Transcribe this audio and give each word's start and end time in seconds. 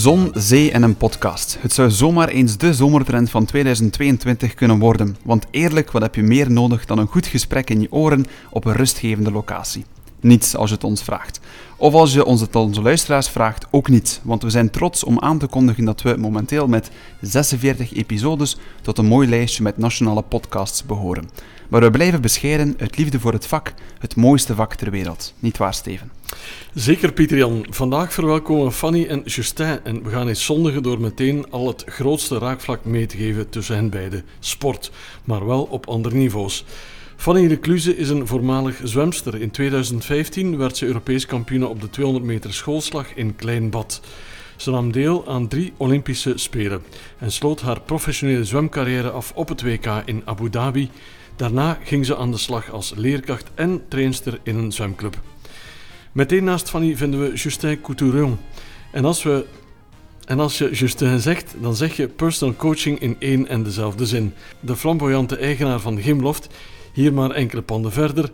Zon, 0.00 0.30
zee 0.34 0.72
en 0.72 0.82
een 0.82 0.96
podcast. 0.96 1.56
Het 1.60 1.72
zou 1.72 1.90
zomaar 1.90 2.28
eens 2.28 2.56
de 2.56 2.74
zomertrend 2.74 3.30
van 3.30 3.44
2022 3.44 4.54
kunnen 4.54 4.78
worden. 4.78 5.16
Want 5.22 5.46
eerlijk, 5.50 5.90
wat 5.90 6.02
heb 6.02 6.14
je 6.14 6.22
meer 6.22 6.50
nodig 6.50 6.86
dan 6.86 6.98
een 6.98 7.06
goed 7.06 7.26
gesprek 7.26 7.70
in 7.70 7.80
je 7.80 7.92
oren 7.92 8.26
op 8.50 8.64
een 8.64 8.72
rustgevende 8.72 9.30
locatie? 9.30 9.84
Niets 10.20 10.56
als 10.56 10.68
je 10.68 10.74
het 10.74 10.84
ons 10.84 11.02
vraagt. 11.02 11.40
Of 11.80 11.94
als 11.94 12.12
je 12.12 12.24
ons 12.24 12.40
het 12.40 12.56
onze 12.56 12.82
luisteraars 12.82 13.28
vraagt, 13.28 13.66
ook 13.70 13.88
niet. 13.88 14.20
Want 14.22 14.42
we 14.42 14.50
zijn 14.50 14.70
trots 14.70 15.04
om 15.04 15.20
aan 15.20 15.38
te 15.38 15.46
kondigen 15.46 15.84
dat 15.84 16.02
we 16.02 16.16
momenteel 16.16 16.66
met 16.66 16.90
46 17.20 17.92
episodes 17.94 18.56
tot 18.82 18.98
een 18.98 19.06
mooi 19.06 19.28
lijstje 19.28 19.62
met 19.62 19.78
nationale 19.78 20.22
podcasts 20.22 20.84
behoren. 20.84 21.30
Maar 21.68 21.80
we 21.80 21.90
blijven 21.90 22.20
bescheiden 22.20 22.74
uit 22.78 22.96
liefde 22.96 23.20
voor 23.20 23.32
het 23.32 23.46
vak, 23.46 23.74
het 23.98 24.16
mooiste 24.16 24.54
vak 24.54 24.74
ter 24.74 24.90
wereld. 24.90 25.34
Niet 25.38 25.56
waar, 25.56 25.74
Steven? 25.74 26.10
Zeker, 26.74 27.12
Pieter-Jan. 27.12 27.66
Vandaag 27.70 28.12
verwelkomen 28.12 28.72
Fanny 28.72 29.06
en 29.06 29.22
Justin 29.24 29.78
en 29.84 30.02
we 30.02 30.10
gaan 30.10 30.28
eens 30.28 30.44
zondigen 30.44 30.82
door 30.82 31.00
meteen 31.00 31.46
al 31.50 31.66
het 31.66 31.84
grootste 31.86 32.38
raakvlak 32.38 32.84
mee 32.84 33.06
te 33.06 33.16
geven 33.16 33.48
tussen 33.48 33.74
hen 33.74 33.90
beiden. 33.90 34.24
Sport, 34.38 34.90
maar 35.24 35.46
wel 35.46 35.62
op 35.62 35.88
andere 35.88 36.14
niveaus. 36.14 36.64
Fanny 37.20 37.48
de 37.48 37.94
is 37.96 38.08
een 38.08 38.26
voormalig 38.26 38.80
zwemster. 38.84 39.40
In 39.40 39.50
2015 39.50 40.56
werd 40.56 40.76
ze 40.76 40.86
Europees 40.86 41.26
kampioen 41.26 41.66
op 41.66 41.80
de 41.80 41.90
200 41.90 42.26
meter 42.26 42.52
schoolslag 42.52 43.14
in 43.14 43.36
Klein 43.36 43.70
Bad. 43.70 44.00
Ze 44.56 44.70
nam 44.70 44.92
deel 44.92 45.28
aan 45.28 45.48
drie 45.48 45.72
Olympische 45.76 46.32
Spelen 46.38 46.82
en 47.18 47.32
sloot 47.32 47.60
haar 47.60 47.80
professionele 47.80 48.44
zwemcarrière 48.44 49.10
af 49.10 49.32
op 49.34 49.48
het 49.48 49.62
WK 49.62 50.02
in 50.04 50.22
Abu 50.24 50.50
Dhabi. 50.50 50.90
Daarna 51.36 51.78
ging 51.84 52.06
ze 52.06 52.16
aan 52.16 52.30
de 52.30 52.38
slag 52.38 52.70
als 52.70 52.92
leerkracht 52.96 53.50
en 53.54 53.82
trainster 53.88 54.40
in 54.42 54.56
een 54.56 54.72
zwemclub. 54.72 55.20
Meteen 56.12 56.44
naast 56.44 56.70
Fanny 56.70 56.96
vinden 56.96 57.20
we 57.20 57.34
Justin 57.34 57.80
Couturion. 57.80 58.38
En 58.92 59.04
als, 59.04 59.22
we, 59.22 59.46
en 60.24 60.40
als 60.40 60.58
je 60.58 60.70
Justin 60.70 61.20
zegt, 61.20 61.54
dan 61.60 61.76
zeg 61.76 61.96
je 61.96 62.08
personal 62.08 62.54
coaching 62.54 63.00
in 63.00 63.16
één 63.18 63.48
en 63.48 63.62
dezelfde 63.62 64.06
zin. 64.06 64.34
De 64.60 64.76
flamboyante 64.76 65.36
eigenaar 65.36 65.80
van 65.80 66.00
Gymloft, 66.00 66.48
hier 66.92 67.12
maar 67.12 67.30
enkele 67.30 67.62
panden 67.62 67.92
verder, 67.92 68.30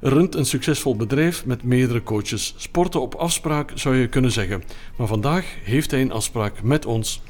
runt 0.00 0.34
een 0.34 0.46
succesvol 0.46 0.96
bedrijf 0.96 1.44
met 1.46 1.62
meerdere 1.62 2.02
coaches. 2.02 2.54
Sporten 2.56 3.00
op 3.00 3.14
afspraak 3.14 3.72
zou 3.74 3.96
je 3.96 4.08
kunnen 4.08 4.32
zeggen. 4.32 4.62
Maar 4.96 5.06
vandaag 5.06 5.44
heeft 5.64 5.90
hij 5.90 6.00
een 6.00 6.12
afspraak 6.12 6.62
met 6.62 6.86
ons. 6.86 7.22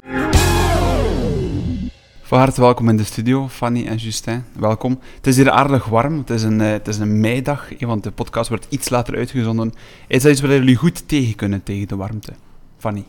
Van 2.22 2.38
harte 2.38 2.60
welkom 2.60 2.88
in 2.88 2.96
de 2.96 3.04
studio, 3.04 3.48
Fanny 3.48 3.86
en 3.86 3.96
Justin. 3.96 4.44
Welkom. 4.52 4.98
Het 5.16 5.26
is 5.26 5.36
hier 5.36 5.50
aardig 5.50 5.84
warm. 5.84 6.18
Het 6.18 6.30
is 6.30 6.42
een, 6.42 6.60
uh, 6.60 6.70
het 6.70 6.88
is 6.88 6.98
een 6.98 7.20
meidag, 7.20 7.68
want 7.80 8.02
de 8.04 8.10
podcast 8.10 8.48
wordt 8.48 8.66
iets 8.68 8.88
later 8.88 9.16
uitgezonden. 9.16 9.72
Is 10.06 10.22
dat 10.22 10.32
iets 10.32 10.40
waar 10.40 10.50
jullie 10.50 10.76
goed 10.76 11.08
tegen 11.08 11.34
kunnen, 11.34 11.62
tegen 11.62 11.88
de 11.88 11.96
warmte? 11.96 12.32
Fanny, 12.78 13.04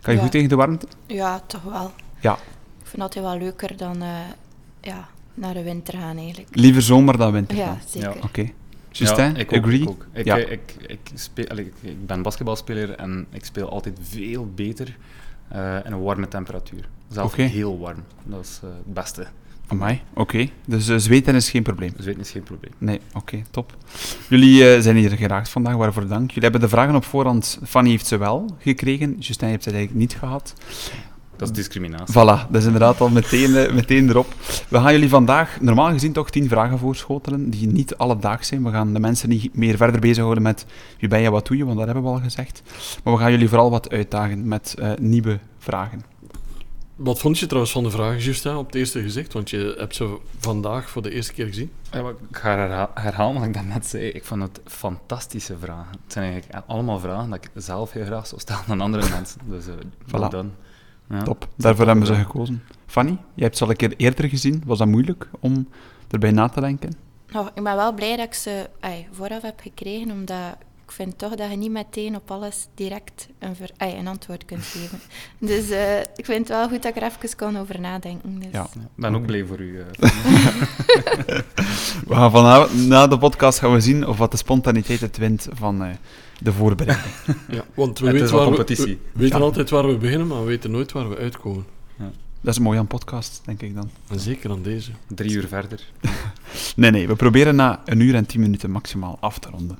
kan 0.00 0.12
je 0.12 0.16
Ja. 0.18 0.22
goed 0.22 0.32
tegen 0.32 0.48
de 0.48 0.56
warmte? 0.56 0.86
Ja, 1.06 1.40
toch 1.46 1.62
wel. 1.62 1.92
Ja, 2.20 2.32
Ik 2.82 2.88
vind 2.98 3.02
dat 3.02 3.14
wel 3.14 3.38
leuker 3.38 3.76
dan 3.76 4.02
eh, 4.02 4.08
ja, 4.80 5.08
naar 5.34 5.54
de 5.54 5.62
winter 5.62 5.98
gaan 5.98 6.16
eigenlijk. 6.16 6.48
liever 6.52 6.82
zomer 6.82 7.16
dan 7.16 7.32
winter. 7.32 7.56
Ja, 7.56 7.78
zeker. 7.88 8.22
Oké. 8.24 8.50
Justin, 8.90 9.24
ja, 9.24 9.36
ik 9.36 9.52
ook, 9.52 9.62
agree? 9.64 9.80
Ik, 9.82 9.88
ook. 9.88 10.06
Ik, 10.12 10.24
Ja. 10.24 10.38
eh, 10.38 10.52
ik, 10.52 10.74
ik, 10.86 11.00
speel, 11.14 11.46
allee, 11.48 11.64
ik, 11.64 11.72
ik 11.80 12.06
ben 12.06 12.22
basketbalspeler 12.22 12.90
en 12.90 13.26
ik 13.30 13.44
speel 13.44 13.68
altijd 13.70 13.98
veel 14.02 14.50
beter 14.54 14.96
eh 15.48 15.76
in 15.84 15.92
een 15.92 16.02
warme 16.02 16.28
temperatuur. 16.28 16.88
Zelfs 17.08 17.32
Oké. 17.32 17.42
heel 17.42 17.78
warm. 17.78 18.02
Dat 18.24 18.40
is 18.44 18.60
eh, 18.62 18.68
het 18.70 18.94
beste. 18.94 19.26
Amai, 19.66 20.00
oké. 20.14 20.48
Dus 20.66 20.88
eh, 20.88 20.96
zweten 20.96 21.34
is 21.34 21.50
geen 21.50 21.62
probleem. 21.62 21.92
Weet 21.96 22.18
is 22.18 22.30
geen 22.30 22.42
probleem. 22.42 22.72
Nee, 22.78 23.00
oké, 23.14 23.42
top. 23.50 23.76
Jullie 24.28 24.74
eh, 24.74 24.80
zijn 24.80 24.96
hier 24.96 25.10
geraakt 25.10 25.48
vandaag, 25.48 25.74
waarvoor 25.74 26.06
dank. 26.06 26.28
Jullie 26.28 26.42
hebben 26.50 26.60
de 26.60 26.68
vragen 26.68 26.94
op 26.94 27.04
voorhand. 27.04 27.58
Fanny 27.64 27.90
heeft 27.90 28.06
ze 28.06 28.16
wel 28.16 28.56
gekregen, 28.58 29.16
Justin 29.18 29.48
heeft 29.48 29.62
ze 29.62 29.70
eigenlijk 29.70 30.00
niet 30.00 30.14
gehad. 30.18 30.54
Dat 31.46 31.50
is 31.50 31.64
discriminatie. 31.64 32.14
Voilà, 32.14 32.50
dat 32.50 32.60
is 32.60 32.64
inderdaad 32.64 33.00
al 33.00 33.08
meteen, 33.08 33.56
eh, 33.56 33.72
meteen 33.74 34.08
erop. 34.08 34.34
We 34.68 34.78
gaan 34.80 34.92
jullie 34.92 35.08
vandaag 35.08 35.60
normaal 35.60 35.90
gezien 35.90 36.12
toch 36.12 36.30
tien 36.30 36.48
vragen 36.48 36.78
voorschotelen, 36.78 37.50
die 37.50 37.66
niet 37.68 37.96
alledaags 37.96 38.48
zijn. 38.48 38.64
We 38.64 38.70
gaan 38.70 38.92
de 38.92 39.00
mensen 39.00 39.28
niet 39.28 39.56
meer 39.56 39.76
verder 39.76 40.00
bezighouden 40.00 40.42
met 40.42 40.66
wie 40.98 41.08
ben 41.08 41.20
je, 41.20 41.30
wat 41.30 41.46
doe 41.46 41.56
je, 41.56 41.64
want 41.64 41.76
dat 41.76 41.84
hebben 41.86 42.04
we 42.04 42.10
al 42.10 42.20
gezegd. 42.20 42.62
Maar 43.04 43.12
we 43.14 43.18
gaan 43.20 43.30
jullie 43.30 43.48
vooral 43.48 43.70
wat 43.70 43.90
uitdagen 43.90 44.48
met 44.48 44.74
eh, 44.78 44.90
nieuwe 45.00 45.38
vragen. 45.58 46.02
Wat 46.96 47.18
vond 47.18 47.38
je 47.38 47.46
trouwens 47.46 47.72
van 47.72 47.82
de 47.82 47.90
vragen, 47.90 48.18
Justin, 48.18 48.56
op 48.56 48.66
het 48.66 48.74
eerste 48.74 49.02
gezicht? 49.02 49.32
Want 49.32 49.50
je 49.50 49.74
hebt 49.78 49.94
ze 49.94 50.16
vandaag 50.38 50.90
voor 50.90 51.02
de 51.02 51.10
eerste 51.10 51.32
keer 51.32 51.46
gezien. 51.46 51.70
Ja, 51.90 52.02
maar 52.02 52.10
ik 52.10 52.36
ga 52.36 52.56
herha- 52.56 52.90
herhalen 52.94 53.34
wat 53.34 53.44
ik 53.44 53.54
daarnet 53.54 53.86
zei. 53.86 54.04
Ik 54.04 54.24
vond 54.24 54.42
het 54.42 54.60
fantastische 54.64 55.56
vragen. 55.60 55.90
Het 56.04 56.12
zijn 56.12 56.32
eigenlijk 56.32 56.64
allemaal 56.66 56.98
vragen 56.98 57.30
dat 57.30 57.44
ik 57.44 57.50
zelf 57.62 57.92
heel 57.92 58.04
graag 58.04 58.26
zou 58.26 58.40
stellen 58.40 58.62
dan 58.66 58.80
andere 58.80 59.08
mensen. 59.10 59.40
Dus 59.44 59.66
uh, 59.66 59.72
well 60.06 60.28
Voilà. 60.28 60.30
done. 60.30 60.48
Ja. 61.12 61.22
Top, 61.22 61.48
daarvoor 61.56 61.86
hebben 61.86 62.06
we 62.06 62.14
ze 62.14 62.20
gekozen. 62.20 62.62
Fanny, 62.86 63.10
jij 63.10 63.44
hebt 63.44 63.56
ze 63.56 63.64
al 63.64 63.70
een 63.70 63.76
keer 63.76 63.94
eerder 63.96 64.28
gezien. 64.28 64.62
Was 64.66 64.78
dat 64.78 64.86
moeilijk 64.86 65.28
om 65.40 65.68
erbij 66.10 66.30
na 66.30 66.48
te 66.48 66.60
denken? 66.60 66.92
Nou, 67.32 67.46
ik 67.54 67.62
ben 67.62 67.76
wel 67.76 67.92
blij 67.94 68.16
dat 68.16 68.26
ik 68.26 68.34
ze 68.34 68.68
vooraf 69.12 69.42
heb 69.42 69.60
gekregen, 69.60 70.10
omdat 70.10 70.56
ik 70.84 70.90
vind 70.92 71.18
toch 71.18 71.34
dat 71.34 71.50
je 71.50 71.56
niet 71.56 71.70
meteen 71.70 72.16
op 72.16 72.30
alles 72.30 72.66
direct 72.74 73.28
een, 73.38 73.56
ver, 73.56 73.70
een 73.76 74.06
antwoord 74.06 74.44
kunt 74.44 74.64
geven. 74.64 74.98
Dus 75.50 75.70
eh, 75.70 75.98
ik 76.00 76.24
vind 76.24 76.38
het 76.38 76.48
wel 76.48 76.68
goed 76.68 76.82
dat 76.82 76.96
ik 76.96 77.02
er 77.02 77.08
even 77.08 77.36
kan 77.36 77.58
over 77.58 77.80
nadenken. 77.80 78.38
Dus. 78.38 78.48
Ja. 78.52 78.62
Ik 78.62 78.80
ben 78.94 79.14
ook 79.14 79.26
blij 79.26 79.44
voor 79.44 79.60
u. 79.60 79.80
eh. 79.80 79.86
We 82.08 82.14
gaan 82.14 82.30
vanavond, 82.30 82.86
na 82.86 83.06
de 83.06 83.18
podcast 83.18 83.58
gaan 83.58 83.72
we 83.72 83.80
zien 83.80 84.06
of 84.06 84.18
wat 84.18 84.30
de 84.30 84.36
spontaniteit 84.36 85.00
het 85.00 85.16
wint 85.16 85.48
van 85.52 85.82
eh, 85.84 85.90
de 86.42 86.52
voorbereiding. 86.52 87.14
Ja, 87.48 87.64
want 87.74 87.98
we 87.98 88.10
weten, 88.10 88.30
waar 88.30 88.40
we, 88.40 88.46
competitie. 88.46 88.98
we 89.12 89.18
weten 89.20 89.38
Ja. 89.38 89.44
altijd 89.44 89.70
waar 89.70 89.86
we 89.86 89.96
beginnen, 89.96 90.26
maar 90.26 90.40
we 90.40 90.46
weten 90.46 90.70
nooit 90.70 90.92
waar 90.92 91.08
we 91.08 91.16
uitkomen. 91.16 91.64
Dat 92.40 92.54
is 92.54 92.60
mooi 92.60 92.78
aan 92.78 92.86
podcast, 92.86 93.42
denk 93.44 93.62
ik 93.62 93.74
dan. 93.74 93.90
En 94.08 94.20
zeker 94.20 94.50
aan 94.50 94.62
deze. 94.62 94.90
Drie 95.08 95.32
uur 95.32 95.48
verder. 95.48 95.80
Nee, 96.76 96.90
nee, 96.90 97.06
we 97.06 97.16
proberen 97.16 97.56
na 97.56 97.82
een 97.84 98.00
uur 98.00 98.14
en 98.14 98.26
tien 98.26 98.40
minuten 98.40 98.70
maximaal 98.70 99.16
af 99.20 99.38
te 99.38 99.48
ronden. 99.50 99.78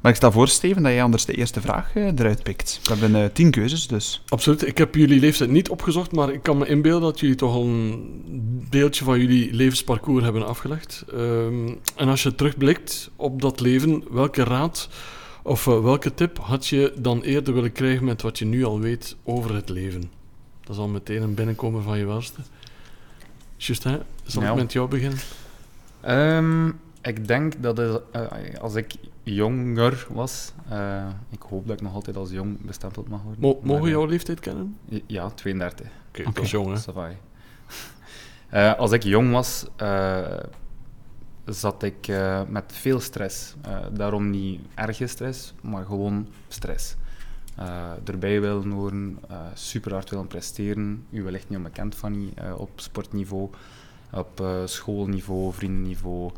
Maar 0.00 0.10
ik 0.12 0.18
stel 0.18 0.32
voor, 0.32 0.48
Steven, 0.48 0.82
dat 0.82 0.92
jij 0.92 1.02
anders 1.02 1.24
de 1.24 1.34
eerste 1.34 1.60
vraag 1.60 1.94
eh, 1.94 2.06
eruit 2.06 2.42
pikt. 2.42 2.80
We 2.82 2.94
hebben 2.94 3.22
eh, 3.22 3.30
tien 3.32 3.50
keuzes, 3.50 3.86
dus... 3.86 4.22
Absoluut. 4.28 4.66
Ik 4.66 4.78
heb 4.78 4.94
jullie 4.94 5.20
leeftijd 5.20 5.50
niet 5.50 5.68
opgezocht, 5.68 6.12
maar 6.12 6.32
ik 6.32 6.42
kan 6.42 6.58
me 6.58 6.66
inbeelden 6.66 7.10
dat 7.10 7.20
jullie 7.20 7.36
toch 7.36 7.52
al 7.52 7.64
een 7.64 8.66
beeldje 8.70 9.04
van 9.04 9.20
jullie 9.20 9.52
levensparcours 9.54 10.24
hebben 10.24 10.46
afgelegd. 10.46 11.04
Ehm, 11.12 11.68
en 11.96 12.08
als 12.08 12.22
je 12.22 12.34
terugblikt 12.34 13.10
op 13.16 13.42
dat 13.42 13.60
leven, 13.60 14.04
welke 14.10 14.44
raad 14.44 14.88
of 15.46 15.66
eh, 15.66 15.82
welke 15.82 16.14
tip 16.14 16.38
had 16.38 16.66
je 16.66 16.92
dan 16.98 17.22
eerder 17.22 17.54
willen 17.54 17.72
krijgen 17.72 18.04
met 18.04 18.22
wat 18.22 18.38
je 18.38 18.44
nu 18.44 18.64
al 18.64 18.80
weet 18.80 19.16
over 19.24 19.54
het 19.54 19.68
leven? 19.68 20.10
Dat 20.60 20.70
is 20.76 20.82
al 20.82 20.88
meteen 20.88 21.22
een 21.22 21.34
binnenkomen 21.34 21.82
van 21.82 21.98
je 21.98 22.04
welste. 22.06 22.40
Justin, 23.56 23.98
zal 24.24 24.42
ik 24.42 24.48
Ja. 24.48 24.54
met 24.54 24.72
jou 24.72 24.88
beginnen? 24.88 25.18
Ehm, 26.00 26.68
ik 27.02 27.26
denk 27.28 27.62
dat 27.62 27.76
het, 27.76 28.00
eh, 28.12 28.22
als 28.60 28.74
ik 28.74 28.94
jonger 29.22 30.06
was, 30.10 30.52
eh, 30.68 31.06
ik 31.30 31.42
hoop 31.42 31.66
dat 31.66 31.76
ik 31.76 31.82
nog 31.82 31.94
altijd 31.94 32.16
als 32.16 32.30
jong 32.30 32.60
bestempeld 32.60 33.08
mag 33.08 33.22
worden. 33.22 33.40
Mo- 33.40 33.60
mogen 33.62 33.82
we 33.82 33.88
jouw 33.90 34.04
leeftijd 34.06 34.40
kennen? 34.40 34.76
Ja, 35.06 35.30
32. 35.30 35.86
Oké, 36.08 36.20
Oké. 36.20 36.32
dat 36.32 36.44
is 36.44 36.50
jong, 36.50 36.84
hè? 36.84 36.92
Eh, 38.48 38.74
als 38.78 38.92
ik 38.92 39.02
jong 39.02 39.32
was, 39.32 39.66
eh, 39.76 40.24
zat 41.44 41.82
ik 41.82 42.08
eh, 42.08 42.42
met 42.48 42.64
veel 42.66 43.00
stress. 43.00 43.54
Eh, 43.62 43.78
daarom 43.92 44.30
niet 44.30 44.60
erge 44.74 45.06
stress, 45.06 45.54
maar 45.62 45.84
gewoon 45.84 46.28
stress. 46.48 46.96
Eh, 47.56 47.90
erbij 48.04 48.40
willen 48.40 48.70
horen, 48.70 49.18
super 49.54 49.92
hard 49.92 50.10
willen 50.10 50.26
presteren. 50.26 51.06
U 51.10 51.22
wellicht 51.22 51.48
niet 51.48 51.58
onbekend 51.58 51.94
van 51.94 52.18
niet, 52.18 52.38
op 52.56 52.70
sportniveau, 52.76 53.50
op 54.12 54.46
schoolniveau, 54.64 55.52
vriendenniveau, 55.52 56.30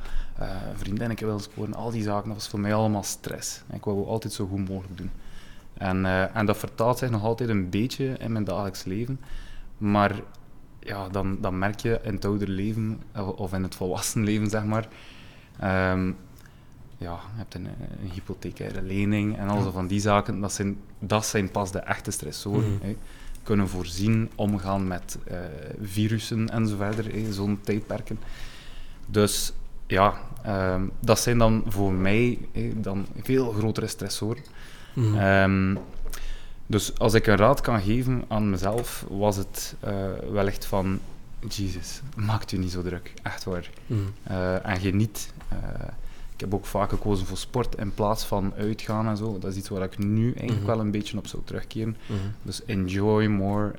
vriendinnetje 0.76 1.24
willen 1.24 1.40
scoren. 1.40 1.74
Al 1.74 1.90
die 1.90 2.02
zaken, 2.02 2.28
dat 2.28 2.36
was 2.36 2.48
voor 2.48 2.60
mij 2.60 2.74
allemaal 2.74 3.02
stress. 3.02 3.62
Ik 3.72 3.84
wou 3.84 4.06
altijd 4.06 4.32
zo 4.32 4.46
goed 4.46 4.68
mogelijk 4.68 4.96
doen. 4.96 5.10
En, 5.74 6.06
en 6.34 6.46
dat 6.46 6.56
vertaalt 6.56 6.98
zich 6.98 7.10
nog 7.10 7.22
altijd 7.22 7.48
een 7.48 7.70
beetje 7.70 8.04
in 8.18 8.32
mijn 8.32 8.44
dagelijks 8.44 8.84
leven. 8.84 9.20
Maar 9.78 10.20
ja, 10.80 11.08
dan, 11.08 11.38
dan 11.40 11.58
merk 11.58 11.80
je 11.80 12.00
in 12.02 12.14
het 12.14 12.24
ouder 12.24 12.48
leven, 12.48 13.02
of- 13.16 13.28
of 13.36 13.52
in 13.52 13.62
het 13.62 13.74
volwassen 13.74 14.24
leven, 14.24 14.50
zeg 14.50 14.64
maar, 14.64 14.88
ehm, 15.58 16.06
ja, 16.98 17.12
je 17.12 17.36
hebt 17.36 17.54
een, 17.54 17.66
een 18.02 18.10
hypothecaire 18.12 18.82
lening 18.82 19.36
en 19.38 19.48
al 19.48 19.62
zo 19.62 19.70
van 19.70 19.86
die 19.86 20.00
zaken. 20.00 20.40
Dat 20.40 20.52
zijn, 20.52 20.76
dat 20.98 21.26
zijn 21.26 21.50
pas 21.50 21.72
de 21.72 21.78
echte 21.78 22.10
stressoren. 22.10 22.78
Hè. 22.82 22.96
Kunnen 23.42 23.68
voorzien, 23.68 24.30
omgaan 24.34 24.86
met 24.86 25.18
eh, 25.24 25.38
virussen 25.82 26.48
en 26.50 26.66
zo 26.68 26.76
verder, 26.76 27.32
zo'n 27.32 27.60
tijdperken. 27.62 28.18
Dus 29.06 29.52
ja, 29.86 30.14
ehm, 30.42 30.82
dat 31.00 31.18
zijn 31.18 31.38
dan 31.38 31.64
voor 31.66 31.92
mij 31.92 32.38
dan 32.76 33.06
veel 33.22 33.52
grotere 33.52 33.86
stressoren. 33.86 34.42
Mhm. 34.94 35.14
Ehm, 35.16 35.76
dus 36.66 36.98
als 36.98 37.14
ik 37.14 37.26
een 37.26 37.36
raad 37.36 37.60
kan 37.60 37.80
geven 37.80 38.24
aan 38.28 38.50
mezelf, 38.50 39.04
was 39.08 39.36
het 39.36 39.74
eh, 39.80 39.94
wellicht 40.30 40.64
van... 40.66 41.00
Jezus, 41.48 42.00
maak 42.16 42.52
u 42.52 42.56
niet 42.58 42.70
zo 42.72 42.82
druk. 42.82 43.12
Echt 43.22 43.44
waar. 43.44 43.70
Mhm. 43.86 44.00
Eh, 44.22 44.66
en 44.66 44.80
geniet. 44.80 45.32
eh, 45.48 45.56
ik 46.34 46.40
heb 46.40 46.54
ook 46.54 46.66
vaak 46.66 46.88
gekozen 46.88 47.26
voor 47.26 47.36
sport 47.36 47.74
in 47.76 47.94
plaats 47.94 48.24
van 48.24 48.52
uitgaan 48.56 49.06
en 49.08 49.16
zo. 49.16 49.38
Dat 49.38 49.50
is 49.50 49.56
iets 49.56 49.68
waar 49.68 49.82
ik 49.82 49.98
nu 49.98 50.24
eigenlijk 50.26 50.58
Mhm. 50.58 50.66
wel 50.66 50.80
een 50.80 50.90
beetje 50.90 51.18
op 51.18 51.26
zou 51.26 51.42
terugkeren. 51.44 51.96
Dus 52.42 52.64
enjoy 52.64 53.26
more. 53.26 53.74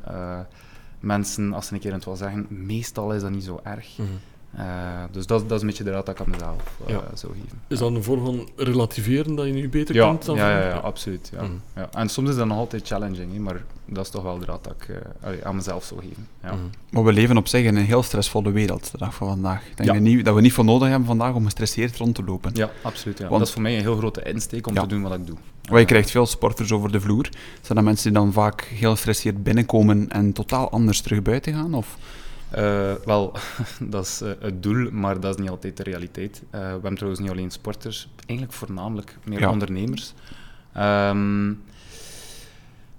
mensen, 1.00 1.54
als 1.54 1.68
ze 1.68 1.74
een 1.74 1.80
keer 1.80 1.94
het 1.94 2.06
wel 2.06 2.16
zeggen, 2.16 2.46
meestal 2.50 3.14
is 3.14 3.22
dat 3.22 3.32
niet 3.32 3.44
zo 3.44 3.60
erg. 3.64 3.98
Mhm. 3.98 4.08
Eh, 4.56 4.64
dus 5.12 5.26
dat, 5.26 5.42
dat 5.50 5.52
is 5.56 5.62
een 5.62 5.68
beetje 5.68 5.84
de 5.84 5.92
raad 5.92 6.06
dat 6.06 6.16
ik 6.20 6.26
aan 6.26 6.30
mezelf 6.32 6.62
eh, 6.86 6.94
Ja. 6.94 7.04
zou 7.14 7.34
geven. 7.34 7.62
Is 7.68 7.80
dat 7.80 7.92
een 7.92 8.04
vorm 8.04 8.26
van 8.26 8.50
relativeren 8.56 9.36
dat 9.36 9.46
je 9.46 9.52
nu 9.54 9.70
beter 9.70 9.96
Ja, 9.96 10.08
kunt 10.10 10.26
dan 10.26 10.36
ja, 10.36 10.50
ja, 10.60 10.68
ja, 10.68 10.76
absoluut. 10.76 11.30
Ja. 11.34 11.42
Mhm. 11.44 11.52
Ja. 11.76 11.90
En 11.92 12.10
soms 12.10 12.30
is 12.30 12.36
dat 12.36 12.48
nog 12.48 12.58
altijd 12.58 12.88
challenging, 12.88 13.34
hè, 13.34 13.40
maar 13.40 13.64
dat 13.86 14.06
is 14.06 14.12
toch 14.12 14.24
wel 14.24 14.38
de 14.40 14.46
raad 14.46 14.64
dat 14.64 14.74
ik 14.80 14.88
eh, 14.90 14.96
allee, 15.28 15.46
aan 15.46 15.56
mezelf 15.56 15.84
zou 15.84 16.00
geven. 16.02 16.28
Ja. 16.44 16.52
Mhm. 16.54 16.62
Maar 16.90 17.04
we 17.04 17.14
leven 17.14 17.38
op 17.38 17.48
zich 17.48 17.66
in 17.66 17.76
een 17.76 17.86
heel 17.86 18.04
stressvolle 18.04 18.52
wereld 18.52 18.92
de 18.92 18.98
dag 18.98 19.14
van 19.14 19.28
vandaag. 19.28 19.62
Ik 19.68 19.78
denk 19.78 19.90
Ja. 19.90 19.94
dat 19.96 20.04
niet, 20.04 20.26
dat 20.26 20.36
we 20.36 20.42
niet 20.42 20.54
veel 20.54 20.64
nodig 20.64 20.88
hebben 20.90 21.08
vandaag 21.08 21.34
om 21.34 21.44
gestresseerd 21.46 21.98
rond 21.98 22.16
te 22.16 22.24
lopen. 22.24 22.52
Ja, 22.54 22.70
absoluut. 22.82 23.18
Ja. 23.18 23.24
Want- 23.28 23.40
dat 23.40 23.48
is 23.48 23.54
voor 23.54 23.62
mij 23.64 23.76
een 23.76 23.82
heel 23.82 23.98
grote 23.98 24.24
insteek 24.24 24.68
om 24.68 24.74
Ja. 24.74 24.82
te 24.82 24.88
doen 24.88 25.02
wat 25.02 25.14
ik 25.14 25.28
doe. 25.28 25.38
Maar 25.72 25.80
je 25.80 25.86
krijgt 25.86 26.12
veel 26.12 26.26
sporters 26.26 26.72
over 26.72 26.92
de 26.92 27.02
vloer. 27.02 27.30
Zijn 27.62 27.76
dat 27.78 27.84
mensen 27.84 28.12
die 28.14 28.22
dan 28.22 28.34
vaak 28.34 28.62
heel 28.62 28.92
gestresseerd 28.92 29.44
binnenkomen 29.44 30.10
en 30.10 30.34
totaal 30.34 30.70
anders 30.72 31.02
terug 31.02 31.22
buiten 31.22 31.54
gaan? 31.54 31.74
Of? 31.74 31.98
Eh, 32.50 32.94
wel, 33.06 33.34
dat 33.80 34.06
is 34.06 34.22
eh, 34.22 34.32
het 34.40 34.64
doel, 34.64 34.92
maar 34.92 35.20
dat 35.20 35.34
is 35.36 35.42
niet 35.42 35.50
altijd 35.50 35.78
de 35.78 35.84
realiteit. 35.84 36.42
Eh, 36.50 36.60
we 36.60 36.66
hebben 36.68 36.94
trouwens 36.96 37.22
niet 37.22 37.32
alleen 37.32 37.52
sporters, 37.52 38.10
eigenlijk 38.26 38.58
voornamelijk 38.58 39.18
meer 39.26 39.40
Ja. 39.40 39.50
ondernemers. 39.50 40.14
Ehm, 40.74 41.48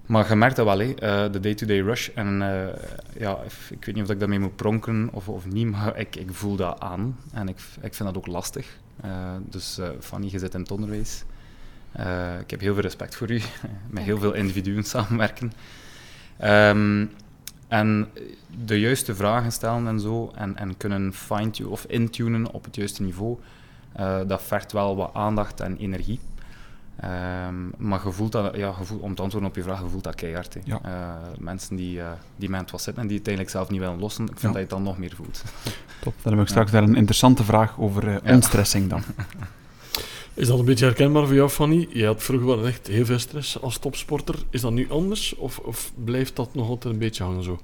maar 0.06 0.28
je 0.28 0.34
merkt 0.34 0.56
dat 0.56 0.64
wel, 0.66 0.78
hè, 0.78 0.94
eh, 0.94 1.32
de 1.32 1.40
day-to-day 1.40 1.80
rush. 1.80 2.08
En 2.14 2.42
eh, 2.42 2.74
ja, 3.18 3.38
ik 3.70 3.84
weet 3.84 3.94
niet 3.94 4.04
of 4.04 4.10
ik 4.10 4.18
daarmee 4.18 4.38
moet 4.38 4.56
pronken 4.56 5.08
of, 5.12 5.28
of 5.28 5.46
niet, 5.46 5.70
maar 5.70 5.98
ik, 5.98 6.16
ik 6.16 6.32
voel 6.32 6.56
dat 6.56 6.80
aan. 6.80 7.16
En 7.32 7.48
ik, 7.48 7.56
ik 7.80 7.94
vind 7.94 8.08
dat 8.08 8.16
ook 8.16 8.26
lastig. 8.26 8.78
Eh, 9.00 9.34
dus 9.40 9.78
eh, 9.78 9.88
Fanny, 10.00 10.28
je 10.30 10.38
zit 10.38 10.54
in 10.54 10.60
het 10.60 10.70
onderwijs. 10.70 11.24
Eh, 11.92 12.38
ik 12.40 12.50
heb 12.50 12.60
heel 12.60 12.72
veel 12.74 12.82
respect 12.82 13.16
voor 13.16 13.30
u. 13.30 13.40
Met 13.90 14.02
heel 14.02 14.18
veel 14.18 14.32
individuen 14.34 14.82
samenwerken. 14.84 15.52
Ehm, 16.36 17.06
en 17.68 18.08
de 18.64 18.80
juiste 18.80 19.14
vragen 19.14 19.52
stellen 19.52 19.86
en 19.86 20.00
zo, 20.00 20.32
en, 20.34 20.56
en 20.56 20.76
kunnen 20.76 21.12
fine-tunen 21.12 21.70
of 21.72 21.84
intunen 21.84 22.52
op 22.52 22.64
het 22.64 22.76
juiste 22.76 23.02
niveau, 23.02 23.36
eh, 23.92 24.18
dat 24.26 24.42
vergt 24.42 24.72
wel 24.72 24.96
wat 24.96 25.10
aandacht 25.14 25.60
en 25.60 25.76
energie. 25.76 26.20
Ehm, 27.00 27.54
maar 27.76 28.00
je 28.04 28.12
voelt 28.12 28.32
dat, 28.32 28.56
ja, 28.56 28.72
om 29.00 29.14
te 29.14 29.22
antwoorden 29.22 29.50
op 29.50 29.56
je 29.56 29.62
vraag, 29.62 29.80
je 29.82 29.88
voelt 29.88 30.04
dat 30.04 30.14
keihard. 30.14 30.56
Ja. 30.64 30.80
Eh, 30.84 31.12
mensen 31.38 31.76
die, 31.76 32.00
eh 32.00 32.06
die 32.36 32.48
met 32.50 32.70
wat 32.70 32.82
zitten 32.82 33.02
en 33.02 33.08
die 33.08 33.18
het 33.18 33.26
eigenlijk 33.26 33.56
zelf 33.56 33.70
niet 33.70 33.80
willen 33.80 33.98
lossen, 33.98 34.24
ik 34.24 34.28
vind 34.38 34.40
Ja. 34.40 34.46
dat 34.46 34.56
je 34.56 34.62
het 34.62 34.70
dan 34.70 34.82
nog 34.82 34.98
meer 34.98 35.12
voelt. 35.16 35.42
Top. 36.00 36.14
Dan 36.22 36.32
heb 36.32 36.42
ik 36.42 36.48
straks 36.48 36.70
daar 36.70 36.82
een 36.82 36.96
interessante 36.96 37.44
vraag 37.44 37.78
over 37.78 38.10
Ja. 38.10 38.20
ontstressing 38.34 38.88
dan. 38.90 39.02
Is 40.38 40.46
dat 40.46 40.58
een 40.58 40.64
beetje 40.64 40.84
herkenbaar 40.84 41.26
voor 41.26 41.34
jou, 41.34 41.48
Fanny? 41.48 41.88
Je 41.92 42.06
had 42.06 42.22
vroeger 42.22 42.46
wel 42.46 42.66
echt 42.66 42.86
heel 42.86 43.04
veel 43.04 43.18
stress 43.18 43.60
als 43.60 43.78
topsporter. 43.78 44.34
Is 44.50 44.60
dat 44.60 44.72
nu 44.72 44.90
anders 44.90 45.34
of, 45.34 45.58
of 45.58 45.92
blijft 46.04 46.36
dat 46.36 46.54
nog 46.54 46.68
altijd 46.68 46.92
een 46.94 47.00
beetje 47.00 47.24
hangen 47.24 47.42
zo? 47.42 47.58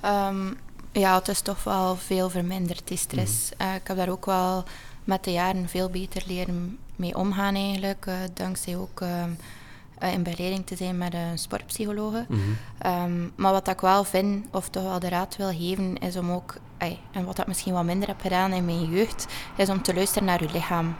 Ehm, 0.00 0.46
ja, 0.92 1.14
het 1.18 1.28
is 1.28 1.40
toch 1.40 1.64
wel 1.64 1.96
veel 1.96 2.30
verminderd, 2.30 2.82
die 2.84 2.96
stress. 2.96 3.50
Eh, 3.56 3.74
ik 3.74 3.86
heb 3.88 3.96
daar 3.96 4.08
ook 4.08 4.26
wel 4.26 4.64
met 5.04 5.24
de 5.24 5.32
jaren 5.32 5.68
veel 5.68 5.90
beter 5.90 6.22
leren 6.26 6.78
mee 6.96 7.16
omgaan 7.16 7.54
eigenlijk. 7.54 8.06
eh, 8.06 8.14
dankzij 8.34 8.76
ook 8.76 9.00
ehm, 9.00 9.30
eh, 9.98 10.12
in 10.12 10.22
begeleiding 10.22 10.66
te 10.66 10.76
zijn 10.76 10.98
met 10.98 11.14
een 11.14 11.38
sportpsychologe. 11.38 12.26
Ehm, 12.78 13.20
maar 13.36 13.52
wat 13.52 13.68
ik 13.68 13.80
wel 13.80 14.04
vind, 14.04 14.46
of 14.50 14.68
toch 14.68 14.82
wel 14.82 14.98
de 14.98 15.08
raad 15.08 15.36
wil 15.36 15.50
geven, 15.50 15.98
is 15.98 16.16
om 16.16 16.30
ook, 16.30 16.54
en 17.12 17.24
wat 17.24 17.38
ik 17.38 17.46
misschien 17.46 17.72
wat 17.72 17.84
minder 17.84 18.08
heb 18.08 18.20
gedaan 18.20 18.52
in 18.52 18.64
mijn 18.64 18.90
jeugd, 18.90 19.26
is 19.56 19.68
om 19.68 19.82
te 19.82 19.94
luisteren 19.94 20.24
naar 20.24 20.42
je 20.42 20.50
lichaam. 20.52 20.96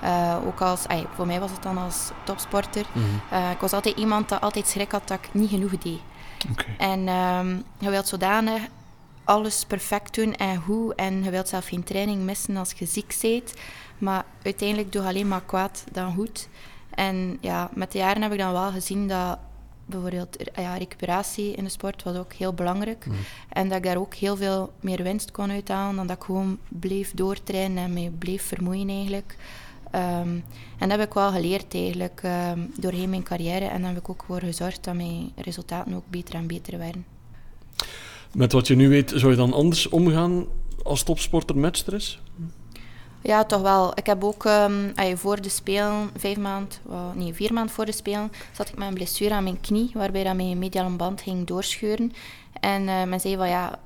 Eh, 0.00 0.36
ook 0.46 0.60
als, 0.60 0.84
voor 1.14 1.26
mij 1.26 1.40
was 1.40 1.50
het 1.50 1.62
dan 1.62 1.78
als 1.78 2.10
topsporter. 2.24 2.86
Eh, 3.30 3.50
ik 3.50 3.58
was 3.58 3.72
altijd 3.72 3.96
iemand 3.96 4.28
dat 4.28 4.40
altijd 4.40 4.66
schrik 4.66 4.92
had 4.92 5.08
dat 5.08 5.18
ik 5.18 5.34
niet 5.34 5.50
genoeg 5.50 5.78
deed. 5.78 6.00
En 6.78 7.08
ehm, 7.08 7.56
je 7.78 7.90
wilt 7.90 8.08
zodanig 8.08 8.62
alles 9.24 9.64
perfect 9.64 10.14
doen 10.14 10.34
en 10.34 10.56
hoe. 10.56 10.94
En 10.94 11.24
je 11.24 11.30
wilt 11.30 11.48
zelf 11.48 11.66
geen 11.66 11.84
training 11.84 12.22
missen 12.22 12.56
als 12.56 12.72
je 12.72 12.86
ziek 12.86 13.18
bent. 13.22 13.54
Maar 13.98 14.24
uiteindelijk 14.42 14.92
doe 14.92 15.02
je 15.02 15.08
alleen 15.08 15.28
maar 15.28 15.42
kwaad 15.42 15.84
dan 15.92 16.14
goed. 16.14 16.48
En 16.90 17.38
ja, 17.40 17.70
met 17.74 17.92
de 17.92 17.98
jaren 17.98 18.22
heb 18.22 18.32
ik 18.32 18.38
dan 18.38 18.52
wel 18.52 18.70
gezien 18.70 19.08
dat 19.08 19.38
bijvoorbeeld 19.86 20.36
ja, 20.54 20.76
recuperatie 20.76 21.54
in 21.54 21.64
de 21.64 21.70
sport 21.70 22.02
was 22.02 22.16
ook 22.16 22.32
heel 22.32 22.52
belangrijk. 22.52 23.06
En 23.48 23.68
dat 23.68 23.78
ik 23.78 23.84
daar 23.84 23.96
ook 23.96 24.14
heel 24.14 24.36
veel 24.36 24.72
meer 24.80 25.02
winst 25.02 25.30
kon 25.30 25.50
uithalen 25.50 25.96
dan 25.96 26.06
dat 26.06 26.16
ik 26.16 26.22
gewoon 26.22 26.58
bleef 26.68 27.12
doortrainen 27.14 27.84
en 27.84 27.92
me 27.92 28.10
bleef 28.10 28.42
vermoeien 28.42 28.88
eigenlijk. 28.88 29.36
Ehm, 29.90 30.28
en 30.78 30.88
dat 30.88 30.90
heb 30.90 31.00
ik 31.00 31.14
wel 31.14 31.30
geleerd 31.30 31.74
eigenlijk 31.74 32.20
ehm, 32.22 32.60
doorheen 32.80 33.10
mijn 33.10 33.22
carrière. 33.22 33.64
En 33.64 33.80
daar 33.80 33.90
heb 33.90 34.00
ik 34.00 34.08
ook 34.08 34.24
voor 34.26 34.40
gezorgd 34.40 34.84
dat 34.84 34.94
mijn 34.94 35.32
resultaten 35.36 35.94
ook 35.94 36.04
beter 36.08 36.34
en 36.34 36.46
beter 36.46 36.78
werden. 36.78 37.06
Met 38.32 38.52
wat 38.52 38.66
je 38.66 38.76
nu 38.76 38.88
weet, 38.88 39.12
zou 39.14 39.30
je 39.30 39.36
dan 39.36 39.52
anders 39.52 39.88
omgaan 39.88 40.44
als 40.82 41.02
topsporter 41.02 41.56
met 41.56 41.76
stress? 41.76 42.20
Ja, 43.22 43.44
toch 43.44 43.60
wel. 43.60 43.92
Ik 43.94 44.06
heb 44.06 44.24
ook 44.24 44.44
ey, 44.94 45.16
voor 45.16 45.40
de 45.40 45.48
Spelen, 45.48 46.10
vijf 46.16 46.36
maanden, 46.36 46.68
wel, 46.82 47.12
nee, 47.14 47.34
vier 47.34 47.52
maanden 47.52 47.74
voor 47.74 47.84
de 47.84 47.92
Spelen, 47.92 48.32
zat 48.52 48.68
ik 48.68 48.76
met 48.76 48.88
een 48.88 48.94
blessure 48.94 49.34
aan 49.34 49.42
mijn 49.42 49.60
knie, 49.60 49.90
waarbij 49.94 50.24
dat 50.24 50.36
mijn 50.36 50.58
mediale 50.58 50.96
band 50.96 51.20
ging 51.20 51.46
doorscheuren. 51.46 52.12
En 52.60 52.84
men 52.84 53.20
zei 53.20 53.36
van 53.36 53.48
ja, 53.48 53.78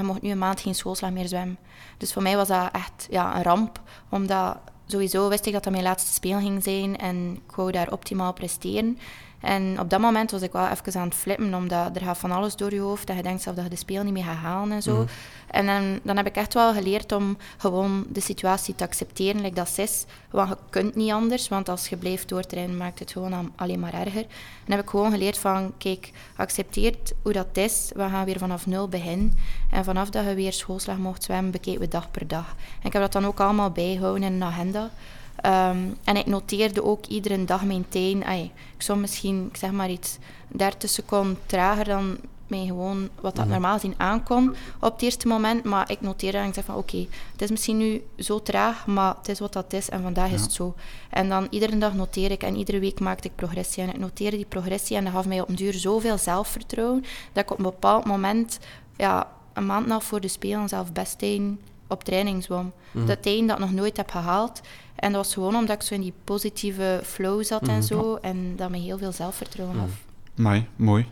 je 0.00 0.06
mocht 0.06 0.22
nu 0.22 0.30
een 0.30 0.38
maand 0.38 0.60
geen 0.60 0.74
schoolslag 0.74 1.10
meer 1.10 1.28
zwemmen. 1.28 1.58
Dus 1.98 2.12
voor 2.12 2.22
mij 2.22 2.36
was 2.36 2.48
dat 2.48 2.68
echt 2.72 3.06
ja, 3.10 3.36
een 3.36 3.42
ramp, 3.42 3.80
omdat 4.08 4.56
sowieso 4.90 5.28
wist 5.28 5.46
ik 5.46 5.52
dat 5.52 5.64
dat 5.64 5.72
mijn 5.72 5.84
laatste 5.84 6.12
spelen 6.12 6.40
ging 6.42 6.62
zijn 6.62 6.96
en 6.98 7.38
ik 7.48 7.54
wou 7.54 7.72
daar 7.72 7.92
optimaal 7.92 8.32
presteren. 8.32 8.98
En 9.40 9.80
op 9.80 9.90
dat 9.90 10.00
moment 10.00 10.30
was 10.30 10.42
ik 10.42 10.52
wel 10.52 10.68
even 10.68 11.00
aan 11.00 11.08
het 11.08 11.16
flippen, 11.16 11.54
omdat 11.54 11.96
er 11.96 12.02
gaat 12.02 12.18
van 12.18 12.30
alles 12.30 12.56
door 12.56 12.74
je 12.74 12.80
hoofd 12.80 13.10
en 13.10 13.16
je 13.16 13.22
denkt 13.22 13.42
zelf 13.42 13.56
dat 13.56 13.64
je 13.64 13.70
de 13.70 13.76
speel 13.76 14.02
niet 14.02 14.12
meer 14.12 14.24
gaat 14.24 14.36
halen 14.36 14.72
en 14.72 14.82
zo. 14.82 15.06
En 15.50 15.66
dan, 15.66 16.00
dan 16.02 16.16
heb 16.16 16.26
ik 16.26 16.36
echt 16.36 16.54
wel 16.54 16.72
geleerd 16.72 17.12
om 17.12 17.36
gewoon 17.56 18.06
de 18.08 18.20
situatie 18.20 18.74
te 18.74 18.84
accepteren, 18.84 19.40
like 19.40 19.54
dat 19.54 19.68
ze 19.68 19.82
is. 19.82 20.04
Want 20.30 20.48
je 20.48 20.56
kunt 20.70 20.94
niet 20.94 21.12
anders, 21.12 21.48
want 21.48 21.68
als 21.68 21.88
je 21.88 21.96
blijft 21.96 22.28
doortrainen, 22.28 22.76
maakt 22.76 22.98
het 22.98 23.12
gewoon 23.12 23.52
alleen 23.56 23.80
maar 23.80 23.94
erger. 23.94 24.22
En 24.22 24.66
dan 24.66 24.76
heb 24.76 24.84
ik 24.84 24.90
gewoon 24.90 25.10
geleerd 25.10 25.38
van, 25.38 25.72
kijk, 25.78 26.10
accepteert 26.36 27.12
hoe 27.22 27.32
dat 27.32 27.56
is. 27.56 27.90
We 27.94 28.08
gaan 28.08 28.24
weer 28.24 28.38
vanaf 28.38 28.66
nul 28.66 28.88
beginnen. 28.88 29.32
En 29.70 29.84
vanaf 29.84 30.10
dat 30.10 30.24
je 30.24 30.34
weer 30.34 30.52
schoolslag 30.52 30.96
mocht 30.96 31.22
zwemmen, 31.22 31.50
bekijken 31.50 31.82
we 31.82 31.88
dag 31.88 32.10
per 32.10 32.28
dag. 32.28 32.54
En 32.80 32.86
ik 32.86 32.92
heb 32.92 33.02
dat 33.02 33.12
dan 33.12 33.26
ook 33.26 33.40
allemaal 33.40 33.70
bijgehouden 33.70 34.22
in 34.22 34.32
een 34.32 34.44
agenda. 34.44 34.90
Ehm, 35.40 35.78
en 36.04 36.16
ik 36.16 36.26
noteerde 36.26 36.84
ook 36.84 37.06
iedere 37.06 37.44
dag 37.44 37.64
mijn 37.64 37.84
tijd. 37.88 38.16
Ik 38.76 38.82
zou 38.82 38.98
misschien, 38.98 39.46
ik 39.46 39.56
zeg 39.56 39.70
maar 39.70 39.90
iets, 39.90 40.18
30 40.48 40.90
seconden 40.90 41.38
trager 41.46 41.84
dan 41.84 42.18
mij 42.50 42.66
gewoon 42.66 43.08
wat 43.20 43.36
dat 43.36 43.46
normaal 43.46 43.74
gezien 43.74 43.94
aankom 43.96 44.54
op 44.80 44.92
het 44.92 45.02
eerste 45.02 45.28
moment. 45.28 45.64
Maar 45.64 45.90
ik 45.90 46.00
noteerde 46.00 46.38
en 46.38 46.48
ik 46.48 46.54
zeg 46.54 46.64
van 46.64 46.74
oké, 46.74 47.06
het 47.32 47.42
is 47.42 47.50
misschien 47.50 47.76
nu 47.76 48.04
zo 48.18 48.42
traag, 48.42 48.86
maar 48.86 49.14
het 49.16 49.28
is 49.28 49.38
wat 49.38 49.52
dat 49.52 49.72
is 49.72 49.88
en 49.88 50.02
vandaag 50.02 50.30
is 50.30 50.42
het 50.42 50.52
zo. 50.52 50.74
En 51.10 51.28
dan 51.28 51.46
iedere 51.50 51.78
dag 51.78 51.94
noteer 51.94 52.30
ik 52.30 52.42
en 52.42 52.56
iedere 52.56 52.78
week 52.78 53.00
maakte 53.00 53.28
ik 53.28 53.34
progressie. 53.34 53.82
En 53.82 53.88
ik 53.88 53.98
noteerde 53.98 54.36
die 54.36 54.46
progressie 54.46 54.96
en 54.96 55.04
dat 55.04 55.12
gaf 55.12 55.26
mij 55.26 55.40
op 55.40 55.48
een 55.48 55.54
duur 55.54 55.74
zoveel 55.74 56.18
zelfvertrouwen 56.18 57.04
dat 57.32 57.42
ik 57.44 57.50
op 57.50 57.58
een 57.58 57.64
bepaald 57.64 58.04
moment, 58.04 58.58
ja, 58.96 59.28
een 59.52 59.66
maand 59.66 59.86
na 59.86 60.00
voor 60.00 60.20
de 60.20 60.28
Spelen 60.28 60.68
zelf 60.68 60.92
best 60.92 61.22
op 61.86 62.04
training 62.04 62.42
zwom. 62.42 62.72
Dat 62.92 63.22
tijd 63.22 63.48
dat 63.48 63.58
ik 63.58 63.64
nog 63.64 63.72
nooit 63.72 63.96
heb 63.96 64.10
gehaald. 64.10 64.60
En 65.00 65.12
dat 65.12 65.24
was 65.24 65.34
gewoon 65.34 65.56
omdat 65.56 65.76
ik 65.76 65.82
zo 65.82 65.94
in 65.94 66.00
die 66.00 66.12
positieve 66.24 67.00
flow 67.04 67.44
zat 67.44 67.68
en 67.68 67.82
zo. 67.82 68.18
En 68.22 68.56
dat 68.56 68.70
me 68.70 68.78
heel 68.78 68.98
veel 68.98 69.12
zelfvertrouwen 69.12 69.76
gaf. 69.76 69.90
Amai, 70.38 70.66
mooi. 70.76 71.06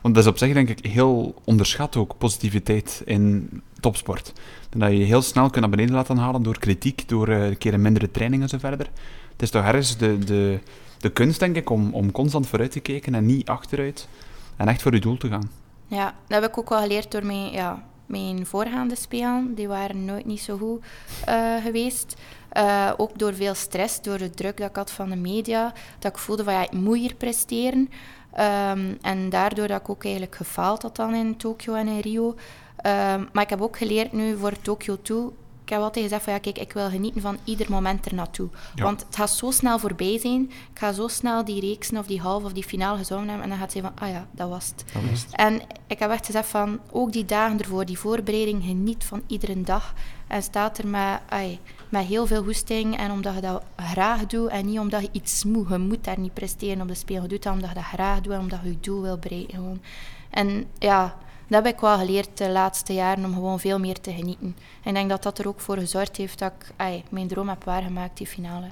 Want 0.00 0.14
dat 0.14 0.24
is 0.24 0.30
op 0.30 0.38
zich 0.38 0.52
denk 0.52 0.68
ik 0.68 0.86
heel 0.86 1.34
onderschat 1.44 1.96
ook, 1.96 2.18
positiviteit 2.18 3.02
in 3.04 3.50
topsport. 3.80 4.32
Dat 4.70 4.90
je 4.90 4.98
je 4.98 5.04
heel 5.04 5.22
snel 5.22 5.50
kunt 5.50 5.60
naar 5.60 5.70
beneden 5.70 5.94
laten 5.94 6.16
halen 6.16 6.42
door 6.42 6.58
kritiek, 6.58 7.08
door 7.08 7.28
eh, 7.28 7.46
een 7.46 7.58
keer 7.58 7.74
een 7.74 7.82
mindere 7.82 8.10
training 8.10 8.42
en 8.42 8.48
zo 8.48 8.58
verder. 8.58 8.86
Het 9.32 9.42
is 9.42 9.50
toch 9.50 9.64
ergens 9.64 9.96
de, 9.96 10.18
de, 10.18 10.58
de 10.98 11.10
kunst, 11.10 11.40
denk 11.40 11.56
ik, 11.56 11.70
om, 11.70 11.94
om 11.94 12.12
constant 12.12 12.46
vooruit 12.46 12.70
te 12.70 12.80
kijken 12.80 13.14
en 13.14 13.26
niet 13.26 13.48
achteruit. 13.48 14.08
En 14.56 14.68
echt 14.68 14.82
voor 14.82 14.94
je 14.94 15.00
doel 15.00 15.16
te 15.16 15.28
gaan. 15.28 15.50
Ja, 15.86 16.14
dat 16.26 16.42
heb 16.42 16.50
ik 16.50 16.58
ook 16.58 16.68
wel 16.68 16.80
geleerd 16.80 17.10
door 17.10 17.26
mijn, 17.26 17.52
ja, 17.52 17.84
mijn 18.06 18.46
voorgaande 18.46 18.96
spelen. 18.96 19.54
Die 19.54 19.68
waren 19.68 20.04
nooit 20.04 20.26
niet 20.26 20.40
zo 20.40 20.56
goed 20.56 20.84
eh, 21.24 21.54
geweest. 21.62 22.16
Eh, 22.54 22.90
ook 22.96 23.18
door 23.18 23.34
veel 23.34 23.54
stress, 23.54 24.02
door 24.02 24.18
de 24.18 24.30
druk 24.30 24.56
dat 24.56 24.68
ik 24.68 24.76
had 24.76 24.90
van 24.90 25.10
de 25.10 25.16
media. 25.16 25.72
Dat 25.98 26.12
ik 26.12 26.18
voelde 26.18 26.44
van 26.44 26.52
ja, 26.52 26.62
ik 26.62 26.72
moet 26.72 26.96
hier 26.96 27.14
presteren. 27.14 27.90
Ehm, 28.32 28.94
en 29.00 29.28
daardoor 29.28 29.68
dat 29.68 29.80
ik 29.80 29.88
ook 29.88 30.04
eigenlijk 30.04 30.34
gefaald 30.34 30.82
had 30.82 30.96
dan 30.96 31.14
in 31.14 31.36
Tokio 31.36 31.74
en 31.74 31.88
in 31.88 32.00
Rio. 32.00 32.34
Ehm, 32.76 33.24
maar 33.32 33.42
ik 33.42 33.50
heb 33.50 33.60
ook 33.60 33.76
geleerd 33.76 34.12
nu 34.12 34.36
voor 34.36 34.60
Tokio 34.62 34.98
toe. 35.02 35.32
Ik 35.64 35.70
heb 35.70 35.80
altijd 35.80 36.04
gezegd 36.04 36.24
van 36.24 36.32
ja, 36.32 36.38
kijk, 36.38 36.58
ik 36.58 36.72
wil 36.72 36.88
genieten 36.88 37.20
van 37.20 37.38
ieder 37.44 37.70
moment 37.70 38.06
ernaartoe. 38.06 38.48
Ja. 38.74 38.82
Want 38.82 39.04
het 39.06 39.16
gaat 39.16 39.30
zo 39.30 39.50
snel 39.50 39.78
voorbij 39.78 40.18
zijn. 40.18 40.42
Ik 40.42 40.78
ga 40.78 40.92
zo 40.92 41.08
snel 41.08 41.44
die 41.44 41.60
reeksen 41.60 41.96
of 41.96 42.06
die 42.06 42.20
halve 42.20 42.46
of 42.46 42.52
die 42.52 42.64
finale 42.64 42.98
gezongen 42.98 43.28
hebben. 43.28 43.42
En 43.42 43.48
dan 43.48 43.58
gaat 43.58 43.72
ze 43.72 43.80
van, 43.80 43.92
ah 43.94 44.08
ja, 44.08 44.26
dat 44.30 44.48
was 44.48 44.66
het. 44.66 44.84
Dat 44.92 45.02
is 45.12 45.22
het. 45.22 45.34
En 45.34 45.60
ik 45.86 45.98
heb 45.98 46.10
echt 46.10 46.26
gezegd 46.26 46.48
van, 46.48 46.80
ook 46.90 47.12
die 47.12 47.24
dagen 47.24 47.58
ervoor, 47.58 47.84
die 47.84 47.98
voorbereiding, 47.98 48.62
geniet 48.62 49.04
van 49.04 49.22
iedere 49.26 49.60
dag. 49.60 49.94
En 50.26 50.42
staat 50.42 50.78
er 50.78 50.86
met, 50.86 51.20
ai, 51.28 51.60
met 51.94 52.06
heel 52.06 52.26
veel 52.26 52.42
hoesting 52.42 52.96
en 52.96 53.10
omdat 53.10 53.34
je 53.34 53.40
dat 53.40 53.62
graag 53.76 54.26
doet 54.26 54.48
en 54.48 54.66
niet 54.66 54.78
omdat 54.78 55.02
je 55.02 55.08
iets 55.12 55.44
moet. 55.44 55.68
Je 55.68 55.78
moet 55.78 56.04
daar 56.04 56.18
niet 56.18 56.34
presteren 56.34 56.80
op 56.80 56.88
de 56.88 56.94
speel. 56.94 57.22
Je 57.22 57.28
doet 57.28 57.42
dat 57.42 57.52
omdat 57.52 57.68
je 57.68 57.74
dat 57.74 57.84
graag 57.84 58.20
doet 58.20 58.32
en 58.32 58.38
omdat 58.38 58.60
je 58.62 58.68
je 58.68 58.80
doel 58.80 59.02
wil 59.02 59.18
bereiken. 59.18 59.82
En 60.30 60.64
ja, 60.78 61.16
dat 61.46 61.64
heb 61.64 61.74
ik 61.74 61.80
wel 61.80 61.98
geleerd 61.98 62.38
de 62.38 62.50
laatste 62.50 62.92
jaren 62.92 63.24
om 63.24 63.34
gewoon 63.34 63.60
veel 63.60 63.78
meer 63.78 64.00
te 64.00 64.12
genieten. 64.12 64.56
En 64.82 64.88
ik 64.88 64.94
denk 64.94 65.08
dat 65.08 65.22
dat 65.22 65.38
er 65.38 65.48
ook 65.48 65.60
voor 65.60 65.78
gezorgd 65.78 66.16
heeft 66.16 66.38
dat 66.38 66.52
ik 66.76 67.10
mijn 67.10 67.28
droom 67.28 67.48
heb 67.48 67.64
waargemaakt, 67.64 68.16
die 68.16 68.26
finale. 68.26 68.66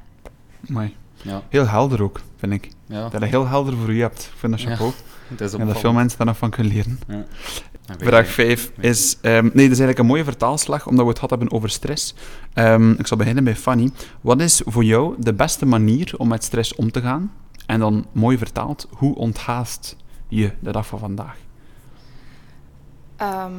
Mooi. 0.61 0.97
Ja. 1.23 1.43
Heel 1.49 1.69
helder 1.69 2.03
ook, 2.03 2.21
vind 2.37 2.53
ik. 2.53 2.71
Ja. 2.87 3.09
Dat 3.09 3.21
je 3.21 3.27
heel 3.27 3.47
helder 3.49 3.77
voor 3.77 3.93
je 3.93 4.01
hebt. 4.01 4.23
Ik 4.33 4.39
vind 4.39 4.53
dat 4.53 4.61
chapeau. 4.61 4.93
Het 5.29 5.41
is 5.41 5.53
En 5.53 5.67
dat 5.67 5.79
veel 5.81 5.93
mensen 5.93 6.19
daar 6.19 6.27
nog 6.27 6.37
van 6.37 6.51
kunnen 6.51 6.73
leren. 6.73 6.99
Vraag 7.99 8.27
je- 8.27 8.33
5 8.33 8.73
weet- 8.77 8.85
is... 8.91 9.19
ehm, 9.21 9.33
nee, 9.43 9.43
dat 9.43 9.57
is 9.57 9.63
eigenlijk 9.69 9.99
een 9.99 10.07
mooie 10.07 10.25
vertaalslag, 10.25 10.87
omdat 10.87 11.03
we 11.05 11.09
het 11.11 11.19
gehad 11.19 11.31
hebben 11.39 11.53
over 11.57 11.71
stress. 11.71 12.15
Ehm, 12.53 12.91
ik 12.91 13.07
zal 13.07 13.17
beginnen 13.17 13.45
bij 13.45 13.57
Fanny. 13.57 13.91
Wat 14.21 14.41
is 14.41 14.63
voor 14.65 14.85
jou 14.85 15.15
de 15.19 15.35
beste 15.35 15.67
manier 15.67 16.15
om 16.17 16.29
met 16.29 16.45
stress 16.45 16.75
om 16.75 16.91
te 16.91 17.01
gaan? 17.01 17.33
En 17.67 17.81
dan, 17.81 18.07
mooi 18.13 18.39
vertaald, 18.39 18.89
hoe 18.91 19.15
onthaast 19.15 19.97
je 20.29 20.51
de 20.61 20.73
dag 20.73 20.87
van 20.87 20.99
vandaag? 20.99 21.37
Ehm, 23.17 23.53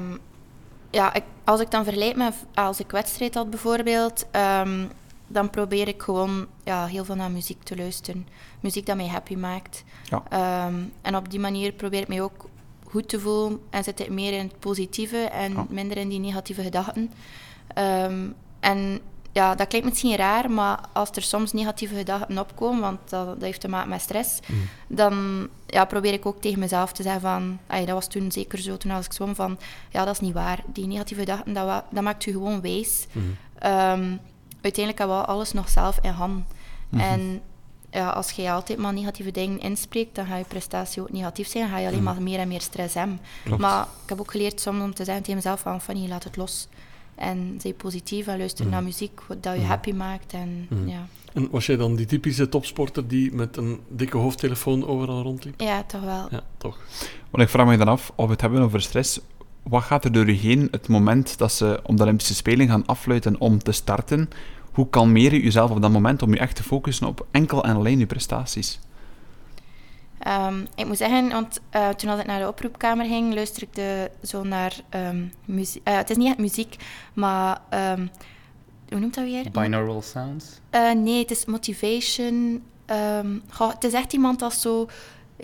ja, 0.90 1.14
ik, 1.14 1.24
als 1.44 1.60
ik 1.62 1.72
dan 1.72 1.84
vergelijk 1.84 2.16
met 2.16 2.34
als 2.54 2.80
ik 2.80 2.92
wedstrijd 2.92 3.34
had 3.36 3.50
bijvoorbeeld, 3.50 4.26
ehm, 4.32 4.86
dan 5.34 5.50
probeer 5.50 5.88
ik 5.88 6.02
gewoon 6.02 6.48
ja, 6.64 6.86
heel 6.86 7.06
veel 7.06 7.16
naar 7.16 7.32
muziek 7.32 7.64
te 7.64 7.76
luisteren. 7.78 8.28
Muziek 8.60 8.86
dat 8.86 8.96
mij 8.96 9.08
happy 9.08 9.36
maakt. 9.36 9.84
Ja. 10.10 10.24
Ehm, 10.30 10.76
en 11.02 11.16
op 11.16 11.30
die 11.30 11.40
manier 11.40 11.72
probeer 11.72 12.02
ik 12.02 12.08
mij 12.08 12.22
ook 12.22 12.46
goed 12.90 13.10
te 13.10 13.20
voelen 13.20 13.60
en 13.70 13.84
zit 13.84 14.00
ik 14.00 14.10
meer 14.10 14.34
in 14.34 14.48
het 14.48 14.60
positieve 14.60 15.18
en 15.18 15.54
Ja. 15.54 15.66
minder 15.70 15.98
in 15.98 16.10
die 16.10 16.20
negatieve 16.20 16.62
gedachten. 16.64 17.12
Ehm, 17.74 18.28
en 18.60 19.00
ja, 19.32 19.56
dat 19.56 19.68
klinkt 19.68 19.88
misschien 19.88 20.16
raar, 20.16 20.52
maar 20.52 20.80
als 20.94 21.10
er 21.12 21.22
soms 21.22 21.54
negatieve 21.54 21.96
gedachten 21.96 22.38
opkomen, 22.38 22.82
want 22.82 23.00
dat, 23.10 23.26
dat 23.28 23.42
heeft 23.42 23.62
te 23.62 23.68
maken 23.68 23.90
met 23.90 24.02
stress, 24.02 24.40
dan 24.88 25.48
ja, 25.68 25.86
probeer 25.86 26.14
ik 26.14 26.26
ook 26.26 26.42
tegen 26.42 26.60
mezelf 26.60 26.92
te 26.92 27.04
zeggen 27.04 27.22
van, 27.22 27.60
ay, 27.68 27.86
dat 27.86 27.94
was 27.94 28.08
toen 28.08 28.32
zeker 28.32 28.58
zo, 28.60 28.78
toen 28.78 28.92
als 28.92 29.06
ik 29.06 29.14
zwom, 29.14 29.36
van, 29.36 29.58
ja, 29.90 30.06
dat 30.06 30.14
is 30.14 30.20
niet 30.20 30.34
waar. 30.34 30.64
Die 30.68 30.88
negatieve 30.88 31.22
gedachten, 31.22 31.54
dat, 31.54 31.84
dat 31.92 32.04
maakt 32.04 32.26
u 32.26 32.32
gewoon 32.32 32.62
wijs. 32.62 33.08
Ehm, 33.60 34.16
uiteindelijk 34.64 34.98
hebben 34.98 35.18
we 35.18 35.26
alles 35.26 35.54
nog 35.54 35.70
zelf 35.70 36.00
in 36.02 36.12
hand. 36.12 36.46
En 36.92 37.42
ja, 37.94 38.10
als 38.10 38.32
je 38.32 38.52
altijd 38.52 38.80
maar 38.80 38.94
negatieve 38.94 39.32
dingen 39.32 39.60
inspreekt, 39.60 40.16
dan 40.16 40.26
gaat 40.26 40.38
je 40.38 40.46
prestatie 40.46 41.02
ook 41.02 41.12
negatief 41.12 41.48
zijn. 41.48 41.64
Dan 41.64 41.74
ga 41.74 41.80
je 41.80 41.88
alleen 41.88 42.04
maar 42.04 42.22
meer 42.22 42.40
en 42.40 42.48
meer 42.48 42.62
stress 42.62 42.94
hebben. 42.94 43.20
Klopt. 43.44 43.62
Maar 43.62 43.82
ik 44.04 44.10
heb 44.10 44.20
ook 44.20 44.32
geleerd 44.32 44.62
soms 44.62 44.82
om 44.82 44.94
te 44.94 45.04
zeggen 45.04 45.24
tegen 45.24 45.38
mezelf 45.38 45.60
van, 45.60 45.82
Fanny, 45.82 46.08
laat 46.08 46.24
het 46.24 46.36
los. 46.36 46.68
En 47.16 47.58
zij 47.62 47.74
positief 47.74 48.28
en 48.28 48.38
luister 48.38 48.66
naar 48.66 48.84
muziek 48.84 49.22
wat 49.28 49.44
dat 49.44 49.56
je 49.56 49.62
happy 49.62 49.92
maakt. 49.92 50.34
En, 50.34 50.68
ja. 50.86 51.08
En 51.34 51.48
was 51.52 51.66
jij 51.66 51.78
dan 51.78 51.96
die 51.96 52.06
typische 52.06 52.50
topsporter 52.50 53.08
die 53.08 53.34
met 53.34 53.58
een 53.58 53.80
dikke 53.88 54.18
hoofdtelefoon 54.18 54.88
overal 54.88 55.22
rondliep? 55.22 55.62
ja, 55.62 55.84
toch 55.84 56.02
wel. 56.02 56.28
Ja, 56.30 56.44
toch. 56.58 56.80
Want 57.30 57.44
ik 57.44 57.50
vraag 57.50 57.66
me 57.68 57.78
dan 57.78 57.88
af, 57.88 58.12
of 58.16 58.26
we 58.26 58.32
het 58.32 58.42
hebben 58.42 58.62
over 58.62 58.82
stress, 58.82 59.20
wat 59.64 59.84
gaat 59.84 60.06
er 60.06 60.12
door 60.12 60.30
u 60.30 60.34
heen 60.34 60.68
het 60.72 60.88
moment 60.88 61.38
dat 61.38 61.52
ze 61.52 61.80
op 61.84 61.98
de 61.98 62.04
Olympische 62.04 62.36
Spelen 62.36 62.68
gaan 62.68 62.86
afluiten 62.86 63.40
om 63.40 63.60
te 63.60 63.72
starten? 63.72 64.30
Hoe 64.72 64.90
kalmeer 64.90 65.34
je 65.34 65.44
jezelf 65.44 65.72
op 65.72 65.82
dat 65.82 65.92
moment 65.92 66.22
om 66.22 66.34
je 66.34 66.40
echt 66.40 66.56
te 66.56 66.64
focussen 66.64 67.08
op 67.08 67.26
enkel 67.32 67.64
en 67.64 67.76
alleen 67.76 68.00
je 68.00 68.06
prestaties? 68.06 68.80
Ehm, 70.20 70.66
ik 70.76 70.86
moet 70.86 70.98
zeggen, 70.98 71.30
want 71.30 71.60
eh, 71.70 71.90
toen 71.90 72.10
als 72.10 72.20
ik 72.20 72.26
naar 72.26 72.40
de 72.40 72.48
oproepkamer 72.48 73.06
ging, 73.06 73.34
luisterde 73.34 73.66
ik 73.66 73.76
de, 73.76 74.12
zo 74.28 74.44
naar 74.44 74.74
ehm, 74.90 75.24
muziek. 75.46 75.82
eh, 75.88 75.96
het 75.96 76.10
is 76.10 76.18
niet 76.18 76.28
echt 76.28 76.38
muziek, 76.38 76.76
maar 77.14 77.62
ehm, 77.70 78.08
hoe 78.90 79.00
noemt 79.00 79.14
dat 79.16 79.24
weer? 79.24 79.52
Binaural 79.52 80.02
sounds? 80.02 80.60
Eh, 80.70 80.92
nee, 80.92 81.20
het 81.20 81.32
is 81.32 81.46
motivation. 81.46 82.64
ehm, 82.86 83.38
goh, 83.50 83.74
het 83.74 83.84
is 83.84 83.94
echt 83.94 84.14
iemand 84.14 84.40
dat 84.40 84.54
zo 84.54 84.88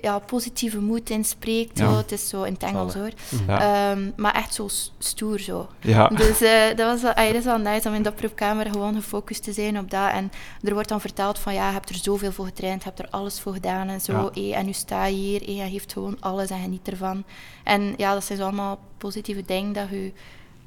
ja, 0.02 0.20
positieve 0.20 0.80
moed 0.80 1.10
inspreekt. 1.10 1.78
Ja. 1.78 1.92
Zo. 1.92 1.98
Het 1.98 2.12
is 2.12 2.30
zo 2.30 2.44
in 2.44 2.54
het 2.54 2.64
Engels 2.64 2.94
hoor. 2.94 3.10
Ja. 3.48 3.92
Ehm, 3.92 4.12
maar 4.16 4.36
echt 4.36 4.54
zo 4.54 4.68
stoer 4.98 5.40
zo. 5.40 5.68
Ja. 5.82 6.08
Dus 6.08 6.42
eh, 6.42 6.68
dat, 6.76 6.88
was 6.88 7.02
wel, 7.02 7.14
ay, 7.14 7.28
dat 7.28 7.36
is 7.36 7.44
wel 7.44 7.58
nice 7.58 7.88
om 7.88 7.94
in 7.94 8.04
de 8.04 8.10
oproepkamer 8.10 8.66
gewoon 8.70 8.96
gefocust 8.96 9.44
te 9.44 9.54
zijn 9.54 9.80
op 9.80 9.92
dat. 9.92 10.12
En 10.12 10.32
er 10.62 10.74
wordt 10.74 10.90
dan 10.90 11.02
verteld 11.02 11.40
van 11.40 11.54
ja, 11.54 11.68
je 11.68 11.74
hebt 11.74 11.90
er 11.90 11.96
zoveel 11.96 12.32
voor 12.32 12.46
getraind, 12.46 12.84
je 12.84 12.88
hebt 12.88 13.00
er 13.00 13.10
alles 13.10 13.40
voor 13.40 13.54
gedaan 13.54 13.88
en 13.88 14.02
zo. 14.02 14.30
Eh, 14.34 14.58
en 14.58 14.66
nu 14.66 14.74
sta 14.74 15.06
je 15.06 15.16
hier 15.16 15.48
eh, 15.48 15.60
en 15.60 15.72
geeft 15.72 15.94
gewoon 15.94 16.18
alles 16.20 16.50
en 16.50 16.62
geniet 16.62 16.88
ervan. 16.88 17.24
En 17.64 17.94
ja, 17.98 18.14
dat 18.14 18.24
zijn 18.24 18.38
zo 18.38 18.44
allemaal 18.44 18.80
positieve 18.98 19.44
dingen 19.46 19.74
dat 19.74 19.90
je, 19.90 20.12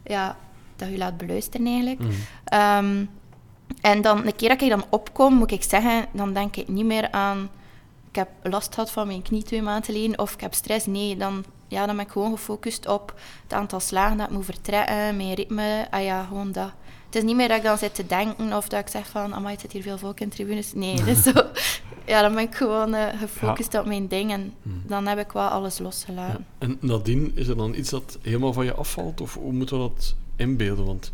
ja, 0.04 0.36
dat 0.76 0.88
je 0.88 0.98
laat 0.98 1.16
beluisteren 1.16 1.66
eigenlijk. 1.66 2.00
Ehm, 2.44 3.04
en 3.80 4.02
dan, 4.02 4.22
de 4.22 4.32
keer 4.32 4.48
dat 4.48 4.62
ik 4.62 4.68
dan 4.68 4.84
opkom, 4.88 5.34
moet 5.34 5.50
ik 5.50 5.62
zeggen, 5.62 6.06
dan 6.12 6.32
denk 6.32 6.56
ik 6.56 6.68
niet 6.68 6.84
meer 6.84 7.10
aan... 7.10 7.50
Ik 8.12 8.18
heb 8.18 8.28
last 8.42 8.74
gehad 8.74 8.90
van 8.90 9.06
mijn 9.06 9.22
knie 9.22 9.42
twee 9.42 9.62
maanden 9.62 9.84
geleden, 9.84 10.18
of 10.18 10.32
ik 10.32 10.40
heb 10.40 10.54
stress. 10.54 10.86
Nee, 10.86 11.16
dan, 11.16 11.44
ja, 11.68 11.86
dan 11.86 11.96
ben 11.96 12.04
ik 12.04 12.10
gewoon 12.10 12.32
gefocust 12.32 12.88
op 12.88 13.14
het 13.42 13.52
aantal 13.52 13.80
slagen 13.80 14.16
dat 14.16 14.26
ik 14.26 14.32
moet 14.32 14.44
vertrekken, 14.44 15.16
mijn 15.16 15.34
ritme. 15.34 15.86
Ah 15.90 16.02
ja, 16.02 16.24
gewoon 16.24 16.52
dat. 16.52 16.72
Het 17.06 17.14
is 17.14 17.22
niet 17.22 17.36
meer 17.36 17.48
dat 17.48 17.56
ik 17.56 17.62
dan 17.62 17.78
zit 17.78 17.94
te 17.94 18.06
denken, 18.06 18.56
of 18.56 18.68
dat 18.68 18.80
ik 18.80 18.88
zeg 18.88 19.08
van, 19.08 19.34
amai, 19.34 19.52
het 19.52 19.60
zit 19.60 19.72
hier 19.72 19.82
veel 19.82 19.98
volk 19.98 20.20
in 20.20 20.28
tribunes. 20.28 20.72
Nee, 20.72 21.04
dus 21.04 21.22
zo... 21.22 21.32
Ja, 22.06 22.22
dan 22.22 22.34
ben 22.34 22.42
ik 22.42 22.54
gewoon 22.54 22.94
eh, 22.94 23.18
gefocust 23.18 23.78
op 23.78 23.86
mijn 23.86 24.08
ding 24.08 24.30
en 24.30 24.54
dan 24.62 25.06
heb 25.06 25.18
ik 25.18 25.32
wel 25.32 25.48
alles 25.48 25.78
losgelaten. 25.78 26.46
En 26.58 26.78
nadien, 26.80 27.32
is 27.34 27.48
er 27.48 27.56
dan 27.56 27.74
iets 27.74 27.90
dat 27.90 28.18
helemaal 28.22 28.52
van 28.52 28.64
je 28.64 28.74
afvalt? 28.74 29.20
Of 29.20 29.34
hoe 29.34 29.52
moeten 29.52 29.76
we 29.76 29.82
dat 29.82 30.14
inbeelden? 30.36 30.84
Want 30.84 31.12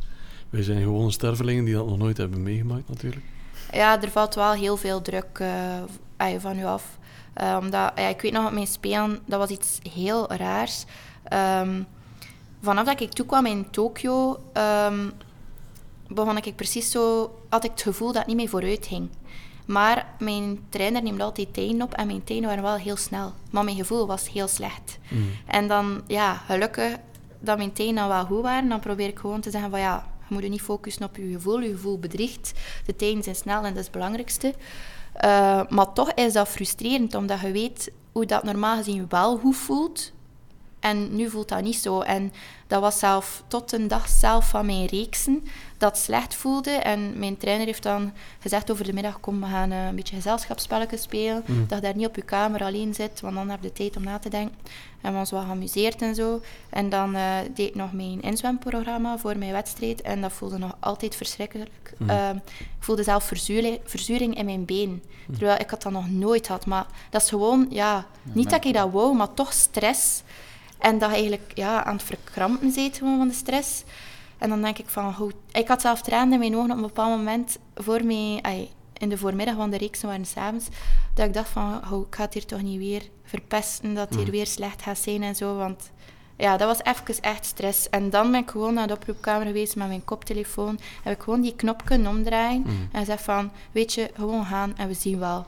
wij 0.50 0.62
zijn 0.62 0.82
gewoon 0.82 1.12
stervelingen 1.12 1.64
die 1.64 1.74
dat 1.74 1.86
nog 1.86 1.98
nooit 1.98 2.16
hebben 2.16 2.42
meegemaakt, 2.42 2.88
natuurlijk. 2.88 3.24
Ja, 3.72 4.02
er 4.02 4.10
valt 4.10 4.34
wel 4.34 4.52
heel 4.52 4.76
veel 4.76 5.02
druk 5.02 5.38
eh, 5.38 5.82
ah, 6.18 6.40
van 6.40 6.58
u 6.58 6.64
af. 6.64 6.98
Eh, 7.34 7.56
omdat, 7.60 7.92
ja, 7.94 8.08
ik 8.08 8.20
weet 8.20 8.32
nog, 8.32 8.42
met 8.42 8.52
mijn 8.52 8.66
spelen, 8.66 9.18
dat 9.26 9.38
was 9.38 9.50
iets 9.50 9.78
heel 9.92 10.32
raars. 10.32 10.84
Ehm, 11.25 11.82
vanaf 12.62 12.84
dat 12.87 13.00
ik 13.00 13.10
toekwam 13.10 13.46
in 13.46 13.70
Tokio, 13.70 14.40
ehm, 14.52 15.08
begon 16.08 16.37
ik 16.37 16.56
precies 16.56 16.90
zo... 16.90 17.32
Had 17.48 17.64
ik 17.64 17.70
het 17.70 17.82
gevoel 17.82 18.06
dat 18.06 18.16
het 18.16 18.26
niet 18.26 18.37
meer 18.37 18.48
vooruit 18.48 18.87
ging. 18.87 19.08
Maar 19.66 20.06
mijn 20.18 20.66
trainer 20.68 21.02
neemt 21.02 21.20
altijd 21.20 21.54
tijden 21.54 21.82
op 21.82 21.94
en 21.94 22.06
mijn 22.06 22.25
tijden 22.25 22.48
waren 22.48 22.62
wel 22.62 22.76
heel 22.76 22.96
snel. 22.96 23.32
Maar 23.50 23.64
mijn 23.64 23.76
gevoel 23.76 24.06
was 24.06 24.30
heel 24.32 24.48
slecht. 24.48 24.98
En 25.46 25.68
dan, 25.68 26.02
ja, 26.06 26.34
gelukkig 26.34 26.96
dat 27.40 27.56
mijn 27.56 27.94
dan 27.94 28.08
wel 28.08 28.25
goed 28.25 28.42
waren, 28.42 28.68
dan 28.68 28.80
probeer 28.80 29.08
ik 29.08 29.18
gewoon 29.18 29.40
te 29.40 29.50
zeggen 29.50 29.70
van 29.70 29.80
ja, 29.80 30.06
je 30.28 30.34
moet 30.34 30.42
je 30.42 30.48
niet 30.48 30.62
focussen 30.62 31.04
op 31.04 31.16
je 31.16 31.32
gevoel. 31.32 31.60
Je 31.60 31.70
gevoel 31.70 31.98
bedriegt. 31.98 32.52
De 32.87 32.96
tijden 32.96 33.22
zijn 33.22 33.37
snel 33.37 33.56
en 33.56 33.68
dat 33.68 33.76
is 33.76 33.82
het 33.82 33.92
belangrijkste. 33.92 34.54
Eh, 35.18 35.60
maar 35.68 35.92
toch 35.92 36.12
is 36.12 36.32
dat 36.32 36.48
frustrerend, 36.48 37.14
omdat 37.14 37.40
je 37.40 37.50
weet 37.50 37.92
hoe 38.12 38.26
dat 38.26 38.42
normaal 38.42 38.76
gezien 38.76 39.06
wel 39.08 39.38
goed 39.38 39.56
voelt. 39.56 40.12
En 40.80 41.16
nu 41.16 41.30
voelt 41.30 41.48
dat 41.48 41.62
niet 41.62 41.76
zo. 41.76 42.00
En 42.00 42.32
dat 42.66 42.80
was 42.80 42.98
zelf 42.98 43.42
tot 43.48 43.72
een 43.72 43.88
dag 43.88 44.08
zelf 44.08 44.48
van 44.48 44.66
mijn 44.66 44.87
reeksen 44.87 45.44
dat 45.78 45.99
slecht 45.99 46.35
voelde. 46.35 46.70
En 46.70 47.18
mijn 47.18 47.37
trainer 47.37 47.66
heeft 47.66 47.82
dan 47.82 48.12
gezegd 48.38 48.70
over 48.70 48.85
de 48.85 48.92
middag, 48.92 49.20
kom, 49.20 49.40
we 49.40 49.47
gaan 49.47 49.70
eh, 49.70 49.87
een 49.87 49.94
beetje 49.94 50.16
gezelschapsspelletjes 50.16 51.02
spelen. 51.02 51.44
Dat 51.47 51.78
je 51.78 51.85
daar 51.85 51.97
niet 51.97 52.06
op 52.06 52.16
je 52.16 52.23
kamer 52.23 52.62
alleen 52.62 52.94
zit, 52.94 53.20
want 53.20 53.35
dan 53.35 53.50
heb 53.50 53.62
je 53.62 53.73
tijd 53.73 53.97
om 53.97 54.04
na 54.04 54.18
te 54.18 54.28
denken. 54.28 54.56
En 55.00 55.12
we 55.12 55.18
ons 55.18 55.30
wat 55.30 55.44
geamuseerd 55.44 56.02
en 56.02 56.14
zo. 56.14 56.40
En 56.70 56.88
dan 56.88 57.14
eh, 57.14 57.37
deed 57.54 57.68
ik 57.68 57.75
nog 57.75 57.92
mijn 57.92 58.20
inzwemprogramma 58.20 59.18
voor 59.18 59.38
mijn 59.38 59.52
wedstrijd. 59.52 60.02
En 60.02 60.20
dat 60.20 60.32
voelde 60.32 60.58
nog 60.58 60.76
altijd 60.80 61.14
verschrikkelijk. 61.16 61.94
Eh, 62.06 62.30
ik 62.58 62.85
voelde 62.85 63.02
zelf 63.02 63.25
verzuring, 63.25 63.78
verzuring 63.85 64.37
in 64.37 64.44
mijn 64.44 64.64
been. 64.64 65.02
Terwijl 65.30 65.61
ik 65.61 65.70
had 65.70 65.82
dat 65.82 65.92
nog 65.92 66.11
nooit 66.11 66.47
gehad. 66.47 66.66
Maar 66.66 66.87
dat 67.11 67.23
is 67.23 67.28
gewoon, 67.28 67.66
ja, 67.70 68.06
niet 68.23 68.50
dat 68.50 68.64
ik 68.64 68.75
dat 68.75 68.90
wou, 68.90 69.16
maar 69.16 69.35
toch 69.35 69.52
stress. 69.52 70.23
En 70.78 70.99
dat 70.99 71.08
je 71.08 71.14
eigenlijk 71.14 71.52
ja, 71.54 71.85
aan 71.85 71.97
het 71.97 72.04
verkrampen 72.04 72.73
zit 72.73 72.97
gewoon 72.97 73.18
van 73.18 73.28
de 73.28 73.35
stress. 73.35 73.85
En 74.38 74.49
dan 74.49 74.62
denk 74.62 74.78
ik 74.78 74.88
van, 74.88 75.12
hoe... 75.12 75.33
ik 75.52 75.68
had 75.68 75.80
zelf 75.80 76.02
tranen 76.02 76.33
in 76.33 76.38
mijn 76.38 76.57
ogen 76.57 76.71
op 76.71 76.76
een 76.76 76.83
bepaald 76.83 77.16
moment 77.16 77.59
voor 77.75 78.04
mij, 78.04 78.71
in 78.92 79.09
de 79.09 79.18
voormiddag, 79.18 79.54
want 79.54 79.73
de 79.73 79.78
reeksen 79.78 80.09
waren 80.09 80.26
s'avonds, 80.26 80.68
dat 81.14 81.26
ik 81.26 81.35
dacht 81.35 81.49
van, 81.49 81.80
oh, 81.92 82.07
ik 82.07 82.14
ga 82.14 82.23
het 82.23 82.35
hier 82.35 82.47
toch 82.47 82.62
niet 82.62 82.78
weer 82.78 83.02
verpesten, 83.25 83.95
dat 83.95 84.09
het 84.09 84.18
hier 84.18 84.30
weer 84.30 84.47
slecht 84.47 84.83
gaat 84.83 84.99
zijn 84.99 85.23
en 85.23 85.35
zo, 85.35 85.57
want 85.57 85.90
ja, 86.37 86.57
dat 86.57 86.68
was 86.68 86.97
even 86.97 87.23
echt 87.23 87.45
stress. 87.45 87.90
En 87.90 88.11
dan 88.11 88.30
ben 88.30 88.40
ik 88.40 88.50
gewoon 88.50 88.75
naar 88.75 88.87
de 88.87 88.95
oproepkamer 88.95 89.47
geweest 89.47 89.76
met 89.76 89.88
mijn 89.88 90.04
koptelefoon, 90.04 90.78
heb 91.02 91.14
ik 91.14 91.23
gewoon 91.23 91.40
die 91.40 91.57
knop 91.57 91.85
kunnen 91.85 92.11
omdraaien 92.11 92.64
en 92.92 93.04
zeg 93.04 93.23
van, 93.23 93.50
weet 93.73 93.95
je, 93.95 94.11
gewoon 94.14 94.45
gaan 94.45 94.76
en 94.76 94.88
we 94.88 94.95
zien 94.95 95.18
wel. 95.18 95.47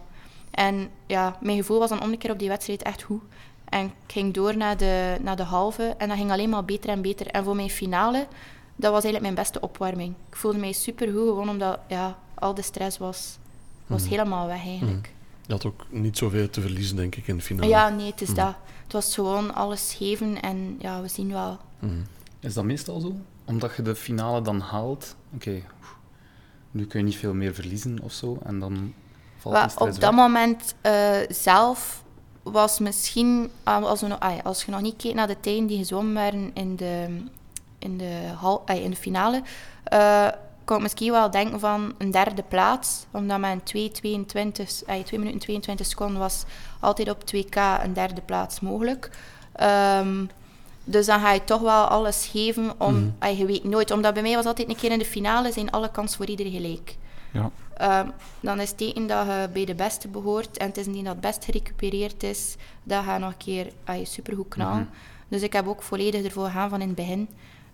En 0.50 0.90
ja, 1.06 1.36
mijn 1.40 1.56
gevoel 1.56 1.78
was 1.78 1.88
dan 1.88 2.02
om 2.02 2.12
een 2.12 2.18
keer 2.18 2.30
op 2.30 2.38
die 2.38 2.48
wedstrijd 2.48 2.82
echt 2.82 3.02
goed. 3.02 3.22
En 3.64 3.84
ik 3.84 4.12
ging 4.12 4.34
door 4.34 4.56
naar 4.56 4.76
de, 4.76 5.16
naar 5.20 5.36
de 5.36 5.42
halve 5.42 5.94
en 5.98 6.08
dat 6.08 6.16
ging 6.16 6.30
alleen 6.30 6.50
maar 6.50 6.64
beter 6.64 6.90
en 6.90 7.02
beter. 7.02 7.26
En 7.26 7.44
voor 7.44 7.56
mijn 7.56 7.70
finale, 7.70 8.26
dat 8.80 8.92
was 8.92 9.04
eigenlijk 9.04 9.22
mijn 9.22 9.34
beste 9.34 9.60
opwarming. 9.60 10.14
Ik 10.28 10.36
voelde 10.36 10.58
mij 10.58 10.72
supergoed, 10.72 11.28
gewoon 11.28 11.48
omdat 11.48 11.78
ja, 11.88 12.18
al 12.34 12.54
de 12.54 12.62
stress 12.62 12.98
was, 12.98 13.38
was 13.86 14.08
helemaal 14.08 14.46
weg 14.46 14.66
eigenlijk. 14.66 15.12
Je 15.46 15.52
had 15.52 15.64
ook 15.64 15.86
niet 15.88 16.18
zoveel 16.18 16.50
te 16.50 16.60
verliezen, 16.60 16.96
denk 16.96 17.14
ik, 17.16 17.26
in 17.26 17.36
de 17.36 17.42
finale. 17.42 17.68
Ja, 17.68 17.88
nee, 17.88 18.10
het 18.10 18.20
is 18.20 18.34
dat. 18.34 18.54
Het 18.82 18.92
was 18.92 19.14
gewoon 19.14 19.54
alles 19.54 19.94
geven 19.98 20.42
en 20.42 20.76
ja, 20.78 21.02
we 21.02 21.08
zien 21.08 21.32
wel. 21.32 21.58
Is 22.40 22.54
dat 22.54 22.64
meestal 22.64 23.00
zo? 23.00 23.14
Omdat 23.44 23.76
je 23.76 23.82
de 23.82 23.94
finale 23.94 24.42
dan 24.42 24.60
haalt? 24.60 25.16
Oké, 25.34 25.62
nu 26.70 26.86
kun 26.86 26.98
je 26.98 27.04
niet 27.04 27.16
veel 27.16 27.34
meer 27.34 27.54
verliezen 27.54 27.98
of 28.02 28.12
zo. 28.12 28.38
En 28.44 28.58
dan 28.58 28.94
valt 29.38 29.54
Wel, 29.54 29.62
die 29.62 29.70
stress 29.70 29.94
op 29.94 30.00
dat 30.00 30.14
weg. 30.14 30.20
moment 30.20 30.74
eh, 30.80 31.18
zelf 31.28 32.04
was 32.42 32.78
misschien, 32.78 33.50
ah, 33.62 33.84
als, 33.84 34.00
we 34.00 34.06
nog, 34.06 34.20
ah 34.20 34.34
ja, 34.36 34.40
als 34.42 34.64
je 34.64 34.70
nog 34.70 34.80
niet 34.80 34.96
keek 34.96 35.14
naar 35.14 35.26
de 35.26 35.40
tijden 35.40 35.66
die 35.66 35.78
gezwommen 35.78 36.14
werden 36.14 36.50
in 36.54 36.76
de, 36.76 37.22
in 37.80 37.98
de, 37.98 38.30
hal, 38.40 38.62
ah, 38.66 38.82
in 38.82 38.90
de 38.90 38.96
finale, 38.96 39.42
eh 39.84 40.28
kon 40.70 40.78
ik 40.78 40.84
misschien 40.84 41.12
wel 41.12 41.30
denken 41.30 41.60
van 41.60 41.94
een 41.98 42.10
derde 42.10 42.42
plaats. 42.48 43.06
Omdat 43.10 43.42
een 43.42 43.62
2, 43.62 43.90
ah, 44.86 45.02
2 45.04 45.18
minuten 45.18 45.38
22 45.40 45.86
seconden 45.86 46.18
was 46.18 46.44
altijd 46.80 47.10
op 47.10 47.24
2K 47.24 47.56
een 47.82 47.92
derde 47.92 48.20
plaats 48.20 48.60
mogelijk. 48.60 49.10
Ehm, 49.52 50.24
dus 50.84 51.06
dan 51.06 51.20
ga 51.20 51.32
je 51.32 51.44
toch 51.44 51.60
wel 51.60 51.84
alles 51.84 52.26
geven 52.26 52.72
om... 52.78 52.94
Mhm. 52.94 53.10
ah, 53.18 53.38
je 53.38 53.46
weet 53.46 53.64
nooit, 53.64 53.90
omdat 53.90 54.14
bij 54.14 54.22
mij 54.22 54.34
was 54.34 54.44
altijd 54.44 54.68
een 54.68 54.76
keer 54.76 54.90
in 54.90 54.98
de 54.98 55.04
finale 55.04 55.52
zijn 55.52 55.70
alle 55.70 55.90
kansen 55.90 56.16
voor 56.16 56.26
iedereen 56.26 56.52
gelijk. 56.52 56.96
Ja. 57.32 57.50
Ehm, 57.76 58.08
dan 58.40 58.60
is 58.60 58.68
het 58.68 58.78
teken 58.78 59.06
dat 59.06 59.26
je 59.26 59.48
bij 59.52 59.64
de 59.64 59.74
beste 59.74 60.08
behoort 60.08 60.56
en 60.56 60.66
het 60.66 60.76
is 60.76 60.86
niet 60.86 61.04
dat 61.04 61.12
het 61.12 61.20
best 61.20 61.44
gerecupereerd 61.44 62.22
is, 62.22 62.56
dat 62.82 63.04
je 63.04 63.18
nog 63.18 63.30
een 63.30 63.36
keer 63.36 63.72
ah, 63.84 64.04
supergoed 64.06 64.48
knallen. 64.48 64.76
Mhm. 64.76 65.28
Dus 65.28 65.42
ik 65.42 65.52
heb 65.52 65.68
ook 65.68 65.82
volledig 65.82 66.24
ervoor 66.24 66.44
gegaan 66.44 66.68
van 66.70 66.80
in 66.80 66.86
het 66.86 66.96
begin. 66.96 67.28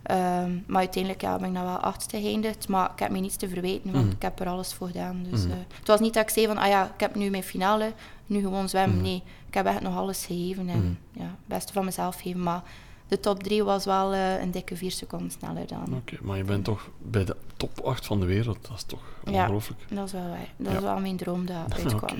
Ehm, 0.06 0.50
maar 0.66 0.78
uiteindelijk 0.80 1.22
ja, 1.22 1.38
ben 1.38 1.48
ik 1.48 1.54
dan 1.54 1.64
wel 1.64 1.76
achtste 1.76 2.20
geëindigd. 2.20 2.68
Maar 2.68 2.90
ik 2.92 2.98
heb 2.98 3.10
me 3.10 3.18
niets 3.18 3.36
te 3.36 3.48
verwijten, 3.48 3.92
want 3.92 4.04
Mhm. 4.04 4.14
ik 4.14 4.22
heb 4.22 4.40
er 4.40 4.48
alles 4.48 4.74
voor 4.74 4.86
gedaan. 4.86 5.26
Dus, 5.30 5.42
Mhm. 5.42 5.50
eh, 5.52 5.56
het 5.78 5.86
was 5.88 6.00
niet 6.00 6.14
dat 6.14 6.22
ik 6.22 6.30
zei 6.30 6.46
van, 6.46 6.58
ah 6.58 6.68
ja, 6.68 6.84
ik 6.94 7.00
heb 7.00 7.14
nu 7.14 7.30
mijn 7.30 7.42
finale, 7.42 7.92
nu 8.26 8.40
gewoon 8.40 8.68
zwemmen. 8.68 8.96
Mhm. 8.96 9.04
Nee, 9.04 9.22
ik 9.48 9.54
heb 9.54 9.66
echt 9.66 9.80
nog 9.80 9.96
alles 9.96 10.26
gegeven 10.26 10.68
en 10.68 10.98
ja, 11.12 11.22
het 11.22 11.46
beste 11.46 11.72
van 11.72 11.84
mezelf 11.84 12.20
geven. 12.20 12.42
Maar 12.42 12.62
de 13.08 13.20
top 13.20 13.42
3 13.42 13.64
was 13.64 13.84
wel 13.84 14.12
eh, 14.14 14.40
een 14.40 14.50
dikke 14.50 14.76
vier 14.76 14.90
seconden 14.90 15.30
sneller 15.30 15.66
dan. 15.66 15.94
Oké, 15.96 16.16
maar 16.22 16.36
je 16.36 16.44
bent 16.44 16.64
toch 16.64 16.90
bij 16.98 17.24
de 17.24 17.36
top 17.56 17.80
8 17.80 18.06
van 18.06 18.20
de 18.20 18.26
wereld. 18.26 18.58
Dat 18.68 18.76
is 18.76 18.82
toch 18.82 19.02
Ja. 19.24 19.40
ongelooflijk. 19.42 19.80
Dat 19.90 20.06
is 20.06 20.12
wel 20.12 20.28
waar. 20.28 20.48
Dat 20.56 20.72
Ja. 20.72 20.78
is 20.78 20.82
wel 20.84 20.98
mijn 21.00 21.16
droom 21.16 21.46
dat 21.46 21.74
uitkwam. 21.84 22.18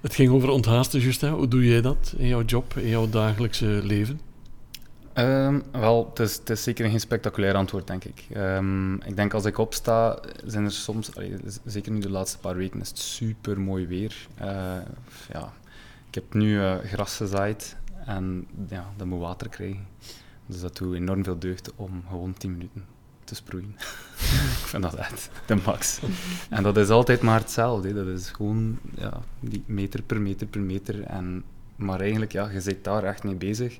Het 0.00 0.14
ging 0.14 0.30
over 0.30 0.48
onthaasten, 0.48 1.00
Justin. 1.00 1.28
Hoe 1.30 1.48
doe 1.48 1.66
jij 1.66 1.80
dat 1.80 2.14
in 2.16 2.26
jouw 2.26 2.42
job, 2.42 2.76
in 2.76 2.88
jouw 2.88 3.08
dagelijkse 3.08 3.66
leven? 3.82 4.20
Ehm, 5.16 5.60
wel, 5.72 6.06
het 6.08 6.18
is, 6.18 6.36
het 6.36 6.50
is 6.50 6.62
zeker 6.62 6.90
geen 6.90 7.00
spectaculair 7.00 7.54
antwoord, 7.54 7.86
denk 7.86 8.04
ik. 8.04 8.26
Ehm, 8.32 8.94
ik 8.94 9.16
denk 9.16 9.34
als 9.34 9.44
ik 9.44 9.58
opsta, 9.58 10.18
zijn 10.44 10.64
er 10.64 10.70
soms, 10.70 11.10
zeker 11.64 11.92
nu 11.92 12.00
de 12.00 12.10
laatste 12.10 12.38
paar 12.38 12.56
weken, 12.56 12.80
is 12.80 12.88
het 12.88 12.98
super 12.98 13.60
mooi 13.60 13.86
weer. 13.86 14.26
Eh, 14.34 14.76
ja, 15.32 15.52
ik 16.08 16.14
heb 16.14 16.34
nu 16.34 16.60
eh, 16.60 16.74
gras 16.84 17.16
gezaaid 17.16 17.76
en 18.06 18.46
ja, 18.68 18.86
dat 18.96 19.06
moet 19.06 19.20
water 19.20 19.48
krijgen. 19.48 19.86
Dus 20.46 20.60
dat 20.60 20.76
doet 20.76 20.94
enorm 20.94 21.24
veel 21.24 21.38
deugd 21.38 21.72
om 21.76 22.02
gewoon 22.08 22.32
10 22.32 22.52
minuten 22.52 22.84
te 23.24 23.34
sproeien. 23.34 23.74
ik 24.60 24.66
vind 24.66 24.82
dat 24.82 24.94
echt 24.94 25.30
de 25.46 25.56
max. 25.64 26.00
En 26.50 26.62
dat 26.62 26.76
is 26.76 26.88
altijd 26.88 27.22
maar 27.22 27.40
hetzelfde. 27.40 27.94
Dat 27.94 28.06
is 28.06 28.30
gewoon 28.30 28.78
ja, 28.94 29.20
meter 29.66 30.02
per 30.02 30.20
meter 30.20 30.46
per 30.46 30.60
meter. 30.60 31.02
En, 31.02 31.44
maar 31.76 32.00
eigenlijk, 32.00 32.32
ja, 32.32 32.50
je 32.50 32.60
zit 32.60 32.84
daar 32.84 33.04
echt 33.04 33.24
mee 33.24 33.34
bezig. 33.34 33.78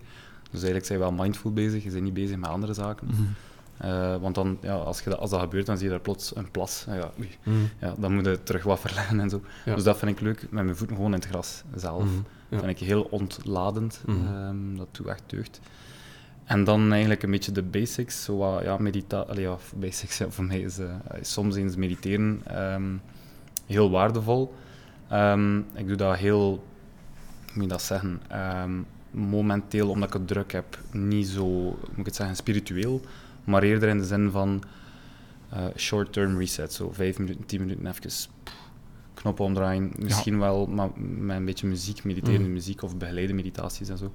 Dus 0.50 0.62
eigenlijk 0.62 0.86
zijn 0.86 0.98
we 0.98 1.04
wel 1.04 1.14
mindful 1.14 1.52
bezig, 1.52 1.84
je 1.84 1.90
bent 1.90 2.02
niet 2.02 2.14
bezig 2.14 2.36
met 2.36 2.50
andere 2.50 2.72
zaken. 2.72 3.08
Eh, 3.76 4.16
want 4.16 4.34
dan, 4.34 4.58
ja, 4.60 4.74
als, 4.74 5.00
je 5.00 5.10
dat, 5.10 5.18
als 5.18 5.30
dat 5.30 5.40
gebeurt, 5.40 5.66
dan 5.66 5.76
zie 5.76 5.84
je 5.84 5.90
daar 5.90 6.00
plots 6.00 6.36
een 6.36 6.50
plas. 6.50 6.84
Ja, 6.88 7.10
oei, 7.18 7.30
ja, 7.80 7.94
dan 7.98 8.14
moet 8.14 8.24
je 8.24 8.42
terug 8.42 8.62
wat 8.62 8.80
verleggen 8.80 9.20
en 9.20 9.30
zo. 9.30 9.40
Ja. 9.64 9.74
Dus 9.74 9.84
dat 9.84 9.98
vind 9.98 10.10
ik 10.10 10.20
leuk, 10.20 10.46
met 10.50 10.64
mijn 10.64 10.76
voeten 10.76 10.96
gewoon 10.96 11.12
in 11.12 11.18
het 11.18 11.28
gras 11.28 11.62
zelf. 11.74 12.04
Mhm, 12.04 12.14
ja. 12.48 12.58
vind 12.58 12.80
ik 12.80 12.86
heel 12.86 13.02
ontladend. 13.02 14.02
Mhm. 14.06 14.26
Ehm, 14.26 14.76
dat 14.76 14.88
doet 14.90 15.06
echt 15.06 15.22
deugd. 15.26 15.60
En 16.44 16.64
dan 16.64 16.90
eigenlijk 16.90 17.22
een 17.22 17.30
beetje 17.30 17.52
de 17.52 17.62
basics, 17.62 18.24
zo 18.24 18.36
wat, 18.36 18.62
ja, 18.62 18.76
meditatie, 18.76 19.40
ja, 19.40 19.56
basics, 19.76 20.18
ja, 20.18 20.30
voor 20.30 20.44
mij 20.44 20.60
is 20.60 20.78
eh, 20.78 20.94
soms 21.20 21.56
eens 21.56 21.76
mediteren 21.76 22.40
ehm, 22.44 22.96
heel 23.66 23.90
waardevol. 23.90 24.54
Ehm, 25.08 25.58
ik 25.58 25.86
doe 25.86 25.96
dat 25.96 26.16
heel, 26.16 26.40
hoe 26.40 27.54
moet 27.54 27.62
je 27.62 27.68
dat 27.68 27.82
zeggen, 27.82 28.20
momenteel, 29.16 29.88
omdat 29.88 30.08
ik 30.08 30.14
het 30.14 30.28
druk 30.28 30.52
heb, 30.52 30.78
niet 30.92 31.28
zo, 31.28 31.46
moet 31.70 31.98
ik 31.98 32.06
het 32.06 32.14
zeggen, 32.16 32.36
spiritueel, 32.36 33.00
maar 33.44 33.62
eerder 33.62 33.88
in 33.88 33.98
de 33.98 34.04
zin 34.04 34.30
van 34.30 34.62
eh, 35.48 35.64
short-term 35.76 36.38
reset, 36.38 36.72
zo 36.72 36.90
vijf 36.92 37.18
minuten, 37.18 37.46
tien 37.46 37.60
minuten 37.60 37.86
even 37.86 38.10
knoppen 39.14 39.44
omdraaien, 39.44 39.92
misschien 39.98 40.38
wel 40.38 40.66
maar 40.66 40.88
met 41.18 41.36
een 41.36 41.44
beetje 41.44 41.66
muziek, 41.66 42.04
mediterende 42.04 42.44
Mhm. 42.44 42.52
muziek 42.52 42.82
of 42.82 42.96
begeleide 42.96 43.32
meditaties 43.32 43.88
en 43.88 43.98
zo. 43.98 44.10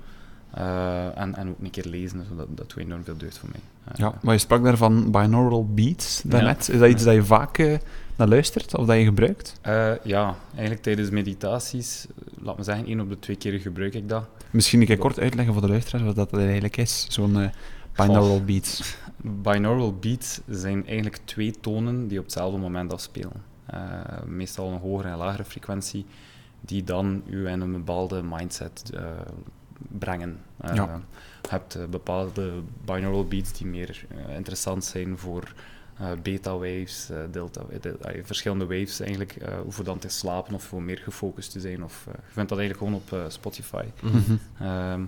Eh, 0.52 1.18
en, 1.18 1.36
en 1.36 1.50
ook 1.50 1.56
een 1.62 1.70
keer 1.70 1.86
lezen, 1.86 2.26
zo, 2.30 2.36
dat, 2.36 2.48
dat 2.58 2.70
doet 2.70 2.78
enorm 2.84 3.04
veel 3.04 3.18
deugd 3.18 3.38
voor 3.38 3.50
mij. 3.52 3.60
Eh, 3.86 3.94
Ja, 4.00 4.14
maar 4.22 4.34
je 4.34 4.40
sprak 4.40 4.64
daar 4.64 4.78
van 4.78 5.12
binaural 5.12 5.68
beats 5.74 6.22
daarnet. 6.26 6.70
Is 6.70 6.80
dat 6.80 6.90
iets 6.90 7.04
dat 7.04 7.14
je 7.14 7.24
vaak 7.24 7.80
naar 8.22 8.30
luistert 8.30 8.78
of 8.78 8.86
dat 8.86 8.98
je 8.98 9.04
gebruikt? 9.04 9.60
eh, 9.62 9.94
ja, 10.04 10.36
eigenlijk 10.52 10.82
tijdens 10.82 11.10
meditaties, 11.10 12.06
eh, 12.08 12.44
laat 12.44 12.58
me 12.58 12.64
zeggen, 12.64 12.86
één 12.86 13.00
op 13.00 13.10
de 13.10 13.20
twee 13.20 13.36
keer 13.36 13.60
gebruik 13.60 13.94
ik 13.94 14.10
dat. 14.10 14.28
Misschien 14.50 14.80
een 14.82 14.88
keer 14.88 14.98
kort 14.98 15.20
uitleggen 15.20 15.54
voor 15.54 15.62
de 15.62 15.70
luisteraars 15.70 16.04
wat 16.04 16.16
dat 16.16 16.34
eigenlijk 16.34 16.78
is, 16.78 17.06
zo'n 17.10 17.42
eh, 17.42 17.50
binaural 17.96 18.44
beats. 18.44 18.96
Binaural 19.44 19.94
beats 19.94 20.42
zijn 20.50 20.86
eigenlijk 20.86 21.20
twee 21.24 21.60
tonen 21.60 22.08
die 22.08 22.18
op 22.18 22.24
hetzelfde 22.24 22.58
moment 22.58 22.94
afspelen. 22.94 23.44
Eh, 23.66 23.80
meestal 24.26 24.72
een 24.72 24.80
hogere 24.80 25.10
en 25.10 25.18
lagere 25.18 25.46
frequentie, 25.46 26.06
die 26.60 26.84
dan 26.84 27.24
u 27.26 27.48
in 27.48 27.62
een 27.62 27.72
bepaalde 27.72 28.24
mindset 28.24 28.90
brengen. 30.00 30.40
Ja. 30.74 31.02
Je 31.42 31.50
hebt 31.50 31.78
bepaalde 31.90 32.52
binaural 32.86 33.26
beats 33.26 33.52
die 33.52 33.68
meer 33.68 34.06
interessant 34.36 34.84
zijn 34.84 35.18
voor 35.18 35.54
beta 36.22 36.52
waves, 36.54 37.10
eh, 37.10 37.18
delta 37.32 37.62
de- 37.82 37.98
eh, 38.02 38.22
verschillende 38.24 38.66
waves 38.66 39.00
eigenlijk, 39.00 39.36
eh, 39.36 39.54
voor 39.68 39.84
dan 39.84 40.00
te 40.00 40.10
slapen 40.10 40.54
of 40.54 40.64
voor 40.64 40.82
meer 40.82 40.98
gefocust 40.98 41.52
te 41.52 41.60
zijn. 41.60 41.84
Of, 41.84 42.06
eh, 42.08 42.14
je 42.14 42.32
vindt 42.34 42.50
dat 42.50 42.60
eigenlijk 42.60 42.78
gewoon 42.78 42.94
op 42.94 43.14
eh, 43.14 43.20
Spotify. 43.28 43.84
Mhm. 44.02 44.18
Ehm, 44.60 45.02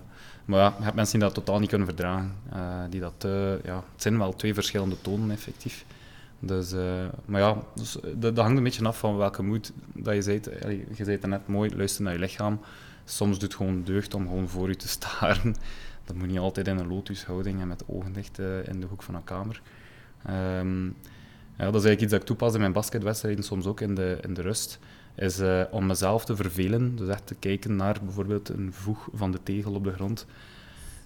maar 0.46 0.60
ja, 0.60 0.76
je 0.78 0.84
hebt 0.84 0.96
mensen 0.96 1.20
die 1.20 1.28
dat 1.28 1.34
totaal 1.38 1.60
niet 1.60 1.70
kunnen 1.70 1.88
verdragen. 1.88 2.34
eh, 2.52 2.80
die 2.90 3.00
dat, 3.00 3.14
eh, 3.26 3.64
ja, 3.64 3.76
het 3.76 4.02
zijn 4.02 4.18
wel 4.18 4.34
twee 4.36 4.54
verschillende 4.54 5.02
tonen, 5.02 5.32
effectief. 5.32 5.86
Dus, 6.40 6.72
eh, 6.72 7.06
maar 7.26 7.42
ja, 7.42 7.58
dus, 7.76 8.00
eh, 8.02 8.10
dat, 8.16 8.38
hangt 8.38 8.58
een 8.58 8.64
beetje 8.64 8.86
af 8.86 8.98
van 9.00 9.18
welke 9.18 9.44
moed 9.44 9.72
dat 9.94 10.26
je. 10.26 10.42
Allee, 10.64 10.86
Je 10.96 11.04
zei 11.04 11.18
het 11.18 11.26
net 11.28 11.48
mooi, 11.48 11.76
luister 11.76 12.04
naar 12.04 12.14
je 12.14 12.20
lichaam. 12.20 12.60
Soms 13.06 13.32
doet 13.32 13.42
het 13.42 13.56
gewoon 13.56 13.84
deugd 13.84 14.14
om 14.14 14.28
gewoon 14.28 14.48
voor 14.50 14.70
je 14.70 14.76
te 14.76 14.88
staren. 14.98 15.56
Dat 16.06 16.16
moet 16.16 16.28
niet 16.28 16.40
altijd 16.40 16.68
in 16.68 16.78
een 16.78 16.88
lotushouding 16.88 17.62
en 17.62 17.68
met 17.68 17.80
de 17.80 17.86
ogen 17.88 18.14
dicht 18.14 18.40
eh, 18.40 18.68
in 18.68 18.80
de 18.80 18.88
hoek 18.88 19.04
van 19.04 19.16
een 19.16 19.24
kamer. 19.24 19.62
Ehm, 20.26 20.86
ja, 21.58 21.72
dat 21.72 21.82
is 21.82 21.86
eigenlijk 21.86 22.02
iets 22.02 22.12
dat 22.12 22.20
ik 22.20 22.26
toepas 22.28 22.54
in 22.54 22.60
mijn 22.60 22.74
basketwedstrijden, 22.74 23.44
soms 23.44 23.66
ook 23.66 23.82
in 23.82 23.96
de, 23.96 24.18
in 24.22 24.34
de 24.34 24.42
rust. 24.42 24.80
Is 25.16 25.40
eh, 25.40 25.62
om 25.72 25.86
mezelf 25.86 26.26
te 26.26 26.36
vervelen. 26.36 26.96
Dus 26.96 27.08
echt 27.08 27.28
te 27.28 27.36
kijken 27.36 27.76
naar 27.76 27.98
bijvoorbeeld 28.04 28.50
een 28.50 28.74
voeg 28.74 29.10
van 29.14 29.32
de 29.32 29.40
tegel 29.44 29.74
op 29.74 29.84
de 29.84 29.94
grond. 29.94 30.26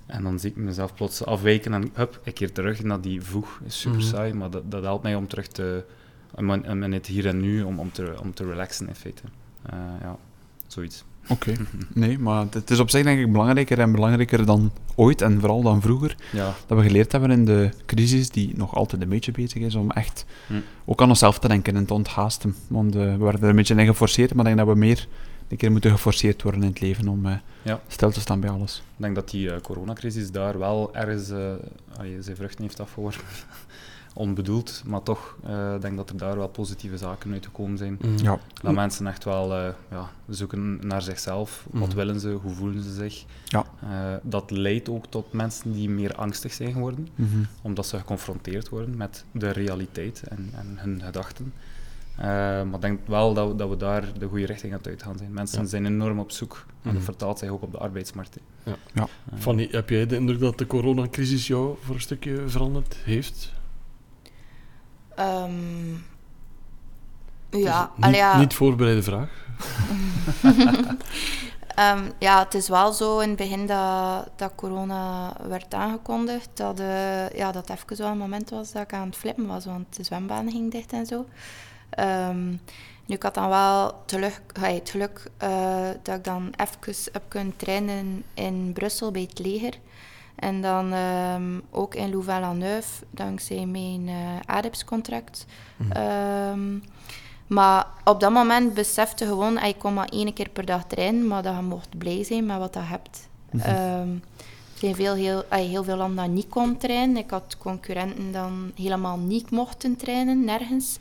En 0.05 0.23
dan 0.23 0.39
zie 0.39 0.49
ik 0.49 0.55
mezelf 0.55 0.93
plots 0.93 1.25
afwijken 1.25 1.73
en 1.73 1.89
hup, 1.93 2.19
ik 2.23 2.33
keer 2.33 2.51
terug 2.51 2.83
naar 2.83 3.01
die 3.01 3.21
voeg. 3.21 3.59
is 3.65 3.79
super 3.79 3.99
Mhm. 3.99 4.07
saai, 4.07 4.33
maar 4.33 4.49
dat, 4.49 4.71
dat 4.71 4.83
helpt 4.83 5.03
mij 5.03 5.15
om 5.15 5.27
terug 5.27 5.47
te... 5.47 5.83
om 6.35 6.51
in, 6.51 6.69
om 6.69 6.83
in 6.83 6.91
het 6.93 7.05
hier 7.05 7.27
en 7.27 7.39
nu, 7.39 7.63
om, 7.63 7.79
om, 7.79 7.91
te, 7.91 8.15
om 8.21 8.33
te 8.33 8.45
relaxen 8.45 8.87
in 8.87 8.95
feite. 8.95 9.21
Eh, 9.63 9.77
ja, 10.01 10.17
zoiets. 10.67 11.03
Oké, 11.29 11.53
nee, 11.93 12.19
maar 12.19 12.45
het- 12.49 12.69
is 12.69 12.79
op 12.79 12.89
zich 12.89 13.03
denk 13.03 13.19
ik 13.19 13.31
belangrijker 13.31 13.79
en 13.79 13.91
belangrijker 13.91 14.45
dan 14.45 14.71
ooit 14.95 15.21
en 15.21 15.39
vooral 15.39 15.61
dan 15.61 15.81
vroeger. 15.81 16.15
Ja, 16.31 16.53
Dat 16.67 16.77
we 16.77 16.83
geleerd 16.83 17.11
hebben 17.11 17.31
in 17.31 17.45
de 17.45 17.69
crisis, 17.85 18.29
die 18.29 18.53
nog 18.57 18.75
altijd 18.75 19.01
een 19.01 19.09
beetje 19.09 19.31
bezig 19.31 19.61
is, 19.61 19.75
om 19.75 19.91
echt 19.91 20.25
Hm. 20.47 20.53
ook 20.85 21.01
aan 21.01 21.09
onszelf 21.09 21.39
te 21.39 21.47
denken 21.47 21.75
en 21.75 21.85
te 21.85 21.93
onthaasten. 21.93 22.55
Want 22.67 22.95
eh, 22.95 23.01
we 23.01 23.17
werden 23.23 23.41
er 23.41 23.49
een 23.49 23.55
beetje 23.55 23.75
in 23.75 23.85
geforceerd, 23.85 24.29
maar 24.33 24.45
ik 24.47 24.55
denk 24.55 24.65
dat 24.67 24.75
we 24.75 24.81
meer 24.81 25.07
een 25.47 25.57
keer 25.57 25.71
moeten 25.71 25.91
geforceerd 25.91 26.41
worden 26.43 26.61
in 26.61 26.67
het 26.69 26.79
leven 26.81 27.07
om 27.07 27.27
Ja. 27.61 27.81
stil 27.87 28.11
te 28.11 28.19
staan 28.19 28.39
bij 28.39 28.49
alles. 28.49 28.75
ik 28.97 29.03
denk 29.03 29.15
dat 29.15 29.29
die 29.29 29.51
eh, 29.51 29.61
coronacrisis 29.61 30.31
daar 30.31 30.59
wel 30.59 30.95
ergens 30.95 31.27
zijn 32.19 32.35
vruchten 32.35 32.63
heeft 32.63 32.79
afgeworpen. 32.79 33.21
Onbedoeld, 34.17 34.83
maar 34.85 35.03
toch 35.03 35.35
eh, 35.43 35.73
ik 35.75 35.81
denk 35.81 35.97
dat 35.97 36.09
er 36.09 36.17
daar 36.17 36.37
wel 36.37 36.47
positieve 36.47 36.97
zaken 36.97 37.33
uit 37.33 37.45
gekomen 37.45 37.77
zijn. 37.77 37.97
Mhm. 38.01 38.23
Ja. 38.23 38.39
Dat 38.61 38.73
mensen 38.73 39.07
echt 39.07 39.23
wel 39.23 39.53
eh, 39.55 39.69
ja, 39.91 40.09
zoeken 40.29 40.87
naar 40.87 41.01
zichzelf. 41.01 41.65
Wat 41.71 41.87
Mhm. 41.87 41.95
willen 41.97 42.19
ze? 42.19 42.29
Hoe 42.29 42.53
voelen 42.53 42.83
ze 42.83 42.93
zich? 42.93 43.25
Ja. 43.45 43.65
Eh, 43.81 44.13
dat 44.23 44.51
leidt 44.51 44.89
ook 44.89 45.05
tot 45.05 45.33
mensen 45.33 45.71
die 45.71 45.89
meer 45.89 46.15
angstig 46.15 46.53
zijn 46.53 46.71
geworden, 46.73 47.07
Mhm. 47.15 47.37
omdat 47.61 47.85
ze 47.85 47.97
geconfronteerd 47.97 48.69
worden 48.69 48.97
met 48.97 49.25
de 49.31 49.49
realiteit 49.49 50.23
en, 50.27 50.49
en 50.53 50.75
hun 50.77 51.01
gedachten. 51.03 51.53
Eh, 52.17 52.25
maar 52.25 52.73
ik 52.73 52.81
denk 52.81 52.99
wel 53.07 53.33
dat 53.33 53.47
we, 53.47 53.55
dat 53.55 53.69
we 53.69 53.77
daar 53.77 54.05
de 54.19 54.27
goede 54.27 54.45
richting 54.45 54.71
aan 54.73 54.77
het 54.77 54.87
uitgaan 54.87 55.17
zijn. 55.17 55.33
Mensen 55.33 55.61
Ja. 55.61 55.67
zijn 55.67 55.85
enorm 55.85 56.19
op 56.19 56.31
zoek 56.31 56.65
en 56.81 56.93
dat 56.93 57.03
vertaalt 57.03 57.39
zich 57.39 57.49
ook 57.49 57.61
op 57.61 57.71
de 57.71 57.77
arbeidsmarkt. 57.77 58.37
Ja. 58.63 58.75
Ja. 58.93 59.07
Fanny, 59.37 59.67
heb 59.71 59.89
jij 59.89 60.05
de 60.05 60.15
indruk 60.15 60.39
dat 60.39 60.57
de 60.57 60.67
coronacrisis 60.67 61.47
jou 61.47 61.75
voor 61.81 61.95
een 61.95 62.01
stukje 62.01 62.43
veranderd 62.47 62.95
heeft? 63.03 63.55
Is 67.49 67.63
ja, 67.63 67.91
niet, 67.95 68.05
allee, 68.05 68.17
ja, 68.17 68.37
niet 68.37 68.53
voorbereide 68.53 69.03
vraag. 69.03 69.29
ehm, 71.75 72.03
ja, 72.19 72.39
het 72.43 72.53
is 72.53 72.67
wel 72.67 72.91
zo 72.91 73.19
in 73.19 73.27
het 73.27 73.37
begin 73.37 73.65
dat, 73.65 74.29
dat 74.35 74.51
corona 74.55 75.33
werd 75.47 75.73
aangekondigd, 75.73 76.49
dat, 76.53 76.79
eh, 76.79 77.29
ja, 77.29 77.51
dat 77.51 77.69
even 77.69 77.97
wel 77.97 78.11
een 78.11 78.17
moment 78.17 78.49
was 78.49 78.71
dat 78.71 78.81
ik 78.81 78.93
aan 78.93 79.07
het 79.07 79.15
flippen 79.15 79.47
was, 79.47 79.65
want 79.65 79.95
de 79.95 80.03
zwembaan 80.03 80.51
ging 80.51 80.71
dicht 80.71 80.93
en 80.93 81.05
zo. 81.05 81.25
Ehm, 81.89 82.49
nu, 83.05 83.15
ik 83.15 83.23
had 83.23 83.33
dan 83.33 83.49
wel 83.49 84.03
geluk, 84.05 84.41
hey, 84.59 84.75
het 84.75 84.89
geluk 84.89 85.31
eh, 85.37 85.89
dat 86.03 86.15
ik 86.15 86.23
dan 86.23 86.53
even 86.55 87.11
heb 87.11 87.23
kunnen 87.27 87.55
trainen 87.55 88.23
in 88.33 88.71
Brussel 88.73 89.11
bij 89.11 89.21
het 89.21 89.39
leger. 89.39 89.73
En 90.37 90.61
dan 90.61 90.93
ehm, 90.93 91.59
ook 91.71 91.95
in 91.95 92.09
Louvain-la-Neuve, 92.09 93.05
dankzij 93.09 93.65
mijn 93.65 94.07
uh, 94.07 94.15
ADEPS-contract. 94.45 95.45
Ehm, 95.89 96.77
maar 97.47 97.87
op 98.03 98.19
dat 98.19 98.31
moment 98.31 98.73
besefte 98.73 99.25
gewoon, 99.25 99.63
ik 99.63 99.77
kon 99.77 99.93
maar 99.93 100.09
één 100.09 100.33
keer 100.33 100.49
per 100.49 100.65
dag 100.65 100.85
trainen, 100.85 101.27
maar 101.27 101.43
dat 101.43 101.55
je 101.55 101.61
mocht 101.61 101.97
blij 101.97 102.23
zijn 102.23 102.45
met 102.45 102.57
wat 102.57 102.73
je 102.73 102.79
hebt. 102.79 103.27
Ehm, 103.51 104.09
er 104.73 104.79
zijn 104.79 104.95
veel, 104.95 105.13
heel, 105.13 105.43
heel 105.49 105.83
veel 105.83 105.97
landen 105.97 106.23
dat 106.25 106.33
niet 106.33 106.49
kon 106.49 106.77
trainen. 106.77 107.17
Ik 107.17 107.29
had 107.29 107.57
concurrenten 107.57 108.31
dan 108.31 108.71
helemaal 108.75 109.17
niet 109.17 109.51
mochten 109.51 109.95
trainen, 109.95 110.45
nergens. 110.45 110.97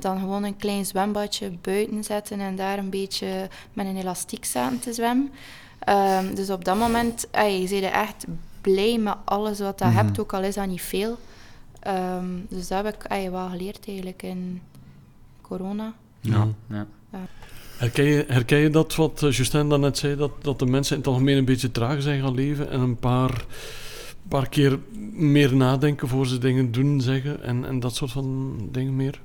dan 0.00 0.18
gewoon 0.18 0.44
een 0.44 0.56
klein 0.56 0.86
zwembadje 0.86 1.50
buiten 1.50 2.04
zetten 2.04 2.40
en 2.40 2.56
daar 2.56 2.78
een 2.78 2.90
beetje 2.90 3.48
met 3.72 3.86
een 3.86 3.96
elastiek 3.96 4.44
zaten 4.44 4.80
te 4.80 4.92
zwemmen. 4.92 5.32
Ehm, 5.80 6.34
dus 6.34 6.50
op 6.50 6.64
dat 6.64 6.76
moment, 6.76 7.28
ay, 7.30 7.68
je 7.68 7.86
echt 7.86 8.26
blij 8.60 8.98
met 8.98 9.14
alles 9.24 9.58
wat 9.58 9.78
je 9.78 9.84
mm 9.84 9.90
hebt, 9.90 10.20
ook 10.20 10.32
al 10.32 10.42
is 10.42 10.54
dat 10.54 10.66
niet 10.66 10.82
veel. 10.82 11.18
Ehm, 11.80 12.26
dus 12.48 12.68
dat 12.68 12.84
heb 12.84 12.94
ik 12.94 13.06
ay, 13.06 13.30
wel 13.30 13.48
geleerd 13.48 13.86
eigenlijk 13.86 14.22
in 14.22 14.60
corona. 15.40 15.94
Ja. 16.20 16.48
ja. 16.68 16.86
Herken, 17.76 18.04
je, 18.04 18.24
herken 18.28 18.58
je 18.58 18.70
dat 18.70 18.94
wat 18.94 19.22
eh, 19.22 19.30
Justin 19.30 19.80
net 19.80 19.98
zei, 19.98 20.16
dat, 20.16 20.30
dat 20.40 20.58
de 20.58 20.66
mensen 20.66 20.94
in 20.94 21.00
het 21.00 21.10
algemeen 21.10 21.36
een 21.36 21.44
beetje 21.44 21.70
traag 21.70 22.02
zijn 22.02 22.22
gaan 22.22 22.34
leven 22.34 22.70
en 22.70 22.80
een 22.80 22.98
paar, 22.98 23.44
paar 24.28 24.48
keer 24.48 24.78
meer 25.12 25.54
nadenken 25.56 26.08
voor 26.08 26.26
ze 26.26 26.38
dingen 26.38 26.72
doen, 26.72 27.00
zeggen 27.00 27.42
en, 27.42 27.64
en 27.64 27.80
dat 27.80 27.94
soort 27.94 28.10
van 28.10 28.56
dingen 28.72 28.96
meer? 28.96 29.20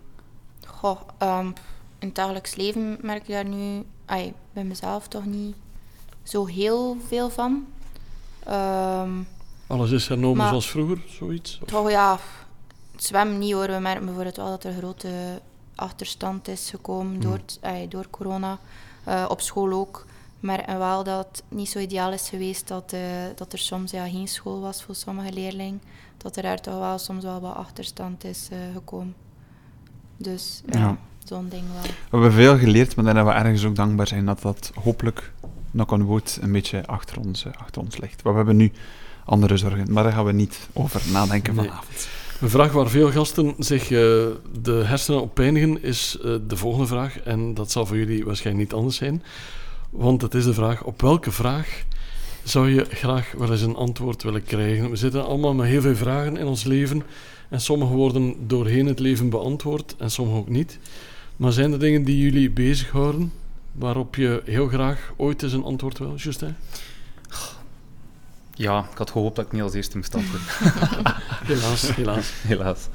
Goh, 0.65 0.99
um, 1.21 1.53
in 1.99 2.07
het 2.07 2.15
dagelijks 2.15 2.55
leven 2.55 2.97
merk 3.01 3.21
ik 3.21 3.33
daar 3.33 3.47
nu 3.47 3.83
ay, 4.05 4.33
bij 4.53 4.63
mezelf 4.63 5.07
toch 5.07 5.25
niet 5.25 5.55
zo 6.25 6.45
heel 6.45 6.97
veel 7.07 7.29
van. 7.29 7.65
Ehm, 8.43 9.11
Alles 9.67 9.91
is 9.91 10.07
hernomen 10.07 10.47
zoals 10.47 10.69
vroeger, 10.69 11.01
zoiets? 11.07 11.59
Toch 11.65 11.89
ja, 11.89 12.19
zwemmen 12.95 13.39
niet 13.39 13.53
hoor. 13.53 13.67
We 13.67 13.79
merken 13.79 14.05
bijvoorbeeld 14.05 14.35
wel 14.35 14.49
dat 14.49 14.63
er 14.63 14.73
grote 14.73 15.41
achterstand 15.75 16.47
is 16.47 16.69
gekomen 16.69 17.11
hmm. 17.11 17.21
door, 17.21 17.39
door 17.89 18.09
corona. 18.09 18.59
Uh, 19.07 19.25
op 19.27 19.41
school 19.41 19.71
ook. 19.73 20.05
Maar 20.39 20.77
wel 20.77 21.03
dat 21.03 21.27
het 21.27 21.43
niet 21.47 21.69
zo 21.69 21.79
ideaal 21.79 22.11
is 22.11 22.29
geweest 22.29 22.67
dat, 22.67 22.93
uh, 22.93 22.99
dat 23.35 23.53
er 23.53 23.59
soms 23.59 23.91
ja, 23.91 24.07
geen 24.07 24.27
school 24.27 24.59
was 24.59 24.83
voor 24.83 24.95
sommige 24.95 25.33
leerlingen. 25.33 25.81
Dat 26.17 26.35
er 26.35 26.43
daar 26.43 26.61
toch 26.61 26.79
wel 26.79 26.97
soms 26.97 27.23
wel 27.23 27.39
wat 27.41 27.55
achterstand 27.55 28.23
is 28.23 28.49
uh, 28.51 28.57
gekomen. 28.73 29.15
Dus 30.17 30.61
ja, 30.69 30.97
zo'n 31.23 31.49
ding 31.49 31.63
wel. 31.73 31.81
We 31.81 32.09
hebben 32.09 32.31
veel 32.31 32.57
geleerd, 32.57 32.95
maar 32.95 33.13
dan 33.13 33.25
we 33.25 33.31
ergens 33.31 33.65
ook 33.65 33.75
dankbaar 33.75 34.07
zijn 34.07 34.25
dat 34.25 34.41
dat 34.41 34.71
hopelijk 34.83 35.33
knock 35.75 35.91
on 35.91 36.03
wood, 36.03 36.39
een 36.41 36.51
beetje 36.51 36.87
achter 36.87 37.19
ons, 37.19 37.45
achter 37.59 37.81
ons 37.81 37.97
ligt. 37.97 38.23
Maar 38.23 38.31
we 38.31 38.37
hebben 38.37 38.57
nu 38.57 38.71
andere 39.25 39.57
zorgen, 39.57 39.93
maar 39.93 40.03
daar 40.03 40.11
gaan 40.11 40.25
we 40.25 40.31
niet 40.31 40.67
over 40.73 41.01
nadenken 41.11 41.55
vanavond. 41.55 42.07
Een 42.41 42.49
vraag 42.49 42.71
waar 42.71 42.89
veel 42.89 43.11
gasten 43.11 43.53
zich 43.57 43.83
uh, 43.83 43.99
de 44.61 44.81
hersenen 44.85 45.21
op 45.21 45.33
pijnigen 45.33 45.83
is 45.83 46.17
uh, 46.17 46.35
de 46.47 46.57
volgende 46.57 46.87
vraag. 46.87 47.19
En 47.19 47.53
dat 47.53 47.71
zal 47.71 47.85
voor 47.85 47.97
jullie 47.97 48.25
waarschijnlijk 48.25 48.65
niet 48.65 48.77
anders 48.77 48.97
zijn. 48.97 49.23
Want 49.89 50.21
het 50.21 50.33
is 50.33 50.43
de 50.43 50.53
vraag, 50.53 50.83
op 50.83 51.01
welke 51.01 51.31
vraag 51.31 51.83
zou 52.43 52.69
je 52.69 52.85
graag 52.89 53.31
wel 53.37 53.51
eens 53.51 53.61
een 53.61 53.75
antwoord 53.75 54.23
willen 54.23 54.43
krijgen? 54.43 54.89
We 54.89 54.95
zitten 54.95 55.25
allemaal 55.25 55.53
met 55.53 55.67
heel 55.67 55.81
veel 55.81 55.95
vragen 55.95 56.37
in 56.37 56.45
ons 56.45 56.63
leven. 56.63 57.03
En 57.49 57.61
sommige 57.61 57.93
worden 57.93 58.35
doorheen 58.47 58.85
het 58.85 58.99
leven 58.99 59.29
beantwoord 59.29 59.95
en 59.97 60.11
sommige 60.11 60.37
ook 60.37 60.49
niet. 60.49 60.79
Maar 61.35 61.51
zijn 61.51 61.71
er 61.71 61.79
dingen 61.79 62.03
die 62.03 62.17
jullie 62.17 62.49
bezighouden? 62.49 63.31
Waarop 63.75 64.15
je 64.15 64.41
heel 64.45 64.67
graag 64.67 65.13
ooit 65.15 65.43
eens 65.43 65.53
een 65.53 65.63
antwoord 65.63 65.97
wil, 65.97 66.15
Justin? 66.15 66.55
Ja, 68.53 68.87
ik 68.91 68.97
had 68.97 69.11
gehoopt 69.11 69.35
dat 69.35 69.45
ik 69.45 69.51
niet 69.51 69.61
als 69.61 69.73
eerste 69.73 69.97
moest 69.97 70.15
antwoorden. 70.15 70.47
helaas, 71.51 71.95
helaas. 71.95 72.31
helaas. 72.47 72.87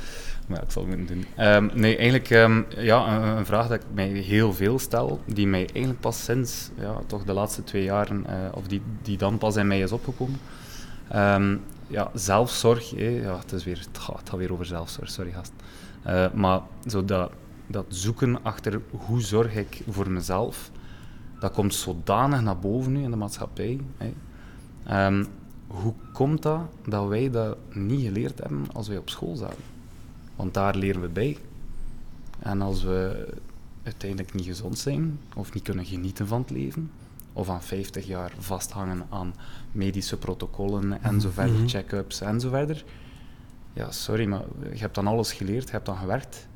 Maar 0.47 0.62
ik 0.62 0.71
zal 0.71 0.87
het 0.87 0.97
moeten 0.97 1.16
doen. 1.16 1.27
Ehm, 1.37 1.69
nee, 1.75 1.97
eigenlijk 1.97 2.31
um, 2.31 2.66
ja, 2.77 3.16
een, 3.16 3.23
een, 3.23 3.47
vraag 3.47 3.69
dat 3.69 3.81
ik 3.81 3.87
mij 3.93 4.09
heel 4.09 4.53
veel 4.53 4.79
stel, 4.79 5.21
die 5.27 5.47
mij 5.47 5.69
eigenlijk 5.73 6.01
pas 6.01 6.25
sinds 6.25 6.71
ja, 6.79 7.01
toch 7.07 7.25
de 7.25 7.33
laatste 7.33 7.64
twee 7.64 7.83
jaren, 7.83 8.27
uh, 8.29 8.35
of 8.53 8.66
die, 8.66 8.83
die 9.03 9.19
dan 9.19 9.38
pas 9.38 9.57
in 9.57 9.66
mij 9.66 9.81
is 9.81 9.93
opgekomen. 9.93 10.40
Um, 11.14 11.62
ja, 11.87 12.11
zelfzorg, 12.14 12.90
ja, 12.97 13.38
het, 13.38 13.53
is 13.53 13.64
weer, 13.64 13.79
het, 13.79 13.99
gaat, 13.99 14.19
het 14.19 14.29
gaat 14.29 14.38
weer 14.38 14.53
over 14.53 14.66
zelfzorg, 14.66 15.11
sorry 15.11 15.33
gast. 15.33 15.53
Uh, 16.07 16.27
maar 16.33 16.61
zo 16.87 17.05
dat 17.05 17.31
dat 17.70 17.85
zoeken 17.88 18.44
achter 18.44 18.80
hoe 18.90 19.20
zorg 19.20 19.54
ik 19.54 19.83
voor 19.88 20.11
mezelf, 20.11 20.70
dat 21.40 21.52
komt 21.52 21.74
zodanig 21.74 22.40
naar 22.40 22.59
boven 22.59 22.92
nu 22.92 23.02
in 23.02 23.11
de 23.11 23.16
maatschappij. 23.16 23.80
Hè. 23.96 24.12
Ehm, 24.85 25.24
hoe 25.66 25.94
komt 26.12 26.42
dat 26.42 26.61
dat 26.87 27.09
wij 27.09 27.30
dat 27.30 27.56
niet 27.72 28.00
geleerd 28.00 28.38
hebben 28.38 28.64
als 28.72 28.88
wij 28.88 28.98
op 28.98 29.11
school 29.11 29.37
zaten? 29.37 29.64
Want 30.37 30.54
daar 30.54 30.76
leren 30.76 31.00
we 31.00 31.09
bij. 31.09 31.38
En 32.38 32.62
als 32.62 32.83
we 32.83 33.28
uiteindelijk 33.83 34.35
niet 34.35 34.44
gezond 34.44 34.78
zijn, 34.78 35.20
of 35.37 35.52
niet 35.52 35.62
kunnen 35.62 35.85
genieten 35.85 36.26
van 36.26 36.40
het 36.40 36.50
leven, 36.50 36.90
of 37.33 37.48
aan 37.48 37.62
50 37.62 38.06
jaar 38.06 38.33
vasthangen 38.38 39.06
aan 39.09 39.35
medische 39.72 40.16
protocollen 40.16 41.02
en 41.02 41.20
zo 41.20 41.30
verder, 41.30 41.56
mhm. 41.56 41.68
check-ups 41.68 42.20
en 42.20 42.40
zo 42.40 42.48
verder. 42.48 42.85
Ja, 43.72 43.90
sorry, 43.90 44.26
maar 44.26 44.42
je 44.72 44.78
hebt 44.78 44.94
dan 44.94 45.06
alles 45.06 45.33
geleerd, 45.33 45.66
je 45.66 45.72
hebt 45.72 45.87
dan 45.87 45.96
gewerkt 45.96 46.48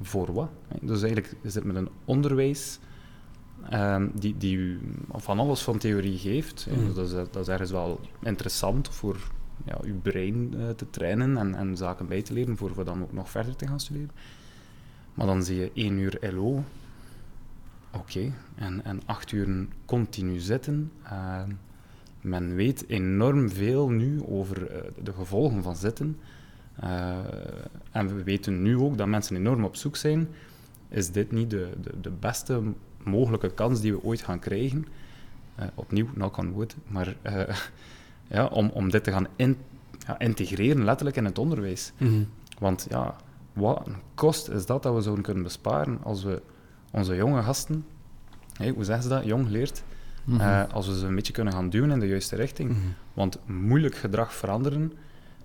voor 0.00 0.32
wat. 0.32 0.50
Dus 0.80 1.02
eigenlijk 1.02 1.34
is 1.42 1.54
het 1.54 1.64
met 1.64 1.76
een 1.76 1.88
onderwijs 2.04 2.78
um, 3.72 4.10
die, 4.14 4.36
die 4.36 4.56
u 4.56 4.80
van 5.12 5.38
alles 5.38 5.62
van 5.62 5.78
theorie 5.78 6.18
geeft. 6.18 6.66
Mm. 6.70 6.84
Dus 6.84 6.94
dat, 6.94 7.06
is, 7.06 7.30
dat 7.30 7.42
is 7.42 7.48
ergens 7.48 7.70
wel 7.70 8.00
interessant 8.22 8.88
voor 8.88 9.16
ja, 9.64 9.78
uw 9.82 10.00
brein 10.00 10.54
uh, 10.54 10.68
te 10.68 10.90
trainen 10.90 11.36
en, 11.36 11.54
en 11.54 11.76
zaken 11.76 12.06
bij 12.06 12.22
te 12.22 12.32
leren, 12.32 12.56
voor, 12.56 12.74
voor 12.74 12.84
dan 12.84 13.02
ook 13.02 13.12
nog 13.12 13.30
verder 13.30 13.56
te 13.56 13.66
gaan 13.66 13.80
studeren. 13.80 14.10
Maar 15.14 15.26
dan 15.26 15.42
zie 15.42 15.60
je 15.60 15.70
één 15.74 15.98
uur 15.98 16.18
LO, 16.34 16.64
oké, 17.92 18.32
en, 18.54 18.84
en 18.84 19.00
acht 19.06 19.32
uur 19.32 19.66
continu 19.84 20.38
zitten. 20.38 20.92
Uh, 21.04 21.42
men 22.20 22.54
weet 22.54 22.88
enorm 22.88 23.50
veel 23.50 23.88
nu 23.88 24.24
over 24.24 24.70
uh, 24.70 24.90
de 25.02 25.12
gevolgen 25.12 25.62
van 25.62 25.76
zitten. 25.76 26.18
Uh, 26.84 27.16
en 27.90 28.16
we 28.16 28.22
weten 28.22 28.62
nu 28.62 28.76
ook 28.76 28.98
dat 28.98 29.06
mensen 29.06 29.36
enorm 29.36 29.64
op 29.64 29.76
zoek 29.76 29.96
zijn. 29.96 30.28
Is 30.88 31.10
dit 31.10 31.32
niet 31.32 31.50
de, 31.50 31.70
de, 31.82 32.00
de 32.00 32.10
beste 32.10 32.62
mogelijke 33.02 33.54
kans 33.54 33.80
die 33.80 33.92
we 33.92 34.02
ooit 34.02 34.22
gaan 34.22 34.38
krijgen? 34.38 34.86
Uh, 35.58 35.66
opnieuw, 35.74 36.06
knock 36.06 36.36
on 36.36 36.52
wood. 36.52 36.76
Maar 36.86 37.16
uh, 37.26 37.42
ja, 38.36 38.46
om, 38.46 38.68
om 38.68 38.90
dit 38.90 39.04
te 39.04 39.12
gaan 39.12 39.26
in, 39.36 39.56
ja, 40.06 40.18
integreren, 40.18 40.84
letterlijk 40.84 41.16
in 41.16 41.24
het 41.24 41.38
onderwijs. 41.38 41.92
Mm 41.98 42.28
Want 42.58 42.86
ja, 42.88 43.16
wat 43.52 43.86
een 43.86 43.96
kost 44.14 44.48
is 44.48 44.66
dat 44.66 44.82
dat 44.82 44.94
we 44.94 45.00
zouden 45.00 45.24
kunnen 45.24 45.42
besparen 45.42 45.98
als 46.02 46.22
we 46.22 46.42
onze 46.90 47.14
jonge 47.14 47.42
gasten, 47.42 47.84
hey, 48.52 48.70
hoe 48.70 48.84
zeggen 48.84 49.02
ze 49.02 49.08
dat, 49.08 49.24
jong 49.24 49.48
leert, 49.48 49.82
mm 50.24 50.38
-hmm. 50.38 50.70
als 50.70 50.86
we 50.86 50.98
ze 50.98 51.06
een 51.06 51.14
beetje 51.14 51.32
kunnen 51.32 51.52
gaan 51.52 51.70
duwen 51.70 51.90
in 51.90 51.98
de 52.00 52.06
juiste 52.06 52.36
richting. 52.36 52.68
Mm 52.68 52.74
-hmm. 52.74 52.94
Want 53.14 53.38
moeilijk 53.46 53.94
gedrag 53.94 54.34
veranderen 54.34 54.92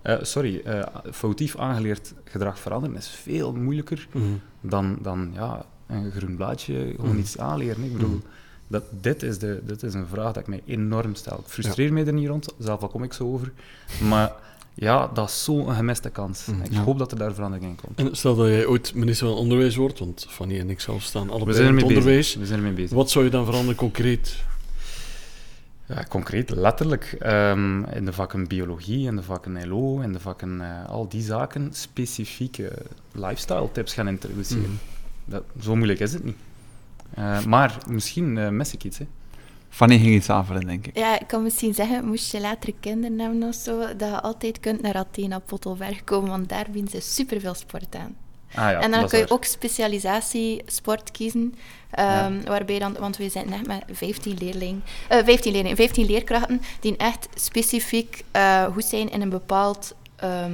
uh, 0.06 0.16
sorry, 0.22 0.62
uh, 0.66 0.82
foutief 1.12 1.56
aangeleerd 1.56 2.14
gedrag 2.24 2.58
veranderen 2.58 2.96
is 2.96 3.08
veel 3.08 3.52
moeilijker 3.52 4.08
mm 4.12 4.22
-hmm. 4.22 4.40
dan, 4.60 4.98
dan 5.02 5.30
ja, 5.34 5.66
een 5.86 6.10
groen 6.10 6.36
blaadje 6.36 6.92
gewoon 6.96 7.12
mm. 7.12 7.18
iets 7.18 7.38
aanleren. 7.38 7.84
Ik 7.84 7.92
bedoel, 7.92 8.08
mm. 8.08 8.22
dat, 8.66 8.84
dit, 9.00 9.22
is 9.22 9.38
de, 9.38 9.60
dit 9.64 9.82
is 9.82 9.94
een 9.94 10.06
vraag 10.06 10.32
dat 10.32 10.36
ik 10.36 10.46
mij 10.46 10.62
enorm 10.66 11.14
stel. 11.14 11.38
Ik 11.38 11.46
frustreer 11.46 11.86
ja. 11.86 11.92
me 11.92 12.04
er 12.04 12.12
niet 12.12 12.28
rond, 12.28 12.54
zelf 12.58 12.82
al 12.82 12.88
kom 12.88 13.02
ik 13.02 13.12
zo 13.12 13.32
over. 13.32 13.52
Maar 14.08 14.32
ja, 14.74 15.10
dat 15.14 15.28
is 15.28 15.44
zo'n 15.44 15.74
gemiste 15.74 16.10
kans. 16.10 16.48
Ik 16.48 16.72
ja. 16.72 16.82
hoop 16.82 16.98
dat 16.98 17.12
er 17.12 17.18
daar 17.18 17.34
verandering 17.34 17.70
in 17.70 17.76
komt. 17.84 17.98
En 17.98 18.16
stel 18.16 18.34
dat 18.34 18.46
jij 18.46 18.66
ooit 18.66 18.94
minister 18.94 19.26
van 19.26 19.36
Onderwijs 19.36 19.76
wordt, 19.76 19.98
want 19.98 20.26
Fanny 20.28 20.58
en 20.58 20.70
ik 20.70 20.80
zelf 20.80 21.02
staan 21.02 21.30
allebei 21.30 21.58
in 21.58 21.74
het 21.74 21.84
onderwijs. 21.84 22.04
Bezig. 22.04 22.40
We 22.40 22.46
zijn 22.46 22.58
ermee 22.58 22.74
bezig. 22.74 22.96
Wat 22.96 23.10
zou 23.10 23.24
je 23.24 23.30
dan 23.30 23.44
veranderen 23.44 23.76
concreet? 23.76 24.44
Ja, 25.88 26.04
concreet, 26.08 26.50
letterlijk. 26.50 27.16
Um, 27.26 27.84
in 27.84 28.04
de 28.04 28.12
vakken 28.12 28.48
biologie, 28.48 29.06
in 29.06 29.16
de 29.16 29.22
vakken 29.22 29.68
LO, 29.68 30.00
in 30.00 30.12
de 30.12 30.20
vakken 30.20 30.60
uh, 30.60 30.88
al 30.88 31.08
die 31.08 31.22
zaken 31.22 31.68
specifieke 31.72 32.72
lifestyle 33.12 33.72
tips 33.72 33.94
gaan 33.94 34.08
introduceren. 34.08 34.70
Mm. 34.70 34.78
Dat, 35.24 35.44
zo 35.60 35.76
moeilijk 35.76 36.00
is 36.00 36.12
het 36.12 36.24
niet. 36.24 36.36
Uh, 37.18 37.44
maar 37.44 37.78
misschien 37.88 38.36
uh, 38.36 38.48
mis 38.48 38.74
ik 38.74 38.84
iets. 38.84 38.98
Hè. 38.98 39.06
Fanny 39.68 39.98
ging 39.98 40.14
iets 40.14 40.30
aanvullen, 40.30 40.66
denk 40.66 40.86
ik. 40.86 40.96
Ja, 40.96 41.20
ik 41.20 41.26
kan 41.26 41.42
misschien 41.42 41.74
zeggen, 41.74 42.04
moest 42.04 42.32
je 42.32 42.40
later 42.40 42.72
kinderen 42.80 43.18
hebben 43.18 43.42
of 43.42 43.54
zo, 43.54 43.78
dat 43.78 44.08
je 44.08 44.20
altijd 44.20 44.60
kunt 44.60 44.82
naar 44.82 44.94
Athena 44.94 45.38
Pottelberg 45.38 46.04
komen, 46.04 46.30
want 46.30 46.48
daar 46.48 46.66
bieden 46.70 46.90
ze 46.90 47.00
superveel 47.00 47.54
sport 47.54 47.96
aan. 47.96 48.16
Ah, 48.56 48.70
ja, 48.70 48.80
en 48.80 48.90
dan 48.90 49.08
kun 49.08 49.18
je 49.18 49.30
ook 49.30 49.44
specialisatie 49.44 50.62
sport 50.66 51.10
kiezen. 51.10 51.40
Um, 51.40 51.54
ja. 52.04 52.32
Waarbij 52.44 52.78
dan, 52.78 52.96
want 52.98 53.16
we 53.16 53.28
zijn 53.28 53.48
net 53.48 53.66
met 53.66 53.82
15 53.92 54.36
leerlingen, 54.40 54.82
uh, 55.12 55.18
15 55.24 55.52
leerlingen, 55.52 55.76
15 55.76 56.06
leerkrachten 56.06 56.60
die 56.80 56.96
echt 56.96 57.28
specifiek 57.34 58.24
uh, 58.36 58.64
goed 58.64 58.84
zijn 58.84 59.10
in 59.10 59.20
een 59.22 59.28
bepaald 59.28 59.94
ehm, 60.16 60.52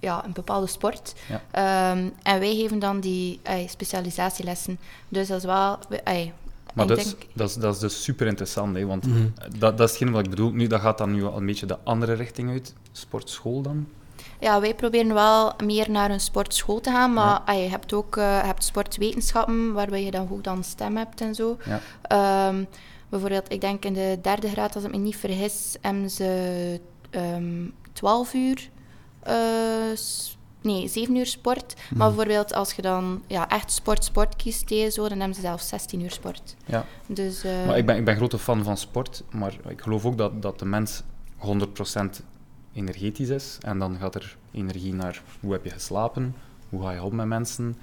ja, 0.00 0.24
een 0.24 0.32
bepaalde 0.32 0.66
sport. 0.66 1.14
Ja. 1.28 1.42
Ehm, 1.50 2.08
en 2.22 2.38
wij 2.40 2.54
geven 2.54 2.78
dan 2.78 3.00
die 3.00 3.40
ey, 3.42 3.66
specialisatielessen. 3.66 4.78
Dus 5.08 5.28
dat 5.28 5.38
is 5.38 5.44
wel... 5.44 5.78
ey, 6.04 6.32
Maar 6.74 6.84
ik 6.84 6.88
dat 6.90 6.98
is, 6.98 7.04
denk- 7.04 7.26
dat, 7.32 7.48
is, 7.48 7.54
dat 7.54 7.74
is 7.74 7.80
dus 7.80 8.02
super 8.02 8.26
interessant, 8.26 8.76
hè, 8.76 8.86
want 8.86 9.06
Mhm. 9.06 9.16
eh, 9.16 9.48
dat, 9.58 9.78
dat 9.78 9.88
is 9.88 9.94
hetgeen 9.94 10.12
wat 10.12 10.24
ik 10.24 10.30
bedoel. 10.30 10.50
Nu, 10.50 10.66
dat 10.66 10.80
gaat 10.80 10.98
dan 10.98 11.12
nu 11.12 11.24
al 11.24 11.36
een 11.36 11.46
beetje 11.46 11.66
de 11.66 11.78
andere 11.84 12.12
richting 12.12 12.50
uit. 12.50 12.74
Sportschool 12.92 13.62
dan? 13.62 13.86
Ja, 14.40 14.60
wij 14.60 14.74
proberen 14.74 15.14
wel 15.14 15.52
meer 15.64 15.90
naar 15.90 16.10
een 16.10 16.20
sportschool 16.20 16.80
te 16.80 16.90
gaan, 16.90 17.12
maar 17.12 17.40
ah, 17.44 17.62
je 17.62 17.68
hebt 17.68 17.92
ook 17.92 18.16
eh, 18.16 18.42
hebt 18.42 18.64
sportwetenschappen, 18.64 19.72
waarbij 19.72 20.04
je 20.04 20.10
dan 20.10 20.28
ook 20.30 20.44
dan 20.44 20.64
stem 20.64 20.96
hebt 20.96 21.20
en 21.20 21.34
zo. 21.34 21.56
Ja. 21.64 21.80
Ehm, 22.02 22.64
bijvoorbeeld, 23.08 23.52
ik 23.52 23.60
denk 23.60 23.84
in 23.84 23.92
de 23.92 24.18
derde 24.22 24.48
graad, 24.48 24.74
als 24.74 24.84
ik 24.84 24.90
me 24.90 24.96
niet 24.96 25.16
vergis, 25.16 25.76
hebben 25.80 26.10
ze 26.10 26.80
ehm 27.10 27.66
12 27.92 28.34
uur, 28.34 28.70
eh, 29.22 29.34
nee, 30.62 30.88
7 30.88 31.16
uur 31.16 31.26
sport. 31.26 31.74
Maar 31.94 32.08
bijvoorbeeld 32.08 32.54
als 32.54 32.72
je 32.72 32.82
dan 32.82 33.22
ja, 33.26 33.48
echt 33.48 33.72
sport, 33.72 34.04
sport 34.04 34.36
kiest, 34.36 34.70
hè, 34.70 34.90
zo, 34.90 35.08
dan 35.08 35.18
hebben 35.18 35.34
ze 35.34 35.40
zelfs 35.40 35.68
16 35.68 36.00
uur 36.00 36.10
sport. 36.10 36.56
Ja. 36.66 36.84
Dus, 37.06 37.44
eh, 37.44 37.66
Maar 37.66 37.78
ik 37.78 37.86
ben, 37.86 37.96
ik 37.96 38.04
ben 38.04 38.16
grote 38.16 38.38
fan 38.38 38.64
van 38.64 38.76
sport, 38.76 39.22
maar 39.30 39.56
ik 39.68 39.80
geloof 39.80 40.04
ook 40.04 40.18
dat, 40.18 40.42
dat 40.42 40.58
de 40.58 40.64
mens 40.64 41.02
100% 41.36 42.22
energetisch 42.74 43.28
is. 43.28 43.58
En 43.60 43.78
dan 43.78 43.96
gaat 43.96 44.14
er 44.14 44.36
energie 44.52 44.94
naar 44.94 45.22
hoe 45.40 45.52
heb 45.52 45.64
je 45.64 45.70
geslapen, 45.70 46.34
hoe 46.68 46.82
ga 46.82 46.90
je 46.90 47.02
om 47.02 47.14
met 47.14 47.26
mensen, 47.26 47.76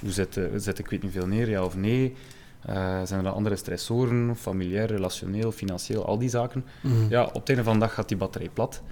hoe 0.00 0.10
zit, 0.10 0.36
eh, 0.36 0.44
zit 0.56 0.78
ik 0.78 0.88
weet 0.88 1.02
niet 1.02 1.12
veel 1.12 1.26
neer, 1.26 1.50
ja 1.50 1.64
of 1.64 1.76
nee. 1.76 2.14
Eh, 2.60 3.02
zijn 3.04 3.24
er 3.24 3.30
andere 3.30 3.56
stressoren, 3.56 4.36
familiair, 4.36 4.86
relationeel, 4.86 5.52
financieel, 5.52 6.06
al 6.06 6.18
die 6.18 6.28
zaken. 6.28 6.64
Mhm. 6.80 6.94
Ja, 7.08 7.24
op 7.24 7.34
het 7.34 7.48
einde 7.48 7.64
van 7.64 7.72
de 7.72 7.78
dag 7.78 7.94
gaat 7.94 8.08
die 8.08 8.16
batterij 8.16 8.48
plat. 8.52 8.82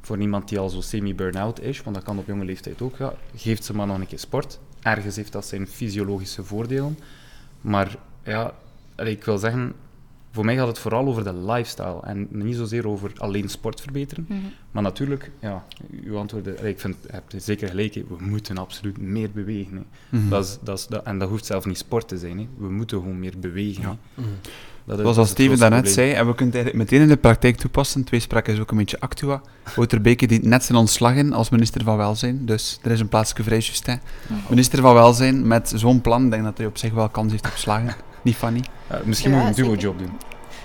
Voor 0.00 0.18
iemand 0.18 0.48
die 0.48 0.58
al 0.58 0.68
zo 0.68 0.80
semi-burn-out 0.80 1.60
is, 1.60 1.82
want 1.82 1.96
dat 1.96 2.04
kan 2.04 2.18
op 2.18 2.26
jonge 2.26 2.44
leeftijd 2.44 2.82
ook, 2.82 2.96
ja, 2.96 3.14
geeft 3.36 3.64
ze 3.64 3.74
maar 3.74 3.86
nog 3.86 3.98
een 3.98 4.06
keer 4.06 4.18
sport. 4.18 4.58
Ergens 4.82 5.16
heeft 5.16 5.32
dat 5.32 5.46
zijn 5.46 5.66
fysiologische 5.66 6.44
voordelen. 6.44 6.98
Maar 7.60 7.96
ja, 8.24 8.54
ik 8.96 9.24
wil 9.24 9.38
zeggen, 9.38 9.74
voor 10.32 10.44
mij 10.44 10.56
gaat 10.56 10.66
het 10.66 10.78
vooral 10.78 11.06
over 11.06 11.24
de 11.24 11.34
lifestyle 11.34 12.00
en 12.02 12.28
niet 12.30 12.56
zozeer 12.56 12.88
over 12.88 13.10
alleen 13.16 13.48
sport 13.48 13.80
verbeteren. 13.80 14.24
mhm. 14.28 14.38
Maar 14.70 14.82
natuurlijk, 14.82 15.30
ja, 15.40 15.64
uw 16.04 16.16
antwoorden, 16.16 16.66
ik 16.66 16.80
vind, 16.80 16.96
je 17.02 17.08
hebt 17.12 17.34
zeker 17.36 17.68
gelijk, 17.68 17.94
we 17.94 18.16
moeten 18.18 18.58
absoluut 18.58 18.98
meer 19.00 19.30
bewegen. 19.30 19.84
Mhm. 20.08 20.28
Dat 20.28 20.44
is, 20.44 20.58
dat 20.62 20.78
is, 20.78 20.86
dat, 20.86 21.04
en 21.04 21.18
dat 21.18 21.28
hoeft 21.28 21.44
zelf 21.46 21.64
niet 21.66 21.78
sport 21.78 22.08
te 22.08 22.18
zijn, 22.18 22.38
hè. 22.38 22.46
we 22.56 22.70
moeten 22.70 22.98
gewoon 22.98 23.18
meer 23.18 23.34
bewegen. 23.38 23.82
Ja. 23.82 23.96
Mhm. 24.14 24.28
Dat 24.84 24.96
is- 24.98 25.00
Zoals 25.02 25.16
dat 25.16 25.28
Steven 25.28 25.58
daarnet 25.58 25.82
probleem. 25.82 26.06
zei, 26.06 26.12
en 26.18 26.26
we 26.26 26.34
kunnen 26.34 26.54
het 26.54 26.64
eigenlijk 26.64 26.90
meteen 26.90 27.00
in 27.08 27.08
de 27.14 27.20
praktijk 27.20 27.56
toepassen. 27.56 28.04
Twee 28.04 28.20
spraken 28.20 28.54
is 28.54 28.60
ook 28.60 28.70
een 28.70 28.76
beetje 28.76 29.00
actua. 29.00 29.42
Wouter 29.76 30.00
Beke 30.00 30.26
dient 30.26 30.44
net 30.44 30.64
zijn 30.64 30.78
ontslag 30.78 31.14
in 31.14 31.32
als 31.32 31.48
minister 31.50 31.84
van 31.84 31.96
Welzijn. 31.96 32.46
Dus 32.46 32.78
er 32.82 32.90
is 32.90 33.00
een 33.00 33.08
plaatsje 33.08 33.42
vrij, 33.42 33.58
Justin. 33.58 34.00
Minister 34.48 34.80
van 34.80 34.94
Welzijn 34.94 35.46
met 35.46 35.72
zo'n 35.76 36.00
plan, 36.00 36.24
ik 36.24 36.30
denk 36.30 36.42
dat 36.44 36.56
hij 36.58 36.66
op 36.66 36.78
zich 36.78 36.92
wel 36.92 37.08
kans 37.08 37.30
heeft 37.32 37.46
op 37.46 37.52
slagen. 37.56 37.94
Niet 38.22 38.36
Fanny? 38.36 38.60
Misschien 39.04 39.30
Ja, 39.30 39.36
moet 39.36 39.56
je 39.56 39.62
een 39.62 39.68
duo-job 39.68 39.98
doen. 39.98 40.10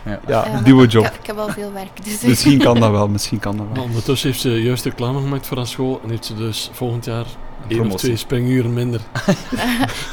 Ja. 0.06 0.20
Ja, 0.28 0.46
maar 0.52 0.64
duo 0.64 0.82
Ik, 0.84 0.92
job. 0.92 1.04
heb- 1.04 1.14
ik 1.20 1.26
heb 1.26 1.38
al 1.38 1.50
veel 1.50 1.72
werk, 1.74 2.04
dus... 2.06 2.22
Misschien 2.22 2.60
kan 2.60 2.80
dat 2.80 2.92
wel, 2.92 3.08
misschien 3.08 3.40
kan 3.40 3.58
dat 3.58 3.66
Maar 3.66 3.76
wel. 3.76 3.84
ondertussen 3.84 4.30
heeft 4.30 4.42
ze 4.42 4.62
juist 4.62 4.84
reclame 4.86 5.20
gemaakt 5.20 5.48
voor 5.48 5.58
haar 5.58 5.68
school 5.68 6.00
en 6.04 6.10
heeft 6.10 6.26
ze 6.26 6.36
dus 6.36 6.70
volgend 6.74 7.06
jaar 7.06 7.26
één 7.68 7.92
of 7.92 8.00
twee 8.00 8.16
springuren 8.16 8.74
minder. 8.74 9.02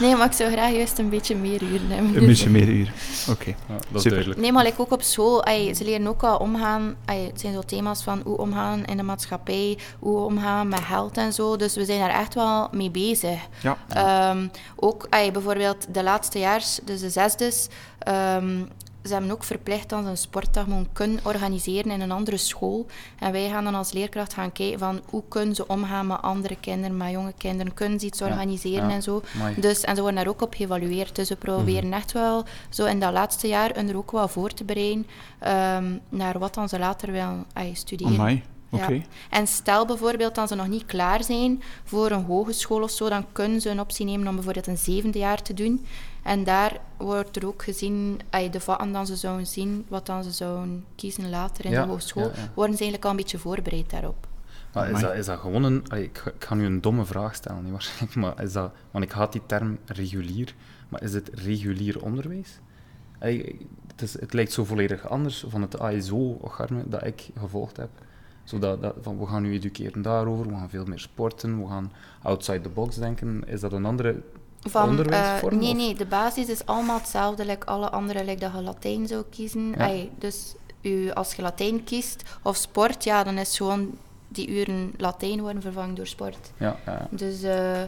Nee, 0.01 0.17
maar 0.17 0.27
ik 0.27 0.33
zou 0.33 0.53
graag 0.53 0.73
juist 0.73 0.99
een 0.99 1.09
beetje 1.09 1.37
meer 1.37 1.63
uren 1.63 1.91
hebben. 1.91 2.17
Een 2.17 2.27
beetje 2.27 2.51
meer 2.51 2.69
uur. 2.69 2.93
Oké. 3.31 3.49
Ja, 3.49 3.55
dat 3.69 3.79
is 3.79 3.89
Super. 3.93 4.11
duidelijk. 4.11 4.41
Nee, 4.41 4.53
maar 4.53 4.65
like 4.65 4.81
ook 4.81 4.91
op 4.93 5.03
school, 5.03 5.45
ay, 5.45 5.75
ze 5.75 5.85
leren 5.85 6.07
ook 6.07 6.21
wel 6.21 6.37
omgaan. 6.37 6.95
Ay, 7.05 7.21
het 7.21 7.41
zijn 7.41 7.53
zo 7.53 7.61
thema's 7.61 8.03
van 8.03 8.21
hoe 8.25 8.37
omgaan 8.39 8.85
in 8.85 8.97
de 8.97 9.03
maatschappij, 9.03 9.79
hoe 9.99 10.19
omgaan 10.19 10.69
met 10.69 10.81
geld 10.81 11.17
en 11.17 11.33
zo. 11.33 11.57
Dus 11.57 11.75
we 11.75 11.85
zijn 11.85 11.99
daar 12.01 12.21
echt 12.21 12.35
wel 12.35 12.69
mee 12.73 12.91
bezig. 12.91 13.39
Ja. 13.63 13.77
Ehm, 13.89 14.47
ook 14.77 15.07
ay, 15.11 15.33
bijvoorbeeld 15.33 15.95
de 15.95 16.03
laatste 16.03 16.39
jaars, 16.39 16.81
dus 16.85 17.01
de 17.01 17.11
zesdes, 17.11 17.69
ehm, 17.99 18.61
ze 19.05 19.13
hebben 19.13 19.31
ook 19.31 19.45
verplicht 19.45 19.89
dat 19.89 20.03
ze 20.03 20.11
een 20.11 20.17
sportdag 20.17 20.67
moeten 20.67 20.93
kunnen 20.93 21.21
organiseren 21.23 21.91
in 21.91 22.01
een 22.01 22.11
andere 22.11 22.37
school. 22.37 22.87
En 23.19 23.33
wij 23.33 23.49
gaan 23.49 23.65
dan 23.65 23.75
als 23.75 23.93
leerkracht 23.93 24.35
gaan 24.35 24.53
kijken 24.53 24.79
van 24.79 25.01
hoe 25.11 25.23
kunnen 25.29 25.55
ze 25.55 25.67
omgaan 25.67 26.07
met 26.07 26.23
andere 26.23 26.57
kinderen, 26.61 26.97
met 26.97 27.11
jonge 27.11 27.33
kinderen. 27.37 27.75
Kunnen 27.75 28.01
ze 28.01 28.07
iets 28.07 28.19
Ja, 28.19 28.27
organiseren 28.27 28.89
ja. 28.89 28.95
en 28.95 29.03
zo. 29.03 29.23
Dus, 29.57 29.81
en 29.81 29.95
ze 29.95 30.01
worden 30.01 30.25
daar 30.25 30.33
ook 30.33 30.43
op 30.43 30.55
geëvalueerd. 30.55 31.17
Dus 31.17 31.29
we 31.29 31.37
proberen 31.37 31.93
echt 31.93 32.13
wel 32.13 32.45
zo 32.69 32.85
in 32.85 33.01
dat 33.01 33.13
laatste 33.13 33.49
jaar 33.49 33.75
hun 33.75 33.89
er 33.89 33.97
ook 33.97 34.11
wel 34.11 34.29
voor 34.29 34.51
te 34.51 34.65
bereiden 34.65 35.07
ehm, 35.39 35.99
naar 36.09 36.39
wat 36.39 36.55
dan 36.55 36.69
ze 36.69 36.79
later 36.79 37.13
willen 37.13 37.45
ay, 37.53 37.75
studeren. 37.75 38.15
Amai. 38.15 38.43
En 39.31 39.47
stel 39.47 39.87
bijvoorbeeld 39.87 40.35
dat 40.35 40.49
ze 40.49 40.55
nog 40.55 40.69
niet 40.69 40.87
klaar 40.87 41.25
zijn 41.25 41.63
voor 41.85 42.11
een 42.11 42.25
hogeschool 42.25 42.83
of 42.83 42.91
zo, 42.91 43.09
dan 43.09 43.27
kunnen 43.33 43.61
ze 43.61 43.71
een 43.71 43.81
optie 43.81 44.07
nemen 44.07 44.29
om 44.29 44.35
bijvoorbeeld 44.35 44.67
een 44.67 44.79
zevende 44.79 45.19
jaar 45.19 45.43
te 45.43 45.55
doen. 45.55 45.87
En 46.23 46.45
daar 46.45 46.81
wordt 46.97 47.37
er 47.37 47.47
ook 47.47 47.63
gezien, 47.63 48.21
ay, 48.31 48.51
de 48.51 48.61
vakken 48.61 48.93
dan 48.93 49.07
ze 49.07 49.17
zouden 49.17 49.47
zien, 49.47 49.85
wat 49.89 50.07
dan 50.07 50.25
ze 50.25 50.31
zouden 50.31 50.85
kiezen 50.95 51.31
later 51.31 51.65
in 51.65 51.71
Ja, 51.71 51.83
de 51.83 51.89
hogeschool, 51.89 52.23
ja, 52.23 52.29
ja. 52.29 52.51
worden 52.55 52.77
ze 52.77 52.83
eigenlijk 52.83 53.05
al 53.05 53.11
een 53.11 53.17
beetje 53.17 53.39
voorbereid 53.39 53.91
daarop. 53.91 54.27
Maar 54.73 54.91
is 54.91 55.01
dat, 55.01 55.15
is 55.15 55.27
dat 55.27 55.39
gewoon 55.39 55.65
een... 55.65 55.85
allee, 55.89 56.05
ik, 56.05 56.19
ga- 56.19 56.31
ik 56.31 56.45
ga 56.45 56.55
nu 56.55 56.65
een 56.67 56.81
domme 56.81 57.05
vraag 57.05 57.35
stellen, 57.35 57.63
niet 57.63 57.73
waarschijnlijk, 57.73 58.15
maar 58.15 58.43
is 58.43 58.53
dat... 58.53 58.73
Want 58.91 59.05
ik 59.05 59.13
haat 59.13 59.33
die 59.33 59.43
term 59.47 59.79
regulier, 59.87 60.55
maar 60.89 61.03
is 61.03 61.13
het 61.15 61.31
regulier 61.35 62.03
onderwijs? 62.05 62.59
Allee, 63.19 63.67
het, 63.87 64.03
is, 64.03 64.21
het 64.21 64.33
lijkt 64.33 64.53
zo 64.53 64.65
volledig 64.65 65.09
anders 65.09 65.45
van 65.49 65.63
het 65.63 65.79
ASO-orgaan 65.81 66.83
dat 66.87 67.05
ik 67.07 67.29
gevolgd 67.39 67.77
heb. 67.77 67.89
Zodat, 68.45 68.83
dat, 68.83 68.95
van, 69.01 69.19
we 69.19 69.27
gaan 69.27 69.43
nu 69.43 69.53
educeren 69.53 70.03
daarover, 70.03 70.47
we 70.49 70.55
gaan 70.55 70.71
veel 70.71 70.85
meer 70.85 70.99
sporten, 71.01 71.63
we 71.63 71.69
gaan 71.69 71.93
outside 72.23 72.61
the 72.61 72.69
box 72.69 72.97
denken. 72.97 73.43
Is 73.47 73.61
dat 73.61 73.73
een 73.73 73.85
andere 73.85 74.23
Van, 74.69 75.11
eh, 75.11 75.43
nee, 75.51 75.75
nee, 75.75 75.95
de 75.95 76.07
basis 76.07 76.49
is 76.49 76.67
allemaal 76.67 76.99
hetzelfde, 76.99 77.45
like 77.45 77.67
alle 77.67 77.91
andere, 77.91 78.25
like 78.25 78.41
dat 78.41 78.53
je 78.55 78.63
Latijn 78.63 79.07
zou 79.07 79.25
kiezen. 79.31 79.75
Ja. 79.77 79.85
Ay, 79.85 80.11
dus 80.19 80.55
u, 80.81 81.11
als 81.11 81.35
je 81.35 81.43
Latijn 81.43 81.85
kiest, 81.85 82.23
of 82.43 82.57
sport, 82.57 83.05
ja, 83.05 83.25
dan 83.25 83.39
is 83.39 83.57
gewoon 83.57 83.91
die 84.29 84.49
uren 84.49 84.93
Latijn 84.97 85.41
worden 85.41 85.63
vervangen 85.63 85.95
door 85.95 86.07
sport. 86.07 86.51
Ja, 86.57 86.77
ja. 86.87 87.07
Dus 87.11 87.43
eh, 87.43 87.83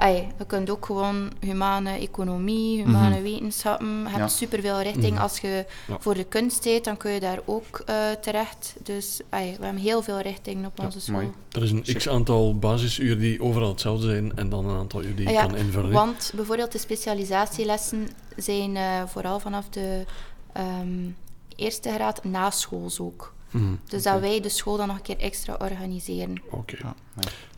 ay, 0.00 0.28
je 0.38 0.46
kunt 0.46 0.70
ook 0.70 0.86
gewoon 0.86 1.30
humane 1.40 1.90
economie, 1.90 2.82
humane 2.84 3.22
wetenschappen. 3.22 3.86
Je 4.02 4.04
hebt 4.08 4.16
Ja. 4.18 4.28
superveel 4.28 4.80
richting. 4.80 5.18
Als 5.20 5.38
je 5.38 5.64
Ja. 5.86 5.96
voor 6.00 6.14
de 6.14 6.24
kunst 6.24 6.62
deed, 6.62 6.84
dan 6.84 6.96
kun 6.96 7.10
je 7.10 7.20
daar 7.20 7.38
ook 7.44 7.82
eh, 7.86 8.10
terecht. 8.20 8.74
Dus 8.82 9.20
ay, 9.28 9.56
we 9.58 9.64
hebben 9.64 9.82
heel 9.82 10.02
veel 10.02 10.20
richtingen 10.20 10.66
op 10.66 10.80
onze 10.80 11.00
school. 11.00 11.14
mooi. 11.14 11.30
Er 11.50 11.62
is 11.62 11.70
een 11.70 11.82
x-aantal 11.96 12.58
basisuren 12.58 13.18
die 13.18 13.42
overal 13.42 13.68
hetzelfde 13.68 14.06
zijn 14.06 14.36
en 14.36 14.48
dan 14.48 14.68
een 14.68 14.78
aantal 14.78 15.02
uren 15.02 15.16
die 15.16 15.26
je 15.26 15.32
ja, 15.32 15.46
kan 15.46 15.56
invullen. 15.56 15.90
Want 15.92 16.32
bijvoorbeeld 16.34 16.72
de 16.72 16.78
specialisatielessen 16.78 18.08
zijn 18.36 18.76
eh, 18.76 19.02
vooral 19.06 19.40
vanaf 19.40 19.68
de 19.68 20.04
ehm, 20.52 21.08
eerste 21.56 21.90
graad 21.90 22.24
naschools 22.24 23.00
ook. 23.00 23.32
Mhm. 23.50 23.74
Dus 23.88 24.02
dat 24.02 24.20
wij 24.20 24.40
de 24.40 24.48
school 24.48 24.76
dan 24.76 24.86
nog 24.86 24.96
een 24.96 25.02
keer 25.02 25.18
extra 25.18 25.56
organiseren. 25.58 26.42
Oké. 26.50 26.76
Ja. 26.82 26.94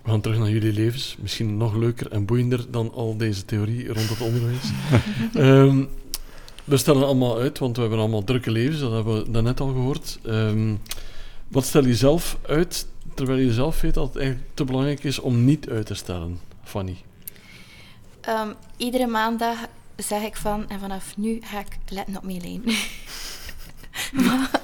We 0.03 0.11
gaan 0.11 0.21
terug 0.21 0.39
naar 0.39 0.51
jullie 0.51 0.73
levens. 0.73 1.17
Misschien 1.21 1.57
nog 1.57 1.75
leuker 1.75 2.11
en 2.11 2.25
boeiender 2.25 2.71
dan 2.71 2.93
al 2.93 3.17
deze 3.17 3.45
theorie 3.45 3.93
rond 3.93 4.09
het 4.09 4.21
onderwijs. 4.21 4.71
Ehm, 5.35 5.85
we 6.65 6.77
stellen 6.77 7.05
allemaal 7.05 7.39
uit, 7.39 7.59
want 7.59 7.75
we 7.75 7.81
hebben 7.81 8.01
allemaal 8.01 8.25
drukke 8.25 8.51
levens, 8.51 8.81
dat 8.81 8.93
hebben 8.93 9.25
we 9.25 9.31
daarnet 9.31 9.61
al 9.61 9.69
gehoord. 9.69 10.19
Ehm, 10.25 10.75
wat 11.49 11.65
stel 11.65 11.87
je 11.87 11.95
zelf 11.95 12.39
uit, 12.47 12.87
terwijl 13.15 13.39
je 13.39 13.53
zelf 13.53 13.81
weet 13.81 13.95
dat 13.95 14.07
het 14.07 14.17
eigenlijk 14.17 14.49
te 14.55 14.65
belangrijk 14.65 15.05
is 15.05 15.19
om 15.19 15.45
niet 15.45 15.69
uit 15.69 15.87
te 15.87 15.95
stellen, 15.95 16.41
Fanny? 16.65 16.97
Ehm, 18.21 18.49
iedere 18.77 19.07
maandag 19.07 19.59
zeg 19.97 20.23
ik 20.23 20.37
van, 20.37 20.69
en 20.69 20.81
vanaf 20.81 21.17
nu 21.17 21.39
ga 21.41 21.61
ik 21.61 21.79
letten 21.89 22.17
op 22.17 22.23
mijn 22.23 22.41
lijn. 22.41 22.63
maar 24.27 24.61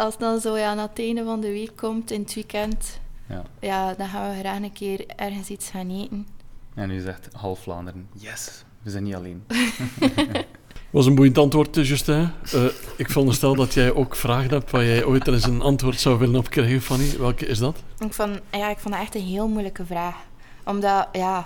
als 0.00 0.18
dan 0.18 0.40
zo 0.40 0.56
ja, 0.56 0.70
aan 0.70 0.78
het 0.78 0.98
einde 0.98 1.24
van 1.24 1.40
de 1.40 1.50
week 1.50 1.76
komt, 1.76 2.10
in 2.10 2.20
het 2.20 2.34
weekend, 2.34 3.00
ja. 3.28 3.42
ja, 3.60 3.94
dan 3.94 4.08
gaan 4.08 4.30
we 4.30 4.38
graag 4.38 4.62
een 4.62 4.72
keer 4.72 5.06
ergens 5.16 5.48
iets 5.48 5.70
gaan 5.70 5.90
eten. 5.90 6.26
En 6.74 6.90
u 6.90 7.00
zegt 7.00 7.28
half 7.32 7.58
Vlaanderen, 7.58 8.08
yes, 8.12 8.64
we 8.82 8.90
zijn 8.90 9.02
niet 9.02 9.14
alleen. 9.14 9.44
was 10.90 11.06
een 11.06 11.14
boeiend 11.14 11.38
antwoord, 11.38 11.76
eh, 11.76 11.84
Justin. 11.84 12.30
Eh, 12.52 12.64
ik 12.96 13.10
veronderstel 13.10 13.54
dat 13.54 13.74
jij 13.74 13.94
ook 13.94 14.16
vragen 14.16 14.50
hebt 14.50 14.70
waar 14.70 14.84
jij 14.84 15.04
ooit 15.04 15.26
er 15.26 15.32
eens 15.32 15.46
een 15.46 15.62
antwoord 15.62 16.00
zou 16.00 16.18
willen 16.18 16.36
op 16.36 16.50
krijgen, 16.50 16.80
Fanny. 16.80 17.18
Welke 17.18 17.46
is 17.46 17.58
dat? 17.58 17.82
Ik 17.98 18.12
vond, 18.12 18.40
ja, 18.50 18.70
ik 18.70 18.78
vond 18.78 18.94
dat 18.94 19.02
echt 19.02 19.14
een 19.14 19.26
heel 19.26 19.48
moeilijke 19.48 19.86
vraag. 19.86 20.16
Omdat, 20.64 21.08
ja, 21.12 21.44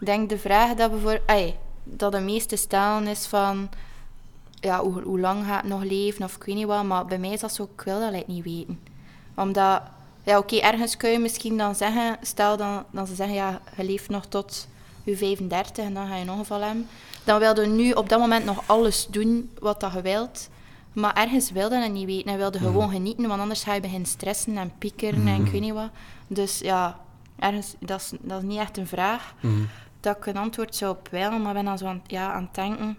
ik 0.00 0.06
denk 0.06 0.28
de 0.28 0.38
vraag 0.38 0.74
dat, 0.74 0.90
bijvoorbeeld, 0.90 1.54
dat 1.84 2.12
de 2.12 2.20
meeste 2.20 2.56
stellen 2.56 3.06
is 3.06 3.26
van... 3.26 3.68
Ja, 4.64 4.80
hoe, 4.80 5.02
hoe 5.02 5.20
lang 5.20 5.44
gaat 5.44 5.60
het 5.62 5.70
nog 5.70 5.82
leven 5.82 6.24
of 6.24 6.36
ik 6.36 6.42
weet 6.44 6.54
niet 6.54 6.66
wat. 6.66 6.84
Maar 6.84 7.04
bij 7.06 7.18
mij 7.18 7.30
is 7.30 7.40
dat 7.40 7.54
zo, 7.54 7.62
ik 7.76 7.84
wil 7.84 8.00
dat 8.00 8.10
like, 8.12 8.30
niet 8.30 8.44
weten. 8.44 8.80
Omdat, 9.34 9.82
ja 10.22 10.38
oké, 10.38 10.56
ergens 10.56 10.96
kun 10.96 11.10
je 11.10 11.18
misschien 11.18 11.56
dan 11.56 11.74
zeggen... 11.74 12.16
Stel 12.22 12.56
dan, 12.56 12.84
dan 12.90 13.06
ze 13.06 13.14
zeggen, 13.14 13.34
ja, 13.36 13.60
je 13.76 13.84
leeft 13.84 14.08
nog 14.08 14.26
tot 14.26 14.68
je 15.04 15.16
35 15.16 15.84
en 15.84 15.94
dan 15.94 16.06
ga 16.06 16.14
je 16.16 16.22
een 16.22 16.30
ongeval 16.30 16.60
hebben. 16.60 16.86
Dan 17.24 17.38
wil 17.38 17.60
je 17.60 17.66
nu 17.66 17.92
op 17.92 18.08
dat 18.08 18.18
moment 18.18 18.44
nog 18.44 18.62
alles 18.66 19.06
doen 19.06 19.50
wat 19.58 19.80
dat 19.80 19.92
je 19.92 20.02
wilt. 20.02 20.48
Maar 20.92 21.14
ergens 21.14 21.50
wilde 21.50 21.80
dat 21.80 21.90
niet 21.90 22.06
weten. 22.06 22.32
En 22.32 22.38
wilde 22.38 22.58
gewoon 22.58 22.90
genieten, 22.90 23.28
want 23.28 23.40
anders 23.40 23.62
ga 23.64 23.74
je 23.74 23.80
beginnen 23.80 24.08
stressen 24.08 24.56
en 24.56 24.72
piekeren 24.78 25.26
en 25.26 25.44
ik 25.44 25.52
weet 25.52 25.60
niet 25.60 25.72
wat. 25.72 25.90
Dus 26.26 26.58
ja, 26.58 26.98
ergens, 27.38 27.74
dat 27.78 28.00
is, 28.00 28.12
dat 28.20 28.42
is 28.42 28.48
niet 28.48 28.58
echt 28.58 28.76
een 28.76 28.86
vraag 28.86 29.34
Mhm. 29.40 29.62
dat 30.00 30.16
ik 30.16 30.26
een 30.26 30.36
antwoord 30.36 30.76
zou 30.76 30.96
op 30.96 31.08
willen, 31.10 31.42
maar 31.42 31.52
ben 31.54 31.64
dan 31.64 31.78
zo 31.78 31.86
aan, 31.86 32.02
ja, 32.06 32.32
aan 32.32 32.42
het 32.42 32.54
denken. 32.54 32.98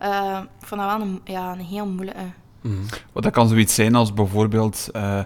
Ik 0.00 0.66
vond 0.66 0.80
dat 0.80 0.90
wel 0.90 1.00
een, 1.00 1.20
ja, 1.24 1.52
een 1.52 1.64
heel 1.64 1.86
moeilijke. 1.86 2.20
Mhm. 2.60 2.74
Wat 3.12 3.22
dat 3.22 3.32
kan 3.32 3.48
zoiets 3.48 3.74
zijn 3.74 3.94
als 3.94 4.14
bijvoorbeeld... 4.14 4.88
eh, 4.92 5.20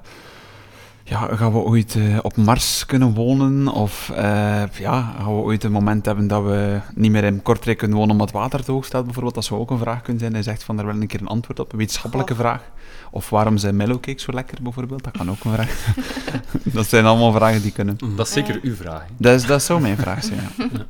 ja, 1.04 1.36
gaan 1.36 1.52
we 1.52 1.58
ooit 1.58 1.94
eh, 1.96 2.18
op 2.22 2.36
Mars 2.36 2.86
kunnen 2.86 3.14
wonen? 3.14 3.68
Of 3.68 4.10
eh, 4.10 4.62
ja, 4.78 5.02
gaan 5.16 5.36
we 5.36 5.42
ooit 5.42 5.64
een 5.64 5.72
moment 5.72 6.06
hebben 6.06 6.26
dat 6.26 6.42
we 6.44 6.80
niet 6.94 7.10
meer 7.10 7.24
in 7.24 7.42
Kortrijk 7.42 7.78
kunnen 7.78 7.96
wonen 7.96 8.12
omdat 8.12 8.28
het 8.28 8.36
water 8.36 8.64
te 8.64 8.72
hoog 8.72 8.84
staat? 8.84 9.04
Bijvoorbeeld, 9.04 9.34
dat 9.34 9.44
zou 9.44 9.60
ook 9.60 9.70
een 9.70 9.78
vraag 9.78 10.02
kunnen 10.02 10.20
zijn. 10.20 10.32
Hij 10.32 10.42
zegt 10.42 10.64
van, 10.64 10.76
daar 10.76 10.86
wil 10.86 10.94
een 10.94 11.06
keer 11.06 11.20
een 11.20 11.26
antwoord 11.26 11.60
op, 11.60 11.72
een 11.72 11.78
wetenschappelijke 11.78 12.34
Goh. 12.34 12.42
vraag. 12.42 12.62
Of 13.10 13.30
waarom 13.30 13.56
zijn 13.56 13.76
mellowcake 13.76 14.20
zo 14.20 14.32
lekker, 14.32 14.58
bijvoorbeeld? 14.62 15.04
Dat 15.04 15.16
kan 15.16 15.30
ook 15.30 15.44
een 15.44 15.52
vraag. 15.52 15.86
dat 16.76 16.86
zijn 16.86 17.04
allemaal 17.04 17.32
vragen 17.32 17.62
die 17.62 17.72
kunnen. 17.72 17.96
Dat 18.16 18.26
is 18.26 18.32
zeker 18.32 18.58
uw 18.62 18.74
vraag. 18.74 19.00
hè. 19.02 19.14
Dat, 19.16 19.34
is, 19.40 19.46
dat 19.46 19.62
zou 19.62 19.80
mijn 19.80 19.96
vraag 19.96 20.24
zijn, 20.24 20.40
ja. 20.58 20.66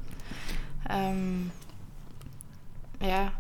Ehm, 0.87 1.17
ja. 2.99 3.33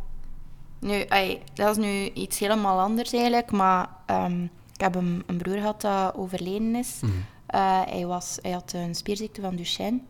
Nu, 0.83 1.05
ai, 1.09 1.39
dat 1.55 1.77
is 1.77 1.85
nu 1.85 2.09
iets 2.13 2.39
helemaal 2.39 2.81
anders 2.81 3.13
eigenlijk, 3.13 3.51
maar 3.51 3.89
ehm, 4.07 4.43
ik 4.75 4.81
heb 4.81 4.95
een, 4.95 5.23
een 5.27 5.37
broer 5.37 5.57
gehad 5.57 5.81
dat 5.81 6.15
overleden 6.15 6.75
is. 6.75 6.99
Mhm. 7.01 7.13
Eh, 7.47 7.81
hij, 7.85 8.07
was, 8.07 8.39
hij 8.43 8.51
had 8.51 8.73
een 8.73 8.95
spierziekte 8.95 9.41
van 9.41 9.57
Duchenne. 9.57 10.01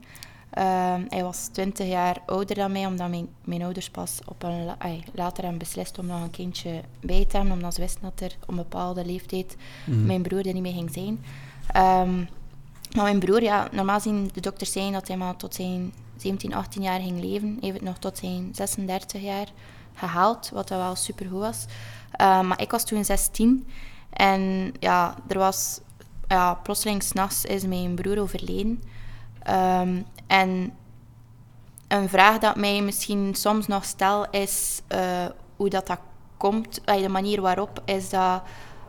Ehm, 0.50 1.02
hij 1.08 1.22
was 1.22 1.46
20 1.52 1.86
jaar 1.86 2.16
ouder 2.26 2.56
dan 2.56 2.72
mij, 2.72 2.86
omdat 2.86 3.08
mijn, 3.08 3.28
mijn 3.44 3.62
ouders 3.62 3.90
pas 3.90 4.18
op 4.26 4.42
een, 4.42 4.68
ai, 4.78 5.04
later 5.14 5.42
hebben 5.42 5.58
beslist 5.58 5.98
om 5.98 6.06
nog 6.06 6.22
een 6.22 6.30
kindje 6.30 6.80
bij 7.00 7.24
te 7.24 7.36
hebben, 7.36 7.54
omdat 7.54 7.74
ze 7.74 7.80
wisten 7.80 8.02
dat 8.02 8.20
er 8.20 8.36
op 8.42 8.48
een 8.48 8.56
bepaalde 8.56 9.04
leeftijd 9.04 9.56
Mhm. 9.86 10.06
mijn 10.06 10.22
broer 10.22 10.46
er 10.46 10.52
niet 10.52 10.62
meer 10.62 10.72
ging 10.72 10.92
zijn. 10.92 11.24
Ehm, 11.72 12.16
maar 12.94 13.04
mijn 13.04 13.18
broer, 13.18 13.42
ja, 13.42 13.68
normaal 13.72 14.00
zien 14.00 14.30
de 14.32 14.40
dokters 14.40 14.72
zijn 14.72 14.92
dat 14.92 15.08
hij 15.08 15.16
maar 15.16 15.36
tot 15.36 15.54
zijn 15.54 15.92
17, 16.16 16.54
18 16.54 16.82
jaar 16.82 17.00
ging 17.00 17.20
leven. 17.20 17.48
Hij 17.48 17.58
heeft 17.60 17.74
het 17.74 17.82
nog 17.88 17.98
tot 17.98 18.18
zijn 18.18 18.48
36 18.54 19.22
jaar 19.22 19.46
gehaald, 19.94 20.50
wat 20.52 20.68
dat 20.68 20.78
wel 20.78 20.96
supergoed 20.96 21.40
was. 21.40 21.66
Eh, 22.10 22.40
maar 22.40 22.60
ik 22.60 22.70
was 22.70 22.84
toen 22.84 23.04
16 23.04 23.68
en 24.10 24.72
ja, 24.78 25.14
er 25.28 25.38
was 25.38 25.80
ja, 26.28 26.54
plotseling 26.54 27.02
s'nachts 27.02 27.44
is 27.44 27.66
mijn 27.66 27.94
broer 27.94 28.20
overleden. 28.20 28.82
Ehm, 29.42 30.02
en 30.26 30.72
een 31.88 32.08
vraag 32.08 32.38
dat 32.38 32.56
mij 32.56 32.80
misschien 32.82 33.34
soms 33.34 33.66
nog 33.66 33.84
stel 33.84 34.30
is 34.30 34.82
eh, 34.86 35.26
hoe 35.56 35.68
dat, 35.68 35.86
dat 35.86 36.00
komt. 36.36 36.80
De 36.84 37.08
manier 37.08 37.40
waarop 37.40 37.82
is 37.84 38.10
dat 38.10 38.42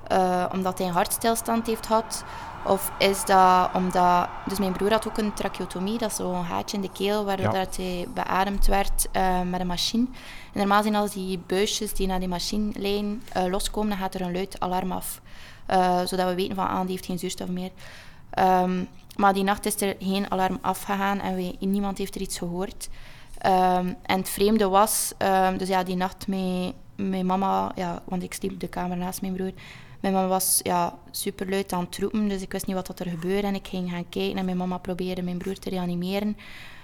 eh, 0.08 0.46
omdat 0.54 0.78
hij 0.78 0.88
een 0.88 0.94
hartstilstand 0.94 1.68
heeft 1.68 1.86
gehad. 1.86 2.24
Of 2.66 2.92
is 2.98 3.26
dat 3.26 3.70
omdat... 3.74 4.28
Dus 4.48 4.60
mijn 4.60 4.72
broer 4.72 4.92
had 4.92 5.08
ook 5.08 5.18
een 5.18 5.34
tracheotomie, 5.34 5.98
dat 5.98 6.10
is 6.10 6.16
zo'n 6.16 6.46
gaatje 6.46 6.76
in 6.78 6.84
de 6.84 6.92
keel 6.92 7.26
waardoor 7.26 7.54
Ja. 7.54 7.64
dat 7.64 7.76
hij 7.76 8.08
beademd 8.14 8.66
werd 8.66 9.08
eh, 9.12 9.42
met 9.42 9.60
een 9.60 9.68
machine. 9.68 10.06
En 10.54 10.60
normaal 10.60 10.82
zijn 10.82 10.96
als 10.96 11.12
die 11.12 11.40
buisjes 11.48 11.94
die 11.94 12.08
naar 12.08 12.20
die 12.20 12.28
machinelijn 12.28 13.24
eh 13.32 13.46
loskomen, 13.46 13.90
dan 13.90 13.98
gaat 13.98 14.14
er 14.14 14.22
een 14.22 14.34
luid 14.34 14.60
alarm 14.60 14.92
af. 14.92 15.22
Eh, 15.66 16.00
zodat 16.06 16.28
we 16.28 16.36
weten 16.36 16.56
van, 16.56 16.68
ah, 16.68 16.82
die 16.82 16.90
heeft 16.90 17.06
geen 17.06 17.20
zuurstof 17.20 17.48
meer. 17.48 17.72
Ehm, 18.30 18.84
maar 19.16 19.34
die 19.34 19.44
nacht 19.44 19.66
is 19.66 19.82
er 19.82 19.96
geen 20.00 20.32
alarm 20.32 20.58
afgegaan 20.62 21.20
en 21.20 21.36
we, 21.36 21.56
niemand 21.60 21.98
heeft 21.98 22.16
er 22.16 22.22
iets 22.22 22.38
gehoord. 22.38 22.90
Ehm, 23.38 23.94
en 24.04 24.18
het 24.18 24.30
vreemde 24.30 24.68
was, 24.68 25.14
ehm, 25.18 25.58
dus 25.58 25.68
ja, 25.68 25.84
die 25.84 25.96
nacht 25.96 26.28
met 26.28 26.74
mijn 26.96 27.26
mama, 27.26 27.72
ja, 27.76 28.02
want 28.06 28.24
ik 28.24 28.34
sliep 28.34 28.60
de 28.60 28.68
kamer 28.68 28.98
naast 28.98 29.22
mijn 29.22 29.34
broer. 29.34 29.52
Mijn 30.04 30.16
mama 30.16 30.28
was 30.28 30.60
ja, 30.64 30.94
super 31.12 31.50
luid 31.50 31.74
aan 31.74 31.84
het 31.84 31.98
roepen, 31.98 32.28
dus 32.28 32.42
ik 32.42 32.52
wist 32.52 32.66
niet 32.66 32.76
wat 32.76 32.88
dat 32.88 33.00
er 33.00 33.10
gebeurde. 33.10 33.48
En 33.48 33.56
ik 33.56 33.68
ging 33.68 33.90
gaan 33.90 34.10
kijken 34.10 34.38
en 34.38 34.46
mijn 34.46 34.58
mama 34.58 34.78
probeerde 34.78 35.22
mijn 35.22 35.38
broer 35.38 35.60
te 35.60 35.70
reanimeren. 35.70 36.38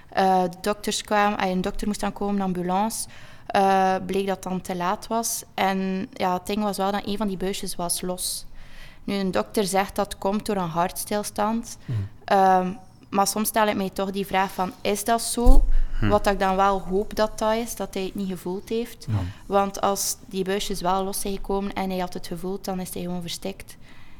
Eh, 0.09 0.41
de 0.43 0.57
dokters 0.61 1.01
kwamen, 1.01 1.39
ah, 1.39 1.49
een 1.49 1.61
dokter 1.61 1.87
moest 1.87 1.99
dan 1.99 2.13
komen, 2.13 2.35
een 2.35 2.41
ambulance. 2.41 3.07
Eh, 3.45 3.95
bleek 4.05 4.27
dat 4.27 4.35
het 4.35 4.43
dan 4.43 4.61
te 4.61 4.75
laat 4.75 5.07
was. 5.07 5.43
En 5.53 6.09
ja, 6.13 6.33
het 6.33 6.45
ding 6.45 6.63
was 6.63 6.77
wel 6.77 6.91
dat 6.91 7.07
een 7.07 7.17
van 7.17 7.27
die 7.27 7.37
buisjes 7.37 7.75
was 7.75 8.01
los. 8.01 8.45
Nu, 9.03 9.15
een 9.15 9.31
dokter 9.31 9.63
zegt 9.63 9.95
dat 9.95 10.17
komt 10.17 10.45
door 10.45 10.55
een 10.55 10.69
hartstilstand. 10.69 11.77
Ehm, 12.25 12.71
maar 13.09 13.27
soms 13.27 13.47
stel 13.47 13.67
ik 13.67 13.75
mij 13.75 13.89
toch 13.89 14.11
die 14.11 14.25
vraag 14.25 14.51
van, 14.51 14.71
is 14.81 15.03
dat 15.03 15.21
zo? 15.21 15.63
Wat 16.01 16.27
ik 16.27 16.39
dan 16.39 16.55
wel 16.55 16.81
hoop 16.81 17.15
dat 17.15 17.39
dat 17.39 17.53
is, 17.53 17.75
dat 17.75 17.93
hij 17.93 18.03
het 18.03 18.15
niet 18.15 18.27
gevoeld 18.29 18.69
heeft. 18.69 19.07
Want 19.45 19.81
als 19.81 20.17
die 20.27 20.43
buisjes 20.43 20.81
wel 20.81 21.03
los 21.03 21.19
zijn 21.19 21.33
gekomen 21.33 21.73
en 21.73 21.89
hij 21.89 21.99
had 21.99 22.13
het 22.13 22.27
gevoeld, 22.27 22.65
dan 22.65 22.79
is 22.79 22.93
hij 22.93 23.03
gewoon 23.03 23.21
verstikt. 23.21 23.77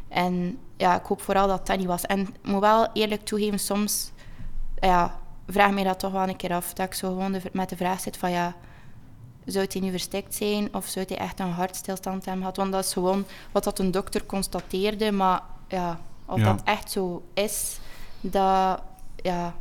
En 0.08 0.58
ja, 0.78 1.00
ik 1.00 1.06
hoop 1.06 1.22
vooral 1.22 1.48
dat 1.48 1.68
dat 1.68 1.78
niet 1.78 1.88
was. 1.88 2.06
En 2.06 2.20
ik 2.20 2.28
moet 2.42 2.60
wel 2.60 2.88
eerlijk 2.94 3.26
toegeven, 3.26 3.60
soms 3.60 4.12
ja, 4.80 5.20
vraag 5.48 5.72
mij 5.72 5.84
dat 5.84 6.00
toch 6.00 6.12
wel 6.12 6.28
een 6.28 6.36
keer 6.36 6.54
af. 6.54 6.74
Dat 6.74 6.86
ik 6.86 6.94
zo 6.94 7.08
gewoon 7.08 7.32
de- 7.32 7.42
met 7.54 7.70
de 7.70 7.76
vraag 7.78 8.00
zit 8.00 8.18
van 8.18 8.32
ja, 8.32 8.54
zou 9.46 9.66
hij 9.70 9.82
nu 9.82 9.92
verstikt 9.92 10.36
zijn 10.36 10.74
of 10.76 10.86
zou 10.86 11.06
hij 11.08 11.18
echt 11.18 11.40
een 11.40 11.52
hartstilstand 11.52 12.24
hebben 12.26 12.42
gehad? 12.42 12.58
Want 12.58 12.72
dat 12.72 12.86
is 12.86 12.94
gewoon 12.94 13.26
wat 13.52 13.64
dat 13.64 13.80
een 13.80 13.92
dokter 13.92 14.26
constateerde, 14.26 15.12
maar 15.12 15.42
ja, 15.68 16.00
of 16.26 16.38
Ja. 16.40 16.44
dat 16.54 16.62
echt 16.64 16.92
zo 16.92 17.24
is, 17.34 17.80
ja. 19.16 19.54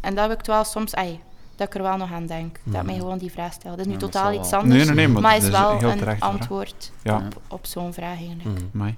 En 0.00 0.14
dat 0.14 0.28
heb 0.28 0.38
ik 0.40 0.46
wel 0.46 0.64
soms, 0.64 0.94
ai, 0.94 1.20
dat 1.56 1.66
ik 1.66 1.74
er 1.74 1.82
wel 1.82 1.96
nog 1.96 2.12
aan 2.12 2.26
denk. 2.26 2.58
Dat 2.64 2.84
mij 2.84 2.94
gewoon 2.94 3.18
die 3.18 3.30
vraag 3.30 3.52
stelt. 3.52 3.76
Dat 3.76 3.78
is 3.78 3.86
nu 3.86 3.92
Ja, 3.92 3.98
dat 3.98 4.12
totaal 4.12 4.32
iets 4.32 4.52
anders, 4.52 4.74
Nee, 4.76 4.84
nee, 4.84 4.94
nee, 4.94 5.08
maar 5.08 5.22
maar 5.22 5.32
dat 5.32 5.42
is 5.42 5.48
is 5.48 5.54
wel 5.54 5.82
een 5.82 6.20
antwoord 6.20 6.92
Ja. 7.02 7.16
op, 7.16 7.40
op 7.48 7.66
zo'n 7.66 7.92
vraag 7.92 8.16
eigenlijk. 8.16 8.44
Mhm. 8.44 8.64
Amai. 8.74 8.96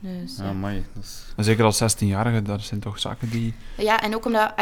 Dus, 0.00 0.36
Ja, 0.36 0.44
amai, 0.44 0.84
dat 0.94 1.04
is... 1.04 1.24
En 1.36 1.44
Zeker 1.44 1.64
als 1.64 1.82
16-jarige, 1.82 2.42
dat 2.42 2.60
zijn 2.62 2.80
toch 2.80 2.98
zaken 2.98 3.30
die... 3.30 3.54
Ja, 3.76 4.00
en 4.02 4.14
ook 4.14 4.26
omdat, 4.26 4.52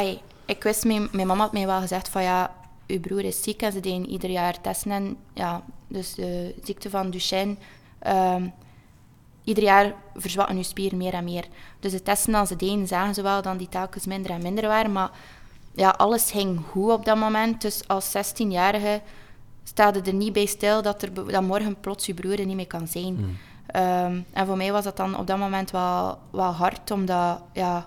ik 0.45 0.63
wist, 0.63 0.85
mijn, 0.85 1.09
mijn 1.13 1.27
mama 1.27 1.43
had 1.43 1.53
mij 1.53 1.67
wel 1.67 1.81
gezegd 1.81 2.09
van 2.09 2.23
ja, 2.23 2.55
uw 2.87 3.01
broer 3.01 3.25
is 3.25 3.43
ziek 3.43 3.63
en 3.63 3.73
ze 3.73 3.81
deden 3.81 4.09
ieder 4.09 4.31
jaar 4.31 4.61
testen. 4.61 4.91
En 4.91 5.17
ja, 5.35 5.63
dus 5.89 6.15
de 6.15 6.55
ziekte 6.65 6.91
van 6.91 7.11
Duchenne, 7.11 7.57
ehm, 7.99 8.47
ieder 9.49 9.65
jaar 9.65 9.95
verzwakken 10.15 10.57
uw 10.57 10.63
spieren 10.63 10.99
meer 10.99 11.13
en 11.13 11.25
meer. 11.25 11.45
Dus 11.81 11.93
de 11.93 12.03
testen 12.03 12.33
dan 12.33 12.47
ze 12.47 12.57
deden, 12.57 12.87
zagen 12.87 13.15
ze 13.15 13.23
wel 13.23 13.43
dat 13.43 13.59
die 13.59 13.69
telkens 13.69 14.07
minder 14.07 14.31
en 14.31 14.43
minder 14.43 14.67
waren. 14.67 14.93
Maar 14.93 15.11
ja, 15.75 15.91
alles 15.91 16.31
ging 16.31 16.61
goed 16.71 16.91
op 16.91 17.05
dat 17.05 17.17
moment. 17.17 17.61
Dus 17.61 17.89
als 17.89 18.17
16-jarige 18.17 19.01
staat 19.65 20.07
er 20.07 20.15
niet 20.15 20.33
bij 20.33 20.47
stil 20.47 20.83
dat, 20.83 21.03
er, 21.03 21.15
dat 21.15 21.43
morgen 21.43 21.81
plots 21.81 22.07
je 22.07 22.15
broer 22.15 22.39
er 22.39 22.47
niet 22.47 22.57
meer 22.57 22.67
kan 22.67 22.87
zijn. 22.89 23.39
Ehm, 23.67 24.21
en 24.33 24.47
voor 24.47 24.57
mij 24.57 24.73
was 24.73 24.85
dat 24.85 24.97
dan 24.97 25.19
op 25.19 25.27
dat 25.27 25.39
moment 25.39 25.71
wel, 25.71 26.19
wel 26.31 26.53
hard, 26.53 26.91
omdat, 26.91 27.43
ja, 27.53 27.87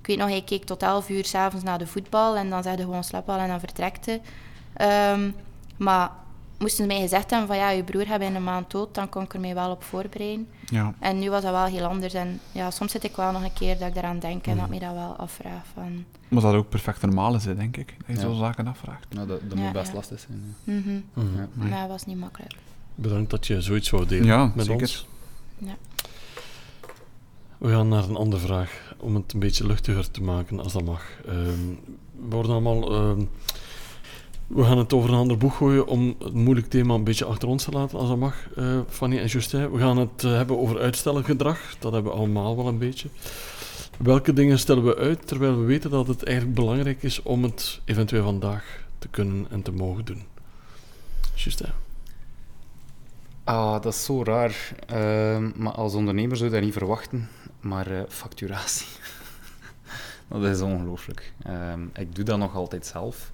ik 0.00 0.06
weet 0.06 0.18
nog, 0.18 0.28
hij 0.28 0.42
keek 0.42 0.64
tot 0.64 0.82
11 0.82 1.08
uur 1.08 1.24
s'avonds 1.24 1.64
naar 1.64 1.78
de 1.78 1.86
voetbal 1.86 2.36
en 2.36 2.50
dan 2.50 2.62
zei 2.62 2.74
hij 2.74 2.84
gewoon 2.84 3.04
slap 3.04 3.28
al 3.28 3.38
en 3.38 3.48
dan 3.48 3.60
vertrekte. 3.60 4.20
Ehm, 4.72 5.30
maar 5.76 6.10
moesten 6.58 6.84
ze 6.84 6.86
mij 6.92 7.00
gezegd 7.00 7.30
hebben 7.30 7.48
van 7.48 7.56
ja, 7.56 7.70
je 7.70 7.82
broer 7.84 8.06
gaat 8.06 8.20
in 8.20 8.34
een 8.34 8.44
maand 8.44 8.70
dood, 8.70 8.94
dan 8.94 9.08
kon 9.08 9.22
ik 9.22 9.34
er 9.34 9.40
mij 9.40 9.54
wel 9.54 9.70
op 9.70 9.82
voorbereiden. 9.84 10.48
Ja. 10.70 10.94
En 10.98 11.18
nu 11.18 11.30
was 11.30 11.42
dat 11.42 11.52
wel 11.52 11.64
heel 11.64 11.84
anders. 11.86 12.14
En 12.14 12.40
ja, 12.52 12.70
soms 12.70 12.92
zit 12.92 13.04
ik 13.04 13.16
wel 13.16 13.32
nog 13.32 13.42
een 13.42 13.52
keer 13.52 13.78
dat 13.78 13.88
ik 13.88 13.94
daaraan 13.94 14.18
denk 14.18 14.46
en 14.46 14.56
dat 14.56 14.64
ik 14.64 14.70
me 14.70 14.78
dat 14.78 14.92
wel 14.94 15.14
afvraag 15.16 15.62
van... 15.74 16.04
Maar 16.28 16.42
dat 16.42 16.54
ook 16.54 16.68
perfect 16.68 17.00
normaal 17.02 17.34
is, 17.34 17.44
hè, 17.44 17.54
denk 17.56 17.76
ik. 17.76 17.94
Dat 17.98 18.06
je 18.06 18.12
Ja. 18.12 18.20
zo'n 18.20 18.38
zaken 18.38 18.66
afvraagt. 18.66 19.06
Nou, 19.14 19.26
dat, 19.26 19.40
dat 19.48 19.58
Ja, 19.58 19.64
moet 19.64 19.72
best 19.72 19.88
ja. 19.88 19.94
lastig 19.94 20.20
zijn. 20.20 20.54
mhm 20.64 21.00
Mhm. 21.14 21.68
Maar 21.68 21.80
dat 21.80 21.88
was 21.88 22.04
niet 22.06 22.18
makkelijk. 22.18 22.54
Bedankt 22.94 23.30
dat 23.30 23.46
je 23.46 23.60
zoiets 23.60 23.90
wou 23.90 24.06
delen 24.06 24.26
Ja, 24.26 24.52
met 24.54 24.64
zeker. 24.66 24.80
ons. 24.82 25.06
Ja. 25.58 25.76
We 27.58 27.68
gaan 27.70 27.88
naar 27.88 28.04
een 28.04 28.16
andere 28.16 28.42
vraag, 28.42 28.94
om 28.98 29.14
het 29.14 29.32
een 29.32 29.38
beetje 29.40 29.66
luchtiger 29.66 30.10
te 30.10 30.22
maken, 30.22 30.60
als 30.60 30.72
dat 30.72 30.84
mag. 30.84 31.02
Ehm, 31.26 31.36
we 32.28 32.28
worden 32.34 32.52
allemaal... 32.52 32.92
ehm, 32.94 33.24
we 34.48 34.64
gaan 34.64 34.78
het 34.78 34.92
over 34.92 35.10
een 35.10 35.18
ander 35.18 35.36
boek 35.36 35.52
gooien 35.52 35.86
om 35.86 36.14
het 36.18 36.34
moeilijk 36.34 36.68
thema 36.68 36.94
een 36.94 37.04
beetje 37.04 37.24
achter 37.24 37.48
ons 37.48 37.64
te 37.64 37.70
laten, 37.70 37.98
als 37.98 38.08
dat 38.08 38.18
mag, 38.18 38.48
eh, 38.56 38.80
Fanny 38.88 39.18
en 39.18 39.26
Justin. 39.26 39.70
We 39.70 39.78
gaan 39.78 39.98
het 39.98 40.24
eh, 40.24 40.32
hebben 40.32 40.58
over 40.58 40.80
uitstelgedrag. 40.80 41.58
Dat 41.78 41.92
hebben 41.92 42.12
we 42.12 42.18
allemaal 42.18 42.56
wel 42.56 42.66
een 42.66 42.78
beetje. 42.78 43.08
Welke 43.98 44.32
dingen 44.32 44.58
stellen 44.58 44.84
we 44.84 44.96
uit, 44.96 45.26
terwijl 45.26 45.58
we 45.58 45.64
weten 45.64 45.90
dat 45.90 46.06
het 46.06 46.24
eigenlijk 46.24 46.56
belangrijk 46.56 47.02
is 47.02 47.22
om 47.22 47.42
het 47.42 47.80
eventueel 47.84 48.24
vandaag 48.24 48.84
te 48.98 49.08
kunnen 49.08 49.46
en 49.50 49.62
te 49.62 49.72
mogen 49.72 50.04
doen? 50.04 50.22
Justin. 51.34 51.70
Ah, 53.44 53.82
dat 53.82 53.94
is 53.94 54.04
zo 54.04 54.22
raar. 54.22 54.74
Ehm, 54.86 55.50
maar 55.54 55.72
als 55.72 55.94
ondernemer 55.94 56.36
zou 56.36 56.48
je 56.48 56.54
dat 56.54 56.64
niet 56.64 56.72
verwachten. 56.72 57.28
Maar 57.60 57.86
eh, 57.86 58.02
facturatie, 58.08 58.86
dat 60.28 60.44
is 60.44 60.60
ongelooflijk. 60.60 61.32
Ehm, 61.42 61.80
ik 61.94 62.14
doe 62.14 62.24
dat 62.24 62.38
nog 62.38 62.54
altijd 62.54 62.86
zelf. 62.86 63.32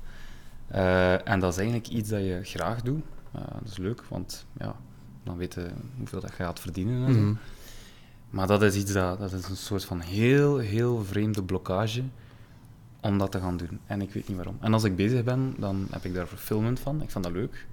Eh, 0.75 1.29
en 1.29 1.41
dat 1.41 1.53
is 1.53 1.59
eigenlijk 1.59 1.89
iets 1.89 2.09
dat 2.09 2.21
je 2.21 2.41
graag 2.43 2.83
doet. 2.83 3.03
Eh, 3.33 3.41
dat 3.41 3.71
is 3.71 3.77
leuk, 3.77 4.03
want 4.09 4.47
ja, 4.59 4.77
dan 5.23 5.37
weet 5.37 5.55
je 5.55 5.71
hoeveel 5.97 6.21
dat 6.21 6.31
je 6.31 6.37
gaat 6.37 6.61
verdienen. 6.61 7.07
En 7.07 7.15
zo. 7.15 7.21
Mhm. 7.21 7.35
Maar 8.31 8.47
dat 8.47 8.63
is 8.63 8.77
iets 8.77 8.93
dat, 8.93 9.19
dat 9.19 9.33
is 9.33 9.49
een 9.49 9.57
soort 9.57 9.85
van 9.85 10.01
heel, 10.01 10.59
heel 10.59 11.05
vreemde 11.05 11.43
blokkage 11.43 12.03
om 13.01 13.19
dat 13.19 13.33
te 13.33 13.41
gaan 13.41 13.57
doen. 13.57 13.81
En 13.87 14.01
ik 14.01 14.13
weet 14.13 14.29
niet 14.29 14.37
waarom. 14.37 14.57
En 14.61 14.73
als 14.73 14.85
ik 14.85 14.97
bezig 14.97 15.25
ben, 15.25 15.55
dan 15.59 15.87
heb 15.91 16.05
ik 16.05 16.15
daar 16.15 16.27
fulfillment 16.27 16.81
van. 16.81 17.03
Ik 17.03 17.11
vind 17.11 17.25
dat 17.25 17.33
leuk. 17.33 17.67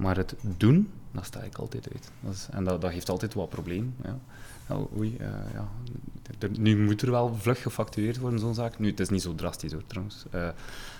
Maar 0.00 0.16
het 0.16 0.34
doen, 0.56 0.90
daar 1.10 1.24
sta 1.24 1.42
ik 1.42 1.56
altijd 1.56 1.88
uit. 1.92 2.10
Dat 2.20 2.34
is, 2.34 2.48
en 2.50 2.64
dat, 2.64 2.80
dat 2.80 2.92
geeft 2.92 3.08
altijd 3.08 3.34
wat 3.34 3.48
probleem. 3.48 3.94
Ja. 4.04 4.18
oh, 4.74 4.96
oei, 4.96 5.16
eh, 5.16 5.28
ja. 5.54 5.68
Nu 6.58 6.78
moet 6.84 7.02
er 7.02 7.10
wel 7.10 7.34
vlug 7.34 7.62
gefactureerd 7.62 8.18
worden, 8.18 8.40
zo'n 8.40 8.54
zaak. 8.54 8.78
Nu, 8.78 8.88
het 8.88 9.00
is 9.00 9.08
niet 9.08 9.22
zo 9.22 9.34
drastisch 9.34 9.72
hoor, 9.72 9.86
trouwens. 9.86 10.24
Eh, 10.30 10.48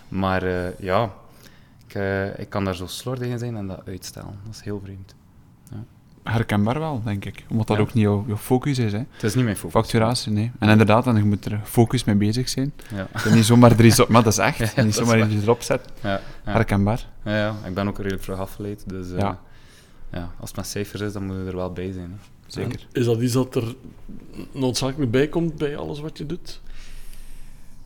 maar 0.09 0.42
eh, 0.42 0.78
ja, 0.78 1.14
ik, 1.86 1.94
ik 2.38 2.51
kan 2.51 2.64
daar 2.64 2.76
zo 2.76 2.86
slordig 2.86 3.28
in 3.28 3.38
zijn 3.38 3.57
en 3.57 3.66
dat 3.66 3.86
uitstellen. 3.86 4.38
Dat 4.44 4.55
is 4.55 4.61
heel 4.61 4.80
vreemd. 4.84 5.14
Herkenbaar 6.24 6.78
wel, 6.78 7.02
denk 7.04 7.24
ik. 7.24 7.44
Omdat 7.50 7.66
dat 7.66 7.76
Ja. 7.76 7.82
ook 7.82 7.94
niet 7.94 8.04
jouw, 8.04 8.24
jouw 8.26 8.36
focus 8.36 8.78
is, 8.78 8.92
hè. 8.92 8.98
Het 8.98 9.22
is 9.22 9.34
niet 9.34 9.44
mijn 9.44 9.56
focus. 9.56 9.72
Facturatie, 9.80 10.32
nee. 10.32 10.50
En 10.58 10.68
inderdaad, 10.68 11.04
dan 11.04 11.16
je 11.16 11.22
moet 11.24 11.44
er 11.44 11.60
focus 11.64 12.04
mee 12.04 12.14
bezig 12.14 12.48
zijn. 12.48 12.72
Ja. 12.94 13.08
Je 13.24 13.30
niet 13.30 13.44
zomaar 13.44 13.70
er 13.78 13.84
iets 13.84 14.00
op... 14.00 14.08
Maar 14.08 14.22
dat 14.22 14.32
is 14.32 14.38
echt. 14.38 14.58
Ja, 14.76 14.82
niet 14.82 14.94
zomaar 14.94 15.18
waar. 15.18 15.30
iets 15.30 15.42
erop 15.42 15.62
zetten. 15.62 15.92
Ja, 16.02 16.10
ja. 16.44 16.52
Herkenbaar. 16.52 17.06
Ja, 17.24 17.36
ja, 17.36 17.54
ik 17.66 17.74
ben 17.74 17.88
ook 17.88 17.96
redelijk 17.98 18.22
vlug 18.22 18.38
afgeleid. 18.38 18.84
Dus 18.88 19.10
eh, 19.12 19.18
Ja. 19.18 19.38
ja. 20.12 20.30
als 20.40 20.48
het 20.48 20.56
met 20.58 20.66
cijfers 20.66 21.00
is, 21.02 21.12
dan 21.12 21.26
moet 21.26 21.36
je 21.36 21.44
er 21.46 21.56
wel 21.56 21.72
bij 21.72 21.92
zijn. 21.92 22.10
Hè. 22.10 22.16
Zeker. 22.46 22.86
Is 22.92 23.04
dat 23.04 23.20
iets 23.20 23.32
dat 23.32 23.54
er 23.54 23.74
noodzakelijk 24.52 25.10
bij 25.10 25.28
komt 25.28 25.56
bij 25.56 25.76
alles 25.76 26.00
wat 26.00 26.18
je 26.18 26.26
doet? 26.26 26.60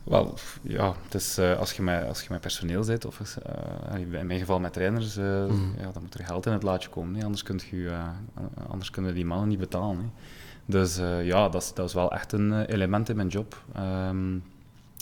Wel, 0.05 0.33
ja, 0.61 0.93
het 1.03 1.13
is, 1.13 1.37
eh, 1.37 1.57
als, 1.57 1.73
je 1.73 1.81
met, 1.81 2.07
als 2.07 2.21
je 2.21 2.27
met 2.29 2.41
personeel 2.41 2.83
zit, 2.83 3.05
of 3.05 3.37
eh, 3.43 3.99
in 3.99 4.09
mijn 4.27 4.39
geval 4.39 4.59
met 4.59 4.73
trainers, 4.73 5.17
eh, 5.17 5.23
Mhm. 5.45 5.79
ja, 5.79 5.91
dan 5.93 6.01
moet 6.01 6.13
er 6.13 6.25
geld 6.25 6.45
in 6.45 6.51
het 6.51 6.63
laadje 6.63 6.89
komen. 6.89 7.15
Hè. 7.15 7.23
Anders, 7.23 7.43
kunt 7.43 7.63
je, 7.63 7.91
anders 8.69 8.89
kunnen 8.89 9.13
die 9.13 9.25
mannen 9.25 9.47
niet 9.47 9.59
betalen. 9.59 10.11
Dus 10.65 10.95
ja, 11.23 11.49
dat 11.49 11.61
is, 11.61 11.73
dat 11.73 11.87
is 11.87 11.93
wel 11.93 12.11
echt 12.11 12.31
een 12.31 12.65
element 12.65 13.09
in 13.09 13.15
mijn 13.15 13.27
job. 13.27 13.63
Ehm, 13.73 14.37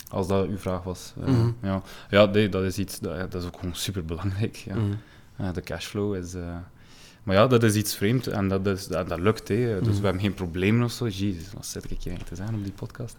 als 0.08 0.26
dat 0.28 0.46
uw 0.46 0.58
vraag 0.58 0.82
was. 0.82 1.12
Mhm. 1.16 1.50
ja. 1.62 1.82
ja, 2.10 2.24
nee, 2.24 2.48
dat 2.48 2.62
is 2.62 2.78
iets, 2.78 3.00
dat, 3.00 3.30
dat 3.30 3.42
is 3.42 3.46
ook 3.48 3.58
gewoon 3.58 3.74
super 3.74 4.04
belangrijk. 4.04 4.56
Ja. 4.56 4.74
Mhm. 4.74 5.52
De 5.52 5.60
cashflow 5.60 6.14
is. 6.14 6.34
Maar 7.24 7.36
ja, 7.36 7.46
dat 7.46 7.62
is 7.62 7.74
iets 7.74 7.94
vreemd 7.96 8.26
en 8.26 8.48
dat, 8.48 8.66
is, 8.66 8.86
dat, 8.86 9.08
dat 9.08 9.18
lukt. 9.20 9.48
Hè. 9.48 9.78
Dus 9.78 9.88
Mhm. 9.88 9.96
we 9.98 10.04
hebben 10.04 10.20
geen 10.22 10.34
problemen 10.34 10.84
of 10.84 10.92
zo. 10.92 11.08
Jezus, 11.08 11.52
wat 11.54 11.66
zit 11.66 11.84
ik 11.90 12.02
hier 12.02 12.12
eigenlijk 12.12 12.28
te 12.28 12.34
zeggen 12.36 12.54
op 12.54 12.62
die 12.64 12.72
podcast? 12.72 13.16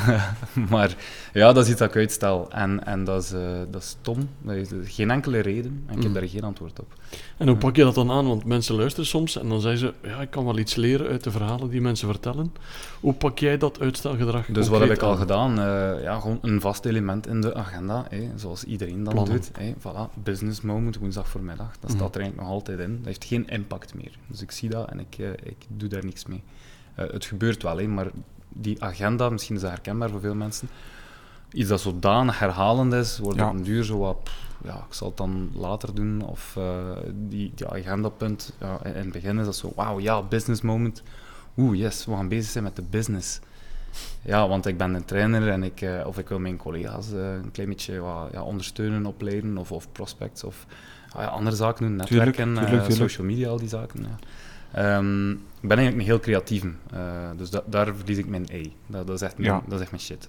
maar 0.70 0.96
ja, 1.32 1.52
dat 1.52 1.64
is 1.64 1.70
iets 1.70 1.78
dat 1.78 1.88
ik 1.88 1.96
uitstel. 1.96 2.50
En, 2.50 2.86
en 2.86 3.04
dat, 3.04 3.22
is, 3.22 3.32
eh, 3.32 3.40
dat 3.70 3.82
is 3.82 3.88
stom. 3.88 4.28
Dat 4.42 4.54
is 4.56 4.68
geen 4.84 5.10
enkele 5.10 5.38
reden. 5.40 5.82
En 5.86 5.96
ik 5.96 6.02
heb 6.02 6.10
Mhm. 6.12 6.20
daar 6.20 6.28
geen 6.28 6.42
antwoord 6.44 6.80
op. 6.80 6.92
En 7.36 7.48
hoe 7.48 7.56
pak 7.56 7.76
je 7.76 7.82
dat 7.82 7.94
dan 7.94 8.10
aan? 8.10 8.26
Want 8.26 8.44
mensen 8.44 8.74
luisteren 8.76 9.06
soms 9.06 9.38
en 9.38 9.48
dan 9.48 9.60
zeggen 9.60 9.78
ze: 10.02 10.08
Ja, 10.08 10.20
ik 10.20 10.30
kan 10.30 10.44
wel 10.44 10.58
iets 10.58 10.74
leren 10.74 11.06
uit 11.06 11.24
de 11.24 11.30
verhalen 11.30 11.68
die 11.70 11.80
mensen 11.80 12.08
vertellen. 12.08 12.52
Hoe 13.00 13.12
pak 13.12 13.38
jij 13.38 13.58
dat 13.58 13.80
uitstelgedrag? 13.80 14.46
Dus 14.46 14.68
wat 14.68 14.80
heb 14.80 14.90
ik 14.90 15.02
al 15.02 15.10
aan? 15.10 15.16
gedaan? 15.18 15.58
Eh, 15.58 16.02
ja, 16.02 16.20
gewoon 16.20 16.38
een 16.42 16.60
vast 16.60 16.84
element 16.84 17.26
in 17.26 17.40
de 17.40 17.54
agenda. 17.54 18.06
Zoals 18.36 18.64
iedereen 18.64 19.04
dan 19.04 19.12
Plannen. 19.14 19.34
doet. 19.34 19.50
Voilà, 19.78 20.22
business 20.22 20.60
moment, 20.60 20.96
woensdag 20.98 21.28
voormiddag. 21.28 21.70
Dat 21.80 21.90
Mhm. 21.90 21.98
staat 21.98 22.14
er 22.14 22.20
eigenlijk 22.20 22.48
nog 22.48 22.58
altijd 22.58 22.78
in. 22.78 22.96
Dat 22.96 23.06
heeft 23.06 23.24
geen 23.24 23.48
impact 23.48 23.94
meer. 23.94 24.12
Dus 24.26 24.42
ik 24.42 24.50
zie 24.50 24.68
dat 24.68 24.90
en 24.90 25.00
ik, 25.00 25.18
eh, 25.18 25.28
ik 25.28 25.56
doe 25.68 25.88
daar 25.88 26.04
niks 26.04 26.26
mee. 26.26 26.42
Eh, 26.94 27.06
het 27.10 27.24
gebeurt 27.24 27.62
wel, 27.62 27.86
maar 27.88 28.06
die 28.48 28.82
agenda, 28.82 29.28
misschien 29.28 29.54
is 29.56 29.60
dat 29.60 29.70
herkenbaar 29.70 30.10
voor 30.10 30.20
veel 30.20 30.34
mensen, 30.34 30.68
iets 31.52 31.68
dat 31.68 31.80
zodanig 31.80 32.38
herhalend 32.38 32.92
is, 32.92 33.18
wordt 33.18 33.38
Ja. 33.38 33.48
op 33.48 33.54
een 33.54 33.62
duur 33.62 33.84
zo 33.84 33.98
wat... 33.98 34.22
pff, 34.22 34.52
Ja, 34.64 34.84
ik 34.88 34.94
zal 34.94 35.08
het 35.08 35.16
dan 35.16 35.50
later 35.54 35.94
doen. 35.94 36.22
Of 36.22 36.54
eh, 36.56 36.90
die, 37.12 37.52
die 37.54 37.68
agendapunt, 37.68 38.52
ja, 38.60 38.78
in 38.84 38.94
in 38.94 39.00
het 39.00 39.12
begin 39.12 39.38
is 39.38 39.44
dat 39.44 39.56
zo, 39.56 39.72
wauw, 39.76 40.00
ja, 40.00 40.22
business 40.22 40.60
moment. 40.62 41.02
Oeh, 41.56 41.78
yes, 41.78 42.04
we 42.06 42.12
gaan 42.14 42.28
bezig 42.28 42.50
zijn 42.50 42.64
met 42.64 42.76
de 42.76 42.82
business. 42.82 43.40
Ja, 44.22 44.48
want 44.48 44.66
ik 44.66 44.76
ben 44.78 44.94
een 44.94 45.04
trainer 45.04 45.48
en 45.48 45.62
ik, 45.62 45.80
eh, 45.80 46.06
of 46.06 46.18
ik 46.18 46.28
wil 46.28 46.38
mijn 46.38 46.56
collega's 46.56 47.12
eh, 47.12 47.32
een 47.32 47.50
klein 47.50 47.68
beetje 47.68 47.98
wat, 47.98 48.28
ja, 48.32 48.42
ondersteunen, 48.42 49.06
opleiden 49.06 49.56
of, 49.58 49.72
of 49.72 49.92
prospects 49.92 50.44
of 50.44 50.66
ah 51.12 51.22
ja, 51.22 51.26
andere 51.28 51.56
zaken 51.56 51.86
doen, 51.86 51.96
netwerken, 51.96 52.44
tuurlijk, 52.54 52.68
tuurlijk. 52.70 52.90
social 52.94 53.26
media, 53.26 53.48
al 53.48 53.58
die 53.58 53.68
zaken. 53.68 54.00
Ja. 54.02 54.16
Ehm, 54.72 55.30
ik 55.30 55.38
ben 55.68 55.78
eigenlijk 55.78 55.96
een 55.96 56.12
heel 56.12 56.20
creatief, 56.20 56.64
dus 57.36 57.50
da- 57.50 57.62
daar 57.66 57.94
verlies 57.96 58.18
ik 58.18 58.26
mijn 58.28 58.48
ei. 58.48 58.72
Dat, 58.86 59.06
dat, 59.06 59.16
is 59.16 59.22
echt 59.22 59.38
mijn, 59.38 59.52
Ja. 59.52 59.62
dat 59.66 59.74
is 59.74 59.80
echt 59.80 59.90
mijn 59.90 60.02
shit. 60.02 60.28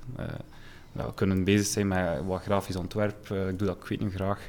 Ja, 0.96 1.06
we 1.06 1.14
kunnen 1.14 1.43
bezig 1.43 1.66
zijn 1.68 1.88
met 1.88 2.26
wat 2.26 2.41
grafisch 2.41 2.76
ontwerp, 2.76 3.32
eh, 3.32 3.48
ik 3.48 3.60
doe 3.60 3.68
dat, 3.68 3.78
ik 3.82 3.88
weet 3.88 4.00
niet 4.00 4.14
graag. 4.14 4.39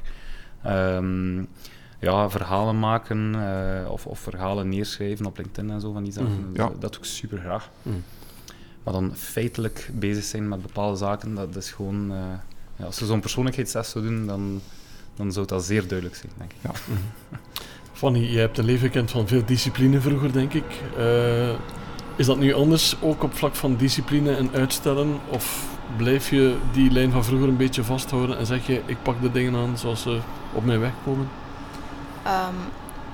Ehm, 0.63 1.43
ja, 1.99 2.29
verhalen 2.29 2.79
maken 2.79 3.35
eh, 3.35 3.91
of, 3.91 4.05
of 4.05 4.19
verhalen 4.19 4.69
neerschrijven 4.69 5.25
op 5.25 5.37
LinkedIn 5.37 5.71
en 5.71 5.81
zo 5.81 5.91
van 5.91 6.03
die 6.03 6.13
zaken. 6.13 6.31
Mhm, 6.31 6.55
ja. 6.55 6.67
dat, 6.67 6.81
dat 6.81 6.91
doe 6.91 7.01
ik 7.01 7.07
super 7.07 7.37
graag. 7.37 7.69
Mhm. 7.81 7.95
Maar 8.83 8.93
dan 8.93 9.15
feitelijk 9.15 9.89
bezig 9.93 10.23
zijn 10.23 10.47
met 10.47 10.61
bepaalde 10.61 10.97
zaken, 10.97 11.35
dat 11.35 11.55
is 11.55 11.71
gewoon... 11.71 12.11
eh, 12.11 12.17
ja, 12.75 12.85
als 12.85 12.99
je 12.99 13.05
zo'n 13.05 13.19
persoonlijkheidstest 13.19 13.91
zou 13.91 14.05
doen, 14.05 14.25
dan, 14.27 14.61
dan 15.15 15.31
zou 15.31 15.45
dat 15.45 15.65
zeer 15.65 15.87
duidelijk 15.87 16.15
zijn, 16.15 16.31
denk 16.37 16.51
ik. 16.51 16.69
Fanny, 17.93 18.19
je 18.19 18.39
hebt 18.39 18.57
een 18.57 18.65
leven 18.65 18.87
gekend 18.87 19.11
van 19.11 19.27
veel 19.27 19.45
discipline 19.45 20.01
vroeger, 20.01 20.33
denk 20.33 20.53
ik. 20.53 20.81
Eh, 20.97 21.49
is 22.15 22.25
dat 22.25 22.37
nu 22.37 22.53
anders, 22.53 23.01
ook 23.01 23.23
op 23.23 23.33
vlak 23.33 23.55
van 23.55 23.75
discipline 23.75 24.35
en 24.35 24.51
uitstellen? 24.51 25.19
Of 25.29 25.76
blijf 25.95 26.29
je 26.29 26.57
die 26.71 26.91
lijn 26.91 27.11
van 27.11 27.23
vroeger 27.23 27.47
een 27.47 27.57
beetje 27.57 27.83
vasthouden 27.83 28.37
en 28.37 28.45
zeg 28.45 28.67
je, 28.67 28.81
ik 28.85 28.97
pak 29.03 29.21
de 29.21 29.31
dingen 29.31 29.55
aan 29.55 29.77
zoals 29.77 30.01
ze 30.01 30.19
op 30.53 30.65
mijn 30.65 30.79
weg 30.79 30.91
komen? 31.05 31.29
Ehm, 32.23 32.53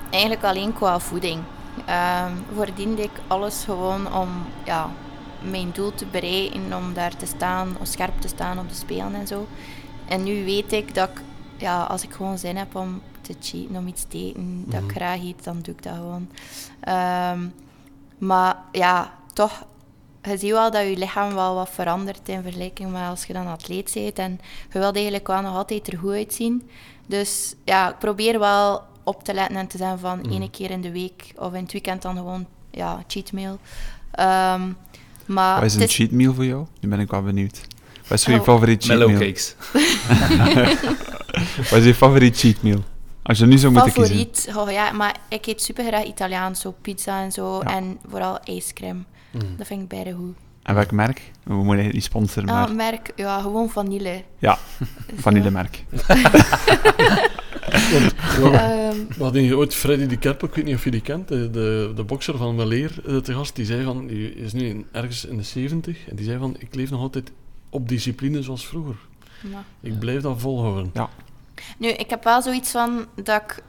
eigenlijk 0.09 0.43
alleen 0.43 0.73
qua 0.73 0.99
voeding. 0.99 1.39
Ehm 1.85 2.31
voordien 2.55 2.95
deed 2.95 3.05
ik 3.05 3.21
alles 3.27 3.63
gewoon 3.63 4.13
om 4.13 4.29
ja, 4.65 4.89
mijn 5.41 5.69
doel 5.73 5.93
te 5.95 6.05
bereiken, 6.05 6.73
om 6.77 6.93
daar 6.93 7.15
te 7.15 7.25
staan, 7.25 7.75
om 7.79 7.85
scherp 7.85 8.21
te 8.21 8.27
staan 8.27 8.59
op 8.59 8.69
de 8.69 8.75
spelen 8.75 9.15
en 9.15 9.27
zo. 9.27 9.47
En 10.07 10.23
nu 10.23 10.45
weet 10.45 10.71
ik 10.71 10.95
dat 10.95 11.09
ik, 11.09 11.21
ja, 11.57 11.83
als 11.83 12.03
ik 12.03 12.13
gewoon 12.13 12.37
zin 12.37 12.57
heb 12.57 12.75
om 12.75 13.01
te 13.21 13.35
cheaten, 13.41 13.75
om 13.75 13.87
iets 13.87 14.05
te 14.07 14.17
eten, 14.17 14.63
dat 14.65 14.79
ik 14.81 14.85
Mhm. 14.87 14.95
graag 14.95 15.19
eet, 15.19 15.43
dan 15.43 15.59
doe 15.61 15.73
ik 15.75 15.83
dat 15.83 15.93
gewoon. 15.93 16.27
Ehm, 16.79 17.39
maar 18.17 18.55
ja, 18.71 19.11
toch, 19.33 19.65
je 20.23 20.37
ziet 20.37 20.51
wel 20.51 20.71
dat 20.71 20.83
je 20.87 20.97
lichaam 20.97 21.33
wel 21.33 21.55
wat 21.55 21.69
verandert 21.69 22.29
in 22.29 22.41
vergelijking 22.41 22.91
met 22.91 23.01
als 23.09 23.23
je 23.25 23.33
dan 23.33 23.47
atleet 23.47 23.91
bent. 23.93 24.19
En 24.19 24.39
je 24.71 24.79
wilt 24.79 24.95
eigenlijk 24.95 25.27
wel 25.27 25.41
nog 25.41 25.55
altijd 25.55 25.87
er 25.87 25.97
goed 25.97 26.11
uitzien. 26.13 26.69
Dus 27.05 27.53
ja, 27.65 27.89
ik 27.89 27.97
probeer 27.97 28.39
wel 28.39 28.81
op 29.03 29.23
te 29.23 29.33
letten 29.33 29.55
en 29.57 29.67
te 29.67 29.77
zijn 29.77 29.99
van 29.99 30.19
Mhm. 30.19 30.31
één 30.31 30.49
keer 30.51 30.71
in 30.71 30.81
de 30.81 30.91
week 30.91 31.33
of 31.37 31.53
in 31.53 31.63
het 31.63 31.71
weekend 31.71 32.01
dan 32.01 32.15
gewoon 32.15 32.45
ja, 32.71 33.03
cheat 33.07 33.31
meal. 33.31 33.57
Ehm, 34.11 34.61
maar 35.25 35.55
Wat 35.55 35.63
is 35.69 35.75
een 35.75 35.81
is- 35.81 35.95
cheat 35.95 36.11
meal 36.11 36.33
voor 36.33 36.45
jou? 36.45 36.65
Nu 36.79 36.89
ben 36.89 36.99
ik 36.99 37.11
wel 37.11 37.23
benieuwd. 37.23 37.61
Wat 38.07 38.17
is 38.17 38.23
voor 38.23 38.33
je 38.33 38.39
Oh. 38.39 38.45
favoriet 38.45 38.83
cheat 38.83 38.97
Mellow 38.97 39.17
meal? 39.17 39.19
cakes. 39.19 39.55
Wat 41.69 41.79
is 41.79 41.85
je 41.85 41.95
favoriet 41.95 42.37
cheat 42.39 42.61
meal? 42.61 42.79
Als 43.23 43.37
je 43.37 43.45
nu 43.45 43.57
zou 43.57 43.73
moeten 43.73 43.91
kiezen. 43.93 44.15
favoriet, 44.15 44.49
oh 44.57 44.71
ja, 44.71 44.91
maar 44.91 45.15
ik 45.29 45.45
eet 45.45 45.61
super 45.61 45.85
graag 45.85 46.03
Italiaans, 46.03 46.59
zo 46.61 46.75
pizza 46.81 47.21
en 47.21 47.31
zo. 47.31 47.59
Ja. 47.63 47.75
En 47.75 47.99
vooral 48.09 48.39
ijscrème. 48.43 49.03
Mhm. 49.33 49.45
Dat 49.57 49.67
vind 49.67 49.81
ik 49.81 49.87
beide 49.87 50.13
goed. 50.13 50.35
En 50.63 50.75
welk 50.75 50.91
merk? 50.91 51.21
We 51.43 51.53
moeten 51.53 51.89
niet 51.91 52.03
sponsoren, 52.03 52.45
maar... 52.49 52.67
Ah, 52.67 52.75
merk, 52.75 53.11
ja, 53.15 53.41
gewoon 53.41 53.69
vanille. 53.69 54.23
Ja, 54.39 54.57
vanillemerk. 55.25 55.83
Want, 57.91 58.13
we, 58.37 58.49
Ehm, 58.57 58.97
we 59.17 59.23
hadden 59.23 59.41
hier 59.41 59.57
ooit 59.57 59.75
Freddy 59.75 60.05
de 60.07 60.17
Kerpel, 60.17 60.47
ik 60.47 60.55
weet 60.55 60.65
niet 60.65 60.75
of 60.75 60.83
je 60.83 60.91
die 60.91 61.01
kent, 61.01 61.27
de, 61.27 61.49
de, 61.49 61.91
de 61.95 62.03
bokser 62.03 62.37
van 62.37 62.55
Weleer, 62.55 62.91
eh, 63.07 63.17
te 63.17 63.33
gast. 63.33 63.55
Die 63.55 63.65
zei 63.65 63.83
van, 63.83 64.07
die 64.07 64.35
is 64.35 64.53
nu 64.53 64.67
in- 64.67 64.85
ergens 64.91 65.25
in 65.25 65.37
de 65.37 65.43
70 65.43 66.07
en 66.09 66.15
die 66.15 66.25
zei 66.25 66.37
van, 66.39 66.55
ik 66.59 66.75
leef 66.75 66.89
nog 66.89 66.99
altijd 67.01 67.31
op 67.69 67.89
discipline 67.89 68.41
zoals 68.43 68.67
vroeger. 68.67 68.95
maar- 69.51 69.63
Ik 69.81 69.99
blijf 69.99 70.21
dat 70.21 70.39
volhouden. 70.41 70.91
Nu, 71.77 71.87
ik 71.87 72.09
heb 72.09 72.23
wel 72.23 72.41
zoiets 72.41 72.71
van 72.71 73.05
dat 73.23 73.41
ik, 73.41 73.63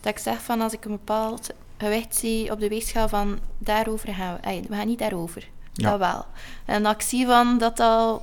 dat 0.00 0.12
ik 0.12 0.18
zeg 0.18 0.42
van 0.42 0.60
als 0.60 0.72
ik 0.72 0.84
een 0.84 0.90
bepaald 0.90 1.50
gewicht 1.80 2.16
zie 2.16 2.50
op 2.50 2.60
de 2.60 2.68
weegschaal 2.68 3.08
van 3.08 3.38
daarover 3.58 4.14
gaan 4.14 4.38
we. 4.42 4.62
we 4.68 4.74
gaan 4.74 4.86
niet 4.86 4.98
daarover. 4.98 5.48
Ja. 5.72 5.90
Dat 5.90 5.98
wel. 5.98 6.26
En 6.64 6.86
als 6.86 6.94
ik 6.94 7.02
zie 7.02 7.26
van 7.26 7.58
dat 7.58 7.80
al 7.80 8.22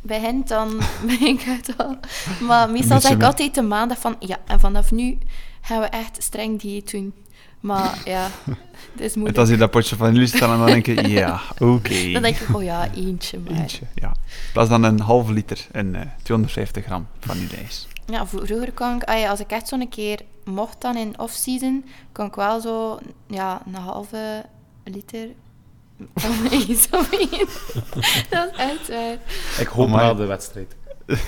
begint, 0.00 0.48
dan 0.48 0.80
ben 1.06 1.20
ik 1.20 1.40
het 1.40 1.74
al. 1.76 1.96
Maar 2.40 2.70
meestal 2.70 3.00
zeg 3.00 3.12
ik 3.12 3.22
altijd 3.22 3.54
de 3.54 3.62
maandag 3.62 3.98
van 3.98 4.16
ja, 4.18 4.38
en 4.46 4.60
vanaf 4.60 4.90
nu 4.90 5.18
gaan 5.60 5.80
we 5.80 5.86
echt 5.86 6.22
streng 6.22 6.60
dieet 6.60 6.90
doen. 6.90 7.14
Maar 7.60 7.98
ja, 8.04 8.28
het 8.92 9.00
is 9.00 9.12
En 9.12 9.18
moeilijk. 9.18 9.38
als 9.38 9.48
je 9.48 9.56
dat 9.56 9.70
potje 9.70 9.96
vanille 9.96 10.26
staat, 10.26 10.40
dan 10.58 10.66
denk 10.66 10.86
je, 10.86 11.08
ja, 11.20 11.40
oké. 11.58 12.12
Dan 12.12 12.22
denk 12.22 12.36
ik, 12.36 12.54
oh 12.56 12.62
ja, 12.62 12.88
eentje 12.94 13.38
maar. 13.38 13.52
Eentje, 13.60 13.86
ja. 13.94 14.08
In 14.08 14.52
plaats 14.52 14.68
dan 14.68 14.82
een 14.82 15.00
halve 15.00 15.32
liter 15.32 15.66
en 15.72 15.94
eh 15.94 16.06
250 16.22 16.84
gram 16.84 17.06
vanilleijs. 17.20 17.88
Ja, 18.06 18.26
vro- 18.26 18.44
vroeger 18.44 18.72
kon 18.72 18.94
ik, 18.96 19.08
ja, 19.10 19.28
als 19.30 19.40
ik 19.40 19.50
echt 19.50 19.68
zo'n 19.68 19.88
keer 19.88 20.20
mocht 20.44 20.80
dan 20.80 20.96
in 20.96 21.18
off-season, 21.18 21.84
kon 22.12 22.26
ik 22.26 22.34
wel 22.34 22.60
zo 22.60 22.98
ja, 23.26 23.62
een 23.66 23.74
halve 23.74 24.44
liter 24.84 25.28
van 26.14 26.30
ijs 26.50 26.86
opeten. 26.90 27.48
Dat 28.30 28.50
is 28.52 28.56
echt 28.58 28.88
waar. 28.88 29.16
Ik 29.58 29.66
hoop 29.66 29.88
na 29.88 30.14
de 30.14 30.24
wedstrijd. 30.24 30.76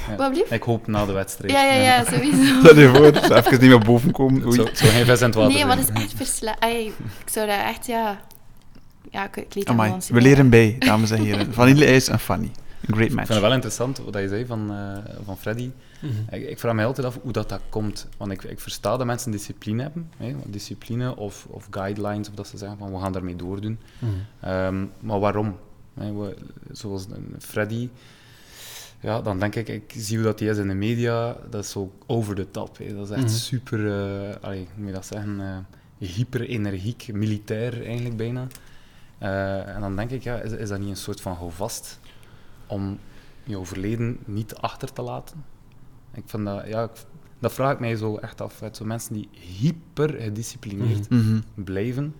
Ja. 0.08 0.16
Wat 0.16 0.30
blieft? 0.30 0.50
Ik 0.52 0.62
hoop 0.62 0.86
na 0.86 1.06
de 1.06 1.12
wedstrijd. 1.12 1.52
Ja, 1.52 1.64
ja, 1.64 1.72
ja, 1.82 2.04
sowieso. 2.04 2.58
Stel 2.60 2.78
je 2.78 2.88
voor, 2.88 3.36
even 3.36 3.50
niet 3.50 3.60
meer 3.60 3.78
boven 3.78 4.10
komen. 4.12 4.44
Oei. 4.46 4.54
Zo, 4.54 4.64
zo 4.72 4.86
geen 4.88 5.04
vis 5.06 5.20
in 5.20 5.26
het 5.26 5.34
water 5.34 5.52
Nee, 5.54 5.64
maar 5.66 5.76
dat 5.76 5.88
is 5.94 6.02
echt 6.02 6.12
versla... 6.14 6.56
Ai, 6.58 6.86
Ik 7.24 7.28
zou 7.30 7.46
dat 7.46 7.58
echt, 7.58 7.86
ja... 7.86 8.20
Ja, 9.10 9.24
ik, 9.24 9.36
ik 9.36 9.54
liet 9.54 9.64
dat 9.66 9.74
Amai, 9.74 9.86
gewoon 9.88 10.02
zien. 10.02 10.16
we 10.16 10.22
leren 10.22 10.50
bij, 10.50 10.76
dames 10.78 11.10
en 11.10 11.22
heren. 11.22 11.52
Vanilleijs 11.54 12.08
en 12.08 12.18
Fanny. 12.18 12.50
Een 12.86 12.94
great 12.94 13.08
Ik 13.08 13.14
match. 13.14 13.26
vind 13.26 13.28
het 13.28 13.40
wel 13.40 13.52
interessant 13.52 13.98
wat 13.98 14.14
je 14.22 14.28
zei 14.28 14.46
van, 14.46 14.70
eh, 14.70 15.12
van 15.24 15.36
Freddy. 15.38 15.70
Mhm. 16.00 16.12
Ik, 16.30 16.48
ik 16.48 16.58
vraag 16.58 16.74
me 16.74 16.84
altijd 16.84 17.06
af 17.06 17.18
hoe 17.22 17.32
dat, 17.32 17.48
dat 17.48 17.60
komt. 17.68 18.08
Want 18.16 18.30
ik, 18.32 18.42
ik 18.44 18.60
versta 18.60 18.96
dat 18.96 19.06
mensen 19.06 19.30
discipline 19.30 19.82
hebben. 19.82 20.10
Hè, 20.16 20.34
discipline 20.46 21.16
of, 21.16 21.46
of 21.50 21.66
guidelines, 21.70 22.28
of 22.28 22.34
dat 22.34 22.46
ze 22.48 22.58
zeggen 22.58 22.78
van 22.78 22.92
we 22.92 22.98
gaan 23.00 23.12
daarmee 23.12 23.36
doordoen. 23.36 23.78
Mhm. 23.98 24.10
Ehm, 24.40 24.84
maar 25.00 25.18
waarom? 25.20 25.56
Hè, 25.94 26.12
we- 26.12 26.36
zoals 26.70 27.06
Freddy, 27.38 27.88
ja, 29.02 29.20
dan 29.22 29.38
denk 29.38 29.54
ik, 29.54 29.68
ik 29.68 29.92
zie 29.96 30.16
hoe 30.16 30.26
dat 30.26 30.38
hij 30.40 30.48
is 30.48 30.58
in 30.58 30.68
de 30.68 30.74
media, 30.74 31.36
dat 31.50 31.64
is 31.64 31.70
zo 31.70 31.92
over 32.06 32.34
the 32.34 32.50
top. 32.50 32.78
Hè. 32.78 32.94
Dat 32.94 33.04
is 33.04 33.10
echt 33.10 33.24
Mhm. 33.24 33.32
super, 33.34 33.86
eh 33.86 34.36
allee, 34.40 34.58
hoe 34.58 34.68
moet 34.76 34.86
je 34.86 34.92
dat 34.92 35.06
zeggen, 35.06 35.40
eh 35.40 35.56
hyper-energiek, 36.08 37.08
militair 37.12 37.84
eigenlijk 37.86 38.16
bijna. 38.16 38.46
Eh, 39.18 39.74
en 39.74 39.80
dan 39.80 39.96
denk 39.96 40.10
ik, 40.10 40.22
ja, 40.22 40.40
is, 40.40 40.52
is 40.52 40.68
dat 40.68 40.78
niet 40.78 40.88
een 40.88 40.96
soort 40.96 41.20
van 41.20 41.32
houvast 41.34 42.00
om 42.66 42.98
jouw 43.44 43.64
verleden 43.64 44.18
niet 44.24 44.54
achter 44.54 44.92
te 44.92 45.02
laten? 45.02 45.44
Ik 46.14 46.22
vind 46.26 46.44
dat, 46.44 46.66
ja, 46.66 46.82
ik- 46.82 47.04
dat 47.38 47.52
vraag 47.52 47.72
ik 47.72 47.80
mij 47.80 47.96
zo 47.96 48.16
echt 48.16 48.40
af. 48.40 48.62
Uit 48.62 48.76
zo 48.76 48.84
mensen 48.84 49.14
die 49.14 49.28
hyper 49.58 50.10
gedisciplineerd 50.20 51.10
Mhm. 51.10 51.40
blijven. 51.54 52.14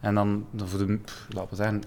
En 0.00 0.14
dan, 0.14 0.44
voor 0.56 0.78
de, 0.86 0.96
pff, 0.96 1.26
laten 1.30 1.50
we 1.50 1.56
zeggen, 1.56 1.82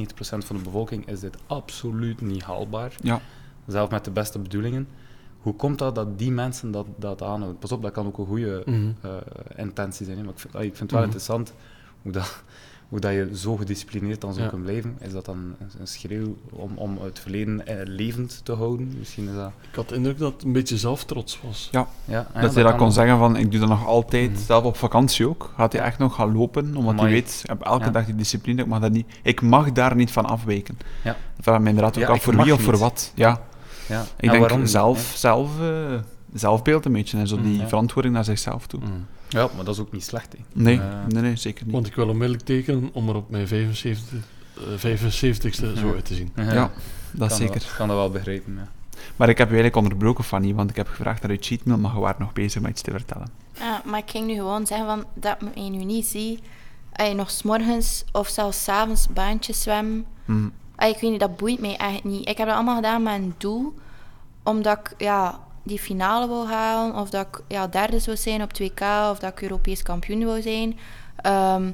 98%, 0.00 0.04
99% 0.04 0.46
van 0.46 0.56
de 0.56 0.62
bevolking 0.62 1.06
is 1.08 1.20
dit 1.20 1.36
absoluut 1.46 2.20
niet 2.20 2.42
haalbaar. 2.42 2.92
Ja. 3.02 3.20
Zelf 3.66 3.90
met 3.90 4.04
de 4.04 4.10
beste 4.10 4.38
bedoelingen. 4.38 4.88
Hoe 5.38 5.54
komt 5.54 5.78
dat 5.78 5.94
dat 5.94 6.18
die 6.18 6.30
mensen 6.30 6.70
dat, 6.70 6.86
dat 6.96 7.22
aanhouden? 7.22 7.58
Pas 7.58 7.72
op, 7.72 7.82
dat 7.82 7.92
kan 7.92 8.06
ook 8.06 8.18
een 8.18 8.26
goede 8.26 8.62
Mhm. 8.66 8.90
eh, 9.02 9.10
intentie 9.56 10.04
zijn. 10.06 10.18
Hè? 10.18 10.22
Maar 10.24 10.32
ik 10.32 10.38
vind, 10.40 10.54
ah, 10.54 10.62
ik 10.62 10.76
vind 10.76 10.80
het 10.80 10.90
wel 10.90 11.00
Mhm. 11.00 11.08
interessant 11.10 11.52
hoe, 12.02 12.12
dat, 12.12 12.42
hoe 12.88 13.00
dat 13.00 13.12
je 13.12 13.30
zo 13.34 13.56
gedisciplineerd 13.56 14.20
dan 14.20 14.34
zo 14.34 14.42
Ja. 14.42 14.48
kunt 14.48 14.62
blijven. 14.62 14.96
Is 15.00 15.12
dat 15.12 15.24
dan 15.24 15.54
een, 15.80 15.86
schreeuw 15.86 16.36
om, 16.50 16.72
om 16.74 16.98
het 17.02 17.18
verleden 17.18 17.66
eh, 17.66 17.76
levend 17.84 18.40
te 18.44 18.52
houden? 18.52 18.94
Misschien 18.98 19.28
is 19.28 19.34
dat... 19.34 19.50
Ik 19.70 19.74
had 19.76 19.88
de 19.88 19.94
indruk 19.94 20.18
dat 20.18 20.32
het 20.32 20.42
een 20.44 20.52
beetje 20.52 20.76
zelftrots 20.78 21.40
was. 21.46 21.68
Ja, 21.72 21.86
ja, 22.04 22.26
dat 22.40 22.54
hij 22.54 22.62
dat 22.62 22.76
kon 22.76 22.92
zeggen 22.92 23.18
van, 23.18 23.36
ik 23.36 23.50
doe 23.50 23.60
dat 23.60 23.68
nog 23.68 23.86
altijd, 23.86 24.30
Mhm. 24.30 24.40
zelf 24.40 24.64
op 24.64 24.76
vakantie 24.76 25.28
ook. 25.28 25.52
Gaat 25.56 25.72
hij 25.72 25.82
echt 25.82 25.98
nog 25.98 26.14
gaan 26.14 26.32
lopen, 26.36 26.64
omdat 26.76 26.82
hij 26.94 26.98
Amai. 27.00 27.12
weet, 27.12 27.40
ik 27.42 27.48
heb 27.48 27.62
elke 27.62 27.84
Ja. 27.84 27.90
dag 27.90 28.04
die 28.04 28.14
discipline, 28.14 28.62
ik 28.62 28.68
mag, 28.68 28.80
dat 28.80 28.90
niet, 28.92 29.06
ik 29.22 29.42
mag 29.42 29.72
daar 29.72 29.96
niet 29.96 30.10
van 30.10 30.24
afwijken. 30.26 30.78
Ja. 31.04 31.10
Dat 31.36 31.44
vraag 31.44 31.56
ik 31.56 31.62
me 31.62 31.68
inderdaad 31.68 31.96
ook 31.96 32.02
Ja, 32.02 32.08
af, 32.08 32.22
voor 32.22 32.36
wie 32.36 32.52
of 32.52 32.62
voor 32.62 32.78
wat. 32.78 33.12
Ja, 33.14 33.40
Ja. 33.88 34.00
ik 34.02 34.06
En 34.16 34.28
denk 34.28 34.40
waarom 34.40 34.66
zelf, 34.66 35.12
zelf 35.16 35.60
eh, 35.60 35.66
zelfbeeld 36.32 36.84
een 36.84 36.92
beetje, 36.92 37.18
en 37.18 37.26
zo 37.28 37.40
die. 37.40 37.58
Ja. 37.58 37.68
verantwoording 37.68 38.14
naar 38.14 38.24
zichzelf 38.24 38.66
toe. 38.66 38.80
Mhm. 38.80 38.90
Ja, 39.28 39.48
maar 39.56 39.64
dat 39.64 39.74
is 39.74 39.80
ook 39.80 39.92
niet 39.92 40.04
slecht. 40.04 40.32
Hè. 40.32 40.38
Nee, 40.52 40.80
nee, 41.08 41.22
nee, 41.22 41.36
zeker 41.36 41.64
niet. 41.64 41.74
Want 41.74 41.86
ik 41.86 41.94
wil 41.94 42.08
onmiddellijk 42.08 42.44
tekenen 42.44 42.90
om 42.92 43.08
er 43.08 43.14
op 43.14 43.30
mijn 43.30 43.48
75, 43.48 44.18
eh, 44.56 44.62
75ste 44.76 45.78
zo 45.78 45.94
uit 45.94 46.04
te 46.04 46.14
zien. 46.14 46.32
ja, 46.36 46.52
ja, 46.52 46.70
dat 47.10 47.28
kan 47.28 47.36
zeker. 47.36 47.54
Ik 47.54 47.74
kan 47.76 47.88
dat 47.88 47.96
wel 47.96 48.10
begrijpen. 48.10 48.54
Ja. 48.54 48.68
Maar 49.16 49.28
ik 49.28 49.38
heb 49.38 49.48
je 49.48 49.54
eigenlijk 49.54 49.76
onderbroken, 49.82 50.24
Fanny, 50.24 50.54
want 50.54 50.70
ik 50.70 50.76
heb 50.76 50.88
gevraagd 50.88 51.22
naar 51.22 51.32
je 51.32 51.38
cheatmail, 51.40 51.78
maar 51.78 51.94
je 51.94 52.00
waren 52.00 52.20
nog 52.20 52.32
bezig 52.32 52.62
met 52.62 52.70
iets 52.70 52.82
te 52.82 52.90
vertellen. 52.90 53.28
Ja, 53.58 53.82
maar 53.84 53.98
ik 53.98 54.10
ging 54.10 54.26
nu 54.26 54.34
gewoon 54.34 54.66
zeggen 54.66 54.86
van, 54.86 55.04
dat 55.14 55.36
je 55.54 55.70
nu 55.70 55.84
niet 55.84 56.06
ziet. 56.06 56.40
Als 56.92 57.08
je 57.08 57.14
nog 57.14 57.30
s'morgens 57.30 58.04
of 58.12 58.28
zelfs 58.28 58.64
s'avonds 58.64 59.08
baantjes 59.08 59.62
zwemmen. 59.62 60.04
Mhm. 60.24 60.48
Ah, 60.76 60.88
ik 60.88 60.98
weet 61.00 61.10
niet, 61.10 61.20
dat 61.20 61.36
boeit 61.36 61.60
mij 61.60 61.76
echt 61.76 62.04
niet. 62.04 62.28
Ik 62.28 62.36
heb 62.38 62.46
dat 62.46 62.56
allemaal 62.56 62.76
gedaan 62.76 63.02
met 63.02 63.14
een 63.14 63.34
doel. 63.38 63.74
Omdat 64.42 64.78
ik 64.78 64.94
ja, 64.98 65.38
die 65.68 65.78
finale 65.78 66.26
wil 66.26 66.48
halen. 66.48 66.94
Of 66.94 67.10
dat 67.10 67.26
ik 67.26 67.42
ja, 67.48 67.66
derde 67.66 67.98
zou 67.98 68.16
zijn 68.16 68.42
op 68.42 68.50
2K. 68.62 68.82
Of 69.10 69.18
dat 69.18 69.32
ik 69.32 69.42
Europees 69.42 69.82
kampioen 69.82 70.24
wil 70.24 70.42
zijn. 70.42 70.78
Ehm, 71.16 71.70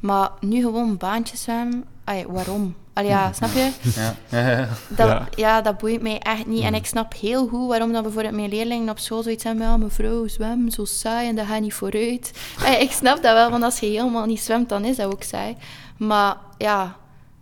maar 0.00 0.30
nu 0.40 0.62
gewoon 0.62 0.96
baantjes 0.96 1.42
zwemmen. 1.42 1.84
Ay, 2.04 2.26
waarom? 2.28 2.74
Allee, 2.92 3.10
ja, 3.10 3.32
snap 3.32 3.50
je? 3.50 3.70
Ja. 4.00 4.14
Ja, 4.28 4.50
ja. 4.50 4.68
Dat, 4.88 5.08
Ja. 5.08 5.28
ja. 5.36 5.60
dat 5.60 5.78
boeit 5.78 6.02
mij 6.02 6.18
echt 6.18 6.46
niet. 6.46 6.62
En 6.62 6.74
ik 6.74 6.86
snap 6.86 7.14
heel 7.14 7.48
goed 7.48 7.68
waarom 7.68 7.92
dan 7.92 8.02
bijvoorbeeld 8.02 8.34
mijn 8.34 8.48
leerlingen 8.48 8.88
op 8.88 8.98
school 8.98 9.22
zoiets 9.22 9.44
hebben. 9.44 9.66
Ja, 9.66 9.76
mevrouw, 9.76 10.26
zwem, 10.26 10.70
zo 10.70 10.84
saai 10.84 11.28
en 11.28 11.36
dat 11.36 11.46
gaat 11.46 11.60
niet 11.60 11.74
vooruit. 11.74 12.32
Ay, 12.64 12.80
ik 12.86 12.90
snap 12.90 13.22
dat 13.22 13.32
wel, 13.32 13.50
want 13.50 13.62
als 13.62 13.78
je 13.80 13.86
helemaal 13.86 14.26
niet 14.26 14.40
zwemt, 14.40 14.68
dan 14.68 14.84
is 14.84 14.96
dat 14.96 15.12
ook 15.12 15.22
saai. 15.22 15.56
Maar 15.96 16.36
ja, 16.58 16.96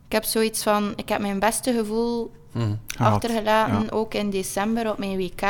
ik 0.06 0.12
heb 0.12 0.24
zoiets 0.24 0.62
van... 0.62 0.92
Ik 0.96 1.08
heb 1.08 1.20
mijn 1.20 1.38
beste 1.38 1.72
gevoel 1.72 2.32
Achtergelaten, 2.98 3.82
ja. 3.82 3.90
ook 3.90 4.14
in 4.14 4.30
december 4.30 4.90
op 4.90 4.98
mijn 4.98 5.16
WK. 5.16 5.42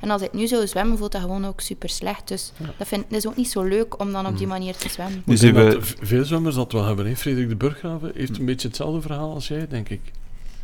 En 0.00 0.10
als 0.10 0.22
ik 0.22 0.32
nu 0.32 0.46
zou 0.46 0.66
zwemmen, 0.66 0.98
voelt 0.98 1.12
dat 1.12 1.20
gewoon 1.20 1.46
ook 1.46 1.60
super 1.60 1.88
slecht. 1.88 2.28
Dus 2.28 2.52
dat, 2.78 2.86
vind, 2.86 3.04
dat 3.08 3.18
is 3.18 3.26
ook 3.26 3.36
niet 3.36 3.50
zo 3.50 3.62
leuk 3.62 4.00
om 4.00 4.12
dan 4.12 4.26
op 4.26 4.38
die 4.38 4.46
manier 4.46 4.76
te 4.76 4.88
zwemmen. 4.88 5.22
Dus 5.26 5.40
v- 5.40 5.94
veel 6.00 6.24
zwemmers 6.24 6.54
dat 6.54 6.72
wel 6.72 6.84
hebben. 6.84 7.06
Hè. 7.06 7.16
Frederik 7.16 7.48
de 7.48 7.56
Burggraven 7.56 8.12
heeft 8.14 8.38
een 8.38 8.44
beetje 8.44 8.68
hetzelfde 8.68 9.00
verhaal 9.00 9.34
als 9.34 9.48
jij, 9.48 9.66
denk 9.68 9.88
ik. 9.88 10.00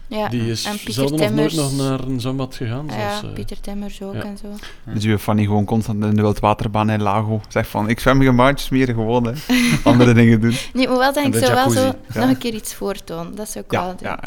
Ja. 0.07 0.29
Die 0.29 0.51
is 0.51 0.65
en 0.65 0.77
Pieter 0.77 0.93
zelden 0.93 1.19
nog 1.21 1.31
nooit 1.31 1.49
Timmers. 1.51 1.77
nog 1.77 1.89
naar 1.89 2.01
een 2.01 2.21
zwembad 2.21 2.55
gegaan. 2.55 2.87
Ja, 2.87 2.93
zoals, 3.09 3.23
eh, 3.23 3.33
Pieter 3.33 3.61
Timmers 3.61 4.03
ook 4.03 4.15
ja. 4.15 4.23
en 4.23 4.39
zo. 4.39 4.47
Dus 4.93 5.03
je 5.05 5.19
Fanny 5.19 5.45
gewoon 5.45 5.65
constant 5.65 6.05
in 6.05 6.15
de 6.15 6.23
wildwaterbaan 6.23 6.91
in 6.91 7.03
Lago 7.03 7.41
zegt 7.49 7.69
van, 7.69 7.89
ik 7.89 8.01
zwem 8.01 8.21
geen 8.23 8.35
maandjes 8.35 8.69
meer, 8.69 8.87
gewoon 8.87 9.25
hè. 9.27 9.33
andere 9.91 10.13
dingen 10.15 10.41
doen. 10.41 10.55
Nee, 10.73 10.89
maar 10.89 10.99
wel 10.99 11.13
denk 11.13 11.35
En 11.35 11.41
ik 11.41 11.47
zou 11.47 11.55
wel 11.55 11.71
zo. 11.71 11.81
Ja. 11.85 12.21
nog 12.21 12.29
een 12.29 12.39
keer 12.39 12.55
iets 12.55 12.75
voortonen. 12.75 13.35
Dat 13.35 13.49
zou 13.49 13.65
ik 13.65 13.71
wel 13.71 13.95
ja, 14.01 14.19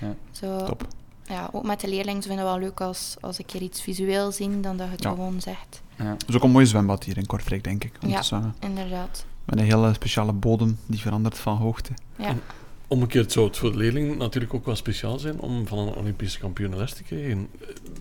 ja. 0.00 0.14
Zo, 0.30 0.64
top. 0.64 0.86
Ja, 1.32 1.48
ook 1.52 1.62
met 1.64 1.80
de 1.80 1.88
leerlingen 1.88 2.22
vinden 2.22 2.44
we 2.44 2.50
wel 2.50 2.58
leuk 2.60 2.80
als, 2.80 3.16
als 3.20 3.38
een 3.38 3.44
keer 3.46 3.62
iets 3.62 3.82
visueel 3.82 4.32
zien, 4.32 4.62
dan 4.62 4.76
dat 4.76 4.86
je 4.86 4.92
het 4.92 5.02
Ja. 5.02 5.10
gewoon 5.10 5.40
zegt. 5.40 5.82
Ja. 5.96 6.04
Het 6.04 6.28
is 6.28 6.34
ook 6.36 6.42
een 6.42 6.50
mooi 6.50 6.66
zwembad 6.66 7.04
hier 7.04 7.16
in 7.16 7.26
Kortrijk, 7.26 7.64
denk 7.64 7.84
ik, 7.84 7.92
om 8.02 8.08
Ja. 8.08 8.18
te 8.20 8.24
zwemmen. 8.26 8.54
Inderdaad. 8.60 9.24
Met 9.44 9.58
een 9.58 9.64
hele 9.64 9.92
speciale 9.94 10.32
bodem 10.32 10.78
die 10.86 11.00
verandert 11.00 11.38
van 11.38 11.56
hoogte. 11.56 11.92
Ja. 12.16 12.34
Omgekeerd 12.86 13.32
zou 13.32 13.46
het 13.46 13.56
voor 13.56 13.70
de 13.72 13.76
leerlingen 13.78 14.16
natuurlijk 14.18 14.54
ook 14.54 14.66
wel 14.66 14.76
speciaal 14.76 15.18
zijn 15.18 15.40
om 15.40 15.66
van 15.66 15.78
een 15.78 15.94
Olympische 15.94 16.38
kampioen 16.38 16.76
les 16.76 16.92
te 16.94 17.02
krijgen. 17.02 17.48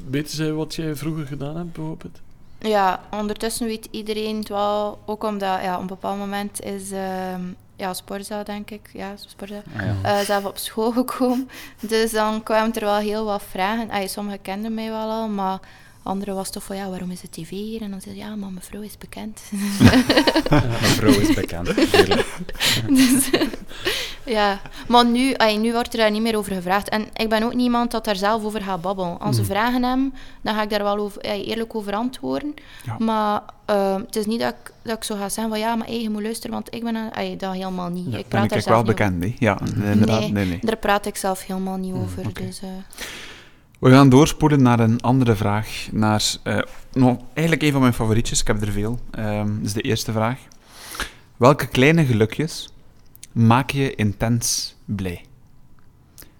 Weten 0.10 0.36
zij 0.36 0.52
wat 0.52 0.76
jij 0.76 0.96
vroeger 0.96 1.28
gedaan 1.28 1.56
hebt, 1.56 1.74
bijvoorbeeld? 1.74 2.20
ja, 2.60 3.02
ondertussen 3.12 3.68
weet 3.68 3.88
iedereen 3.92 4.38
het 4.38 4.50
wel. 4.50 5.00
Ook 5.06 5.24
omdat 5.24 5.62
ja, 5.62 5.76
op 5.76 5.82
een 5.82 5.88
bepaald 5.88 6.18
moment 6.18 6.62
is 6.62 6.92
ehm 6.92 7.42
ja, 7.82 7.94
Sporza, 7.94 8.44
denk 8.44 8.70
ik. 8.72 8.90
Ja, 8.94 9.14
Sporza. 9.16 9.62
Ah, 9.78 9.82
ja. 9.86 9.96
eh, 10.20 10.26
zelf 10.26 10.46
op 10.46 10.58
school 10.58 10.92
gekomen. 11.02 11.50
Dus 11.80 12.12
dan 12.12 12.44
kwamen 12.44 12.74
er 12.74 12.86
wel 12.86 12.98
heel 12.98 13.26
wat 13.26 13.44
vragen. 13.50 13.90
Ay, 13.90 14.08
sommigen 14.08 14.42
kenden 14.42 14.74
mij 14.74 14.90
wel 14.90 15.10
al, 15.10 15.28
maar 15.28 15.60
anderen 16.04 16.36
was 16.36 16.50
toch 16.50 16.64
van 16.64 16.76
ja, 16.76 16.90
waarom 16.90 17.12
is 17.12 17.22
het 17.22 17.32
tv 17.32 17.50
hier? 17.50 17.82
En 17.82 17.92
dan 17.92 18.02
zei 18.02 18.16
ze 18.16 18.22
ja, 18.22 18.36
maar 18.36 18.52
mevrouw 18.52 18.82
is 18.82 18.98
bekend. 18.98 19.42
Mijn 20.50 20.70
vrouw 20.72 21.20
is 21.20 21.34
bekend. 21.34 21.68
Dus, 22.98 23.30
ja, 24.32 24.60
maar 24.88 25.06
nu, 25.06 25.34
ay, 25.34 25.56
nu 25.58 25.72
wordt 25.72 25.94
er 25.94 26.00
daar 26.00 26.12
niet 26.12 26.22
meer 26.22 26.38
over 26.38 26.54
gevraagd. 26.54 26.90
En 26.90 27.06
ik 27.14 27.30
ben 27.30 27.44
ook 27.44 27.54
niemand 27.54 27.92
dat 27.92 28.06
daar 28.06 28.16
zelf 28.16 28.44
over 28.44 28.62
gaat 28.62 28.82
babbelen. 28.82 29.20
Als 29.20 29.36
ze 29.36 29.44
vragen 29.46 29.84
hem, 29.84 30.14
dan 30.42 30.56
ga 30.56 30.62
ik 30.62 30.70
daar 30.70 30.84
wel 30.84 30.98
over, 30.98 31.22
ay, 31.22 31.42
eerlijk 31.44 31.76
over 31.76 31.94
antwoorden. 31.94 32.54
Ja. 32.86 32.96
Maar 33.00 33.42
eh, 33.66 33.96
het 33.96 34.16
is 34.16 34.26
niet 34.26 34.40
dat 34.40 34.54
ik, 34.64 34.72
dat 34.82 34.98
ik 34.98 35.04
zo 35.04 35.16
ga 35.16 35.30
zeggen 35.30 35.54
van 35.54 35.60
ja, 35.62 35.76
maar 35.76 35.92
je 35.92 36.10
moet 36.10 36.22
luisteren, 36.22 36.52
want 36.52 36.74
ik 36.76 36.84
ben... 36.84 36.96
een- 36.96 37.14
ay, 37.14 37.38
dat 37.38 37.54
helemaal 37.54 37.90
niet. 37.90 38.04
Ja, 38.06 38.10
ik 38.18 38.28
Ben 38.28 38.28
praat 38.28 38.44
ik 38.44 38.66
daar 38.66 38.74
wel 38.74 38.84
bekend, 38.84 39.24
hè? 39.24 39.34
Ja, 39.40 39.60
inderdaad. 39.84 40.20
Nee. 40.20 40.32
Nee, 40.32 40.46
nee. 40.46 40.60
Daar 40.62 40.78
praat 40.78 41.06
ik 41.06 41.16
zelf 41.16 41.46
helemaal 41.46 41.78
niet 41.78 41.94
over. 41.94 42.28
oké. 42.28 42.46
Dus, 42.46 42.62
eh, 42.62 42.68
We 43.80 43.90
gaan 43.92 44.10
doorspoelen 44.10 44.62
naar 44.62 44.80
een 44.80 45.02
andere 45.02 45.36
vraag. 45.36 45.88
Naar, 45.92 46.24
nog, 46.94 47.18
eigenlijk 47.34 47.66
een 47.66 47.72
van 47.72 47.82
mijn 47.82 47.94
favorietjes, 47.94 48.42
ik 48.42 48.48
heb 48.48 48.62
er 48.62 48.72
veel. 48.72 49.00
Ehm 49.12 49.48
dat 49.58 49.66
is 49.66 49.74
de 49.74 49.82
eerste 49.82 50.12
vraag. 50.12 50.40
Welke 51.38 51.68
kleine 51.68 52.06
gelukjes 52.06 52.70
maak 53.32 53.70
je 53.70 53.96
intens 53.96 54.76
blij? 54.86 55.26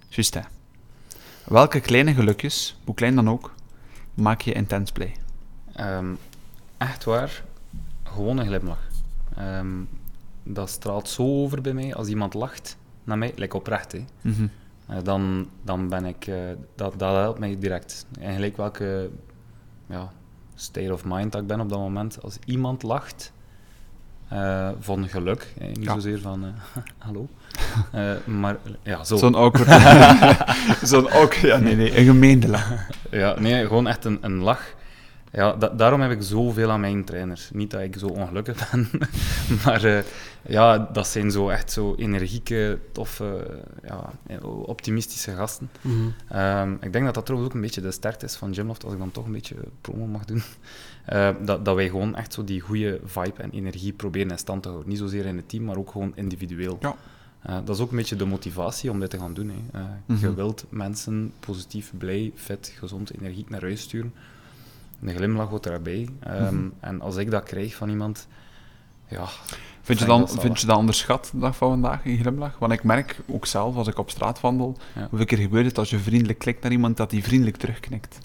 Juist, 0.08 0.34
hè. 0.34 0.42
Welke 1.46 1.80
kleine 1.80 2.14
gelukjes, 2.14 2.80
hoe 2.86 2.96
klein 2.96 3.16
dan 3.16 3.30
ook, 3.30 3.54
maak 4.14 4.42
je 4.42 4.54
intens 4.54 4.92
blij? 4.92 5.16
Ehm, 5.74 6.14
echt 6.78 7.04
waar, 7.04 7.44
gewoon 8.04 8.38
een 8.38 8.46
glimlach. 8.46 8.88
Ehm, 9.36 9.82
dat 10.44 10.70
straalt 10.70 11.10
zo 11.10 11.24
over 11.24 11.62
bij 11.62 11.74
mij 11.74 11.96
als 11.96 12.08
iemand 12.08 12.34
lacht 12.34 12.78
naar 13.04 13.18
mij, 13.18 13.34
lijkt 13.36 13.54
oprecht. 13.54 13.92
Hè. 13.92 14.06
Mhm. 14.22 14.48
Eh, 14.88 14.98
dan, 15.04 15.50
dan 15.64 15.90
ben 15.90 16.06
ik, 16.06 16.28
eh, 16.28 16.36
dat, 16.76 17.00
dat 17.00 17.16
helpt 17.16 17.40
mij 17.40 17.60
direct. 17.60 18.06
En 18.20 18.34
gelijk 18.34 18.58
welke 18.58 19.10
ja, 19.86 20.12
state 20.56 20.94
of 20.94 21.06
mind 21.06 21.32
dat 21.32 21.42
ik 21.42 21.48
ben 21.48 21.60
op 21.60 21.70
dat 21.70 21.80
moment, 21.80 22.24
als 22.24 22.38
iemand 22.46 22.84
lacht 22.84 23.34
eh, 24.32 24.70
van 24.80 25.08
geluk, 25.08 25.54
eh, 25.58 25.68
niet 25.68 25.84
Ja. 25.84 25.94
zozeer 25.94 26.20
van 26.20 26.44
eh, 26.46 26.82
hallo, 27.06 27.28
maar 28.42 28.58
ja, 28.84 29.04
zo. 29.04 29.18
Zo'n 29.18 29.36
awkward... 29.36 29.68
Zo'n 30.90 31.06
awkward... 31.12 31.36
Ja, 31.36 31.58
nee, 31.58 31.76
nee, 31.76 31.98
een 31.98 32.06
gemeende 32.06 32.48
lach. 32.48 32.72
Ja, 33.12 33.40
nee, 33.40 33.68
gewoon 33.68 33.88
echt 33.88 34.06
een, 34.06 34.18
een 34.22 34.38
lach. 34.38 34.74
Ja, 35.34 35.54
da- 35.54 35.70
daarom 35.70 36.02
heb 36.02 36.12
ik 36.12 36.22
zoveel 36.22 36.72
aan 36.72 36.80
mijn 36.80 37.04
trainers. 37.06 37.50
Niet 37.54 37.72
dat 37.72 37.82
ik 37.82 37.96
zo 38.00 38.08
ongelukkig 38.08 38.72
ben, 38.72 38.90
maar 39.66 40.04
ja, 40.48 40.78
dat 40.94 41.08
zijn 41.08 41.32
zo 41.32 41.50
echt 41.50 41.72
zo 41.72 41.96
energieke, 41.98 42.80
toffe, 42.92 43.48
ja, 43.88 44.10
optimistische 44.66 45.32
gasten. 45.36 45.70
Ehm, 46.30 46.74
ik 46.82 46.94
denk 46.94 47.06
dat 47.06 47.14
dat 47.14 47.26
trouwens 47.26 47.50
ook 47.52 47.56
een 47.56 47.64
beetje 47.66 47.82
de 47.82 47.92
sterkte 47.92 48.26
is 48.26 48.36
van 48.36 48.54
Gymloft, 48.54 48.84
als 48.84 48.94
ik 48.94 49.00
dan 49.00 49.12
toch 49.12 49.26
een 49.26 49.32
beetje 49.32 49.56
promo 49.82 50.06
mag 50.06 50.26
doen. 50.26 50.44
Eh, 51.12 51.30
dat, 51.46 51.66
dat 51.66 51.76
wij 51.76 51.90
gewoon 51.90 52.16
echt 52.16 52.34
zo 52.34 52.44
die 52.44 52.60
goede 52.60 53.00
vibe 53.06 53.42
en 53.42 53.52
energie 53.52 53.94
proberen 53.94 54.32
in 54.32 54.38
stand 54.38 54.62
te 54.64 54.70
houden. 54.70 54.90
Niet 54.90 55.00
zozeer 55.00 55.26
in 55.26 55.36
het 55.36 55.50
team, 55.50 55.64
maar 55.64 55.78
ook 55.78 55.92
gewoon 55.92 56.12
individueel. 56.16 56.78
Ja. 56.82 56.96
Eh, 57.42 57.56
dat 57.66 57.76
is 57.76 57.82
ook 57.82 57.90
een 57.92 57.98
beetje 57.98 58.16
de 58.16 58.26
motivatie 58.26 58.92
om 58.92 59.00
dit 59.00 59.10
te 59.10 59.18
gaan 59.18 59.34
doen. 59.34 59.50
Hè. 59.50 59.80
Eh, 59.80 59.86
Mhm. 60.06 60.20
Je 60.20 60.34
wilt 60.34 60.66
mensen 60.70 61.34
positief, 61.40 61.92
blij, 61.98 62.32
fit, 62.36 62.74
gezond, 62.80 63.12
energiek 63.20 63.50
naar 63.50 63.62
huis 63.62 63.82
sturen. 63.82 64.14
Een 65.02 65.16
glimlach 65.16 65.50
hoort 65.50 65.64
daarbij. 65.64 66.08
Ehm, 66.20 66.56
Mhm. 66.56 66.68
En 66.80 67.02
als 67.02 67.16
ik 67.18 67.32
dat 67.32 67.44
krijg 67.44 67.76
van 67.76 67.90
iemand, 67.90 68.28
ja, 69.08 69.26
Vind 69.82 70.00
je, 70.00 70.06
dan, 70.06 70.30
vind 70.30 70.60
je 70.60 70.68
dat 70.68 70.78
onderschat, 70.78 71.30
de 71.34 71.40
dag 71.40 71.56
van 71.56 71.70
vandaag, 71.70 72.06
een 72.06 72.18
glimlach? 72.18 72.60
Want 72.60 72.72
ik 72.74 72.84
merk 72.84 73.20
ook 73.28 73.46
zelf, 73.46 73.76
als 73.76 73.88
ik 73.88 73.98
op 73.98 74.10
straat 74.10 74.42
wandel, 74.42 74.78
Ja. 74.96 75.08
hoeveel 75.10 75.26
keer 75.28 75.38
gebeurt 75.38 75.66
het 75.66 75.78
als 75.78 75.90
je 75.90 76.00
vriendelijk 76.00 76.40
klikt 76.40 76.64
naar 76.64 76.72
iemand, 76.72 76.98
dat 76.98 77.10
die 77.10 77.24
vriendelijk 77.24 77.58
terugknikt. 77.58 78.18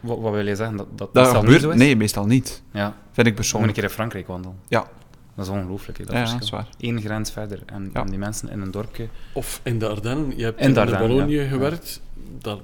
Wat, 0.00 0.18
wat 0.18 0.32
wil 0.32 0.46
je 0.46 0.56
zeggen? 0.56 0.76
Dat 0.76 0.86
dat, 0.98 1.14
Dat 1.14 1.22
meestal 1.24 1.40
gebeurt, 1.40 1.54
niet 1.62 1.62
zo 1.62 1.70
is? 1.70 1.76
nee, 1.76 1.96
meestal 1.96 2.26
niet. 2.26 2.62
Ja, 2.72 2.84
Vind 2.84 2.96
ik 2.96 2.96
ik 3.16 3.16
moet 3.16 3.26
een 3.26 3.34
persoonlijk. 3.34 3.72
keer 3.74 3.82
in 3.82 3.90
Frankrijk 3.90 4.26
wandelen. 4.26 4.56
Ja. 4.68 4.86
Dat 5.34 5.46
is 5.46 5.52
ongelooflijk, 5.52 5.98
dat 5.98 6.12
Ja, 6.12 6.32
dat 6.32 6.42
is 6.42 6.50
waar. 6.50 6.66
Eén 6.78 7.00
grens 7.00 7.30
verder. 7.30 7.62
En, 7.66 7.90
Ja. 7.94 8.00
en 8.00 8.06
die 8.06 8.18
mensen 8.18 8.50
in 8.50 8.60
een 8.60 8.70
dorpje... 8.70 9.08
Of 9.32 9.60
in 9.62 9.78
de 9.78 9.88
Ardennen. 9.88 10.32
Je 10.36 10.44
hebt 10.44 10.60
In 10.60 10.66
in, 10.68 10.74
de 10.74 10.84
de 10.86 10.96
Ardennen, 10.96 11.28
ja. 11.28 11.48
gewerkt. 11.48 12.00
Daar, 12.40 12.56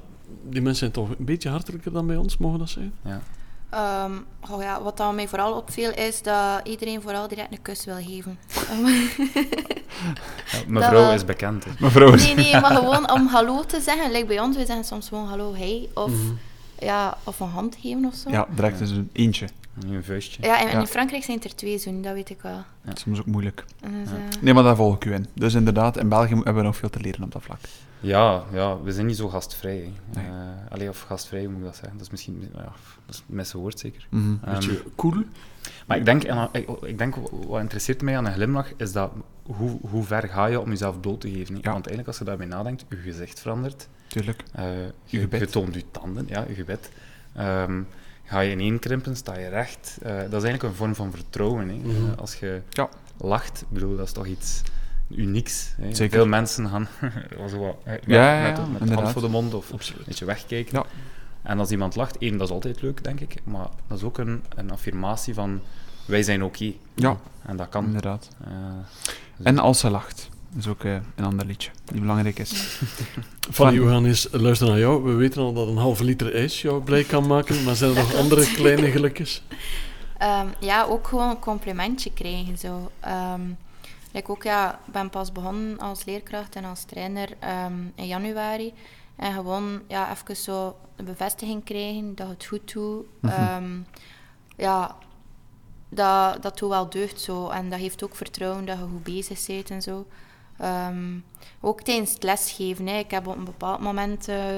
die 0.43 0.61
mensen 0.63 0.77
zijn 0.77 0.91
toch 0.91 1.19
een 1.19 1.25
beetje 1.25 1.49
hartelijker 1.49 1.93
dan 1.93 2.07
bij 2.07 2.17
ons, 2.17 2.37
mogen 2.39 2.59
dat 2.59 2.69
zijn? 2.69 2.93
Ja. 3.05 3.21
Ehm, 3.71 4.13
oh 4.51 4.63
ja, 4.63 4.83
wat 4.83 4.97
dan 4.97 5.15
mij 5.15 5.29
vooral 5.29 5.53
opviel 5.57 5.91
is 5.91 6.23
dat 6.23 6.61
iedereen 6.69 7.03
vooral 7.03 7.29
direct 7.29 7.53
een 7.53 7.63
kus 7.63 7.85
wil 7.85 7.95
geven. 7.97 8.39
Ja, 10.53 10.59
mevrouw 10.67 11.13
is 11.13 11.25
bekend. 11.25 11.65
Hè. 11.65 11.71
Mevrouw, 11.79 12.15
nee, 12.15 12.35
nee, 12.35 12.61
maar 12.61 12.75
gewoon 12.77 13.11
om 13.13 13.27
hallo 13.27 13.65
te 13.65 13.81
zeggen. 13.81 14.13
Like 14.13 14.27
bij 14.27 14.41
ons, 14.41 14.57
we 14.57 14.67
zeggen 14.67 14.85
soms 14.85 15.09
gewoon 15.09 15.27
hallo, 15.29 15.55
hey. 15.55 15.89
Of, 15.95 16.11
Mhm. 16.11 16.33
Ja, 16.79 17.17
of 17.25 17.41
een 17.41 17.49
hand 17.49 17.77
geven 17.81 18.05
of 18.05 18.15
zo. 18.15 18.31
ja, 18.31 18.47
direct 18.55 18.81
is 18.81 18.91
een 18.91 19.11
eentje. 19.13 19.49
Een 19.89 20.05
vuistje. 20.05 20.43
Ja, 20.43 20.61
en 20.61 20.69
Ja. 20.69 20.81
in 20.81 20.87
Frankrijk 20.87 21.23
zijn 21.25 21.37
het 21.37 21.47
er 21.47 21.55
twee 21.57 21.79
zoen, 21.79 22.03
dat 22.03 22.13
weet 22.13 22.31
ik 22.31 22.41
wel. 22.43 22.63
Dat 22.83 22.97
is 22.97 23.03
soms 23.03 23.19
ook 23.19 23.27
moeilijk. 23.27 23.65
Dus, 23.81 23.91
eh, 24.11 24.43
Nee, 24.43 24.55
maar 24.55 24.63
daar 24.63 24.77
volg 24.77 24.95
ik 24.95 25.05
u 25.05 25.13
in. 25.15 25.27
Dus 25.35 25.55
inderdaad, 25.55 25.97
in 25.97 26.09
België 26.09 26.35
hebben 26.35 26.55
we 26.55 26.63
nog 26.63 26.77
veel 26.77 26.91
te 26.91 27.01
leren 27.01 27.23
op 27.23 27.33
dat 27.33 27.43
vlak. 27.43 27.59
Ja, 28.01 28.43
ja, 28.53 28.81
we 28.83 28.93
zijn 28.93 29.07
niet 29.07 29.17
zo 29.17 29.29
gastvrij. 29.29 29.93
Nee. 30.15 30.25
Eh, 30.25 30.33
allee, 30.73 30.89
of 30.89 31.01
gastvrij, 31.01 31.41
hoe 31.41 31.49
moet 31.51 31.59
ik 31.59 31.65
dat 31.65 31.75
zeggen? 31.77 31.93
Dat 31.93 32.01
is 32.07 32.11
misschien 32.11 32.51
ja, 32.55 32.63
dat 32.63 32.73
is 33.09 33.17
het 33.17 33.37
beste 33.37 33.59
woord 33.59 33.79
zeker. 33.79 34.07
Mhm. 34.11 34.35
Ehm, 34.45 34.55
Beetje 34.55 34.83
cool. 34.97 35.23
maar 35.87 35.97
ik 35.97 36.05
denk, 36.05 36.23
en, 36.23 36.49
ik, 36.53 36.69
ik 36.83 36.99
denk, 36.99 37.15
wat 37.47 37.61
interesseert 37.61 38.03
mij 38.03 38.17
aan 38.17 38.27
een 38.27 38.33
glimlach, 38.33 38.73
is 38.77 38.93
dat 38.93 39.11
hoe, 39.43 39.79
hoe 39.91 40.05
ver 40.05 40.29
ga 40.29 40.47
je 40.47 40.61
om 40.61 40.69
jezelf 40.69 41.01
bloot 41.01 41.21
te 41.21 41.31
geven? 41.31 41.55
Ja. 41.55 41.61
Want 41.63 41.75
eigenlijk, 41.75 42.07
als 42.07 42.19
je 42.19 42.25
daarbij 42.25 42.47
nadenkt, 42.47 42.85
je 42.89 42.97
gezicht 42.97 43.41
verandert, 43.41 43.89
Tuurlijk. 44.15 44.43
eh, 44.53 44.65
Je 45.05 45.21
gebed. 45.21 45.53
toont 45.53 45.75
je 45.75 45.85
tanden, 45.91 46.25
ja, 46.29 46.45
je 46.49 46.55
gebed. 46.55 46.91
Ehm, 47.35 47.83
ga 48.25 48.41
je 48.41 48.51
ineenkrimpen, 48.51 49.17
sta 49.17 49.39
je 49.39 49.49
recht. 49.49 49.99
Eh, 50.03 50.11
dat 50.17 50.25
is 50.25 50.33
eigenlijk 50.33 50.63
een 50.63 50.75
vorm 50.75 50.95
van 50.95 51.11
vertrouwen. 51.11 51.69
Hè? 51.69 51.75
Mhm. 51.75 51.89
Eh, 52.13 52.19
als 52.19 52.35
je 52.35 52.61
Ja. 52.71 52.89
lacht, 53.17 53.65
bedoel, 53.69 53.97
dat 53.97 54.07
is 54.07 54.13
toch 54.13 54.27
iets 54.27 54.63
unieks. 55.09 55.75
Hè? 55.77 55.95
Zeker. 55.95 56.17
Veel 56.19 56.27
mensen 56.27 56.69
gaan 56.69 56.89
zo 57.51 57.59
wat, 57.59 57.77
Ja, 57.85 57.93
ja, 58.07 58.49
met, 58.49 58.57
ja, 58.57 58.67
met 58.79 58.89
de 58.89 58.95
hand 58.95 59.09
voor 59.11 59.23
de 59.23 59.29
mond 59.29 59.55
of 59.55 59.73
Absoluut. 59.73 59.99
een 60.01 60.07
beetje 60.09 60.25
wegkijken. 60.25 60.79
Ja. 60.79 60.85
En 61.43 61.59
als 61.59 61.71
iemand 61.71 61.97
lacht, 61.97 62.19
één, 62.19 62.37
dat 62.39 62.49
is 62.49 62.55
altijd 62.55 62.83
leuk, 62.83 63.05
denk 63.05 63.21
ik. 63.21 63.37
Maar 63.45 63.69
dat 63.87 63.99
is 63.99 64.05
ook 64.05 64.19
een, 64.19 64.45
een 64.57 64.71
affirmatie 64.71 65.35
van, 65.35 65.61
wij 66.07 66.23
zijn 66.23 66.43
oké. 66.45 66.73
Ja, 66.95 67.17
En 67.47 67.57
dat 67.57 67.69
kan. 67.69 67.85
inderdaad. 67.85 68.29
Eh, 68.45 68.51
dus- 69.37 69.47
En 69.47 69.59
als 69.59 69.79
ze 69.81 69.91
lacht. 69.91 70.29
Dat 70.55 70.65
is 70.65 70.71
ook 70.71 70.85
eh, 70.85 70.95
een 71.15 71.25
ander 71.25 71.47
liedje 71.47 71.71
die 71.85 72.01
belangrijk 72.01 72.39
is. 72.39 72.81
Fanny, 73.51 73.81
we 73.81 73.89
gaan 73.89 74.05
eens 74.05 74.29
luisteren 74.31 74.73
naar 74.73 74.83
jou. 74.83 75.03
We 75.03 75.13
weten 75.13 75.43
al 75.43 75.53
dat 75.53 75.69
een 75.69 75.77
halve 75.77 76.05
liter 76.05 76.35
ijs 76.35 76.63
jou 76.63 76.83
blij 76.83 77.05
kan 77.05 77.27
maken, 77.27 77.65
maar 77.65 77.75
zijn 77.75 77.91
er 77.91 77.97
nog 77.97 78.15
andere 78.23 78.53
kleine 78.53 78.91
gelukjes? 78.91 79.43
Ehm, 80.19 80.47
ja, 80.61 80.85
ook 80.85 81.07
gewoon 81.07 81.31
een 81.31 81.39
complimentje 81.39 82.13
krijgen. 82.13 82.59
Zo. 82.59 82.91
Ehm, 83.01 83.41
like 84.13 84.31
ook, 84.31 84.43
ja, 84.43 84.81
ik 84.87 84.93
ben 84.93 85.11
pas 85.11 85.33
begonnen 85.33 85.79
als 85.79 86.05
leerkracht 86.05 86.57
en 86.57 86.65
als 86.65 86.85
trainer 86.85 87.29
ehm, 87.39 87.79
in 87.95 88.07
januari. 88.07 88.73
En 89.17 89.33
gewoon 89.33 89.81
ja, 89.89 90.11
even 90.13 90.37
zo 90.37 90.77
de 90.97 91.03
bevestiging 91.03 91.65
krijgen 91.65 92.15
dat 92.15 92.29
het 92.29 92.45
goed 92.45 92.73
doet. 92.73 93.05
Ehm, 93.23 93.79
ja, 94.57 94.97
dat, 95.89 96.43
dat 96.43 96.59
doet 96.59 96.71
wel 96.71 96.91
deugd 96.91 97.21
zo. 97.21 97.49
En 97.49 97.71
dat 97.71 97.81
geeft 97.81 98.05
ook 98.05 98.17
vertrouwen 98.17 98.65
dat 98.65 98.79
je 98.79 98.85
goed 98.85 99.03
bezig 99.03 99.47
bent 99.47 99.71
en 99.71 99.83
zo. 99.83 100.07
Ehm, 100.59 101.19
ook 101.61 101.81
tijdens 101.81 102.13
het 102.13 102.23
lesgeven. 102.23 102.87
Hè. 102.87 102.99
Ik 102.99 103.11
heb 103.11 103.27
op 103.27 103.37
een 103.37 103.45
bepaald 103.45 103.81
moment 103.81 104.29
eh, 104.29 104.57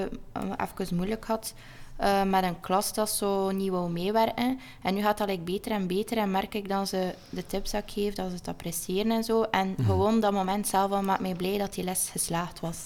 even 0.75 0.95
moeilijk 0.95 1.25
gehad 1.25 1.53
eh, 1.95 2.23
met 2.23 2.43
een 2.43 2.59
klas 2.59 2.93
dat 2.93 3.09
zo 3.09 3.51
niet 3.51 3.69
wou 3.69 3.89
meewerken. 3.91 4.59
En 4.81 4.93
nu 4.93 5.01
gaat 5.01 5.17
dat 5.17 5.27
like, 5.27 5.41
beter 5.41 5.71
en 5.71 5.87
beter 5.87 6.17
en 6.17 6.31
merk 6.31 6.53
ik 6.53 6.69
dat 6.69 6.87
ze 6.89 7.13
de 7.29 7.45
tips 7.45 7.71
dat 7.71 7.83
ik 7.83 7.91
geef, 7.91 8.13
dat 8.13 8.29
ze 8.29 8.35
het 8.35 8.47
appreciëren 8.47 9.11
en 9.11 9.23
zo. 9.23 9.41
En 9.41 9.75
gewoon 9.85 10.19
dat 10.19 10.31
moment 10.31 10.67
zelf 10.67 10.91
al 10.91 11.01
maakt 11.01 11.21
mij 11.21 11.33
blij 11.35 11.57
dat 11.57 11.73
die 11.73 11.83
les 11.83 12.09
geslaagd 12.11 12.59
was. 12.59 12.77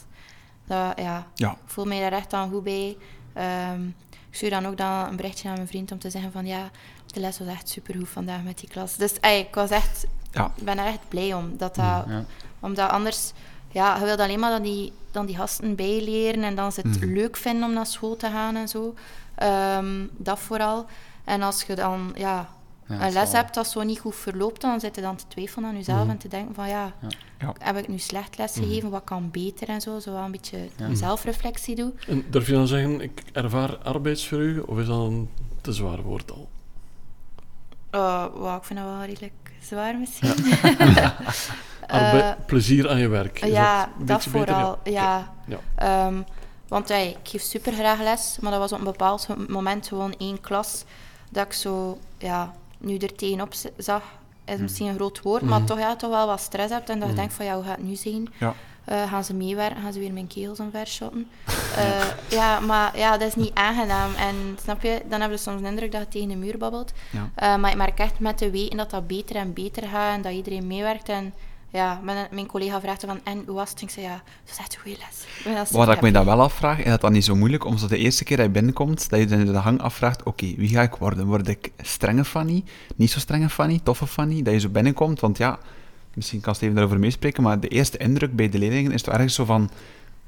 Dat, 0.66 0.93
ja, 0.99 1.28
Ja. 1.36 1.51
ik 1.51 1.57
voel 1.66 1.86
mij 1.86 1.99
daar 1.99 2.12
echt 2.14 2.30
dan 2.30 2.49
goed 2.49 2.64
bij. 2.64 2.97
Ehm, 3.34 3.88
ik 4.30 4.38
stuur 4.38 4.49
dan 4.49 4.66
ook 4.66 4.78
dan 4.78 5.07
een 5.07 5.16
berichtje 5.16 5.49
aan 5.49 5.55
mijn 5.55 5.68
vriend 5.68 5.91
om 5.91 5.99
te 5.99 6.09
zeggen 6.09 6.32
van 6.32 6.45
ja, 6.45 6.70
de 7.05 7.20
les 7.20 7.39
was 7.39 7.47
echt 7.47 7.70
supergoed 7.70 8.09
vandaag 8.09 8.43
met 8.43 8.59
die 8.59 8.70
klas. 8.70 8.95
Dus 8.95 9.20
ey, 9.20 9.39
ik 9.39 9.55
was 9.55 9.70
echt, 9.70 10.05
Ja. 10.32 10.52
ik 10.56 10.64
ben 10.64 10.78
er 10.78 10.86
echt 10.86 11.08
blij 11.08 11.34
om. 11.34 11.58
Dat 11.58 11.76
dat, 11.76 12.04
ja. 12.08 12.26
Omdat 12.60 12.90
anders, 12.90 13.32
ja, 13.72 13.98
je 13.98 14.06
wilt 14.06 14.20
alleen 14.20 14.40
maar 14.40 14.52
dat 14.52 14.64
die, 14.64 14.94
dan 15.12 15.26
die 15.26 15.36
gasten 15.36 15.76
bijleren 15.76 16.44
en 16.44 16.56
dan 16.56 16.72
ze 16.72 16.82
het 16.82 17.00
Mhm. 17.02 17.14
leuk 17.14 17.38
vinden 17.38 17.64
om 17.68 17.74
naar 17.74 17.86
school 17.86 18.16
te 18.16 18.28
gaan 18.30 18.56
en 18.56 18.68
zo. 18.68 18.94
Ehm, 19.36 20.06
dat 20.18 20.40
vooral. 20.40 20.86
En 21.24 21.42
als 21.42 21.64
je 21.64 21.76
dan 21.76 22.12
ja, 22.16 22.50
Ja, 22.88 22.94
een 23.06 23.14
les 23.14 23.30
zal- 23.30 23.40
hebt 23.42 23.54
dat 23.54 23.68
zo 23.68 23.84
niet 23.84 24.00
goed 24.00 24.16
verloopt, 24.16 24.62
dan 24.62 24.80
zit 24.80 24.96
je 24.96 25.02
dan 25.02 25.16
te 25.16 25.24
twijfelen 25.28 25.70
aan 25.70 25.76
jezelf 25.76 26.00
Mhm. 26.02 26.10
en 26.10 26.18
te 26.18 26.28
denken 26.28 26.56
van 26.56 26.68
ja, 26.68 26.94
Ja. 27.02 27.08
Ja. 27.40 27.54
heb 27.60 27.78
ik 27.78 27.88
nu 27.88 27.98
slecht 27.98 28.38
les 28.38 28.54
gegeven, 28.54 28.90
wat 28.90 29.04
kan 29.04 29.32
beter 29.32 29.68
en 29.70 29.82
zo. 29.82 30.00
Zo 30.00 30.12
wel 30.12 30.24
een 30.24 30.32
beetje 30.32 30.58
Ja. 30.78 30.96
zelfreflectie 30.96 31.76
doen. 31.76 32.00
En 32.08 32.26
durf 32.30 32.48
je 32.48 32.54
dan 32.54 32.68
zeggen, 32.68 33.02
ik 33.02 33.24
ervaar 33.34 33.78
arbeidsvreugde, 33.78 34.68
of 34.68 34.78
is 34.80 34.88
dat 34.88 34.98
een 35.08 35.30
te 35.62 35.74
zwaar 35.74 36.02
woord 36.02 36.32
al? 36.32 36.50
Uh, 37.92 38.26
wow, 38.34 38.56
ik 38.58 38.64
vind 38.64 38.80
dat 38.80 38.88
wel 38.88 39.04
redelijk 39.04 39.34
zwaar 39.62 39.97
misschien. 39.97 40.30
Arbe- 41.88 42.18
Eh, 42.20 42.32
plezier 42.45 42.89
aan 42.89 42.99
je 42.99 43.07
werk. 43.07 43.41
Is 43.41 43.49
ja, 43.51 43.89
een 43.99 44.05
dat, 44.05 44.18
beter? 44.18 44.32
vooral. 44.32 44.80
Ja. 44.84 45.34
Ja. 45.47 45.57
Ehm, 45.76 46.16
want 46.68 46.88
ja, 46.88 46.95
ik 46.95 47.18
geef 47.24 47.41
super 47.41 47.74
graag 47.74 47.99
les, 48.01 48.38
maar 48.41 48.51
dat 48.51 48.59
was 48.59 48.72
op 48.72 48.78
een 48.78 48.84
bepaald 48.84 49.28
moment 49.49 49.88
gewoon 49.88 50.16
één 50.18 50.41
klas 50.41 50.84
dat 51.30 51.45
ik 51.45 51.53
zo, 51.53 51.97
ja, 52.18 52.53
nu 52.78 52.97
er 52.97 53.16
tegenop 53.16 53.53
zag, 53.78 54.03
is 54.45 54.57
misschien 54.59 54.88
een 54.88 54.95
groot 54.95 55.22
woord, 55.22 55.41
maar 55.41 55.57
Mhm. 55.59 55.68
toch, 55.68 55.80
ja, 55.80 55.95
toch 55.95 56.09
wel 56.09 56.28
wat 56.28 56.39
stress 56.41 56.72
hebt 56.74 56.89
en 56.89 56.95
dat 56.95 57.03
je 57.07 57.14
Mhm. 57.14 57.16
denkt 57.22 57.34
van, 57.34 57.45
ja, 57.45 57.55
hoe 57.55 57.64
gaat 57.64 57.78
het 57.78 57.86
nu 57.88 57.95
zijn? 57.95 58.28
Ja. 58.38 58.53
Eh, 58.84 59.10
gaan 59.10 59.24
ze 59.24 59.34
meewerken? 59.34 59.82
Gaan 59.82 59.94
ze 59.94 60.00
weer 60.00 60.14
mijn 60.14 60.28
kegels 60.28 60.60
omvershotten? 60.60 61.28
Eh 61.72 62.06
ja, 62.30 62.60
maar 62.60 62.98
ja, 62.98 63.18
dat 63.18 63.28
is 63.28 63.36
niet 63.36 63.54
aangenaam. 63.54 64.14
En 64.14 64.36
snap 64.62 64.82
je, 64.82 65.02
dan 65.10 65.22
heb 65.22 65.32
je 65.32 65.38
soms 65.38 65.62
de 65.62 65.68
indruk 65.68 65.92
dat 65.92 66.02
je 66.02 66.08
tegen 66.08 66.28
de 66.28 66.36
muur 66.36 66.58
babbelt. 66.58 66.94
Ja. 67.10 67.30
Eh, 67.36 67.56
maar 67.58 67.72
ik 67.72 67.78
merk 67.78 68.00
echt 68.00 68.20
met 68.20 68.40
de 68.40 68.52
weten 68.52 68.78
dat 68.78 68.90
dat 68.90 69.08
beter 69.08 69.36
en 69.36 69.54
beter 69.54 69.88
gaat 69.88 70.16
en 70.16 70.22
dat 70.22 70.32
iedereen 70.32 70.68
meewerkt. 70.68 71.10
En 71.10 71.34
ja, 71.70 72.00
mijn, 72.04 72.28
mijn 72.32 72.46
collega 72.46 72.82
vraagt 72.82 73.04
van, 73.06 73.20
en 73.24 73.44
hoe 73.46 73.56
was 73.56 73.70
het? 73.70 73.82
Ik 73.82 73.90
zei, 73.90 74.06
ja, 74.06 74.12
het 74.14 74.50
was 74.50 74.58
echt 74.58 74.74
een 74.76 74.82
goede 74.82 74.98
les. 74.98 75.72
Wat 75.72 75.90
ik 75.90 76.02
me 76.02 76.12
dan 76.12 76.26
wel 76.26 76.42
afvraag, 76.42 76.78
is 76.78 76.86
dat 76.86 77.02
dan 77.02 77.12
niet 77.12 77.26
zo 77.26 77.36
moeilijk 77.36 77.66
om 77.66 77.78
zo 77.78 77.88
de 77.88 77.98
eerste 77.98 78.24
keer 78.24 78.38
dat 78.38 78.46
je 78.46 78.52
binnenkomt, 78.52 79.10
dat 79.10 79.20
je 79.20 79.26
dan 79.26 79.46
de 79.46 79.58
hang 79.58 79.82
afvraagt, 79.82 80.24
oké, 80.24 80.54
wie 80.58 80.70
ga 80.70 80.82
ik 80.82 80.96
worden? 80.96 81.26
Word 81.26 81.48
ik 81.48 81.72
strenge 81.78 82.26
Fanny? 82.26 82.64
Niet 82.96 83.12
zo 83.12 83.20
strenge 83.20 83.50
Fanny? 83.50 83.80
Toffe 83.84 84.08
Fanny? 84.08 84.42
Dat 84.42 84.54
je 84.54 84.60
zo 84.60 84.70
binnenkomt, 84.70 85.20
want 85.20 85.38
ja, 85.38 85.60
misschien 86.14 86.41
kan 86.41 86.55
Steven 86.55 86.76
daarover 86.76 86.99
meespreken, 86.99 87.43
maar 87.43 87.59
de 87.59 87.68
eerste 87.68 87.97
indruk 87.97 88.36
bij 88.36 88.49
de 88.49 88.57
leerlingen 88.57 88.91
is 88.91 89.01
toch 89.01 89.14
ergens 89.14 89.36
zo 89.36 89.45
van, 89.45 89.70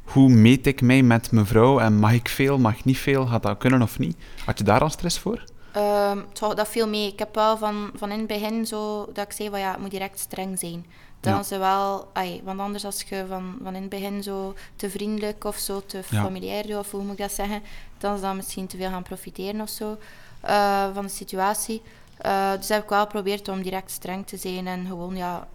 hoe 0.04 0.30
meet 0.30 0.68
ik 0.68 0.82
mij 0.82 1.02
met 1.04 1.32
mevrouw 1.32 1.80
en 1.80 1.98
mag 1.98 2.12
ik 2.14 2.30
veel, 2.30 2.58
mag 2.60 2.78
ik 2.78 2.86
niet 2.86 2.98
veel, 2.98 3.26
gaat 3.26 3.44
dat 3.44 3.58
kunnen 3.58 3.82
of 3.82 4.00
niet? 4.00 4.18
Had 4.46 4.58
je 4.58 4.64
daar 4.64 4.82
al 4.82 4.90
stress 4.90 5.20
voor? 5.20 5.44
Ehm, 5.72 6.18
dat 6.40 6.68
viel 6.68 6.88
mee. 6.88 7.08
Ik 7.12 7.20
heb 7.20 7.36
wel 7.36 7.58
van, 7.58 7.90
van 7.96 8.12
in 8.12 8.18
het 8.18 8.28
begin 8.28 8.66
zo 8.66 9.10
dat 9.14 9.26
ik 9.26 9.32
zei 9.32 9.50
van 9.50 9.60
ja, 9.60 9.72
het 9.72 9.80
moet 9.80 9.92
direct 9.92 10.20
streng 10.20 10.60
zijn. 10.60 10.86
Dan 11.20 11.34
Ja. 11.34 11.44
ze 11.44 11.58
wel, 11.58 12.10
ai, 12.14 12.42
want 12.44 12.60
anders 12.60 12.86
als 12.86 13.02
je 13.10 13.26
van, 13.28 13.56
van 13.64 13.76
in 13.76 13.82
het 13.82 13.90
begin 13.90 14.24
zo 14.24 14.54
te 14.76 14.90
vriendelijk 14.90 15.44
of 15.44 15.58
zo 15.58 15.84
te 15.86 16.04
familiair 16.04 16.68
doet, 16.68 16.78
of 16.78 16.92
hoe 16.92 17.02
moet 17.04 17.12
ik 17.12 17.18
dat 17.18 17.32
zeggen, 17.32 17.62
dan 17.98 18.16
is 18.16 18.22
dat 18.22 18.36
misschien 18.36 18.68
te 18.68 18.78
veel 18.78 18.90
gaan 18.90 19.04
profiteren 19.04 19.62
of 19.62 19.70
zo 19.70 19.98
eh, 20.42 20.88
van 20.94 21.06
de 21.06 21.12
situatie. 21.12 21.82
Eh, 22.18 22.52
dus 22.58 22.70
heb 22.70 22.84
ik 22.84 22.90
wel 22.90 23.02
geprobeerd 23.02 23.48
om 23.48 23.62
direct 23.62 23.92
streng 23.92 24.28
te 24.28 24.38
zijn 24.38 24.68
en 24.68 24.86
gewoon 24.88 25.16
ja, 25.16 25.48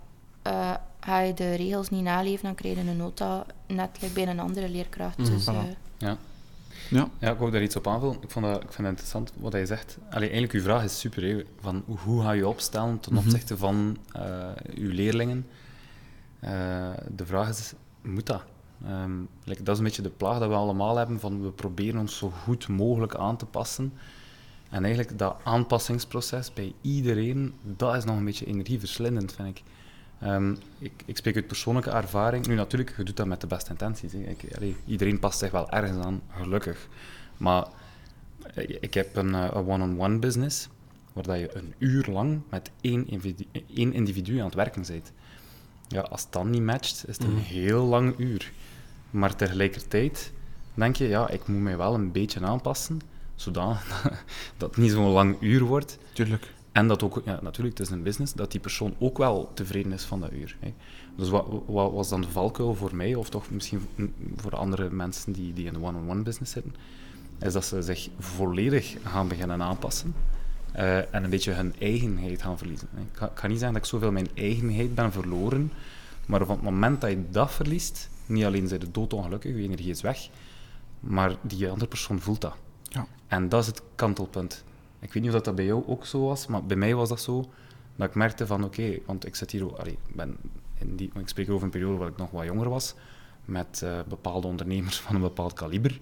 eh, 0.49 0.75
ga 1.01 1.21
je 1.21 1.35
de 1.35 1.55
regels 1.55 1.91
niet 1.91 2.03
naleven, 2.03 2.45
dan 2.45 2.55
krijg 2.55 2.75
je 2.75 2.81
een 2.91 2.97
nota 2.97 3.47
net 3.67 3.99
like 4.01 4.15
bij 4.15 4.27
een 4.29 4.39
andere 4.41 4.69
leerkracht. 4.69 5.19
Mhm. 5.19 5.31
Dus, 5.31 5.47
eh, 5.47 5.55
Ja. 5.99 6.17
Ja. 6.91 7.09
Ja, 7.19 7.31
ik 7.33 7.39
wou 7.39 7.51
daar 7.51 7.63
iets 7.63 7.77
op 7.77 7.87
aanvullen. 7.87 8.17
Ik, 8.21 8.31
vond 8.31 8.45
dat, 8.45 8.55
ik 8.57 8.61
vind 8.73 8.77
het 8.77 8.87
interessant 8.87 9.33
wat 9.37 9.53
hij 9.53 9.67
zegt. 9.67 9.99
Allee, 10.11 10.21
eigenlijk, 10.29 10.53
uw 10.53 10.63
vraag 10.63 10.85
is 10.85 10.99
super. 11.01 11.23
Hè. 11.23 11.45
Van 11.61 11.83
hoe- 11.87 12.23
ga 12.23 12.31
je 12.33 12.49
opstellen 12.49 13.01
ten 13.01 13.13
Mhm. 13.15 13.25
opzichte 13.25 13.57
van 13.57 13.97
eh, 14.13 14.23
uw 14.75 14.91
leerlingen? 14.93 15.47
Eh, 16.41 16.51
de 17.17 17.27
vraag 17.27 17.49
is, 17.49 17.73
moet 18.03 18.27
dat? 18.27 18.43
Ehm, 18.87 19.19
like, 19.45 19.63
dat 19.63 19.73
is 19.75 19.79
een 19.79 19.85
beetje 19.87 20.03
de 20.03 20.11
plaag 20.11 20.39
dat 20.39 20.49
we 20.49 20.55
allemaal 20.55 20.97
hebben, 20.97 21.21
van 21.21 21.43
we 21.43 21.51
proberen 21.51 22.01
ons 22.01 22.17
zo 22.17 22.31
goed 22.31 22.69
mogelijk 22.69 23.15
aan 23.15 23.37
te 23.37 23.47
passen. 23.47 23.93
En 24.71 24.85
eigenlijk 24.85 25.19
dat 25.19 25.37
aanpassingsproces 25.45 26.53
bij 26.53 26.73
iedereen, 26.81 27.55
dat 27.63 27.95
is 27.97 28.05
nog 28.05 28.17
een 28.17 28.25
beetje 28.25 28.47
energieverslindend, 28.47 29.33
vind 29.33 29.49
ik. 29.49 29.63
Ehm, 30.21 30.55
ik, 30.79 30.93
ik 31.05 31.17
spreek 31.17 31.35
uit 31.35 31.47
persoonlijke 31.47 31.91
ervaring. 31.91 32.47
Nu 32.47 32.55
natuurlijk, 32.55 32.95
je 32.97 33.03
doet 33.03 33.17
dat 33.17 33.27
met 33.27 33.41
de 33.41 33.47
beste 33.47 33.71
intenties. 33.71 34.15
Ik, 34.15 34.45
allee, 34.57 34.77
iedereen 34.87 35.19
past 35.19 35.39
zich 35.39 35.51
wel 35.51 35.71
ergens 35.71 36.05
aan, 36.05 36.21
gelukkig. 36.37 36.89
Maar 37.37 37.67
eh, 38.55 38.77
ik 38.81 38.95
heb 38.95 39.17
een 39.17 39.35
eh, 39.35 39.49
een 39.53 39.67
one-on-one 39.69 40.19
business, 40.19 40.69
waar 41.13 41.25
dat 41.25 41.39
je 41.39 41.57
een 41.57 41.75
uur 41.79 42.07
lang 42.11 42.41
met 42.51 42.71
één 42.81 43.09
individu, 43.09 43.45
één 43.75 43.93
individu 43.93 44.39
aan 44.39 44.45
het 44.45 44.55
werken 44.55 44.85
bent. 44.87 45.13
Ja, 45.89 46.01
als 46.01 46.31
dat 46.31 46.45
niet 46.45 46.63
matcht, 46.63 47.05
is 47.09 47.17
het 47.19 47.27
een 47.27 47.33
Mhm. 47.33 47.43
heel 47.43 47.85
lang 47.85 48.15
uur. 48.19 48.53
Maar 49.11 49.37
tegelijkertijd 49.37 50.33
denk 50.75 50.97
je, 50.97 51.09
ja, 51.09 51.29
ik 51.31 51.47
moet 51.47 51.61
mij 51.61 51.77
wel 51.77 51.95
een 51.95 52.13
beetje 52.13 52.41
aanpassen, 52.41 53.01
zodat 53.35 53.77
dat 54.57 54.69
het 54.71 54.77
niet 54.77 54.91
zo'n 54.91 55.07
lang 55.13 55.37
uur 55.41 55.63
wordt. 55.65 55.99
Tuurlijk. 56.13 56.53
En 56.79 56.89
dat 56.89 57.03
ook, 57.03 57.23
ja, 57.25 57.39
natuurlijk, 57.43 57.79
het 57.79 57.87
is 57.87 57.93
een 57.93 58.03
business, 58.03 58.33
dat 58.33 58.51
die 58.51 58.61
persoon 58.61 58.95
ook 58.99 59.19
wel 59.19 59.51
tevreden 59.55 59.93
is 59.93 60.05
van 60.05 60.21
dat 60.21 60.33
uur. 60.33 60.57
Hè. 60.61 60.75
Dus 61.17 61.29
wat, 61.29 61.47
wat 61.67 61.93
was 61.93 62.09
dan 62.09 62.21
de 62.21 62.29
valkuil 62.29 62.75
voor 62.75 62.97
mij, 62.97 63.15
of 63.15 63.29
toch 63.29 63.51
misschien 63.51 63.87
voor 64.37 64.57
andere 64.57 64.91
mensen 64.91 65.33
die, 65.33 65.53
die 65.53 65.67
in 65.67 65.73
de 65.73 65.83
one-on-one 65.83 66.23
business 66.23 66.53
zitten, 66.53 66.75
is 67.41 67.53
dat 67.53 67.65
ze 67.65 67.83
zich 67.83 68.09
volledig 68.19 68.97
gaan 69.05 69.29
beginnen 69.29 69.63
aanpassen 69.63 70.15
eh, 70.73 71.15
en 71.15 71.25
een 71.25 71.31
beetje 71.31 71.53
hun 71.53 71.75
eigenheid 71.79 72.43
gaan 72.43 72.59
verliezen. 72.59 72.89
hè. 72.95 73.01
Ik 73.01 73.17
ga, 73.17 73.31
ik 73.31 73.39
ga 73.39 73.47
niet 73.47 73.59
zeggen 73.59 73.75
dat 73.75 73.83
ik 73.83 73.91
zoveel 73.91 74.13
mijn 74.13 74.29
eigenheid 74.35 74.95
ben 74.95 75.13
verloren, 75.13 75.73
maar 76.27 76.43
op 76.43 76.49
het 76.49 76.63
moment 76.63 77.01
dat 77.01 77.11
je 77.11 77.25
dat 77.31 77.51
verliest, 77.53 78.11
niet 78.27 78.45
alleen 78.45 78.69
zijn 78.69 78.81
de 78.81 78.91
doodongelukkig, 78.91 79.57
je 79.57 79.63
energie 79.63 79.91
is 79.91 80.01
weg, 80.01 80.29
maar 81.01 81.37
die 81.41 81.69
andere 81.69 81.89
persoon 81.89 82.21
voelt 82.21 82.41
dat. 82.41 82.55
Ja. 82.83 83.07
En 83.27 83.49
dat 83.49 83.61
is 83.61 83.67
het 83.67 83.83
kantelpunt. 83.95 84.65
Ik 85.01 85.13
weet 85.13 85.23
niet 85.23 85.35
of 85.35 85.41
dat, 85.41 85.55
bij 85.55 85.65
jou 85.65 85.83
ook 85.87 86.07
zo 86.07 86.21
was, 86.27 86.47
maar 86.47 86.65
bij 86.65 86.77
mij 86.77 86.95
was 86.95 87.09
dat 87.09 87.21
zo. 87.21 87.45
Dat 87.97 88.09
ik 88.09 88.15
merkte 88.15 88.47
van, 88.47 88.65
oké, 88.65 88.99
want 89.07 89.27
ik 89.27 89.35
zit 89.35 89.51
hier... 89.51 89.67
ben 90.15 90.37
in 90.79 90.97
die, 90.97 91.11
ik 91.15 91.29
spreek 91.29 91.51
over 91.51 91.65
een 91.65 91.71
periode 91.71 91.97
waar 91.99 92.09
ik 92.09 92.17
nog 92.17 92.31
wat 92.31 92.45
jonger 92.45 92.69
was, 92.69 92.95
met 93.45 93.83
eh, 93.83 93.99
bepaalde 94.09 94.47
ondernemers 94.47 95.01
van 95.05 95.15
een 95.15 95.21
bepaald 95.21 95.53
kaliber. 95.53 96.01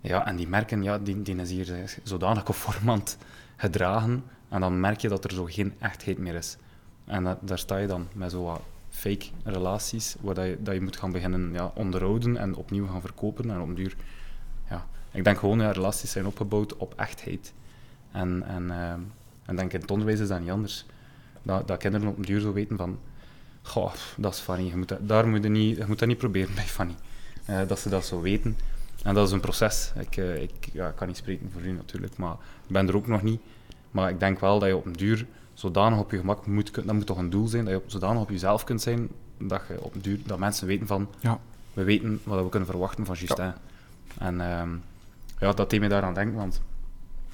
Ja, 0.00 0.26
en 0.26 0.36
die 0.36 0.48
merken, 0.48 0.82
ja, 0.82 0.98
die, 0.98 1.22
die 1.22 1.36
is 1.36 1.50
hier 1.50 1.74
eh, 1.74 1.88
zodanig 2.02 2.42
conformant 2.42 3.18
gedragen. 3.56 4.24
En 4.48 4.60
dan 4.60 4.80
merk 4.80 5.00
je 5.00 5.08
dat 5.08 5.24
er 5.24 5.32
zo 5.32 5.44
geen 5.44 5.72
echtheid 5.78 6.18
meer 6.18 6.34
is. 6.34 6.56
En 7.04 7.24
dat- 7.24 7.38
daar 7.40 7.58
sta 7.58 7.76
je 7.76 7.86
dan 7.86 8.06
met 8.14 8.30
zo 8.30 8.42
wat 8.42 8.60
fake 8.88 9.26
relaties, 9.44 10.16
waar 10.20 10.34
dat 10.34 10.44
je, 10.46 10.58
dat 10.62 10.74
je 10.74 10.80
moet 10.80 10.96
gaan 10.96 11.12
beginnen 11.12 11.52
ja, 11.52 11.72
onderhouden 11.74 12.36
en 12.36 12.54
opnieuw 12.54 12.86
gaan 12.86 13.00
verkopen. 13.00 13.50
En 13.50 13.60
op 13.60 13.76
duur, 13.76 13.96
ja, 14.70 14.86
ik 15.10 15.24
denk 15.24 15.38
gewoon, 15.38 15.58
ja, 15.60 15.70
relaties 15.70 16.10
zijn 16.10 16.26
opgebouwd 16.26 16.76
op 16.76 16.94
echtheid. 16.96 17.52
En, 18.14 18.42
en, 18.46 18.70
ehm, 18.70 19.00
en 19.44 19.56
denk 19.56 19.72
in 19.72 19.80
het 19.80 19.90
onderwijs 19.90 20.20
is 20.20 20.28
dat 20.28 20.40
niet 20.40 20.50
anders. 20.50 20.84
Dat, 21.42 21.68
dat 21.68 21.78
kinderen 21.78 22.08
op 22.08 22.16
een 22.16 22.24
duur 22.24 22.40
zo 22.40 22.52
weten 22.52 22.76
van, 22.76 22.98
goh, 23.62 23.92
dat 24.16 24.34
is 24.34 24.40
funny, 24.40 24.68
je 24.68 24.76
moet 24.76 24.88
dat, 24.88 25.08
daar 25.08 25.28
moet 25.28 25.42
je, 25.42 25.48
niet, 25.48 25.76
je 25.76 25.84
moet 25.86 25.98
dat 25.98 26.08
niet 26.08 26.18
proberen 26.18 26.54
bij 26.54 26.64
funny. 26.64 26.94
Eh, 27.44 27.60
dat 27.66 27.78
ze 27.78 27.88
dat 27.88 28.04
zo 28.04 28.20
weten. 28.20 28.56
En 29.02 29.14
dat 29.14 29.26
is 29.26 29.32
een 29.32 29.40
proces. 29.40 29.92
Ik, 29.98 30.16
eh, 30.16 30.42
ik 30.42 30.50
ja, 30.72 30.90
kan 30.90 31.06
niet 31.06 31.16
spreken 31.16 31.50
voor 31.52 31.62
u 31.62 31.72
natuurlijk, 31.72 32.16
maar 32.16 32.32
ik 32.66 32.72
ben 32.72 32.88
er 32.88 32.96
ook 32.96 33.06
nog 33.06 33.22
niet. 33.22 33.40
Maar 33.90 34.10
ik 34.10 34.20
denk 34.20 34.40
wel 34.40 34.58
dat 34.58 34.68
je 34.68 34.76
op 34.76 34.86
een 34.86 34.92
duur 34.92 35.26
zodanig 35.54 35.98
op 35.98 36.10
je 36.10 36.18
gemak 36.18 36.46
moet 36.46 36.74
dat 36.74 36.94
moet 36.94 37.06
toch 37.06 37.18
een 37.18 37.30
doel 37.30 37.46
zijn, 37.46 37.64
dat 37.64 37.72
je 37.72 37.78
op, 37.80 37.90
zodanig 37.90 38.22
op 38.22 38.30
jezelf 38.30 38.64
kunt 38.64 38.82
zijn, 38.82 39.08
dat, 39.38 39.62
je 39.68 39.82
op 39.82 39.94
een 39.94 40.00
duur, 40.00 40.18
dat 40.26 40.38
mensen 40.38 40.66
weten 40.66 40.86
van, 40.86 41.08
Ja. 41.20 41.38
we 41.72 41.84
weten 41.84 42.20
wat 42.24 42.42
we 42.42 42.48
kunnen 42.48 42.68
verwachten 42.68 43.04
van 43.06 43.14
Justin. 43.14 43.52
En 44.18 44.40
ehm, 44.40 44.70
ja, 45.38 45.52
dat 45.52 45.70
deed 45.70 45.80
me 45.80 45.88
daaraan 45.88 46.14
denken, 46.14 46.36
want 46.36 46.60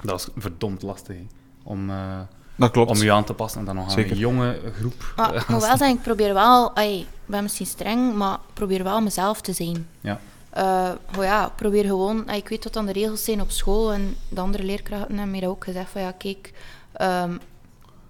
dat 0.03 0.19
is 0.19 0.27
verdomd 0.35 0.81
lastig 0.81 1.15
hè, 1.15 1.25
om, 1.63 1.89
eh, 1.89 2.19
Dat 2.55 2.71
klopt. 2.71 2.89
om 2.89 2.97
je 2.97 3.11
aan 3.11 3.23
te 3.23 3.33
passen 3.33 3.59
en 3.59 3.65
dan 3.65 3.75
nog 3.75 3.83
aan 3.85 3.91
Zeker. 3.91 4.11
een 4.11 4.17
jonge 4.17 4.59
groep. 4.79 5.13
Maar 5.15 5.35
ik 5.41 5.47
moet 5.47 5.61
wel 5.61 5.77
zeggen, 5.77 5.97
ik 5.97 6.01
probeer 6.01 6.33
wel... 6.33 6.71
Ay, 6.75 6.97
ik 6.99 7.07
ben 7.25 7.43
misschien 7.43 7.65
streng, 7.65 8.13
maar 8.15 8.33
ik 8.33 8.53
probeer 8.53 8.83
wel 8.83 9.01
mezelf 9.01 9.41
te 9.41 9.53
zijn. 9.53 9.87
Ja. 10.01 10.19
Eh, 10.49 10.89
oh 11.17 11.23
ja, 11.23 11.45
ik 11.45 11.55
probeer 11.55 11.85
gewoon... 11.85 12.29
ay, 12.29 12.37
ik 12.37 12.49
weet 12.49 12.63
wat 12.63 12.73
dan 12.73 12.85
de 12.85 12.91
regels 12.91 13.23
zijn 13.23 13.41
op 13.41 13.51
school 13.51 13.93
en 13.93 14.15
de 14.29 14.41
andere 14.41 14.63
leerkrachten 14.63 15.17
hebben 15.17 15.39
mij 15.39 15.47
ook 15.47 15.63
gezegd 15.63 15.89
van 15.89 16.01
ja, 16.01 16.11
kijk... 16.11 16.53
ehm, 16.93 17.37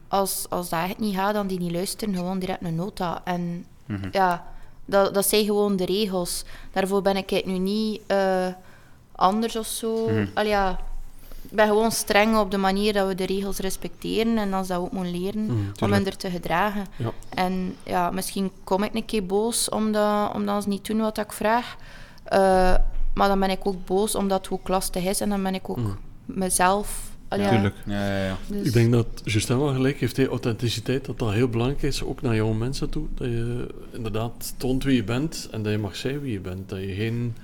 als, 0.07 0.45
als 0.49 0.69
dat 0.69 0.79
echt 0.83 0.99
niet 0.99 1.15
gaat, 1.15 1.33
dan 1.33 1.47
die 1.47 1.59
niet 1.59 1.71
luisteren, 1.71 2.15
gewoon 2.15 2.39
direct 2.39 2.63
een 2.63 2.75
nota. 2.75 3.21
En 3.23 3.65
Mhm. 3.85 4.07
ja, 4.11 4.45
dat, 4.85 5.13
dat 5.13 5.27
zijn 5.27 5.45
gewoon 5.45 5.75
de 5.75 5.85
regels. 5.85 6.43
Daarvoor 6.71 7.01
ben 7.01 7.15
ik 7.17 7.45
nu 7.45 7.57
niet 7.57 8.01
eh, 8.07 8.47
anders 9.15 9.55
of 9.55 9.65
zo. 9.67 10.07
Mhm. 10.09 10.25
Allee, 10.33 10.49
ja, 10.49 10.79
ik 11.51 11.57
ben 11.57 11.67
gewoon 11.67 11.91
streng 11.91 12.37
op 12.37 12.51
de 12.51 12.57
manier 12.57 12.93
dat 12.93 13.07
we 13.07 13.15
de 13.15 13.25
regels 13.25 13.57
respecteren 13.57 14.37
en 14.37 14.49
dan 14.49 14.59
dat 14.59 14.67
we 14.67 14.73
ook 14.73 14.91
moeten 14.91 15.19
leren 15.21 15.45
Mhm, 15.45 15.55
om 15.83 15.91
hen 15.91 16.05
er 16.05 16.17
te 16.17 16.29
gedragen. 16.29 16.85
Ja. 16.95 17.11
En 17.29 17.75
ja, 17.83 18.11
misschien 18.11 18.51
kom 18.63 18.83
ik 18.83 18.93
een 18.95 19.05
keer 19.05 19.25
boos 19.25 19.69
omdat, 19.69 20.33
omdat 20.33 20.63
ze 20.63 20.69
niet 20.69 20.85
doen 20.85 20.99
wat 20.99 21.17
ik 21.17 21.31
vraag. 21.31 21.75
Eh, 22.23 22.39
maar 23.13 23.27
dan 23.27 23.39
ben 23.39 23.49
ik 23.49 23.67
ook 23.67 23.85
boos 23.85 24.15
omdat 24.15 24.43
het 24.45 24.51
ook 24.53 24.67
lastig 24.67 25.03
is 25.03 25.21
en 25.21 25.29
dan 25.29 25.43
ben 25.43 25.53
ik 25.55 25.69
ook 25.69 25.77
Mhm. 25.77 25.89
mezelf. 26.25 27.09
Ja, 27.29 27.49
Tuurlijk. 27.49 27.75
Ja, 27.85 28.07
ja, 28.07 28.25
ja. 28.25 28.37
dus- 28.47 28.67
Ik 28.67 28.73
denk 28.73 28.91
dat 28.91 29.05
Justin 29.23 29.59
wel 29.59 29.73
gelijk 29.73 29.99
heeft, 29.99 30.17
hè, 30.17 30.27
authenticiteit, 30.27 31.05
dat 31.05 31.19
dat 31.19 31.31
heel 31.31 31.47
belangrijk 31.47 31.81
is, 31.81 32.03
ook 32.03 32.21
naar 32.21 32.35
jonge 32.35 32.53
mensen 32.57 32.89
toe. 32.89 33.05
Dat 33.15 33.27
je 33.27 33.67
inderdaad 33.91 34.53
toont 34.57 34.83
wie 34.83 34.95
je 34.95 35.03
bent 35.03 35.47
en 35.51 35.63
dat 35.63 35.71
je 35.71 35.77
mag 35.77 35.95
zijn 35.95 36.19
wie 36.21 36.31
je 36.31 36.39
bent. 36.39 36.69
Dat 36.69 36.79
je 36.79 36.93
geen... 36.93 37.35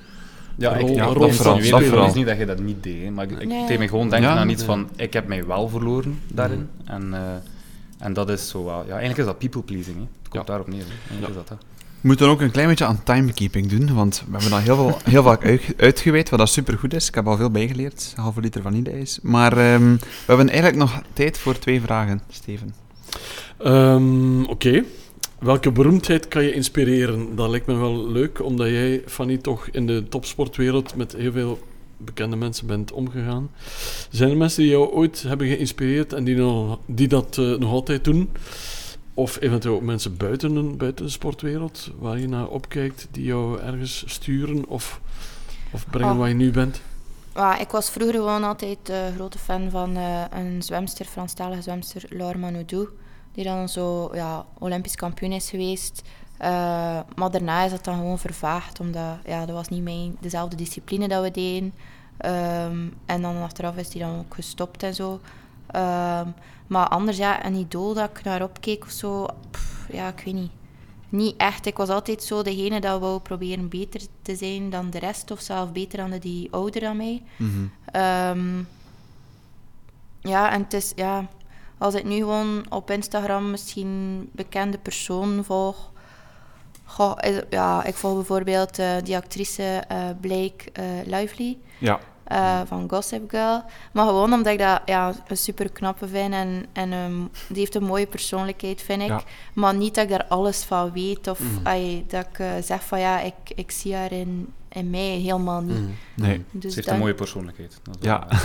Ja, 0.58 0.76
ik, 0.76 0.82
Rol- 0.82 0.96
ja, 0.96 1.04
rol 1.04 1.14
dat 1.14 1.36
vooral, 1.36 1.36
vooral. 1.36 1.70
dat 1.72 1.82
Ik 1.82 1.88
vooral. 1.88 2.06
weet 2.06 2.16
niet 2.16 2.26
dat 2.26 2.38
je 2.38 2.46
dat 2.46 2.60
niet 2.60 2.84
deed, 2.84 3.04
hè, 3.04 3.10
maar 3.12 3.26
ik, 3.32 3.50
deed 3.68 3.80
me 3.80 3.88
gewoon 3.88 4.10
denken 4.10 4.30
Ja. 4.30 4.36
aan 4.38 4.50
iets 4.50 4.64
van, 4.64 4.90
ik 4.96 5.14
heb 5.14 5.28
mij 5.28 5.46
wel 5.46 5.70
verloren 5.70 6.20
daarin. 6.34 6.70
En, 6.86 7.14
eh, 7.14 7.20
en 8.00 8.14
dat 8.14 8.30
is 8.30 8.50
zo 8.50 8.64
wel, 8.66 8.78
ja, 8.84 8.90
eigenlijk 8.90 9.18
is 9.20 9.26
dat 9.26 9.38
people 9.38 9.62
pleasing. 9.62 9.96
Hè. 9.96 10.02
Het 10.02 10.30
komt 10.30 10.34
Ja. 10.34 10.44
daarop 10.44 10.68
neer. 10.68 10.80
Hè. 10.80 10.86
Eigenlijk 11.10 11.22
Ja. 11.22 11.28
is 11.28 11.36
dat 11.36 11.48
dat. 11.48 11.58
We 12.02 12.08
moeten 12.08 12.28
ook 12.28 12.42
een 12.42 12.52
klein 12.52 12.68
beetje 12.68 12.86
aan 12.86 13.04
timekeeping 13.04 13.68
doen, 13.70 13.94
want 13.96 14.24
we 14.26 14.32
hebben 14.32 14.50
dat 14.50 14.60
heel, 14.62 14.76
veel, 14.76 14.98
heel 15.14 15.24
vaak 15.24 15.46
uit, 15.46 15.62
uitgeweid, 15.78 16.30
wat 16.30 16.40
dat 16.40 16.50
supergoed 16.50 16.94
is. 16.94 17.08
Ik 17.08 17.16
heb 17.16 17.28
al 17.28 17.38
veel 17.38 17.52
bijgeleerd, 17.52 18.14
een 18.16 18.24
halve 18.24 18.42
liter 18.42 18.62
vanilleijs. 18.62 19.20
Maar 19.22 19.52
ehm, 19.58 19.94
we 19.96 20.00
hebben 20.26 20.48
eigenlijk 20.50 20.78
nog 20.78 21.02
tijd 21.14 21.38
voor 21.38 21.60
twee 21.60 21.82
vragen, 21.82 22.22
Steven. 22.30 22.74
Ehm, 23.58 24.44
Oké. 24.44 24.84
Welke 25.40 25.72
beroemdheid 25.72 26.28
kan 26.28 26.44
je 26.44 26.54
inspireren? 26.54 27.36
Dat 27.36 27.50
lijkt 27.50 27.66
me 27.66 27.76
wel 27.76 28.08
leuk, 28.08 28.44
omdat 28.44 28.68
jij, 28.68 29.04
Fanny, 29.06 29.38
toch 29.38 29.68
in 29.68 29.88
de 29.88 30.06
topsportwereld 30.10 30.96
met 30.96 31.14
heel 31.14 31.32
veel 31.32 31.60
bekende 31.98 32.36
mensen 32.36 32.68
bent 32.68 32.92
omgegaan. 32.92 33.50
Zijn 34.10 34.30
er 34.30 34.38
mensen 34.38 34.62
die 34.62 34.72
jou 34.72 34.90
ooit 34.90 35.24
hebben 35.24 35.48
geïnspireerd 35.48 36.14
en 36.14 36.24
die, 36.24 36.36
nog, 36.36 36.80
die 36.86 37.08
dat 37.08 37.38
eh, 37.38 37.56
nog 37.56 37.72
altijd 37.72 38.04
doen? 38.04 38.30
Of 39.14 39.42
eventueel 39.42 39.76
ook 39.76 39.82
mensen 39.82 40.18
buiten, 40.18 40.78
buiten 40.78 41.06
de 41.06 41.12
sportwereld, 41.12 41.92
waar 42.00 42.20
je 42.20 42.28
naar 42.28 42.48
opkijkt, 42.48 43.08
die 43.12 43.24
jou 43.24 43.60
ergens 43.60 44.04
sturen 44.06 44.68
of, 44.68 45.02
of 45.72 45.86
brengen 45.90 46.12
Oh. 46.12 46.18
waar 46.18 46.28
je 46.28 46.36
nu 46.36 46.52
bent? 46.52 46.82
Ja, 47.36 47.58
ik 47.60 47.70
was 47.70 47.90
vroeger 47.90 48.16
gewoon 48.16 48.44
altijd 48.44 48.78
een 48.84 49.14
grote 49.16 49.38
fan 49.40 49.70
van 49.70 49.96
eh, 49.98 50.24
een 50.32 50.62
zwemster, 50.64 51.06
Franstalige 51.06 51.62
zwemster, 51.62 52.04
Laure 52.10 52.38
Manodou. 52.38 52.88
Die 53.38 53.46
dan 53.46 53.70
zo 53.70 54.10
ja, 54.14 54.46
Olympisch 54.60 54.96
kampioen 54.96 55.32
is 55.32 55.50
geweest. 55.50 56.02
Eh, 56.38 56.50
maar 57.16 57.32
daarna 57.32 57.64
is 57.64 57.72
dat 57.72 57.84
dan 57.84 57.96
gewoon 57.96 58.20
vervaagd, 58.20 58.80
omdat 58.80 59.18
ja, 59.26 59.46
dat 59.46 59.56
was 59.56 59.68
niet 59.68 59.84
mijn, 59.84 60.18
dezelfde 60.20 60.56
discipline 60.56 61.08
dat 61.08 61.24
we 61.24 61.32
deden. 61.32 61.74
Ehm, 62.18 62.88
en 63.06 63.22
dan 63.22 63.42
achteraf 63.42 63.76
is 63.76 63.90
die 63.90 64.02
dan 64.02 64.20
ook 64.20 64.34
gestopt 64.34 64.84
en 64.84 64.96
zo. 64.96 65.20
Ehm, 65.68 66.28
maar 66.68 66.88
anders, 66.88 67.18
ja, 67.18 67.46
een 67.46 67.56
idool 67.56 67.94
dat 67.94 68.10
ik 68.10 68.24
naar 68.24 68.44
opkeek 68.44 68.84
of 68.84 68.92
zo, 68.92 69.26
pff, 69.52 69.88
ja, 69.92 70.08
ik 70.08 70.22
weet 70.26 70.34
niet. 70.34 70.52
Niet 71.10 71.38
echt. 71.38 71.66
Ik 71.66 71.78
was 71.78 71.90
altijd 71.90 72.24
zo 72.24 72.42
degene 72.42 72.80
dat 72.80 73.00
wou 73.00 73.20
proberen 73.20 73.70
beter 73.70 74.02
te 74.22 74.36
zijn 74.36 74.70
dan 74.70 74.90
de 74.90 75.00
rest, 75.00 75.32
of 75.32 75.40
zelf 75.40 75.72
beter 75.72 75.98
dan 75.98 76.10
de 76.10 76.20
die 76.20 76.52
ouder 76.52 76.82
dan 76.82 76.98
mij. 76.98 77.24
Mhm. 77.38 77.66
Ehm, 77.92 78.64
ja, 80.20 80.52
en 80.52 80.62
het 80.62 80.74
is, 80.74 80.92
ja, 80.96 81.28
als 81.78 81.94
ik 81.94 82.04
nu 82.04 82.16
gewoon 82.16 82.66
op 82.70 82.92
Instagram 82.92 83.52
misschien 83.52 84.30
bekende 84.32 84.78
personen 84.78 85.46
volg. 85.46 85.92
Goh, 86.86 87.18
ja, 87.50 87.84
ik 87.84 87.96
volg 87.96 88.16
bijvoorbeeld 88.16 88.80
eh, 88.80 88.96
die 89.04 89.16
actrice 89.16 89.84
eh, 89.88 89.98
Blake 90.22 90.72
eh, 90.74 90.84
Lively 91.06 91.58
Ja, 91.78 92.00
eh, 92.24 92.62
van 92.66 92.90
Gossip 92.90 93.30
Girl. 93.30 93.64
Maar 93.92 94.06
gewoon 94.06 94.34
omdat 94.34 94.54
ik 94.54 94.60
dat 94.60 94.82
ja, 94.86 95.14
een 95.28 95.38
super 95.38 95.72
knappe 95.72 96.08
vind 96.08 96.34
en, 96.34 96.66
en 96.74 96.92
ehm, 96.92 97.22
die 97.48 97.58
heeft 97.58 97.76
een 97.76 97.84
mooie 97.84 98.08
persoonlijkheid, 98.08 98.82
vind 98.82 99.02
ik. 99.02 99.08
Ja. 99.08 99.22
Maar 99.54 99.76
niet 99.76 99.96
dat 99.96 100.04
ik 100.04 100.10
daar 100.10 100.26
alles 100.28 100.64
van 100.64 100.92
weet 100.92 101.28
of 101.28 101.40
ai, 101.64 102.06
dat 102.08 102.26
ik 102.26 102.64
zeg 102.64 102.84
van 102.84 103.00
ja, 103.00 103.20
ik, 103.20 103.34
ik 103.56 103.72
zie 103.72 103.96
haar 103.96 104.12
in, 104.12 104.54
in 104.78 104.90
mij 104.90 105.10
helemaal 105.20 105.62
niet. 105.62 105.78
Mhm. 105.80 105.90
nee. 106.16 106.44
Dus 106.52 106.70
Ze 106.70 106.76
heeft 106.76 106.86
dan- 106.86 106.96
een 106.96 107.02
mooie 107.02 107.14
persoonlijkheid. 107.14 107.82
Ja. 108.00 108.28
wel, 108.28 108.42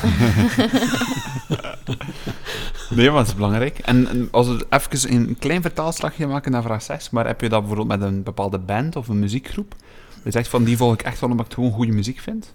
Nee, 2.97 3.07
maar 3.11 3.19
dat 3.19 3.27
is 3.27 3.35
belangrijk. 3.35 3.79
En 3.79 4.07
en 4.09 4.29
als 4.31 4.47
we 4.49 4.67
even 4.71 5.13
een 5.15 5.37
klein 5.39 5.63
vertaalslagje 5.63 6.27
maken 6.27 6.53
naar 6.53 6.63
vraag 6.63 6.83
6, 6.83 7.11
maar 7.11 7.27
heb 7.27 7.41
je 7.41 7.49
dat 7.49 7.67
bijvoorbeeld 7.67 8.01
met 8.01 8.09
een 8.09 8.23
bepaalde 8.23 8.59
band 8.59 8.97
of 8.97 9.09
een 9.09 9.19
muziekgroep? 9.19 9.75
Je 10.25 10.31
zegt 10.31 10.49
van, 10.49 10.65
die 10.65 10.77
volg 10.77 10.95
ik 10.95 11.03
echt 11.03 11.21
wel 11.21 11.31
omdat 11.31 11.45
ik 11.47 11.51
het 11.53 11.61
gewoon 11.61 11.77
goede 11.77 11.93
muziek 11.93 12.19
vind? 12.19 12.51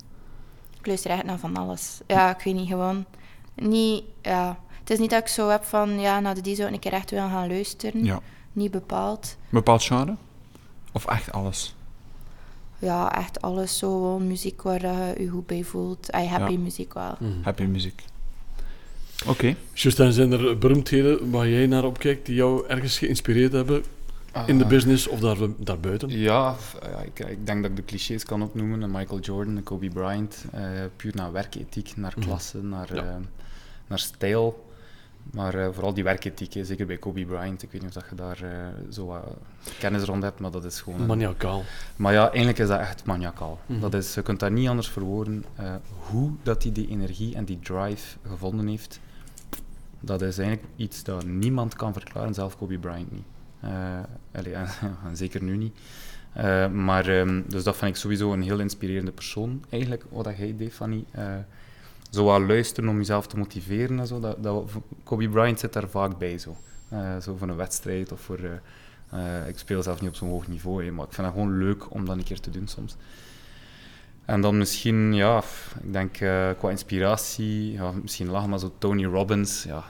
Ik 0.79 0.85
luister 0.87 1.11
echt 1.11 1.23
naar 1.23 1.39
van 1.39 1.57
alles. 1.57 1.99
Ja, 2.07 2.37
ik 2.37 2.43
weet 2.43 2.53
niet, 2.55 2.67
gewoon... 2.67 3.05
Niet, 3.55 4.03
ja. 4.21 4.59
Het 4.79 4.89
is 4.89 4.99
niet 4.99 5.09
dat 5.09 5.19
ik 5.19 5.27
zo 5.27 5.49
heb 5.49 5.63
van, 5.63 5.99
ja, 5.99 6.19
naar 6.19 6.35
de 6.35 6.41
die 6.41 6.55
zou 6.55 6.67
ik 6.67 6.73
een 6.73 6.79
keer 6.79 6.93
echt 6.93 7.11
willen 7.11 7.29
gaan 7.29 7.47
luisteren. 7.47 8.03
Ja. 8.03 8.19
niet 8.53 8.71
bepaald. 8.71 9.37
Een 9.39 9.47
bepaald 9.49 9.83
genre? 9.83 10.15
Of 10.91 11.05
echt 11.05 11.31
alles? 11.31 11.75
Ja, 12.79 13.17
echt 13.17 13.41
alles 13.41 13.77
zo. 13.77 14.19
Muziek 14.19 14.61
waar 14.61 14.81
je 14.81 15.13
je 15.19 15.27
goed 15.29 15.45
bij 15.45 15.63
voelt. 15.63 16.09
I 16.15 16.25
happy 16.25 16.51
Ja. 16.51 16.57
muziek 16.57 16.93
wel. 16.93 17.15
Mhm. 17.19 17.31
Happy 17.41 17.63
muziek. 17.63 18.03
Oké. 19.27 19.55
Justin, 19.73 20.11
zijn 20.11 20.31
er 20.31 20.57
beroemdheden 20.57 21.31
waar 21.31 21.47
jij 21.47 21.67
naar 21.67 21.83
opkijkt 21.83 22.25
die 22.25 22.35
jou 22.35 22.67
ergens 22.67 22.97
geïnspireerd 22.97 23.51
hebben 23.51 23.83
in 24.45 24.57
de 24.57 24.63
Ah. 24.63 24.69
business 24.69 25.07
of 25.07 25.19
daar, 25.19 25.37
daarbuiten? 25.57 26.09
Ja, 26.09 26.55
ik, 27.05 27.19
ik 27.29 27.45
denk 27.45 27.61
dat 27.61 27.71
ik 27.71 27.77
de 27.77 27.85
clichés 27.85 28.23
kan 28.23 28.41
opnoemen. 28.43 28.81
Een 28.81 28.91
Michael 28.91 29.19
Jordan, 29.19 29.55
een 29.55 29.63
Kobe 29.63 29.89
Bryant. 29.89 30.45
eh, 30.51 30.61
puur 30.95 31.11
naar 31.15 31.31
werkethiek, 31.31 31.93
naar 31.95 32.13
Mhm. 32.17 32.27
klasse, 32.27 32.63
naar, 32.63 32.95
Ja. 32.95 33.01
eh, 33.03 33.15
naar 33.87 33.99
stijl. 33.99 34.65
Maar 35.31 35.53
eh, 35.55 35.67
vooral 35.71 35.93
die 35.93 36.03
werkethiek, 36.03 36.53
hè, 36.53 36.65
zeker 36.65 36.85
bij 36.85 36.97
Kobe 36.97 37.25
Bryant. 37.25 37.63
Ik 37.63 37.71
weet 37.71 37.81
niet 37.81 37.95
of 37.95 38.03
dat 38.03 38.09
je 38.09 38.15
daar 38.15 38.43
eh, 38.43 38.91
zo 38.91 39.05
wat 39.05 39.23
kennis 39.79 40.03
rond 40.03 40.23
hebt, 40.23 40.39
maar 40.39 40.51
dat 40.51 40.65
is 40.65 40.81
gewoon... 40.81 41.05
Maniacaal. 41.05 41.63
Maar 41.95 42.13
ja, 42.13 42.27
eigenlijk 42.27 42.59
is 42.59 42.67
dat 42.67 42.79
echt 42.79 43.05
maniacaal. 43.05 43.59
Mhm. 43.65 43.79
Dat 43.79 43.93
is, 43.93 44.13
je 44.13 44.21
kunt 44.21 44.39
dat 44.39 44.51
niet 44.51 44.67
anders 44.67 44.89
verwoorden. 44.89 45.45
eh, 45.55 45.75
hoe 45.87 46.31
dat 46.43 46.63
hij 46.63 46.71
die 46.71 46.87
energie 46.87 47.35
en 47.35 47.45
die 47.45 47.59
drive 47.59 48.17
gevonden 48.27 48.67
heeft, 48.67 48.99
dat 49.99 50.21
is 50.21 50.37
eigenlijk 50.37 50.69
iets 50.75 51.03
dat 51.03 51.25
niemand 51.25 51.75
kan 51.75 51.93
verklaren, 51.93 52.33
zelf 52.33 52.57
Kobe 52.57 52.77
Bryant 52.77 53.11
niet. 53.11 53.25
En, 54.31 54.45
en 55.07 55.17
zeker 55.17 55.43
nu 55.43 55.57
niet. 55.57 55.77
Maar, 56.71 57.07
ehm, 57.07 57.41
dus 57.47 57.63
dat 57.63 57.77
vind 57.77 57.91
ik 57.91 57.97
sowieso 57.97 58.33
een 58.33 58.41
heel 58.41 58.59
inspirerende 58.59 59.11
persoon, 59.11 59.63
eigenlijk, 59.69 60.03
wat 60.09 60.37
jij 60.37 60.55
deed, 60.57 60.73
Fanny. 60.73 61.05
Zo 62.09 62.23
wat 62.23 62.41
luisteren 62.41 62.89
om 62.89 62.97
jezelf 62.97 63.27
te 63.27 63.37
motiveren 63.37 63.99
en 63.99 64.07
zo. 64.07 64.19
Dat, 64.19 64.43
dat, 64.43 64.71
Kobe 65.03 65.29
Bryant 65.29 65.59
zit 65.59 65.73
daar 65.73 65.89
vaak 65.89 66.17
bij, 66.17 66.37
zo. 66.37 66.55
Eh, 66.89 67.17
zo 67.17 67.35
voor 67.35 67.47
een 67.47 67.55
wedstrijd 67.55 68.11
of 68.11 68.21
voor... 68.21 68.39
eh, 69.09 69.41
eh, 69.41 69.47
ik 69.47 69.57
speel 69.57 69.83
zelf 69.83 70.01
niet 70.01 70.09
op 70.09 70.15
zo'n 70.15 70.29
hoog 70.29 70.47
niveau, 70.47 70.85
hè, 70.85 70.91
maar 70.91 71.05
ik 71.05 71.13
vind 71.13 71.27
het 71.27 71.35
gewoon 71.35 71.57
leuk 71.57 71.93
om 71.93 72.05
dat 72.05 72.17
een 72.17 72.23
keer 72.23 72.39
te 72.39 72.49
doen 72.49 72.67
soms. 72.67 72.95
En 74.25 74.41
dan 74.41 74.57
misschien, 74.57 75.13
ja, 75.13 75.43
ik 75.83 75.93
denk 75.93 76.13
qua 76.57 76.69
inspiratie, 76.69 77.71
ja, 77.71 77.91
misschien 78.01 78.29
lachen, 78.29 78.49
maar 78.49 78.59
zo 78.59 78.71
Tony 78.77 79.05
Robbins, 79.05 79.63
ja, 79.63 79.83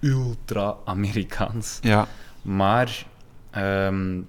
ultra-Amerikaans. 0.00 1.78
Ja. 1.82 2.08
Maar, 2.42 3.06
ehm, 3.50 4.20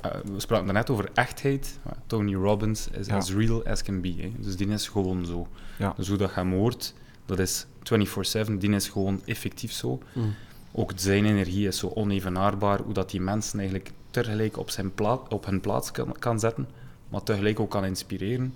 eh, 0.00 0.10
we 0.24 0.40
spraken 0.40 0.64
daarnet 0.64 0.90
over 0.90 1.10
echtheid. 1.14 1.78
Tony 2.06 2.34
Robbins 2.34 2.88
is 2.88 3.06
Ja. 3.06 3.16
as 3.16 3.32
real 3.32 3.64
as 3.66 3.82
can 3.82 4.00
be. 4.00 4.14
Hè. 4.18 4.32
Dus 4.38 4.56
die 4.56 4.68
is 4.68 4.88
gewoon 4.88 5.26
zo. 5.26 5.48
Ja. 5.78 5.94
Dus 5.96 6.08
hoe 6.08 6.16
dat 6.16 6.28
je 6.28 6.34
hem 6.34 6.52
hoort, 6.52 6.94
dat 7.26 7.38
is 7.38 7.66
24-7, 8.48 8.52
die 8.58 8.70
is 8.70 8.88
gewoon 8.88 9.20
effectief 9.24 9.72
zo. 9.72 10.02
Mhm. 10.12 10.26
Ook 10.72 10.92
zijn 10.96 11.24
energie 11.24 11.66
is 11.66 11.78
zo 11.78 11.88
onevenaarbaar, 11.94 12.80
hoe 12.82 12.92
dat 12.94 13.10
die 13.10 13.20
mensen 13.20 13.58
eigenlijk 13.58 13.90
tegelijk 14.10 14.56
op, 14.58 14.70
zijn 14.70 14.94
pla 14.94 15.18
op 15.28 15.46
hun 15.46 15.60
plaats 15.60 15.90
kan, 15.90 16.16
kan 16.18 16.40
zetten, 16.40 16.68
maar 17.08 17.22
tegelijk 17.22 17.60
ook 17.60 17.70
kan 17.70 17.84
inspireren. 17.84 18.54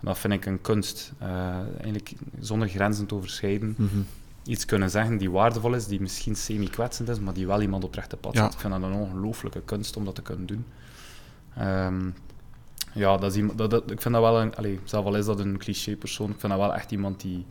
En 0.00 0.10
dat 0.10 0.18
vind 0.18 0.32
ik 0.32 0.46
een 0.46 0.60
kunst. 0.60 1.12
Eh, 1.18 1.28
eigenlijk 1.76 2.12
zonder 2.40 2.68
grenzen 2.68 3.06
te 3.06 3.14
overschrijden. 3.14 3.74
Mhm. 3.78 3.98
Iets 4.46 4.64
kunnen 4.64 4.90
zeggen 4.90 5.16
die 5.16 5.30
waardevol 5.30 5.74
is, 5.74 5.86
die 5.86 6.00
misschien 6.00 6.36
semi-kwetsend 6.36 7.08
is, 7.08 7.18
maar 7.20 7.34
die 7.34 7.46
wel 7.46 7.62
iemand 7.62 7.84
op 7.84 7.94
rechte 7.94 8.16
pad 8.16 8.34
Ja. 8.34 8.42
zet. 8.44 8.52
Ik 8.52 8.58
vind 8.60 8.72
dat 8.72 8.82
een 8.82 8.92
ongelooflijke 8.92 9.62
kunst 9.64 9.96
om 9.96 10.04
dat 10.04 10.14
te 10.14 10.22
kunnen 10.22 10.46
doen. 10.46 10.64
Ehm, 11.56 12.10
ja, 12.94 13.16
dat 13.16 13.30
is 13.30 13.36
iemand, 13.36 13.58
dat, 13.58 13.70
dat- 13.70 13.90
ik 13.90 14.00
vind 14.00 14.14
dat 14.14 14.22
wel 14.22 14.40
een... 14.40 14.56
Allee, 14.56 14.80
zelf 14.84 15.04
al 15.04 15.16
is 15.16 15.26
dat 15.26 15.38
een 15.40 15.58
cliché-persoon, 15.58 16.30
ik 16.30 16.40
vind 16.40 16.52
dat 16.52 16.60
wel 16.60 16.74
echt 16.74 16.90
iemand 16.90 17.20
die... 17.20 17.46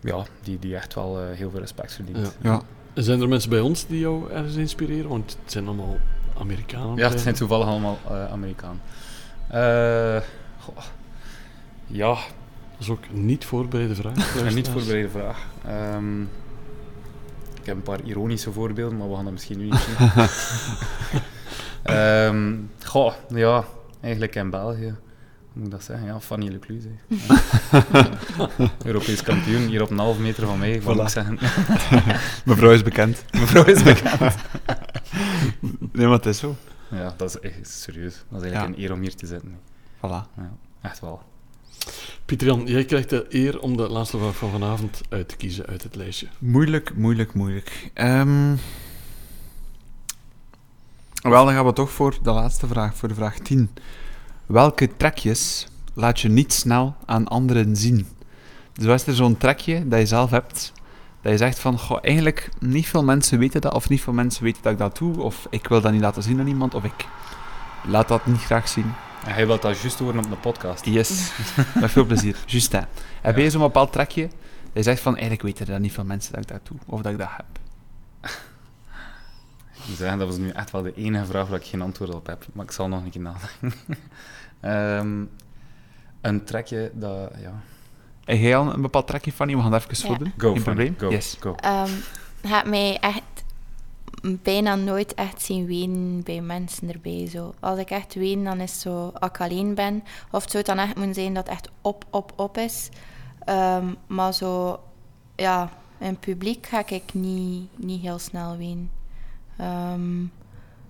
Ja, 0.00 0.24
die, 0.42 0.58
die 0.58 0.76
echt 0.76 0.94
wel 0.94 1.20
eh, 1.20 1.36
heel 1.36 1.50
veel 1.50 1.60
respect 1.60 1.92
verdient. 1.94 2.36
Ja. 2.42 2.62
Zijn 2.94 3.20
er 3.20 3.28
mensen 3.28 3.50
bij 3.50 3.60
ons 3.60 3.86
die 3.86 3.98
jou 4.00 4.30
ergens 4.30 4.54
inspireren? 4.54 5.08
Want 5.08 5.36
het 5.42 5.52
zijn 5.52 5.66
allemaal 5.66 5.98
Amerikanen. 6.38 6.96
Ja, 6.96 7.08
het 7.08 7.20
zijn 7.20 7.34
toevallig 7.34 7.66
allemaal 7.66 7.98
eh 8.08 8.30
Amerikanen. 8.32 8.80
Eh, 9.48 10.20
goh. 10.58 10.76
ja, 11.86 12.08
Dat 12.14 12.78
is 12.78 12.88
ook 12.90 13.10
niet 13.10 13.44
voorbereide 13.44 13.94
vraag. 13.94 14.36
een 14.36 14.54
niet 14.54 14.68
voorbereide 14.68 15.08
vraag. 15.08 15.46
Ehm, 15.66 16.20
ik 17.60 17.66
heb 17.66 17.76
een 17.76 17.82
paar 17.82 18.00
ironische 18.04 18.52
voorbeelden, 18.52 18.98
maar 18.98 19.08
we 19.08 19.14
gaan 19.14 19.24
dat 19.24 19.32
misschien 19.32 19.58
nu 19.58 19.64
niet 19.64 19.80
zien. 19.86 20.26
Ehm, 21.82 22.56
goh, 22.84 23.12
ja, 23.28 23.64
eigenlijk 24.00 24.34
in 24.34 24.50
België. 24.50 24.94
Hoe 25.52 25.58
moet 25.62 25.64
ik 25.64 25.70
dat 25.70 25.84
zeggen? 25.84 26.06
Ja, 26.06 26.20
Fanny 26.20 26.48
Lecluse. 26.48 26.88
Europees 28.84 29.22
kampioen, 29.22 29.66
hier 29.66 29.82
op 29.82 29.90
een 29.90 29.98
half 29.98 30.18
meter 30.18 30.46
van 30.46 30.58
mij. 30.58 30.82
Wat 30.82 30.94
moet 30.96 31.04
ik 31.04 31.10
Voilà. 31.10 31.12
zeggen? 31.12 31.38
Mevrouw 32.44 32.72
is 32.72 32.82
bekend. 32.82 33.24
Mevrouw 33.40 33.64
is 33.64 33.82
bekend. 33.82 34.34
Nee, 35.92 36.06
maar 36.06 36.16
het 36.16 36.26
is 36.26 36.38
zo. 36.38 36.56
Ja, 36.90 37.14
dat 37.16 37.28
is 37.28 37.50
echt 37.50 37.68
serieus. 37.68 38.14
Dat 38.28 38.42
is 38.42 38.50
eigenlijk 38.50 38.76
Ja. 38.76 38.82
een 38.82 38.84
eer 38.90 38.92
om 38.96 39.00
hier 39.00 39.14
te 39.14 39.26
zitten. 39.26 39.58
Voilà. 39.96 40.00
Ja, 40.36 40.50
echt 40.80 41.00
wel. 41.00 41.22
Pieter-Jan, 42.24 42.66
jij 42.66 42.84
krijgt 42.84 43.10
de 43.10 43.26
eer 43.28 43.60
om 43.60 43.76
de 43.76 43.88
laatste 43.88 44.18
vraag 44.18 44.36
van 44.36 44.50
vanavond 44.50 45.00
uit 45.08 45.28
te 45.28 45.36
kiezen 45.36 45.66
uit 45.66 45.82
het 45.82 45.94
lijstje. 45.94 46.26
Moeilijk, 46.38 46.96
moeilijk, 46.96 47.34
moeilijk. 47.34 47.90
Ehm, 47.94 48.54
Wel, 51.20 51.44
dan 51.44 51.54
gaan 51.54 51.64
we 51.66 51.72
toch 51.72 51.90
voor 51.90 52.18
de 52.22 52.30
laatste 52.30 52.66
vraag, 52.66 52.96
voor 52.96 53.08
de 53.08 53.14
vraag 53.14 53.38
10. 53.38 53.70
Welke 54.46 54.96
trekjes 54.96 55.68
laat 55.94 56.20
je 56.20 56.28
niet 56.28 56.52
snel 56.52 56.94
aan 57.06 57.28
anderen 57.28 57.76
zien? 57.76 58.06
Dus 58.72 58.84
wat 58.86 59.00
is 59.00 59.06
er 59.06 59.14
zo'n 59.14 59.36
trekje 59.36 59.88
dat 59.88 59.98
je 60.00 60.06
zelf 60.06 60.30
hebt, 60.30 60.72
dat 61.22 61.32
je 61.32 61.38
zegt 61.38 61.58
van, 61.58 61.78
goh, 61.78 61.98
eigenlijk 62.02 62.48
niet 62.58 62.88
veel 62.88 63.04
mensen 63.04 63.38
weten 63.38 63.60
dat, 63.60 63.74
of 63.74 63.88
niet 63.88 64.00
veel 64.00 64.12
mensen 64.12 64.42
weten 64.44 64.62
dat 64.62 64.72
ik 64.72 64.78
dat 64.78 64.98
doe, 64.98 65.22
of 65.22 65.46
ik 65.50 65.68
wil 65.68 65.80
dat 65.80 65.92
niet 65.92 66.00
laten 66.00 66.22
zien 66.22 66.40
aan 66.40 66.46
iemand, 66.46 66.74
of 66.74 66.84
ik 66.84 67.06
laat 67.86 68.08
dat 68.08 68.26
niet 68.26 68.40
graag 68.42 68.68
zien. 68.68 68.92
En 69.26 69.32
hij 69.34 69.46
wil 69.46 69.60
dat 69.60 69.80
juist 69.80 69.98
horen 69.98 70.18
op 70.24 70.30
de 70.30 70.36
podcast. 70.36 70.84
Yes, 70.84 71.32
met 71.80 71.90
veel 71.90 72.04
plezier. 72.06 72.36
Justin, 72.46 72.84
heb 73.20 73.36
Ja. 73.36 73.42
je 73.42 73.50
zo'n 73.50 73.60
bepaald 73.60 73.92
trekje 73.92 74.22
dat 74.62 74.72
je 74.72 74.82
zegt 74.82 75.00
van, 75.00 75.12
eigenlijk 75.12 75.42
weten 75.42 75.66
dat 75.66 75.80
niet 75.80 75.92
veel 75.92 76.04
mensen 76.04 76.32
dat 76.32 76.42
ik 76.42 76.48
dat 76.48 76.60
doe, 76.68 76.78
of 76.86 77.00
dat 77.02 77.12
ik 77.12 77.18
dat 77.18 77.28
heb? 77.36 77.46
Zeggen, 79.96 80.18
dat 80.18 80.28
was 80.28 80.36
nu 80.36 80.48
echt 80.48 80.70
wel 80.70 80.82
de 80.82 80.94
enige 80.94 81.24
vraag 81.24 81.48
waar 81.48 81.58
ik 81.58 81.66
geen 81.66 81.82
antwoord 81.82 82.14
op 82.14 82.26
heb, 82.26 82.46
maar 82.52 82.64
ik 82.64 82.70
zal 82.70 82.88
nog 82.88 83.04
een 83.04 83.10
keer 83.10 83.20
nadenken. 83.20 83.72
Ehm, 84.60 85.24
een 86.20 86.44
trekje 86.44 86.90
dat, 86.94 87.30
ja... 87.40 87.52
Heb 88.24 88.38
jij 88.38 88.56
al 88.56 88.72
een 88.74 88.82
bepaald 88.82 89.06
trekje 89.06 89.32
van 89.32 89.48
je? 89.48 89.56
We 89.56 89.62
gaan 89.62 89.70
daar 89.70 89.86
even 89.90 90.08
Ja. 90.10 90.16
Go, 90.36 90.52
Geen 90.52 90.62
Fanny, 90.62 90.62
probleem? 90.62 90.94
go, 90.98 91.10
Yes. 91.10 91.36
go. 91.40 91.54
Ehm 91.54 91.90
gaat 92.42 92.66
mij 92.66 92.98
echt 93.00 93.22
bijna 94.22 94.74
nooit 94.74 95.14
echt 95.14 95.42
zien 95.42 95.66
wenen 95.66 96.22
bij 96.22 96.40
mensen 96.40 96.92
erbij. 96.92 97.28
Zo. 97.28 97.54
Als 97.60 97.78
ik 97.78 97.90
echt 97.90 98.14
ween, 98.14 98.44
dan 98.44 98.60
is 98.60 98.72
het 98.72 98.80
zo 98.80 99.10
als 99.14 99.30
ik 99.30 99.40
alleen 99.40 99.74
ben. 99.74 100.02
Of 100.30 100.42
het 100.42 100.50
zou 100.50 100.64
dan 100.64 100.78
echt 100.78 100.96
moeten 100.96 101.14
zijn 101.14 101.34
dat 101.34 101.46
het 101.46 101.52
echt 101.56 101.68
op, 101.80 102.04
op, 102.10 102.32
op 102.36 102.56
is. 102.58 102.88
Ehm, 103.44 103.86
maar 104.06 104.34
zo, 104.34 104.80
ja, 105.36 105.70
in 105.98 106.18
publiek 106.18 106.66
ga 106.66 106.82
ik 106.86 107.14
niet, 107.14 107.68
niet 107.76 108.00
heel 108.02 108.18
snel 108.18 108.56
wenen. 108.56 108.90
Ehm, 109.60 110.24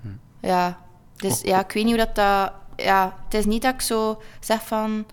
Hm. 0.02 0.46
Ja, 0.46 0.78
dus 1.16 1.38
Oh. 1.38 1.44
ja, 1.44 1.60
ik 1.64 1.72
weet 1.72 1.84
niet 1.84 1.96
hoe 1.96 2.04
dat... 2.04 2.14
dat 2.14 2.52
ja, 2.76 3.16
het 3.24 3.34
is 3.34 3.44
niet 3.44 3.62
dat 3.62 3.74
ik 3.74 3.80
zo 3.80 4.22
zeg 4.40 4.66
van... 4.66 5.04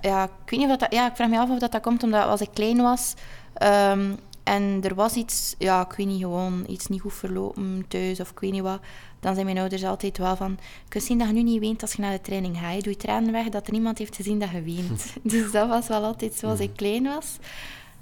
Ja, 0.00 0.24
ik 0.24 0.50
weet 0.50 0.60
niet 0.60 0.70
of 0.70 0.76
dat... 0.76 0.92
Ja, 0.92 1.08
ik 1.08 1.16
vraag 1.16 1.28
me 1.28 1.38
af 1.38 1.50
of 1.50 1.58
dat, 1.58 1.72
dat 1.72 1.82
komt 1.82 2.02
omdat 2.02 2.24
als 2.24 2.40
ik 2.40 2.48
klein 2.52 2.82
was... 2.82 3.14
ehm, 3.54 4.14
en 4.42 4.80
er 4.82 4.94
was 4.94 5.14
iets, 5.14 5.54
ja, 5.58 5.80
ik 5.80 5.92
weet 5.92 6.06
niet, 6.06 6.20
gewoon 6.20 6.64
iets 6.68 6.86
niet 6.86 7.00
goed 7.00 7.14
verlopen 7.14 7.84
thuis 7.88 8.20
of 8.20 8.30
ik 8.30 8.38
weet 8.38 8.52
niet 8.52 8.62
wat. 8.62 8.80
Dan 9.20 9.34
zijn 9.34 9.46
mijn 9.46 9.58
ouders 9.58 9.84
altijd 9.84 10.18
wel 10.18 10.36
van, 10.36 10.50
je 10.58 10.88
kunt 10.88 11.04
zien 11.04 11.18
dat 11.18 11.26
je 11.26 11.32
nu 11.32 11.42
niet 11.42 11.60
weent 11.60 11.82
als 11.82 11.92
je 11.92 12.02
naar 12.02 12.12
de 12.12 12.20
training 12.20 12.58
gaat. 12.58 12.74
Je 12.74 12.82
doet 12.82 12.98
tranen 12.98 13.32
weg 13.32 13.48
dat 13.48 13.66
er 13.66 13.72
niemand 13.72 13.98
heeft 13.98 14.16
gezien 14.16 14.38
dat 14.38 14.50
je 14.50 14.62
weent. 14.62 15.12
dus 15.22 15.52
dat 15.52 15.68
was 15.68 15.88
wel 15.88 16.04
altijd 16.04 16.34
zo 16.34 16.48
als 16.48 16.60
ik 16.60 16.76
klein 16.76 17.04
was. 17.04 17.36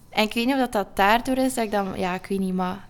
En 0.09 0.25
ik 0.25 0.33
weet 0.35 0.47
niet 0.47 0.55
of 0.55 0.61
dat, 0.61 0.73
dat 0.73 0.97
daardoor 0.97 1.37
is 1.37 1.55
dat 1.55 1.65
ik 1.65 1.71
dan, 1.71 1.93
ja, 1.97 2.15
ik 2.15 2.27
weet 2.27 2.39
niet, 2.39 2.55
maar 2.55 2.89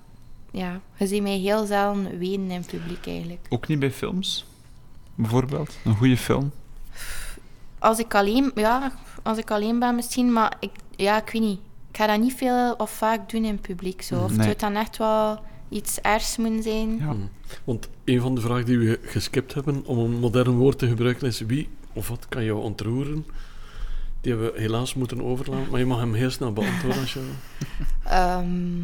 ja, 0.51 0.81
je 0.97 1.07
ziet 1.07 1.23
mij 1.23 1.39
heel 1.39 1.67
zelden 1.67 2.19
wenen 2.19 2.51
in 2.51 2.65
publiek 2.65 3.07
eigenlijk. 3.07 3.47
Ook 3.49 3.69
niet 3.69 3.79
bij 3.79 3.91
films? 3.91 4.45
Bijvoorbeeld? 5.15 5.77
Een 5.85 5.97
goede 5.97 6.17
film? 6.17 6.51
Als 7.79 7.99
ik 7.99 8.15
alleen, 8.15 8.53
ja, 8.55 8.93
als 9.23 9.39
ik 9.39 9.51
alleen 9.51 9.79
ben 9.79 9.95
misschien, 9.95 10.33
maar 10.33 10.57
ik, 10.61 10.71
ja, 10.97 11.23
ik 11.23 11.31
weet 11.31 11.43
niet. 11.43 11.61
Ik 11.91 11.97
ga 11.97 12.07
dat 12.07 12.21
niet 12.21 12.35
veel 12.35 12.75
of 12.79 12.91
vaak 12.91 13.31
doen 13.31 13.45
in 13.45 13.61
publiek. 13.61 14.03
Zo. 14.03 14.23
Of 14.25 14.31
het 14.31 14.43
zou 14.43 14.57
dan 14.57 14.75
echt 14.75 14.97
wel 14.97 15.41
iets 15.69 16.01
ergs 16.01 16.37
moeten 16.37 16.63
zijn. 16.63 16.97
Ja. 16.97 17.05
Hmm. 17.05 17.29
Want 17.65 17.89
een 18.05 18.21
van 18.21 18.35
de 18.35 18.41
vragen 18.41 18.65
die 18.65 18.79
we 18.79 18.99
geskipt 19.03 19.55
hebben, 19.55 19.85
om 19.85 19.99
een 19.99 20.19
modern 20.19 20.57
woord 20.57 20.79
te 20.79 20.89
gebruiken, 20.89 21.27
is 21.27 21.41
wie 21.41 21.69
of 21.93 22.09
wat 22.09 22.27
kan 22.29 22.45
jou 22.45 22.63
ontroeren? 22.63 23.27
Die 24.21 24.33
hebben 24.33 24.53
we 24.53 24.61
helaas 24.61 24.95
moeten 24.95 25.23
overlaten, 25.23 25.71
maar 25.71 25.79
je 25.79 25.87
mag 25.87 25.99
hem 25.99 26.15
heel 26.15 26.31
snel 26.31 26.53
beantwoorden 26.53 27.01
als 27.01 27.13
je... 27.13 27.31
Ehm, 28.05 28.83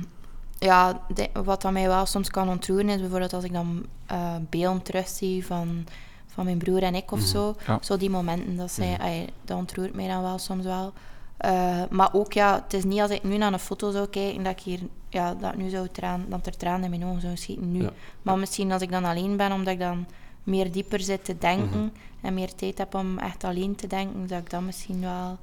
ja, 0.59 1.01
de- 1.15 1.31
wat 1.45 1.63
dat 1.63 1.73
mij 1.73 1.87
wel 1.89 2.07
soms 2.07 2.31
kan 2.31 2.49
ontroeren 2.49 2.89
is 2.89 3.01
bijvoorbeeld 3.01 3.33
als 3.33 3.45
ik 3.45 3.53
dan 3.53 3.87
eh 4.07 4.35
beelden 4.51 4.83
terugzie 4.83 5.47
van, 5.47 5.87
van 6.27 6.45
mijn 6.45 6.59
broer 6.59 6.83
en 6.83 6.95
ik 6.95 7.13
of 7.13 7.19
Mhm. 7.19 7.29
zo. 7.29 7.55
Ja. 7.67 7.79
Zo 7.83 7.97
die 7.97 8.11
momenten, 8.11 8.57
dat, 8.57 8.71
zij, 8.71 8.93
Mhm. 8.93 9.01
ai, 9.03 9.27
dat 9.45 9.59
ontroert 9.59 9.95
mij 9.95 10.09
dan 10.09 10.23
wel 10.23 10.39
soms 10.39 10.65
wel. 10.65 10.93
Eh, 11.37 11.83
maar 11.91 12.09
ook, 12.13 12.33
ja, 12.33 12.55
het 12.65 12.73
is 12.73 12.85
niet 12.85 13.01
als 13.01 13.11
ik 13.11 13.23
nu 13.23 13.37
naar 13.37 13.53
een 13.53 13.59
foto 13.59 13.91
zou 13.91 14.07
kijken 14.09 14.43
dat 14.43 14.53
ik 14.53 14.61
hier, 14.61 14.81
ja, 15.09 15.35
dat, 15.35 15.57
nu 15.57 15.69
zou 15.69 15.89
traan, 15.93 16.25
dat 16.29 16.47
er 16.47 16.57
tranen 16.57 16.85
in 16.85 16.91
mijn 16.91 17.05
ogen 17.05 17.21
zouden 17.21 17.43
schieten 17.43 17.73
nu. 17.73 17.83
Ja. 17.83 17.91
Maar 18.23 18.39
misschien 18.39 18.73
als 18.73 18.83
ik 18.83 18.91
dan 18.91 19.05
alleen 19.05 19.37
ben, 19.37 19.53
omdat 19.53 19.73
ik 19.73 19.79
dan 19.79 20.07
meer 20.45 20.73
dieper 20.73 21.01
zit 21.01 21.25
te 21.25 21.39
denken 21.39 21.79
Mhm. 21.81 21.89
en 22.27 22.35
meer 22.35 22.55
tijd 22.55 22.79
heb 22.79 22.95
om 22.95 23.19
echt 23.19 23.45
alleen 23.45 23.75
te 23.75 23.87
denken, 23.87 24.27
dat 24.27 24.39
ik 24.39 24.51
dan 24.51 24.65
misschien 24.65 25.01
wel 25.01 25.39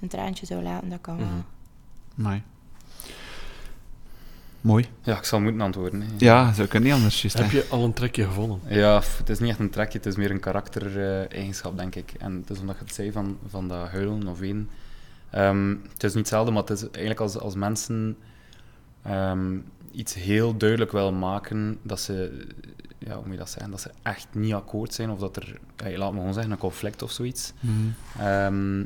een 0.00 0.08
traantje 0.08 0.46
zou 0.46 0.62
laten. 0.62 0.88
Dat 0.88 1.00
kan 1.00 1.16
wel. 1.16 1.26
Mhm. 2.14 2.38
Mooi. 4.62 4.86
Ja, 5.02 5.16
ik 5.18 5.24
zal 5.24 5.40
moeten 5.40 5.60
antwoorden. 5.60 6.00
hè. 6.00 6.06
Ja, 6.18 6.52
zo 6.52 6.66
kan 6.66 6.82
niet 6.82 6.92
anders, 6.92 7.22
juist. 7.22 7.36
hè. 7.36 7.42
Heb 7.42 7.52
je 7.52 7.66
al 7.70 7.84
een 7.84 7.92
trekje 7.92 8.24
gevonden? 8.24 8.60
Ja, 8.66 9.02
het 9.16 9.28
is 9.28 9.38
niet 9.38 9.50
echt 9.50 9.58
een 9.58 9.70
trekje, 9.70 9.98
het 9.98 10.06
is 10.06 10.16
meer 10.16 10.30
een 10.30 10.40
karaktereigenschap, 10.40 11.76
denk 11.76 11.94
ik. 11.94 12.12
En 12.18 12.32
het 12.40 12.50
is 12.50 12.58
omdat 12.60 12.76
je 12.78 12.84
het 12.84 12.94
zei 12.94 13.12
van, 13.12 13.38
van 13.48 13.68
dat 13.68 13.88
huilen 13.88 14.26
of 14.28 14.38
ween. 14.38 14.68
Ehm, 15.30 15.68
het 15.92 16.02
is 16.04 16.10
niet 16.14 16.18
hetzelfde, 16.18 16.50
maar 16.52 16.60
het 16.62 16.70
is 16.70 16.82
eigenlijk 16.82 17.20
als, 17.20 17.38
als 17.38 17.54
mensen 17.54 18.16
ehm, 19.02 19.56
iets 19.90 20.14
heel 20.14 20.56
duidelijk 20.56 20.92
willen 20.92 21.18
maken 21.18 21.78
dat 21.82 22.00
ze, 22.00 22.46
ja, 22.98 23.14
hoe 23.14 23.22
moet 23.22 23.32
je 23.32 23.38
dat 23.38 23.50
zeggen, 23.50 23.70
dat 23.70 23.80
ze 23.80 23.90
echt 24.02 24.26
niet 24.32 24.54
akkoord 24.54 24.94
zijn 24.94 25.10
of 25.10 25.18
dat 25.18 25.36
er, 25.36 25.58
ja, 25.76 25.98
laat 25.98 26.12
me 26.12 26.18
gewoon 26.18 26.34
zeggen, 26.34 26.52
een 26.52 26.58
conflict 26.58 27.02
of 27.02 27.10
zoiets. 27.10 27.52
Mhm. 27.60 27.74
Ehm, 28.26 28.84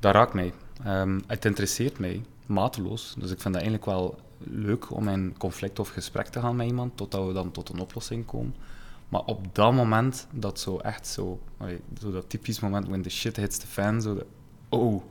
dat 0.00 0.14
raakt 0.14 0.32
mij. 0.34 0.52
Ehm, 0.84 1.20
het 1.26 1.44
interesseert 1.44 1.98
mij 1.98 2.22
mateloos. 2.46 3.14
Dus 3.18 3.30
ik 3.30 3.40
vind 3.40 3.54
dat 3.54 3.62
eigenlijk 3.62 3.84
wel 3.84 4.18
leuk 4.50 4.90
om 4.90 5.08
in 5.08 5.34
conflict 5.38 5.78
of 5.78 5.88
gesprek 5.88 6.26
te 6.26 6.40
gaan 6.40 6.56
met 6.56 6.66
iemand, 6.66 6.96
totdat 6.96 7.26
we 7.26 7.32
dan 7.32 7.50
tot 7.50 7.68
een 7.68 7.80
oplossing 7.80 8.26
komen. 8.26 8.54
Maar 9.08 9.24
op 9.24 9.54
dat 9.54 9.72
moment, 9.72 10.26
dat 10.30 10.60
zo 10.60 10.78
echt 10.78 11.06
zo, 11.06 11.40
zo 12.00 12.10
dat 12.10 12.30
typisch 12.30 12.60
moment 12.60 12.86
when 12.86 13.02
the 13.02 13.10
shit 13.10 13.36
hits 13.36 13.58
the 13.58 13.66
fan, 13.66 14.02
zo 14.02 14.14
de, 14.14 14.26
oh, 14.68 15.02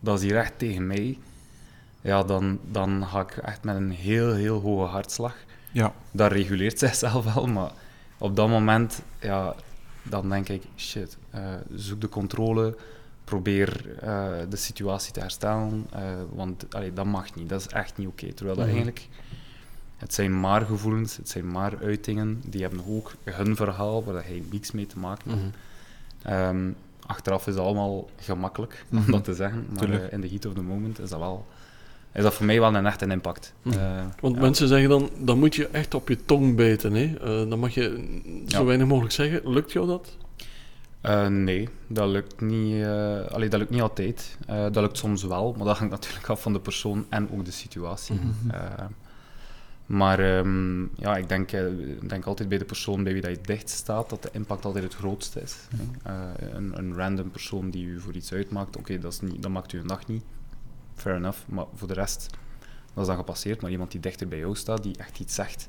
dat 0.00 0.18
is 0.18 0.24
hier 0.24 0.36
echt 0.36 0.58
tegen 0.58 0.86
mij. 0.86 1.18
Ja, 2.00 2.22
dan, 2.22 2.58
dan 2.70 3.06
ga 3.06 3.20
ik 3.20 3.36
echt 3.36 3.64
met 3.64 3.76
een 3.76 3.90
heel, 3.90 4.34
heel 4.34 4.60
hoge 4.60 4.84
hartslag. 4.84 5.36
Ja. 5.72 5.94
Dat 6.10 6.32
reguleert 6.32 6.78
zichzelf 6.88 7.34
wel, 7.34 7.46
maar 7.46 7.70
op 8.18 8.36
dat 8.36 8.48
moment, 8.48 9.02
ja, 9.20 9.54
dan 10.02 10.28
denk 10.28 10.48
ik, 10.48 10.62
shit, 10.76 11.16
eh, 11.30 11.54
zoek 11.74 12.00
de 12.00 12.08
controle, 12.08 12.76
probeer 13.28 13.98
eh, 14.00 14.28
de 14.48 14.56
situatie 14.56 15.12
te 15.12 15.20
herstellen, 15.20 15.86
eh, 15.92 16.00
want 16.32 16.74
allee, 16.74 16.92
dat 16.92 17.04
mag 17.06 17.34
niet, 17.34 17.48
dat 17.48 17.60
is 17.60 17.66
echt 17.66 17.96
niet 17.98 18.08
oké. 18.08 18.32
Terwijl 18.32 18.56
dat 18.56 18.66
Mhm. 18.66 18.74
eigenlijk, 18.76 19.08
het 19.96 20.14
zijn 20.14 20.40
maar 20.40 20.60
gevoelens, 20.60 21.16
het 21.16 21.28
zijn 21.28 21.50
maar 21.50 21.72
uitingen, 21.82 22.42
die 22.46 22.60
hebben 22.60 22.80
ook 22.88 23.12
hun 23.24 23.56
verhaal, 23.56 24.04
waar 24.04 24.14
dat 24.14 24.24
hij 24.24 24.42
niks 24.50 24.70
mee 24.70 24.86
te 24.86 24.98
maken 24.98 25.30
heeft. 25.30 25.42
Mhm. 25.42 26.32
Ehm, 26.32 26.70
achteraf 27.06 27.46
is 27.46 27.54
het 27.54 27.62
allemaal 27.64 28.08
gemakkelijk, 28.20 28.84
om 28.92 28.98
Mhm. 28.98 29.10
dat 29.10 29.24
te 29.24 29.34
zeggen, 29.34 29.66
maar 29.74 29.90
eh, 29.90 30.12
in 30.12 30.20
de 30.20 30.28
heat 30.28 30.46
of 30.46 30.54
the 30.54 30.62
moment 30.62 30.98
is 30.98 31.10
dat 31.10 31.18
wel... 31.18 31.46
Is 32.12 32.22
dat 32.22 32.34
voor 32.34 32.46
mij 32.46 32.60
wel 32.60 32.74
een 32.74 32.86
echt 32.86 33.02
een 33.02 33.10
impact. 33.10 33.52
Want 34.20 34.34
ja. 34.34 34.40
mensen 34.40 34.68
zeggen 34.68 34.88
dan, 34.88 35.10
dan 35.18 35.38
moet 35.38 35.54
je 35.54 35.66
echt 35.68 35.94
op 35.94 36.08
je 36.08 36.24
tong 36.24 36.56
bijten. 36.56 36.92
Hè? 36.92 37.14
Dan 37.48 37.58
mag 37.58 37.74
je 37.74 38.18
zo 38.46 38.58
Ja. 38.58 38.64
weinig 38.64 38.86
mogelijk 38.86 39.14
zeggen. 39.14 39.50
Lukt 39.52 39.72
jou 39.72 39.86
dat? 39.86 40.16
Eh, 41.00 41.26
nee, 41.26 41.68
dat 41.86 42.08
lukt 42.08 42.40
niet, 42.40 42.84
allee, 43.28 43.48
dat 43.48 43.60
lukt 43.60 43.70
niet 43.70 43.80
altijd. 43.80 44.38
Eh, 44.46 44.62
dat 44.62 44.76
lukt 44.76 44.98
soms 44.98 45.22
wel, 45.22 45.54
maar 45.56 45.66
dat 45.66 45.78
hangt 45.78 45.92
natuurlijk 46.00 46.28
af 46.28 46.42
van 46.42 46.52
de 46.52 46.60
persoon 46.60 47.06
en 47.08 47.30
ook 47.30 47.44
de 47.44 47.50
situatie. 47.50 48.14
Mhm. 48.14 48.86
Maar 49.88 50.18
ehm, 50.18 50.82
ja, 50.82 51.16
ik 51.16 51.28
denk, 51.28 51.50
denk 52.08 52.24
altijd 52.24 52.48
bij 52.48 52.58
de 52.58 52.64
persoon 52.64 53.04
bij 53.04 53.12
wie 53.12 53.22
dat 53.22 53.30
je 53.30 53.40
dicht 53.42 53.68
staat, 53.68 54.10
dat 54.10 54.22
de 54.22 54.28
impact 54.32 54.64
altijd 54.64 54.84
het 54.84 54.94
grootste 54.94 55.40
is. 55.40 55.56
Eh, 56.02 56.14
een, 56.52 56.78
een 56.78 56.94
random 56.94 57.30
persoon 57.30 57.70
die 57.70 57.86
u 57.86 58.00
voor 58.00 58.12
iets 58.12 58.32
uitmaakt, 58.32 58.76
oké, 58.76 58.98
dat 58.98 59.20
dat 59.36 59.50
maakt 59.50 59.72
u 59.72 59.78
een 59.78 59.86
dag 59.86 60.06
niet. 60.06 60.22
Fair 60.94 61.16
enough, 61.16 61.38
maar 61.46 61.64
voor 61.74 61.88
de 61.88 61.94
rest, 61.94 62.30
dat 62.94 63.02
is 63.02 63.06
dan 63.06 63.16
gepasseerd. 63.16 63.60
Maar 63.60 63.70
iemand 63.70 63.90
die 63.90 64.00
dichter 64.00 64.28
bij 64.28 64.38
jou 64.38 64.56
staat, 64.56 64.82
die 64.82 64.96
echt 64.96 65.20
iets 65.20 65.34
zegt, 65.34 65.68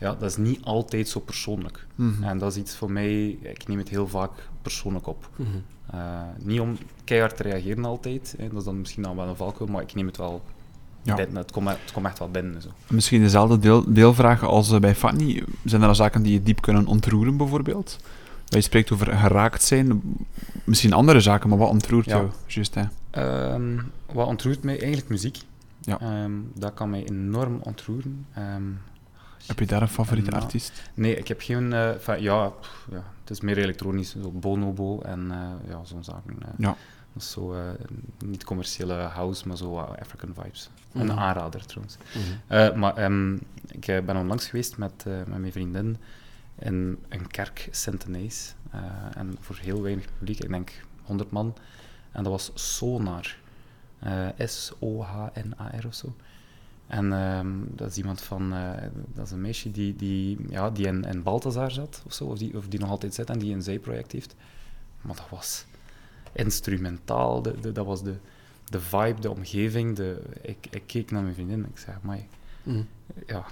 ja, 0.00 0.14
dat 0.14 0.30
is 0.30 0.36
niet 0.36 0.64
altijd 0.64 1.08
zo 1.08 1.20
persoonlijk. 1.20 1.86
Mhm. 1.94 2.22
En 2.22 2.38
dat 2.38 2.50
is 2.52 2.58
iets 2.58 2.76
voor 2.76 2.90
mij, 2.92 3.28
ik 3.30 3.68
neem 3.68 3.78
het 3.78 3.88
heel 3.88 4.08
vaak 4.08 4.30
persoonlijk 4.62 5.06
op. 5.06 5.28
Mhm. 5.36 5.48
Eh, 5.90 6.20
niet 6.42 6.60
om 6.60 6.76
keihard 7.04 7.36
te 7.36 7.42
reageren 7.42 7.84
altijd, 7.84 8.34
hè, 8.38 8.48
dat 8.48 8.58
is 8.58 8.64
dan 8.64 8.78
misschien 8.78 9.02
dan 9.02 9.16
wel 9.16 9.28
een 9.28 9.36
valkuil, 9.36 9.70
maar 9.70 9.82
ik 9.82 9.94
neem 9.94 10.06
het 10.06 10.16
wel 10.16 10.42
Ja. 11.02 11.14
binnen. 11.14 11.36
Het 11.36 11.50
komt, 11.52 11.68
het 11.68 11.92
komt 11.92 12.06
echt 12.06 12.18
wel 12.18 12.30
binnen. 12.30 12.62
Zo. 12.62 12.68
Misschien 12.90 13.20
dezelfde 13.22 13.58
deel, 13.58 13.92
deelvraag 13.92 14.42
als 14.44 14.72
eh, 14.72 14.80
bij 14.80 14.94
Fanny. 14.94 15.42
Zijn 15.64 15.82
er 15.82 15.88
al 15.88 15.94
zaken 15.94 16.22
die 16.22 16.32
je 16.32 16.42
diep 16.42 16.60
kunnen 16.60 16.86
ontroeren, 16.86 17.36
bijvoorbeeld? 17.36 17.98
Je 18.48 18.60
spreekt 18.60 18.92
over 18.92 19.06
geraakt 19.16 19.62
zijn. 19.62 20.02
Misschien 20.64 20.92
andere 20.92 21.20
zaken, 21.20 21.48
maar 21.48 21.58
wat 21.58 21.68
ontroert 21.70 22.04
Ja. 22.06 22.28
jou? 22.46 22.88
Ehm, 23.10 23.78
wat 24.12 24.26
ontroert 24.26 24.62
mij? 24.62 24.78
Eigenlijk 24.78 25.08
muziek. 25.08 25.38
Ja. 25.80 26.00
Ehm, 26.00 26.32
dat 26.54 26.74
kan 26.74 26.90
mij 26.90 27.08
enorm 27.08 27.60
ontroeren. 27.62 28.26
Ehm, 28.34 28.62
Heb 29.50 29.58
je 29.58 29.66
daar 29.66 29.82
een 29.82 29.88
favoriete 29.88 30.30
Ja. 30.30 30.36
artiest? 30.36 30.82
nee, 30.94 31.16
ik 31.16 31.28
heb 31.28 31.40
geen... 31.40 31.72
eh, 31.72 32.18
ja, 32.18 32.48
pff, 32.48 32.86
ja, 32.90 33.04
het 33.20 33.30
is 33.30 33.40
meer 33.40 33.58
elektronisch, 33.58 34.10
zo 34.22 34.30
Bonobo 34.30 35.00
en 35.00 35.30
eh, 35.30 35.70
ja, 35.70 35.84
zo'n 35.84 36.04
zaken. 36.04 36.36
eh. 36.42 36.48
Ja. 36.58 36.76
Dat 37.12 37.22
is 37.22 37.30
zo, 37.30 37.54
eh, 37.54 37.60
niet 38.24 38.44
commerciële 38.44 38.94
house, 38.94 39.48
maar 39.48 39.56
zo 39.56 39.76
African 39.78 40.34
vibes. 40.34 40.70
Mhm. 40.92 41.02
Een 41.10 41.18
aanrader 41.18 41.66
trouwens. 41.66 41.96
Mhm. 42.14 42.22
Eh, 42.46 42.74
maar 42.74 42.96
ehm, 42.96 43.34
ik 43.66 43.86
eh, 43.88 44.04
ben 44.04 44.16
onlangs 44.16 44.46
geweest 44.46 44.76
met, 44.78 44.92
eh, 45.06 45.12
met 45.26 45.38
mijn 45.38 45.52
vriendin 45.52 45.96
in 46.58 46.98
een 47.08 47.26
kerk, 47.26 47.68
Sint-Denis. 47.70 48.54
Eh, 48.70 48.80
en 49.16 49.36
voor 49.40 49.56
heel 49.60 49.82
weinig 49.82 50.04
publiek, 50.18 50.40
ik 50.40 50.48
denk 50.48 50.72
100 51.02 51.30
man. 51.30 51.54
En 52.12 52.22
dat 52.22 52.32
was 52.32 52.50
Sonar. 52.54 53.36
Eh, 53.98 54.26
S-O-H-N-A-R 54.46 55.86
of 55.86 55.94
zo. 55.94 56.14
En 56.90 57.12
ehm, 57.12 57.48
dat 57.68 57.90
is 57.90 57.96
iemand 57.96 58.20
van... 58.20 58.52
eh, 58.54 58.70
dat 59.14 59.26
is 59.26 59.32
een 59.32 59.40
meisje 59.40 59.70
die, 59.70 59.96
die, 59.96 60.38
ja, 60.48 60.70
die 60.70 60.86
in, 60.86 61.04
in 61.04 61.22
Balthazar 61.22 61.70
zat, 61.70 62.02
of 62.06 62.12
zo. 62.12 62.24
Of 62.24 62.38
die, 62.38 62.56
of 62.56 62.68
die 62.68 62.80
nog 62.80 62.88
altijd 62.90 63.14
zit 63.14 63.30
en 63.30 63.38
die 63.38 63.54
een 63.54 63.62
zijproject 63.62 64.12
heeft. 64.12 64.34
Maar 65.00 65.16
dat 65.16 65.28
was 65.30 65.64
instrumentaal. 66.32 67.42
De, 67.42 67.60
de- 67.60 67.72
dat 67.72 67.86
was 67.86 68.02
de, 68.02 68.14
de 68.64 68.80
vibe, 68.80 69.20
de 69.20 69.30
omgeving. 69.30 69.96
De, 69.96 70.22
ik, 70.42 70.66
ik 70.70 70.82
keek 70.86 71.10
naar 71.10 71.22
mijn 71.22 71.34
vriendin 71.34 71.64
en 71.64 71.70
ik 71.70 71.78
zei, 71.78 71.96
maar 72.02 72.18
Mhm. 72.62 72.82
ja, 73.26 73.44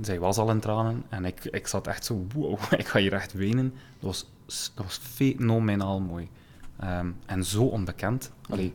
zij 0.00 0.18
was 0.20 0.38
al 0.38 0.50
in 0.50 0.60
tranen 0.60 1.02
en 1.08 1.24
ik, 1.24 1.44
ik 1.44 1.66
zat 1.66 1.86
echt 1.86 2.04
zo, 2.04 2.26
wow, 2.34 2.58
ik 2.78 2.86
ga 2.86 2.98
hier 2.98 3.12
echt 3.12 3.32
wenen. 3.32 3.74
Dat 3.98 4.02
was, 4.10 4.26
dat 4.74 4.84
was 4.84 4.96
fenomenaal 4.96 6.00
mooi. 6.00 6.28
Ehm, 6.78 7.10
en 7.26 7.44
zo 7.44 7.64
onbekend. 7.64 8.32
Allee, 8.48 8.74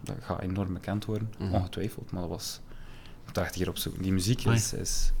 dat 0.00 0.16
gaat 0.20 0.40
enorm 0.40 0.72
bekend 0.72 1.04
worden, 1.04 1.30
Mhm. 1.38 1.54
ongetwijfeld, 1.54 2.10
maar 2.12 2.20
dat 2.20 2.30
was... 2.30 2.60
Op 3.68 3.78
zoeken. 3.78 4.02
Die 4.02 4.12
muziek 4.12 4.44
is... 4.44 4.72
is 4.72 5.12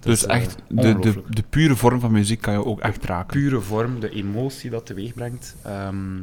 Dus 0.00 0.22
is, 0.22 0.26
eh, 0.26 0.36
echt, 0.36 0.56
de, 0.68 0.98
de, 0.98 1.22
de 1.28 1.42
pure 1.50 1.76
vorm 1.76 2.00
van 2.00 2.12
muziek 2.12 2.40
kan 2.40 2.52
je 2.52 2.64
ook 2.64 2.80
echt 2.80 3.04
raken. 3.04 3.40
pure 3.40 3.60
vorm, 3.60 4.00
de 4.00 4.10
emotie 4.10 4.70
dat 4.70 4.86
teweeg 4.86 5.14
brengt, 5.14 5.56
ehm, 5.62 6.22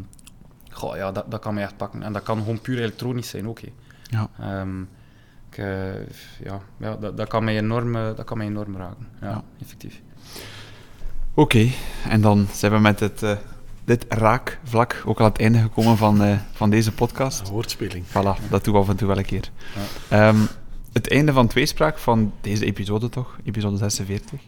goh, 0.71 0.95
ja, 0.95 1.11
dat, 1.11 1.31
dat 1.31 1.39
kan 1.39 1.53
mij 1.53 1.63
echt 1.63 1.77
pakken. 1.77 2.03
En 2.03 2.13
dat 2.13 2.23
kan 2.23 2.37
gewoon 2.37 2.61
puur 2.61 2.77
elektronisch 2.77 3.29
zijn 3.29 3.47
ook. 3.47 3.59
Ja. 4.03 4.29
Ehm, 4.39 4.81
ik, 5.49 5.57
eh, 5.57 5.93
ja, 6.43 6.61
ja 6.77 6.95
dat, 6.95 7.17
dat, 7.17 7.27
kan 7.27 7.43
mij 7.43 7.57
enorm, 7.57 7.95
eh, 7.95 8.15
dat 8.15 8.25
kan 8.25 8.37
mij 8.37 8.47
enorm 8.47 8.77
raken. 8.77 9.07
Ja, 9.21 9.29
Ja. 9.29 9.43
effectief. 9.61 10.01
Oké, 11.33 11.69
en 12.09 12.21
dan 12.21 12.47
zijn 12.53 12.71
we 12.71 12.79
met 12.79 12.99
het, 12.99 13.23
eh, 13.23 13.37
dit 13.85 14.05
raakvlak 14.09 15.03
ook 15.05 15.19
aan 15.19 15.25
het 15.25 15.39
einde 15.39 15.59
gekomen 15.59 15.97
van, 15.97 16.23
eh, 16.23 16.37
van 16.51 16.69
deze 16.69 16.91
podcast. 16.91 17.39
Een 17.39 17.53
woordspeling. 17.53 18.05
Voilà, 18.05 18.49
dat 18.49 18.63
doen 18.63 18.73
we 18.73 18.79
af 18.79 18.89
en 18.89 18.95
toe 18.95 19.07
wel 19.07 19.17
een 19.17 19.25
keer. 19.25 19.51
Ehm, 20.09 20.37
het 20.97 21.09
einde 21.09 21.33
van 21.33 21.47
tweespraak 21.47 21.97
van 21.97 22.33
deze 22.41 22.65
episode 22.65 23.09
toch, 23.09 23.37
episode 23.43 23.77
46. 23.77 24.39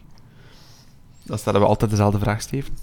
Dan 1.22 1.38
stellen 1.38 1.60
we 1.60 1.66
altijd 1.66 1.90
dezelfde 1.90 2.18
vraag, 2.18 2.40
Steven. 2.40 2.76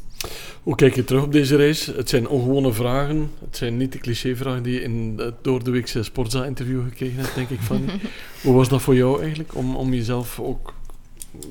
Hoe 0.64 0.76
kijk 0.76 0.96
je 0.96 1.04
terug 1.04 1.24
op 1.24 1.32
deze 1.32 1.56
reis? 1.56 1.86
Het 1.86 2.10
zijn 2.10 2.28
ongewone 2.28 2.74
vragen. 2.74 3.32
Het 3.40 3.58
zijn 3.58 3.78
niet 3.78 3.92
de 3.92 3.98
clichévragen 3.98 4.64
die 4.64 4.74
je 4.74 4.82
in 4.82 5.14
het 5.18 5.36
door 5.42 5.64
de 5.64 5.72
weekse 5.72 6.04
Sportza-interview 6.04 6.84
gekregen 6.84 7.20
hebt, 7.20 7.36
denk 7.36 7.50
ik. 7.50 7.60
Van. 7.60 7.90
Hoe 8.44 8.56
was 8.56 8.70
dat 8.70 8.82
voor 8.82 8.96
jou 8.96 9.20
eigenlijk, 9.20 9.56
om, 9.56 9.76
om 9.76 9.94
jezelf 9.94 10.40
ook 10.40 10.74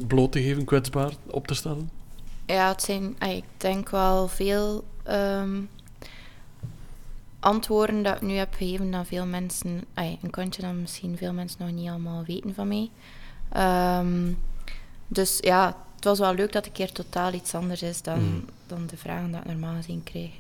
bloot 0.06 0.32
te 0.32 0.42
geven, 0.42 0.64
kwetsbaar 0.64 1.12
op 1.26 1.46
te 1.46 1.54
stellen? 1.54 1.90
Ja, 2.46 2.68
het 2.68 2.82
zijn, 2.82 3.16
ah, 3.18 3.36
ik 3.36 3.44
denk 3.56 3.90
wel 3.90 4.28
veel 4.28 4.84
ehm, 5.02 5.58
antwoorden 7.40 8.02
dat 8.02 8.14
ik 8.16 8.22
nu 8.22 8.34
heb 8.34 8.54
gegeven 8.54 8.90
dan 8.90 9.06
veel 9.06 9.26
mensen, 9.26 9.84
ah, 9.94 10.12
een 10.22 10.30
kantje 10.30 10.62
dat 10.62 10.72
misschien 10.74 11.16
veel 11.16 11.32
mensen 11.32 11.58
nog 11.66 11.70
niet 11.74 11.88
allemaal 11.88 12.24
weten 12.24 12.54
van 12.54 12.68
mij. 12.68 12.90
Ehm, 13.52 14.32
dus 15.08 15.38
ja, 15.40 15.76
het 15.94 16.04
was 16.04 16.18
wel 16.18 16.34
leuk 16.34 16.52
dat 16.52 16.64
het 16.64 16.66
een 16.66 16.72
keer 16.86 16.92
totaal 16.92 17.32
iets 17.32 17.54
anders 17.54 17.82
is 17.82 18.02
dan, 18.02 18.18
Mhm. 18.24 18.40
dan 18.66 18.86
de 18.86 18.96
vragen 18.96 19.30
dat 19.30 19.40
ik 19.40 19.46
normaal 19.46 19.74
gezien 19.74 20.02
krijg. 20.02 20.30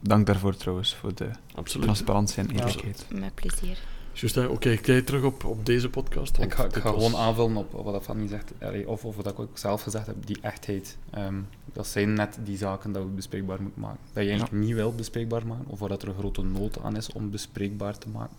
Dank 0.00 0.26
daarvoor 0.26 0.56
trouwens, 0.56 0.94
voor 0.94 1.14
de 1.14 1.30
Absoluut. 1.54 1.84
transparantie 1.84 2.42
en 2.42 2.48
Ja. 2.48 2.54
eerlijkheid. 2.58 3.06
Met 3.08 3.34
plezier. 3.34 3.78
Juist, 4.14 4.34
hè. 4.34 4.44
oké, 4.46 4.58
kijk 4.76 4.86
je 4.86 5.04
terug 5.04 5.22
op, 5.22 5.44
op 5.44 5.66
deze 5.66 5.90
podcast? 5.90 6.38
Ik 6.38 6.54
ga, 6.54 6.64
ik 6.64 6.72
dit 6.72 6.82
ga 6.82 6.92
was- 6.92 7.04
gewoon 7.04 7.20
aanvullen 7.20 7.56
op, 7.56 7.74
op 7.74 7.84
wat 7.84 7.92
dat 7.92 8.02
Fanny 8.02 8.26
zegt, 8.28 8.52
allee, 8.60 8.88
of, 8.88 9.04
of 9.04 9.16
wat 9.16 9.26
ik 9.26 9.38
ook 9.38 9.58
zelf 9.58 9.82
gezegd 9.82 10.06
heb, 10.06 10.26
die 10.26 10.38
echtheid. 10.40 10.96
Ehm, 11.10 11.34
dat 11.72 11.86
zijn 11.86 12.12
net 12.12 12.38
die 12.44 12.56
zaken 12.56 12.92
dat 12.92 13.02
we 13.02 13.08
bespreekbaar 13.08 13.62
moeten 13.62 13.80
maken. 13.80 13.98
Dat 14.12 14.22
je 14.22 14.30
eigenlijk 14.30 14.64
niet 14.64 14.74
wil 14.74 14.94
bespreekbaar 14.94 15.46
maken, 15.46 15.64
of 15.66 15.78
waar 15.78 15.88
dat 15.88 16.02
er 16.02 16.08
een 16.08 16.14
grote 16.18 16.42
nood 16.42 16.78
aan 16.82 16.96
is 16.96 17.12
om 17.12 17.30
bespreekbaar 17.30 17.98
te 17.98 18.08
maken. 18.08 18.36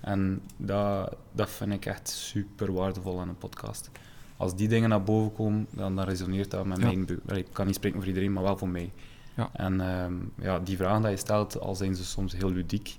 En 0.00 0.40
dat, 0.56 1.16
dat 1.32 1.50
vind 1.50 1.72
ik 1.72 1.86
echt 1.86 2.08
super 2.08 2.72
waardevol 2.72 3.20
aan 3.20 3.28
een 3.28 3.38
podcast. 3.38 3.90
Als 4.36 4.56
die 4.56 4.68
dingen 4.68 4.88
naar 4.88 5.02
boven 5.02 5.32
komen, 5.32 5.66
dan, 5.70 5.96
dan 5.96 6.04
resoneert 6.04 6.50
dat 6.50 6.64
met 6.66 6.78
Ja. 6.78 6.84
mijn... 6.84 7.06
allee, 7.28 7.42
Ik 7.42 7.52
kan 7.52 7.66
niet 7.66 7.74
spreken 7.74 7.98
voor 7.98 8.08
iedereen, 8.08 8.32
maar 8.32 8.42
wel 8.42 8.56
voor 8.58 8.68
mij. 8.68 8.92
Ja. 9.34 9.50
En 9.52 9.80
ehm, 9.80 10.14
ja, 10.40 10.58
die 10.58 10.76
vragen 10.76 11.02
die 11.02 11.10
je 11.10 11.16
stelt, 11.16 11.60
al 11.60 11.74
zijn 11.74 11.94
ze 11.96 12.04
soms 12.04 12.32
heel 12.36 12.50
ludiek 12.50 12.96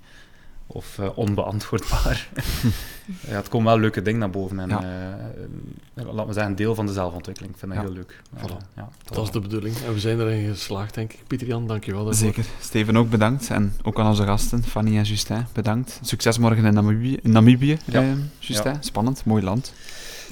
of 0.70 0.98
eh, 0.98 1.08
onbeantwoordbaar. 1.14 2.28
ja, 3.28 3.34
het 3.36 3.48
komen 3.48 3.66
wel 3.72 3.78
leuke 3.80 4.02
dingen 4.02 4.20
naar 4.20 4.30
boven. 4.30 4.60
En, 4.60 4.68
Ja. 4.68 4.82
eh, 5.94 6.04
laat 6.12 6.26
me 6.26 6.32
zeggen, 6.32 6.50
een 6.50 6.56
deel 6.56 6.74
van 6.74 6.86
de 6.86 6.92
zelfontwikkeling. 6.92 7.52
Ik 7.54 7.58
vind 7.60 7.72
dat 7.72 7.80
Ja. 7.80 7.86
heel 7.86 7.96
leuk. 7.96 8.20
Eh, 8.36 8.42
Voilà. 8.44 8.56
ja, 8.76 8.88
Dat 9.04 9.24
is 9.24 9.30
de 9.30 9.40
bedoeling. 9.40 9.76
En 9.86 9.92
we 9.92 10.00
zijn 10.00 10.20
erin 10.20 10.48
geslaagd, 10.54 10.94
denk 10.94 11.12
ik. 11.12 11.18
Pieter-Jan, 11.26 11.66
dankjewel 11.66 12.04
daarvoor. 12.04 12.26
Zeker. 12.26 12.44
Steven 12.60 12.96
ook 12.96 13.10
bedankt. 13.10 13.50
En 13.50 13.72
ook 13.82 13.98
aan 14.00 14.06
onze 14.06 14.24
gasten, 14.24 14.64
Fanny 14.64 14.96
en 14.96 15.02
Justin, 15.04 15.46
bedankt. 15.52 15.98
Succes 16.02 16.38
morgen 16.38 16.64
in 16.64 16.74
Namibië. 16.74 17.18
In 17.22 17.30
Namibië 17.30 17.78
Ja. 17.84 18.00
eh, 18.02 18.08
Justin. 18.38 18.76
Spannend, 18.80 19.24
mooi 19.24 19.42
land. 19.42 19.72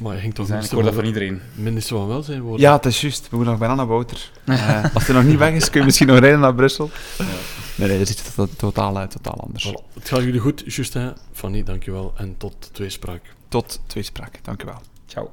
Maar 0.03 0.15
je 0.15 0.21
ging 0.21 0.35
toch 0.35 0.45
Ik 0.47 0.51
minister 0.53 0.77
hoor 0.77 0.85
dat 0.85 0.95
van, 0.95 1.05
iedereen. 1.05 1.41
minister 1.55 1.97
van 1.97 2.09
Welzijn 2.09 2.41
worden? 2.41 2.61
Ja, 2.61 2.73
het 2.77 2.87
is 2.87 3.01
juist. 3.01 3.23
We 3.31 3.37
moeten 3.37 3.51
nog 3.51 3.59
bijna 3.59 3.75
naar 3.75 3.87
Wouter. 3.87 4.31
Eh, 4.47 4.95
als 4.95 5.07
hij 5.07 5.15
nog 5.15 5.25
niet 5.25 5.39
weg 5.39 5.53
is, 5.55 5.71
kun 5.71 5.79
je 5.81 5.87
misschien 5.87 6.07
nog 6.07 6.19
rijden 6.19 6.41
naar 6.41 6.55
Brussel. 6.55 6.91
Nee, 7.75 7.89
nee, 7.89 7.99
dat 7.99 8.09
is 8.09 8.17
totaal, 8.57 9.09
totaal 9.09 9.41
anders. 9.41 9.69
Voilà. 9.69 9.95
Het 9.95 10.09
gaat 10.09 10.23
jullie 10.23 10.41
goed, 10.41 10.63
Justin. 10.75 11.13
Fanny, 11.33 11.63
dankjewel. 11.63 12.13
En 12.17 12.35
tot 12.39 12.69
tweespraak. 12.73 13.23
Tot 13.49 13.81
tweespraak. 13.87 14.39
Dank 14.43 14.63
u 14.63 14.65
wel. 14.65 14.81
Ciao. 15.07 15.31